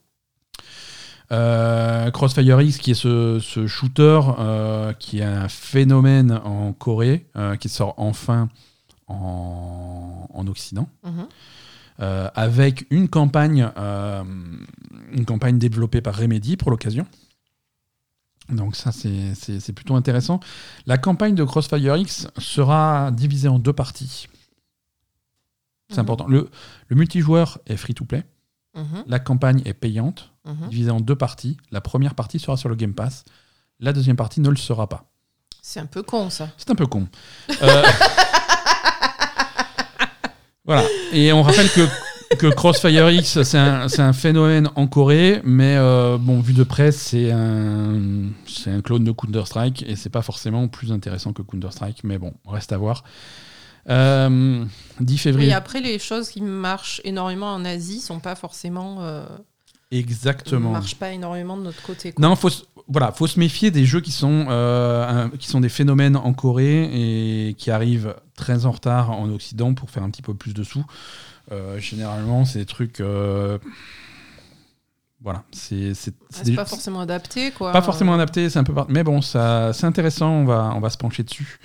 Euh, 1.33 2.11
Crossfire 2.11 2.61
X 2.61 2.77
qui 2.79 2.91
est 2.91 2.95
ce, 2.95 3.39
ce 3.41 3.67
shooter 3.67 4.21
euh, 4.39 4.93
qui 4.93 5.21
est 5.21 5.25
un 5.25 5.49
phénomène 5.49 6.33
en 6.45 6.73
Corée, 6.75 7.27
euh, 7.37 7.57
qui 7.57 7.69
sort 7.71 7.95
enfin 7.97 8.49
en, 9.07 10.29
en 10.33 10.47
Occident. 10.47 10.89
Mhm. 11.05 11.27
Avec 12.35 12.85
une 12.91 13.09
campagne, 13.09 13.71
une 15.13 15.25
campagne 15.25 15.57
développée 15.59 16.01
par 16.01 16.17
Remedy 16.17 16.57
pour 16.57 16.73
l'occasion. 16.73 17.07
Donc 18.49 18.75
ça, 18.75 18.91
c'est 18.91 19.73
plutôt 19.73 19.95
intéressant. 19.95 20.41
La 20.87 20.99
campagne 20.99 21.37
de 21.37 21.45
Crossfire 21.45 21.97
X 21.97 22.27
sera 22.39 23.13
divisée 23.13 23.47
en 23.47 23.61
deux 23.61 23.73
parties. 23.73 24.27
C'est 25.91 25.99
Mhm. 25.99 26.01
important. 26.01 26.27
Le, 26.27 26.51
le 26.89 26.97
multijoueur 26.97 27.61
est 27.67 27.77
free-to-play. 27.77 28.25
Mhm. 28.75 29.05
La 29.07 29.21
campagne 29.21 29.63
est 29.65 29.75
payante, 29.75 30.32
Mhm. 30.45 30.69
divisée 30.69 30.91
en 30.91 31.01
deux 31.01 31.17
parties. 31.17 31.57
La 31.71 31.81
première 31.81 32.15
partie 32.15 32.39
sera 32.39 32.57
sur 32.57 32.69
le 32.69 32.75
Game 32.75 32.95
Pass. 32.95 33.25
La 33.81 33.93
deuxième 33.93 34.17
partie 34.17 34.41
ne 34.41 34.49
le 34.49 34.57
sera 34.57 34.89
pas. 34.89 35.11
C'est 35.61 35.81
un 35.81 35.87
peu 35.87 36.03
con, 36.03 36.31
ça. 36.31 36.51
C'est 36.57 36.71
un 36.71 36.75
peu 36.75 36.87
con. 36.87 37.09
Euh, 37.63 37.83
voilà. 40.65 40.85
Et 41.13 41.33
on 41.33 41.43
rappelle 41.43 41.71
que 41.71 41.87
que 42.37 42.47
Crossfire 42.47 43.11
X, 43.11 43.43
c'est 43.43 43.59
un, 43.59 43.89
c'est 43.89 44.03
un 44.03 44.13
phénomène 44.13 44.69
en 44.77 44.87
Corée, 44.87 45.41
mais 45.45 45.77
euh, 45.77 46.19
bon, 46.19 46.41
vu 46.41 46.53
de 46.53 46.65
près, 46.65 46.93
c'est 46.93 47.31
un, 47.31 48.01
c'est 48.47 48.71
un 48.71 48.81
clone 48.81 49.05
de 49.05 49.13
Counter-Strike 49.13 49.85
et 49.87 49.97
c'est 49.97 50.11
pas 50.11 50.23
forcément 50.23 50.69
plus 50.69 50.93
intéressant 50.93 51.33
que 51.33 51.43
Counter-Strike, 51.43 52.05
mais 52.05 52.19
bon, 52.19 52.35
reste 52.47 52.73
à 52.73 52.79
voir. 52.79 53.05
Euh, 53.89 54.65
10 55.01 55.19
février. 55.19 55.51
Et 55.51 55.53
après, 55.53 55.81
les 55.81 55.99
choses 55.99 56.31
qui 56.31 56.41
marchent 56.41 57.01
énormément 57.05 57.53
en 57.53 57.65
Asie 57.65 58.01
sont 58.01 58.21
pas 58.21 58.35
forcément. 58.35 58.99
Euh, 59.01 59.27
Exactement. 59.99 60.71
marchent 60.71 60.97
pas 60.97 61.11
énormément 61.13 61.57
de 61.57 61.63
notre 61.63 61.83
côté. 61.83 62.13
quoi. 62.13 62.27
Non, 62.27 62.35
faut, 62.37 62.49
se- 62.51 62.65
voilà, 62.89 63.13
faut 63.13 63.27
se 63.27 63.39
méfier 63.39 63.71
des 63.71 63.85
jeux 63.85 64.01
qui 64.01 64.11
sont, 64.13 64.47
euh, 64.49 65.29
qui 65.39 65.49
sont 65.49 65.61
des 65.61 65.69
phénomènes 65.69 66.17
en 66.17 66.33
Corée 66.33 66.85
et 67.49 67.55
qui 67.55 67.71
arrivent 67.71 68.15
très 68.37 68.67
en 68.67 68.71
retard 68.73 69.11
en 69.11 69.29
Occident 69.31 69.75
pour 69.75 69.91
faire 69.91 70.03
un 70.03 70.11
petit 70.11 70.23
peu 70.23 70.35
plus 70.35 70.55
de 70.55 70.65
sous. 70.65 70.85
Euh, 71.53 71.79
généralement, 71.79 72.45
c'est 72.45 72.61
des 72.61 72.67
trucs. 72.67 73.01
euh, 73.01 73.59
voilà, 75.21 75.45
c'est 75.53 75.93
Ah, 76.35 76.55
pas 76.57 76.65
forcément 76.65 77.01
adapté, 77.01 77.53
quoi. 77.53 77.71
pas 77.71 77.83
forcément 77.83 78.15
adapté, 78.15 78.51
c'est 78.51 78.59
un 78.59 78.65
peu. 78.65 78.75
Mais 78.89 79.05
bon, 79.05 79.21
ça, 79.23 79.73
c'est 79.73 79.87
intéressant, 79.87 80.31
on 80.31 80.45
va, 80.45 80.73
on 80.75 80.81
va 80.81 80.91
se 80.91 80.97
pencher 80.99 81.23
dessus. 81.23 81.61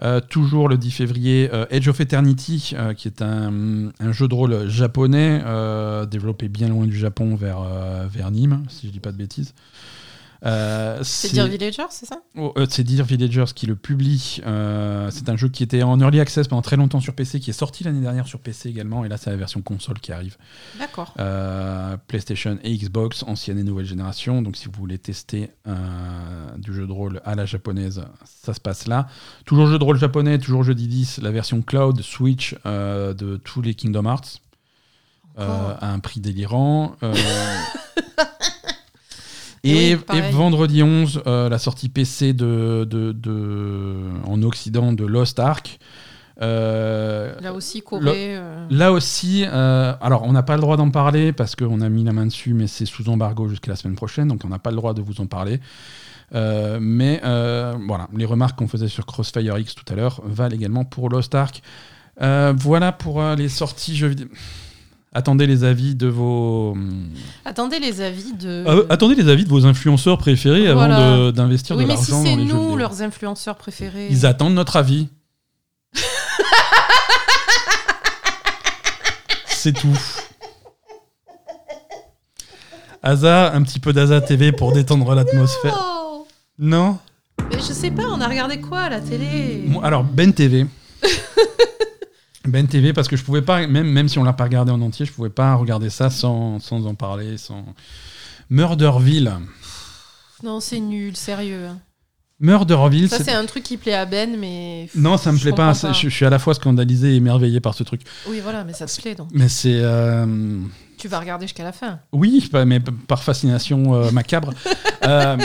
Euh, 0.00 0.20
toujours 0.20 0.68
le 0.68 0.76
10 0.76 0.92
février, 0.92 1.50
euh, 1.52 1.66
Edge 1.70 1.88
of 1.88 2.00
Eternity, 2.00 2.72
euh, 2.74 2.94
qui 2.94 3.08
est 3.08 3.20
un, 3.20 3.90
jeu 4.12 4.28
de 4.28 4.34
rôle 4.34 4.68
japonais, 4.68 5.42
développé 6.10 6.48
bien 6.48 6.68
loin 6.68 6.86
du 6.86 6.96
Japon 6.96 7.34
vers, 7.34 8.30
Nîmes, 8.30 8.64
si 8.68 8.86
je 8.86 8.92
dis 8.92 9.00
pas 9.00 9.12
de 9.12 9.16
bêtises. 9.16 9.54
Euh, 10.44 11.00
C'est 11.02 11.32
Dear 11.32 11.46
Villager, 11.46 11.84
c'est 11.90 12.06
ça 12.06 12.20
Oh, 12.36 12.52
euh, 12.56 12.66
c'est 12.68 12.84
Dear 12.84 13.04
Villagers 13.04 13.52
qui 13.54 13.66
le 13.66 13.74
publie. 13.74 14.40
Euh, 14.46 15.10
c'est 15.10 15.28
un 15.28 15.36
jeu 15.36 15.48
qui 15.48 15.62
était 15.62 15.82
en 15.82 16.00
early 16.00 16.20
access 16.20 16.46
pendant 16.46 16.62
très 16.62 16.76
longtemps 16.76 17.00
sur 17.00 17.14
PC, 17.14 17.40
qui 17.40 17.50
est 17.50 17.54
sorti 17.54 17.84
l'année 17.84 18.00
dernière 18.00 18.26
sur 18.26 18.40
PC 18.40 18.68
également, 18.68 19.04
et 19.04 19.08
là 19.08 19.16
c'est 19.16 19.30
la 19.30 19.36
version 19.36 19.62
console 19.62 19.98
qui 20.00 20.12
arrive. 20.12 20.36
D'accord. 20.78 21.14
PlayStation 22.06 22.58
et 22.62 22.76
Xbox, 22.76 23.24
ancienne 23.24 23.58
et 23.58 23.64
nouvelle 23.64 23.86
génération. 23.86 24.42
Donc 24.42 24.56
si 24.56 24.66
vous 24.66 24.72
voulez 24.78 24.98
tester 24.98 25.50
du 26.58 26.72
jeu 26.72 26.86
de 26.86 26.92
rôle 26.92 27.20
à 27.24 27.34
la 27.34 27.46
japonaise, 27.46 28.02
ça 28.24 28.54
se 28.54 28.60
passe 28.60 28.86
là. 28.86 29.08
Toujours 29.44 29.66
jeu 29.66 29.78
de 29.78 29.84
rôle 29.84 29.98
japonais, 29.98 30.38
toujours 30.38 30.62
jeudi 30.62 30.86
10, 30.86 31.18
la 31.22 31.30
version 31.30 31.62
cloud 31.62 32.00
Switch 32.02 32.54
de 32.64 33.36
tous 33.36 33.62
les 33.62 33.74
Kingdom 33.74 34.04
Hearts. 34.06 34.40
à 35.36 35.92
un 35.92 35.98
prix 35.98 36.20
délirant. 36.20 36.96
Et 39.64 39.94
oui, 39.94 40.20
vendredi 40.32 40.82
11, 40.82 41.22
euh, 41.26 41.48
la 41.48 41.58
sortie 41.58 41.88
PC 41.88 42.32
de, 42.32 42.86
de, 42.88 43.12
de- 43.12 43.96
en 44.26 44.42
Occident 44.42 44.92
de 44.92 45.04
Lost 45.04 45.38
Ark. 45.38 45.78
Euh, 46.40 47.34
Là 47.40 47.52
aussi, 47.52 47.82
Corée. 47.82 48.36
euh, 48.36 48.66
Là 48.70 48.92
aussi, 48.92 49.44
alors 49.44 50.22
on 50.24 50.32
n'a 50.32 50.42
pas 50.44 50.54
le 50.54 50.60
droit 50.60 50.76
d'en 50.76 50.90
parler 50.90 51.32
parce 51.32 51.56
qu'on 51.56 51.80
a 51.80 51.88
mis 51.88 52.04
la 52.04 52.12
main 52.12 52.26
dessus, 52.26 52.54
mais 52.54 52.66
c'est 52.68 52.86
sous 52.86 53.08
embargo 53.08 53.48
jusqu'à 53.48 53.72
la 53.72 53.76
semaine 53.76 53.96
prochaine, 53.96 54.28
donc 54.28 54.42
on 54.44 54.48
n'a 54.48 54.60
pas 54.60 54.70
le 54.70 54.76
droit 54.76 54.94
de 54.94 55.02
vous 55.02 55.20
en 55.20 55.26
parler. 55.26 55.60
Mais 56.32 57.20
voilà, 57.22 58.06
les 58.16 58.24
remarques 58.24 58.56
qu'on 58.58 58.68
faisait 58.68 58.88
sur 58.88 59.04
Crossfire 59.06 59.58
X 59.58 59.74
tout 59.74 59.92
à 59.92 59.96
l'heure 59.96 60.20
valent 60.24 60.54
également 60.54 60.84
pour 60.84 61.08
Lost 61.08 61.34
Ark. 61.34 61.60
Voilà 62.20 62.92
pour 62.92 63.20
les 63.36 63.48
sorties 63.48 63.96
jeux 63.96 64.08
vidéo. 64.08 64.28
Attendez 65.14 65.46
les 65.46 65.64
avis 65.64 65.94
de 65.94 66.06
vos. 66.06 66.76
Attendez 67.44 67.78
les 67.80 68.00
avis 68.02 68.32
de. 68.34 68.48
Euh, 68.66 68.86
attendez 68.90 69.14
les 69.14 69.28
avis 69.28 69.44
de 69.44 69.48
vos 69.48 69.64
influenceurs 69.66 70.18
préférés 70.18 70.72
Voilà. 70.72 70.96
avant 70.96 71.18
de- 71.26 71.30
d'investir 71.30 71.76
oui, 71.76 71.84
de 71.84 71.88
mais 71.88 71.96
si 71.96 72.10
l'argent 72.10 72.24
c'est 72.24 72.30
dans 72.32 72.36
les 72.42 72.46
jeux 72.46 72.52
nous, 72.54 72.76
leurs 72.76 73.00
influenceurs 73.02 73.56
préférés. 73.56 74.08
Ils 74.10 74.26
attendent 74.26 74.54
notre 74.54 74.76
avis. 74.76 75.08
C'est 79.46 79.72
tout. 79.72 79.98
Asa, 83.02 83.52
un 83.54 83.62
petit 83.62 83.80
peu 83.80 83.92
d'Asa 83.92 84.20
TV 84.20 84.52
pour 84.52 84.72
détendre 84.72 85.14
l'atmosphère. 85.14 85.76
Oh 85.80 86.26
Non? 86.58 86.98
Mais 87.50 87.56
je 87.58 87.72
sais 87.72 87.90
pas, 87.90 88.04
on 88.04 88.20
a 88.20 88.28
regardé 88.28 88.60
quoi 88.60 88.80
à 88.82 88.88
la 88.90 89.00
télé? 89.00 89.64
Alors, 89.82 90.04
Ben 90.04 90.32
TV. 90.32 90.66
ben 92.50 92.66
TV, 92.66 92.92
parce 92.92 93.08
que 93.08 93.16
je 93.16 93.22
pouvais 93.24 93.42
pas, 93.42 93.66
même, 93.66 93.88
même 93.90 94.08
si 94.08 94.18
on 94.18 94.24
l'a 94.24 94.32
pas 94.32 94.44
regardé 94.44 94.70
en 94.72 94.80
entier, 94.80 95.06
je 95.06 95.12
pouvais 95.12 95.30
pas 95.30 95.54
regarder 95.54 95.90
ça 95.90 96.10
sans, 96.10 96.58
sans 96.60 96.86
en 96.86 96.94
parler. 96.94 97.36
Sans... 97.38 97.64
Murderville. 98.50 99.32
Non, 100.42 100.60
c'est 100.60 100.80
nul, 100.80 101.16
sérieux. 101.16 101.66
hein. 101.66 101.78
Murderville, 102.40 103.08
Ça, 103.08 103.18
c'est- 103.24 103.32
un 103.32 103.44
truc 103.46 103.64
qui 103.64 103.76
plaît 103.76 103.94
à 103.94 104.06
Ben, 104.06 104.36
mais. 104.38 104.88
Non, 104.94 105.16
ça 105.16 105.32
me 105.32 105.38
plaît 105.38 105.52
pas. 105.52 105.72
Je, 105.72 105.92
je 105.92 106.08
suis 106.08 106.24
à 106.24 106.30
la 106.30 106.38
fois 106.38 106.54
scandalisé 106.54 107.12
et 107.14 107.16
émerveillé 107.16 107.58
par 107.60 107.74
ce 107.74 107.82
truc. 107.82 108.02
Oui, 108.28 108.38
voilà, 108.40 108.62
mais 108.62 108.72
ça 108.74 108.86
te 108.86 109.00
plaît 109.00 109.16
donc. 109.16 109.28
Mais 109.32 109.48
c'est. 109.48 109.80
euh, 109.82 110.24
Tu 110.98 111.08
vas 111.08 111.18
regarder 111.18 111.46
jusqu'à 111.46 111.64
la 111.64 111.72
fin. 111.72 111.98
Oui, 112.12 112.48
mais 112.64 112.78
par 112.80 113.22
fascination 113.24 113.94
euh, 113.94 114.10
macabre. 114.12 114.52
Euh, 115.04 115.36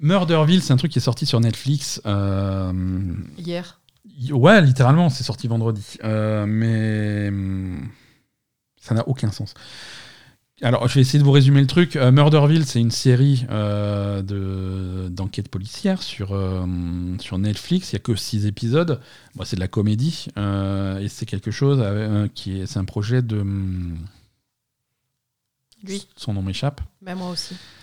Murderville, 0.00 0.62
c'est 0.62 0.72
un 0.72 0.76
truc 0.76 0.90
qui 0.92 0.98
est 0.98 1.02
sorti 1.02 1.26
sur 1.26 1.38
Netflix. 1.40 2.00
Hier. 3.36 3.80
Ouais, 4.32 4.60
littéralement, 4.62 5.08
c'est 5.10 5.24
sorti 5.24 5.48
vendredi. 5.48 5.98
Euh, 6.04 6.46
mais 6.46 7.30
ça 8.80 8.94
n'a 8.94 9.06
aucun 9.08 9.30
sens. 9.30 9.54
Alors, 10.62 10.86
je 10.88 10.94
vais 10.94 11.00
essayer 11.00 11.18
de 11.18 11.24
vous 11.24 11.32
résumer 11.32 11.60
le 11.60 11.66
truc. 11.66 11.96
Euh, 11.96 12.12
Murderville, 12.12 12.64
c'est 12.64 12.80
une 12.80 12.92
série 12.92 13.44
euh, 13.50 14.22
de- 14.22 15.08
d'enquête 15.08 15.48
policière 15.48 16.00
sur, 16.02 16.32
euh, 16.32 16.64
sur 17.18 17.38
Netflix. 17.38 17.92
Il 17.92 17.96
n'y 17.96 18.00
a 18.00 18.02
que 18.02 18.14
six 18.14 18.46
épisodes. 18.46 19.00
Bon, 19.34 19.44
c'est 19.44 19.56
de 19.56 19.60
la 19.60 19.68
comédie. 19.68 20.28
et 20.36 21.08
c'est 21.08 21.26
quelque 21.26 21.50
chose 21.50 21.82
qui 22.34 22.60
est. 22.60 22.66
C'est 22.66 22.78
un 22.78 22.84
projet 22.84 23.20
de. 23.20 23.44
Lui. 25.82 26.06
Son 26.16 26.32
nom 26.32 26.40
m'échappe. 26.42 26.80
Ben, 27.02 27.14
moi 27.14 27.30
aussi. 27.30 27.56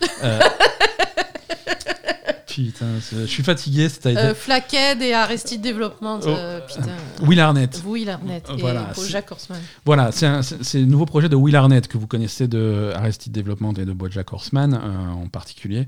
Euh, 2.58 2.64
Putain, 2.64 2.86
c'est- 3.00 3.20
je 3.22 3.26
suis 3.26 3.42
fatigué. 3.42 3.88
Euh, 4.06 4.34
Flackhead 4.34 5.00
et 5.02 5.12
Arrested 5.14 5.60
Development. 5.60 6.20
euh, 6.26 6.60
putain. 6.60 6.96
Will 7.22 7.40
Arnett. 7.40 7.82
Will 7.86 8.10
Arnett 8.10 8.46
et 8.56 8.60
Voilà, 8.60 8.90
Bojack 8.94 9.30
Horseman. 9.32 9.60
Voilà, 9.84 10.10
c'est 10.12 10.78
le 10.80 10.84
nouveau 10.86 11.06
projet 11.06 11.28
de 11.28 11.36
Will 11.36 11.56
Arnett 11.56 11.88
que 11.88 11.98
vous 11.98 12.06
connaissez 12.06 12.48
de 12.48 12.92
Arrested 12.94 13.32
Development 13.32 13.72
et 13.78 13.84
de 13.84 13.92
Bojack 13.92 14.32
Horseman 14.32 14.74
euh, 14.74 15.10
en 15.24 15.28
particulier. 15.28 15.86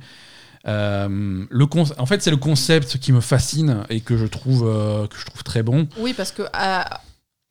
Euh, 0.66 1.44
le 1.50 1.66
en 1.98 2.06
fait, 2.06 2.22
c'est 2.22 2.30
le 2.30 2.36
concept 2.38 2.98
qui 2.98 3.12
me 3.12 3.20
fascine 3.20 3.84
et 3.90 4.00
que 4.00 4.16
je 4.16 4.24
trouve, 4.26 4.66
euh, 4.66 5.06
que 5.06 5.16
je 5.18 5.26
trouve 5.26 5.42
très 5.44 5.62
bon. 5.62 5.86
Oui, 5.98 6.14
parce 6.14 6.32
que 6.32 6.42
à, 6.54 7.00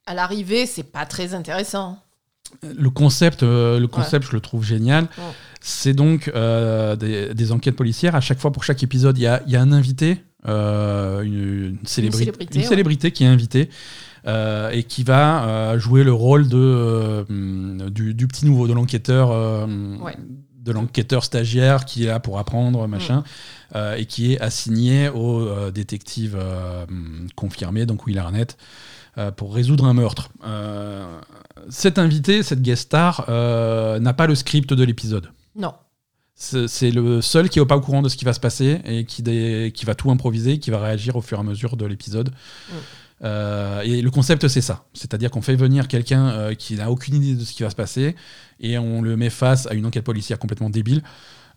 à 0.08 0.14
l'arrivée, 0.16 0.66
c'est 0.66 0.84
pas 0.84 1.06
très 1.06 1.36
intéressant. 1.36 2.00
Le 2.62 2.90
concept, 2.90 3.44
euh, 3.44 3.80
le 3.80 3.88
concept, 3.88 4.28
je 4.28 4.32
le 4.34 4.40
trouve 4.42 4.64
génial. 4.64 5.06
Ouais. 5.18 5.24
C'est 5.62 5.94
donc 5.94 6.32
euh, 6.36 6.96
des, 6.96 7.34
des 7.34 7.52
enquêtes 7.52 7.76
policières. 7.76 8.16
À 8.16 8.22
chaque 8.22 8.40
fois, 8.40 8.52
pour 8.52 8.64
chaque 8.64 8.84
épisode, 8.84 9.18
il 9.18 9.22
y 9.22 9.28
a, 9.28 9.42
il 9.46 9.52
y 9.52 9.56
a 9.56 9.62
un 9.62 9.72
invité, 9.72 10.24
euh, 10.48 11.22
une, 11.22 11.34
une 11.34 11.78
célébri- 11.86 12.18
célébrité, 12.18 12.56
une 12.56 12.62
ouais. 12.62 12.68
célébrité 12.68 13.12
qui 13.12 13.24
est 13.24 13.28
invitée 13.28 13.70
et 14.26 14.84
qui 14.84 15.04
va 15.04 15.78
jouer 15.78 16.04
le 16.04 16.14
rôle 16.14 16.48
de, 16.48 17.26
du, 17.90 18.14
du 18.14 18.28
petit 18.28 18.46
nouveau, 18.46 18.68
de 18.68 18.74
l'enquêteur. 18.74 19.68
de 20.64 20.72
l'enquêteur 20.72 21.26
stagiaire 21.26 21.84
qui 21.84 22.06
est 22.06 22.08
là 22.08 22.22
pour 22.22 22.40
apprendre, 22.40 22.88
machin, 22.88 23.26
euh, 23.76 23.98
et 23.98 24.06
qui 24.06 24.32
est 24.32 24.40
assigné 24.40 25.10
au 25.10 25.42
euh, 25.42 25.72
détective 25.72 26.38
euh, 26.40 26.86
confirmé, 27.36 27.86
donc 27.86 28.06
Will 28.08 28.18
Arnett, 28.18 28.58
pour 29.36 29.54
résoudre 29.54 29.84
un 29.86 29.94
meurtre. 29.94 30.30
Cet 31.70 31.98
invité, 32.00 32.44
cette 32.44 32.62
guest 32.62 32.84
star, 32.84 33.26
euh, 33.30 34.00
n'a 34.00 34.14
pas 34.14 34.28
le 34.28 34.36
script 34.36 34.74
de 34.74 34.84
l'épisode. 34.84 35.32
Non. 35.56 35.74
C'est 36.36 36.92
le 36.92 37.22
seul 37.22 37.48
qui 37.48 37.60
est 37.60 37.66
pas 37.66 37.78
au 37.78 37.82
courant 37.82 38.02
de 38.02 38.10
ce 38.10 38.18
qui 38.18 38.26
va 38.26 38.34
se 38.34 38.40
passer 38.40 38.82
et 38.86 39.06
qui, 39.06 39.22
dé- 39.22 39.72
qui 39.74 39.86
va 39.86 39.96
tout 39.96 40.12
improviser, 40.12 40.60
qui 40.60 40.72
va 40.72 40.80
réagir 40.80 41.16
au 41.16 41.22
fur 41.22 41.38
et 41.38 41.42
à 41.42 41.44
mesure 41.44 41.78
de 41.78 41.86
l'épisode. 41.86 42.30
Mm. 42.30 42.74
Euh, 43.24 43.82
et 43.84 44.02
le 44.02 44.12
concept, 44.12 44.48
c'est 44.50 44.60
ça. 44.60 44.84
C'est-à-dire 44.94 45.32
qu'on 45.32 45.42
fait 45.42 45.56
venir 45.56 45.88
quelqu'un 45.88 46.30
euh, 46.30 46.54
qui 46.56 46.76
n'a 46.76 46.92
aucune 46.92 47.16
idée 47.16 47.36
de 47.36 47.46
ce 47.46 47.54
qui 47.54 47.64
va 47.64 47.70
se 47.70 47.76
passer 47.76 48.16
et 48.60 48.78
on 48.78 49.02
le 49.02 49.16
met 49.16 49.30
face 49.30 49.68
à 49.68 49.74
une 49.76 49.86
enquête 49.86 50.04
policière 50.04 50.40
complètement 50.40 50.70
débile. 50.70 51.04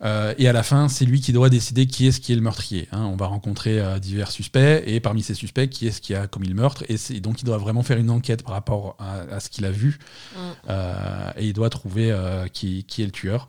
Euh, 0.03 0.33
et 0.37 0.47
à 0.47 0.53
la 0.53 0.61
fin, 0.63 0.89
c'est 0.89 1.05
lui 1.05 1.21
qui 1.21 1.33
doit 1.33 1.49
décider 1.49 1.87
qui 1.87 2.05
est-ce 2.07 2.19
qui 2.21 2.31
est 2.31 2.35
le 2.35 2.41
meurtrier. 2.41 2.87
hein. 2.91 3.05
On 3.05 3.15
va 3.15 3.25
rencontrer 3.25 3.79
euh, 3.79 3.97
divers 3.97 4.29
suspects 4.29 4.83
et 4.85 4.99
parmi 4.99 5.23
ces 5.23 5.33
suspects, 5.33 5.67
qui 5.69 5.87
est-ce 5.87 6.01
qui 6.01 6.13
a 6.13 6.27
commis 6.27 6.47
le 6.49 6.53
meurtre. 6.53 6.83
Et 6.89 7.19
donc, 7.19 7.41
il 7.41 7.45
doit 7.45 7.57
vraiment 7.57 7.81
faire 7.81 7.97
une 7.97 8.11
enquête 8.11 8.43
par 8.43 8.53
rapport 8.53 8.95
à, 8.99 9.21
à 9.35 9.39
ce 9.39 9.49
qu'il 9.49 9.65
a 9.65 9.71
vu 9.71 9.97
Mm. 10.35 10.39
euh, 10.69 11.31
et 11.37 11.47
il 11.47 11.53
doit 11.53 11.69
trouver 11.69 12.15
qui, 12.53 12.83
qui 12.83 13.01
est 13.01 13.05
le 13.05 13.11
tueur. 13.11 13.47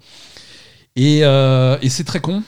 Et, 0.96 1.18
et 1.20 1.88
c'est 1.90 2.04
très 2.04 2.20
con. 2.20 2.42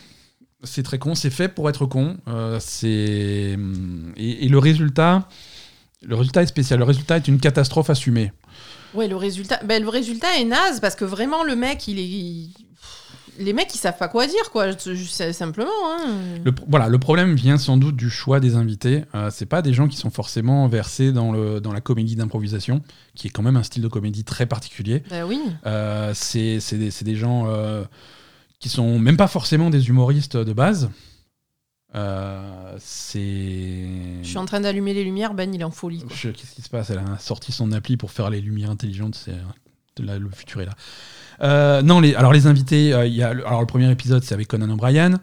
C'est 0.63 0.83
très 0.83 0.99
con. 0.99 1.15
C'est 1.15 1.31
fait 1.31 1.49
pour 1.49 1.69
être 1.69 1.87
con. 1.87 2.17
C'est 2.61 3.59
et, 4.17 4.45
et 4.45 4.49
le 4.49 4.59
résultat, 4.59 5.29
le 6.03 6.15
résultat 6.17 6.43
est 6.43 6.47
spécial. 6.47 6.79
Le 6.79 6.85
résultat 6.85 7.17
est 7.19 7.29
une 7.29 7.39
catastrophe 7.41 7.91
assumée. 7.91 8.33
Ouais, 8.95 9.07
le 9.09 9.17
résultat, 9.17 9.61
ben, 9.65 9.83
le 9.83 9.89
résultat 9.89 10.37
est 10.39 10.45
naze 10.45 10.81
parce 10.81 10.97
que 10.97 11.05
vraiment 11.05 11.45
le 11.45 11.55
mec, 11.55 11.87
il 11.87 11.99
est, 12.01 12.49
les 13.41 13.53
mecs, 13.53 13.75
ils 13.75 13.79
savent 13.79 13.99
pas 13.99 14.09
quoi 14.09 14.27
dire, 14.27 14.51
quoi. 14.53 14.67
Simplement. 15.33 15.71
Hein. 15.87 16.39
Le, 16.45 16.53
voilà, 16.69 16.89
le 16.89 16.99
problème 16.99 17.35
vient 17.35 17.59
sans 17.59 17.77
doute 17.77 17.97
du 17.97 18.11
choix 18.11 18.39
des 18.39 18.55
invités. 18.55 19.05
Euh, 19.15 19.31
c'est 19.33 19.47
pas 19.47 19.63
des 19.63 19.73
gens 19.73 19.89
qui 19.89 19.97
sont 19.97 20.11
forcément 20.11 20.69
versés 20.69 21.11
dans, 21.11 21.33
le, 21.33 21.61
dans 21.61 21.73
la 21.73 21.81
comédie 21.81 22.17
d'improvisation, 22.17 22.83
qui 23.15 23.27
est 23.27 23.31
quand 23.31 23.43
même 23.43 23.57
un 23.57 23.63
style 23.63 23.83
de 23.83 23.89
comédie 23.89 24.25
très 24.25 24.47
particulier. 24.47 25.03
Bah 25.11 25.27
oui. 25.27 25.41
Euh, 25.67 26.13
c'est 26.15 26.61
des, 26.73 26.91
des 26.91 27.17
gens 27.17 27.47
euh, 27.47 27.85
qui 28.59 28.69
sont 28.69 28.99
même 28.99 29.17
pas 29.17 29.29
forcément 29.29 29.71
des 29.71 29.89
humoristes 29.89 30.37
de 30.37 30.53
base. 30.53 30.91
Euh, 31.97 32.77
c'est. 32.79 33.85
Je 34.23 34.29
suis 34.29 34.39
en 34.39 34.45
train 34.45 34.61
d'allumer 34.61 34.95
les 34.95 35.03
lumières, 35.03 35.35
Ben, 35.35 35.53
il 35.53 35.61
est 35.61 35.65
en 35.65 35.73
folie. 35.73 36.05
Qu'est-ce 36.09 36.55
qui 36.55 36.63
se 36.63 36.69
passe? 36.69 36.91
Elle 36.91 36.99
a 36.99 37.19
sorti 37.19 37.51
son 37.51 37.73
appli 37.73 37.97
pour 37.97 38.13
faire 38.13 38.31
les 38.31 38.41
lumières 38.41 38.71
intelligentes. 38.71 39.17
C'est 39.17 39.35
le 40.01 40.31
futur 40.35 40.61
est 40.63 40.67
là. 40.67 40.73
Euh, 41.43 41.81
non, 41.83 42.01
les, 42.01 42.15
alors 42.15 42.33
les 42.33 42.47
invités, 42.47 42.93
euh, 42.93 43.07
y 43.07 43.23
a 43.23 43.33
le- 43.33 43.47
alors 43.47 43.61
le 43.61 43.67
premier 43.67 43.91
épisode 43.91 44.23
c'est 44.23 44.35
avec 44.35 44.49
Conan 44.49 44.69
O'Brien, 44.71 45.19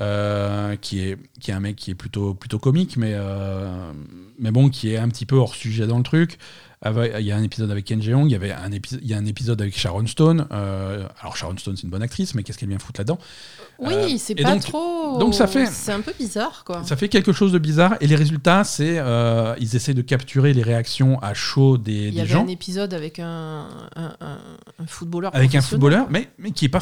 euh, 0.00 0.76
qui 0.76 1.00
est 1.00 1.16
qui 1.40 1.50
est 1.50 1.54
un 1.54 1.60
mec 1.60 1.76
qui 1.76 1.90
est 1.90 1.94
plutôt 1.94 2.34
plutôt 2.34 2.58
comique, 2.58 2.96
mais 2.96 3.12
euh, 3.14 3.92
mais 4.38 4.50
bon 4.50 4.68
qui 4.68 4.92
est 4.92 4.98
un 4.98 5.08
petit 5.08 5.26
peu 5.26 5.36
hors 5.36 5.54
sujet 5.54 5.86
dans 5.86 5.98
le 5.98 6.04
truc. 6.04 6.38
Il 6.84 7.26
y 7.26 7.32
a 7.32 7.36
un 7.36 7.42
épisode 7.42 7.72
avec 7.72 7.86
Ken 7.86 8.00
Jeong, 8.00 8.26
il 8.28 8.30
y 8.30 8.36
avait 8.36 8.52
un 8.52 8.70
épisode, 8.70 9.00
il 9.02 9.08
y 9.10 9.14
a 9.14 9.16
un 9.18 9.26
épisode 9.26 9.60
avec 9.60 9.76
Sharon 9.76 10.06
Stone. 10.06 10.46
Euh, 10.52 11.08
alors 11.20 11.36
Sharon 11.36 11.56
Stone 11.56 11.74
c'est 11.76 11.82
une 11.82 11.90
bonne 11.90 12.02
actrice, 12.02 12.36
mais 12.36 12.44
qu'est-ce 12.44 12.56
qu'elle 12.56 12.68
vient 12.68 12.78
foutre 12.78 13.00
là-dedans? 13.00 13.18
Oui, 13.80 14.16
c'est 14.20 14.36
pas 14.36 14.52
donc- 14.52 14.62
trop. 14.62 15.18
donc 15.18 15.34
ça 15.34 15.48
fait- 15.48 15.66
C'est 15.66 15.90
un 15.90 16.00
peu 16.02 16.12
bizarre, 16.16 16.62
quoi. 16.64 16.84
Ça 16.84 16.94
fait 16.94 17.08
quelque 17.08 17.32
chose 17.32 17.50
de 17.50 17.58
bizarre 17.58 17.96
et 18.00 18.06
les 18.06 18.14
résultats, 18.14 18.62
c'est 18.62 19.02
ils 19.58 19.74
essaient 19.74 19.94
de 19.94 20.02
capturer 20.02 20.52
les 20.54 20.62
réactions 20.62 21.18
à 21.20 21.34
chaud 21.34 21.78
des, 21.78 21.92
Il 21.92 22.08
y 22.08 22.12
des 22.12 22.20
avait 22.20 22.28
gens 22.30 22.44
un 22.44 22.48
épisode 22.48 22.94
avec 22.94 23.18
un, 23.18 23.66
un, 23.96 24.14
un- 24.20 24.38
un 24.78 24.86
footballeur. 24.86 25.34
avec 25.34 25.56
un 25.56 25.60
footballeur, 25.60 26.06
mais, 26.10 26.28
mais 26.38 26.52
qui 26.52 26.66
est 26.66 26.68
pas 26.68 26.78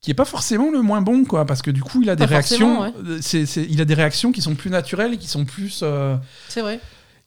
qui 0.00 0.10
est 0.10 0.14
pas 0.14 0.24
forcément 0.24 0.70
le 0.70 0.80
moins 0.82 1.02
bon 1.02 1.24
quoi, 1.24 1.44
parce 1.44 1.60
que 1.62 1.70
du 1.70 1.82
coup 1.82 2.02
il 2.02 2.08
a 2.10 2.16
des 2.16 2.24
Pas 2.24 2.30
réactions, 2.30 2.84
euh, 2.84 3.18
c'est- 3.20 3.44
il 3.68 3.80
a 3.80 3.84
des 3.84 3.94
réactions 3.94 4.32
qui 4.32 4.40
sont 4.40 4.54
plus 4.54 4.70
naturelles, 4.70 5.18
qui 5.18 5.28
sont 5.28 5.44
plus 5.44 5.80
euh, 5.82 6.16
C'est 6.48 6.62
vrai. 6.62 6.80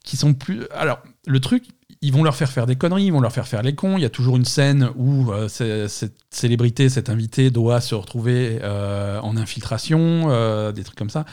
qui 0.03 0.17
sont 0.17 0.33
plus. 0.33 0.63
Alors, 0.71 0.99
le 1.27 1.39
truc, 1.39 1.65
ils 2.01 2.11
vont 2.11 2.23
leur 2.23 2.35
faire 2.35 2.49
faire 2.51 2.65
des 2.65 2.75
conneries, 2.75 3.05
ils 3.05 3.13
vont 3.13 3.21
leur 3.21 3.31
faire 3.31 3.47
faire 3.47 3.61
les 3.61 3.75
cons. 3.75 3.95
Il 3.97 4.01
y 4.01 4.05
a 4.05 4.09
toujours 4.09 4.35
une 4.35 4.43
scène 4.43 4.89
où 4.97 5.31
euh, 5.31 5.47
cette 5.47 6.15
célébrité, 6.31 6.89
cet 6.89 7.09
invité 7.09 7.49
doit 7.51 7.79
se 7.79 7.95
retrouver 7.95 8.59
euh, 8.61 9.19
en 9.21 9.37
infiltration, 9.37 10.71
des 10.71 10.83
trucs 10.83 10.97
comme 10.97 11.09
ça. 11.11 11.25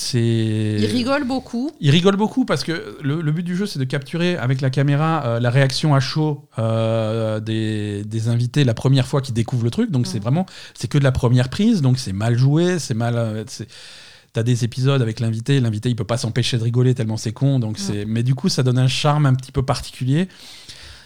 C'est. 0.00 0.76
Il 0.78 0.86
rigole 0.86 1.24
beaucoup. 1.24 1.72
Il 1.80 1.90
rigole 1.90 2.14
beaucoup 2.14 2.44
parce 2.44 2.62
que 2.62 2.96
le, 3.02 3.20
le 3.20 3.32
but 3.32 3.42
du 3.42 3.56
jeu, 3.56 3.66
c'est 3.66 3.80
de 3.80 3.84
capturer 3.84 4.36
avec 4.36 4.60
la 4.60 4.70
caméra 4.70 5.24
euh, 5.26 5.40
la 5.40 5.50
réaction 5.50 5.92
à 5.92 5.98
chaud 5.98 6.48
euh, 6.60 7.40
des, 7.40 8.04
des 8.04 8.28
invités 8.28 8.62
la 8.62 8.74
première 8.74 9.08
fois 9.08 9.20
qu'ils 9.20 9.34
découvrent 9.34 9.64
le 9.64 9.70
truc. 9.72 9.90
Donc, 9.90 10.06
c'est 10.06 10.18
Mhm. 10.18 10.22
vraiment, 10.22 10.46
c'est 10.74 10.86
que 10.86 10.98
de 10.98 11.02
la 11.04 11.10
première 11.10 11.48
prise. 11.48 11.82
Donc, 11.82 11.98
c'est 11.98 12.12
mal 12.12 12.38
joué, 12.38 12.78
c'est 12.78 12.94
mal. 12.94 13.14
euh, 13.16 13.44
T'as 14.34 14.42
des 14.44 14.62
épisodes 14.62 15.02
avec 15.02 15.18
l'invité, 15.18 15.58
l'invité 15.58 15.88
il 15.88 15.96
peut 15.96 16.04
pas 16.04 16.18
s'empêcher 16.18 16.58
de 16.58 16.62
rigoler 16.62 16.94
tellement 16.94 17.16
c'est 17.16 17.32
con, 17.32 17.58
donc 17.58 17.76
c'est. 17.78 18.04
Mais 18.04 18.22
du 18.22 18.34
coup, 18.36 18.48
ça 18.48 18.62
donne 18.62 18.78
un 18.78 18.86
charme 18.86 19.26
un 19.26 19.34
petit 19.34 19.50
peu 19.50 19.64
particulier. 19.64 20.28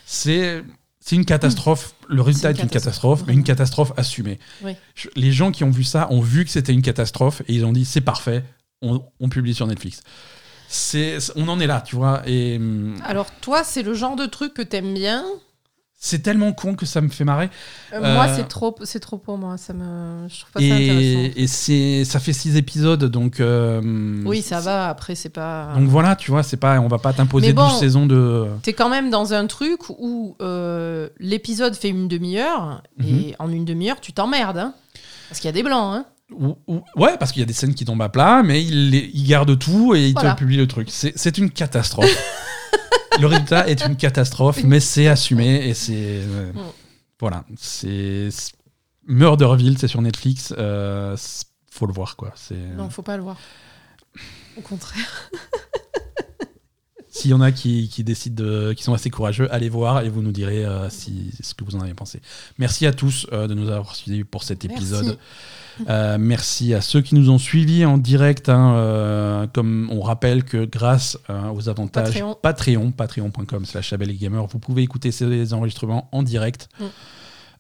C'est 0.05 0.63
c'est 1.01 1.17
une 1.17 1.25
catastrophe. 1.25 1.95
Le 2.09 2.21
résultat 2.21 2.51
est 2.51 2.55
une 2.59 2.65
une 2.65 2.69
catastrophe, 2.69 3.25
mais 3.27 3.33
une 3.33 3.43
catastrophe 3.45 3.93
assumée. 3.97 4.39
Oui. 4.63 4.73
Les 5.17 5.33
gens 5.33 5.51
qui 5.51 5.65
ont 5.65 5.71
vu 5.71 5.85
ça 5.85 6.09
ont 6.11 6.21
vu 6.21 6.45
que 6.45 6.51
c'était 6.51 6.73
une 6.75 6.83
catastrophe 6.83 7.43
et 7.49 7.55
ils 7.55 7.65
ont 7.65 7.73
dit 7.73 7.85
c'est 7.85 8.01
parfait, 8.03 8.45
on, 8.83 9.03
on 9.21 9.29
publie 9.29 9.55
sur 9.55 9.67
Netflix. 9.67 10.03
C'est, 10.69 11.19
on 11.37 11.49
en 11.49 11.61
est 11.61 11.67
là, 11.67 11.83
tu 11.83 11.97
vois. 11.97 12.23
Et 12.27 12.57
hum, 12.57 12.97
Alors, 13.05 13.31
toi, 13.41 13.63
c'est 13.65 13.83
le 13.83 13.95
genre 13.95 14.17
de 14.17 14.27
truc 14.27 14.55
que 14.55 14.63
t'aimes 14.63 14.95
bien. 14.95 15.25
c'est 16.05 16.21
tellement 16.21 16.53
con 16.55 16.75
que 16.75 16.85
ça 16.87 17.01
me 17.03 17.11
fait 17.11 17.25
marrer. 17.25 17.51
Euh, 17.93 17.99
Euh, 18.03 18.15
Moi, 18.15 18.27
c'est 18.35 18.49
trop, 18.49 18.75
c'est 18.83 18.99
trop 18.99 19.19
pour 19.19 19.37
moi. 19.39 19.57
Ça 19.59 19.73
me, 19.75 20.27
je 20.29 20.41
trouve 20.41 20.51
pas 20.53 20.61
ça 20.61 20.65
intéressant. 20.67 20.95
Et, 20.97 21.33
et 21.37 21.47
c'est, 21.47 22.05
ça 22.07 22.19
fait 22.21 22.33
six 22.33 22.57
épisodes, 22.57 23.05
donc. 23.05 23.39
euh, 23.39 23.81
Oui, 24.25 24.41
ça 24.41 24.61
va. 24.61 24.89
Après, 24.89 25.15
c'est 25.15 25.29
pas. 25.29 25.75
Donc 25.77 25.89
voilà, 25.89 26.17
tu 26.17 26.31
vois, 26.31 26.43
c'est 26.43 26.57
pas, 26.57 26.81
on 26.81 26.89
va 26.89 26.99
pas 26.99 27.13
t'imposer 27.13 27.53
bon, 27.53 27.69
12 27.69 27.79
saisons 27.79 28.07
de. 28.07 28.49
T'es 28.63 28.73
quand 28.73 28.89
même 28.89 29.11
dans 29.11 29.35
un 29.35 29.47
truc 29.47 29.91
où 29.91 30.37
euh, 30.41 31.09
l'épisode 31.21 31.75
fait 31.77 31.91
une 31.91 32.09
demi-heure 32.09 32.83
Mhm. 32.99 33.07
et 33.09 33.35
en 33.39 33.51
une 33.51 33.65
demi-heure, 33.67 34.01
tu 34.01 34.13
t'emmerdes. 34.15 34.57
hein. 34.59 34.75
Parce 35.29 35.39
qu'il 35.41 35.49
y 35.49 35.51
a 35.51 35.53
des 35.53 35.63
blancs. 35.63 35.95
Hein. 35.97 36.07
Ou- 36.39 36.57
ou- 36.67 36.83
ouais, 36.97 37.17
parce 37.19 37.33
qu'il 37.33 37.41
y 37.41 37.43
a 37.43 37.47
des 37.47 37.53
scènes 37.53 37.75
qui 37.75 37.85
tombent 37.85 38.03
à 38.03 38.09
plat, 38.09 38.43
mais 38.43 38.63
il, 38.63 38.95
il 38.95 39.27
garde 39.27 39.59
tout 39.59 39.95
et 39.95 40.09
il 40.09 40.13
Voilà. 40.15 40.33
te 40.35 40.39
publie 40.39 40.57
le 40.57 40.67
truc. 40.67 40.89
C'est, 40.91 41.39
une 41.39 41.51
catastrophe. 41.51 42.09
le 43.21 43.27
résultat 43.27 43.69
est 43.69 43.85
une 43.85 43.97
catastrophe, 43.97 44.63
mais 44.65 44.81
c'est 44.81 45.09
assumé 45.09 45.69
et 45.69 45.75
c'est. 45.75 45.93
euh, 45.97 46.53
Mm. 46.53 46.59
Voilà. 47.21 47.45
C'est. 47.57 48.29
Murderville, 49.07 49.79
c'est 49.79 49.89
sur 49.89 50.03
Netflix. 50.03 50.53
euh, 50.59 51.17
faut 51.71 51.87
le 51.87 51.93
voir, 51.93 52.17
quoi. 52.17 52.33
Non, 52.77 52.91
faut 52.91 53.03
pas 53.03 53.17
le 53.17 53.23
voir. 53.23 53.37
Au 54.57 54.61
contraire. 54.61 55.31
S'il 57.09 57.31
y 57.31 57.35
en 57.35 57.43
a 57.43 57.53
qui, 57.53 57.89
qui 57.91 58.05
décident 58.05 58.43
de, 58.43 58.73
qui 58.73 58.83
sont 58.83 58.95
assez 58.95 59.11
courageux, 59.11 59.47
allez 59.53 59.69
voir 59.69 60.01
et 60.03 60.09
vous 60.09 60.23
nous 60.23 60.33
direz 60.33 60.65
euh, 60.65 60.89
si, 60.89 61.31
ce 61.43 61.53
que 61.55 61.63
vous 61.63 61.77
en 61.77 61.81
avez 61.81 61.93
pensé. 61.93 62.23
Merci 62.59 62.87
à 62.87 62.93
tous 62.95 63.27
euh, 63.33 63.47
de 63.47 63.53
nous 63.55 63.69
avoir 63.69 63.95
suivis 63.95 64.25
pour 64.25 64.43
cet 64.45 64.65
Merci. 65.03 65.19
Euh, 65.89 66.17
merci 66.19 66.75
à 66.75 66.81
ceux 66.81 67.01
qui 67.01 67.15
nous 67.15 67.31
ont 67.31 67.39
suivis 67.39 67.85
en 67.85 67.99
direct. 67.99 68.49
hein, 68.49 68.75
euh, 68.75 69.47
comme 69.47 69.89
on 69.91 70.01
rappelle 70.01 70.45
que 70.45 70.65
grâce 70.65 71.19
euh, 71.31 71.51
aux 71.51 71.69
avantages 71.69 72.13
Patreon. 72.13 72.37
Patreon, 72.41 72.91
patreon.com 72.93 73.65
slash 73.65 73.95
gamer, 73.95 74.47
vous 74.47 74.59
pouvez 74.59 74.83
écouter 74.83 75.11
ces 75.11 75.53
enregistrements 75.53 76.09
en 76.13 76.23
direct. 76.23 76.69
Mm. 76.79 76.85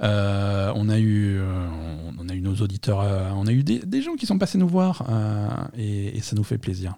Euh, 0.02 0.72
on 0.74 0.88
a 0.88 0.98
eu, 0.98 1.38
euh, 1.38 1.68
on 2.18 2.28
a 2.28 2.34
eu 2.34 2.40
nos 2.40 2.56
auditeurs, 2.56 3.00
euh, 3.00 3.30
on 3.36 3.46
a 3.46 3.52
eu 3.52 3.62
des, 3.62 3.78
des 3.78 4.02
gens 4.02 4.16
qui 4.16 4.26
sont 4.26 4.38
passés 4.38 4.58
nous 4.58 4.68
voir 4.68 5.04
et, 5.76 6.16
et 6.16 6.20
ça 6.20 6.34
nous 6.34 6.44
fait 6.44 6.58
plaisir. 6.58 6.94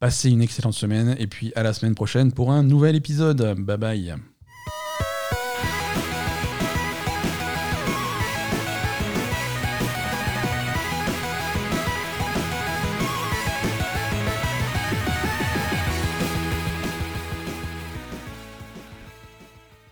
Passez 0.00 0.30
une 0.30 0.42
excellente 0.42 0.74
semaine 0.74 1.14
et 1.20 1.28
puis 1.28 1.52
à 1.54 1.62
la 1.62 1.72
semaine 1.72 1.94
prochaine 1.94 2.32
pour 2.32 2.50
un 2.50 2.64
nouvel 2.64 2.96
épisode. 2.96 3.54
Bye 3.60 3.78
bye. 3.78 4.31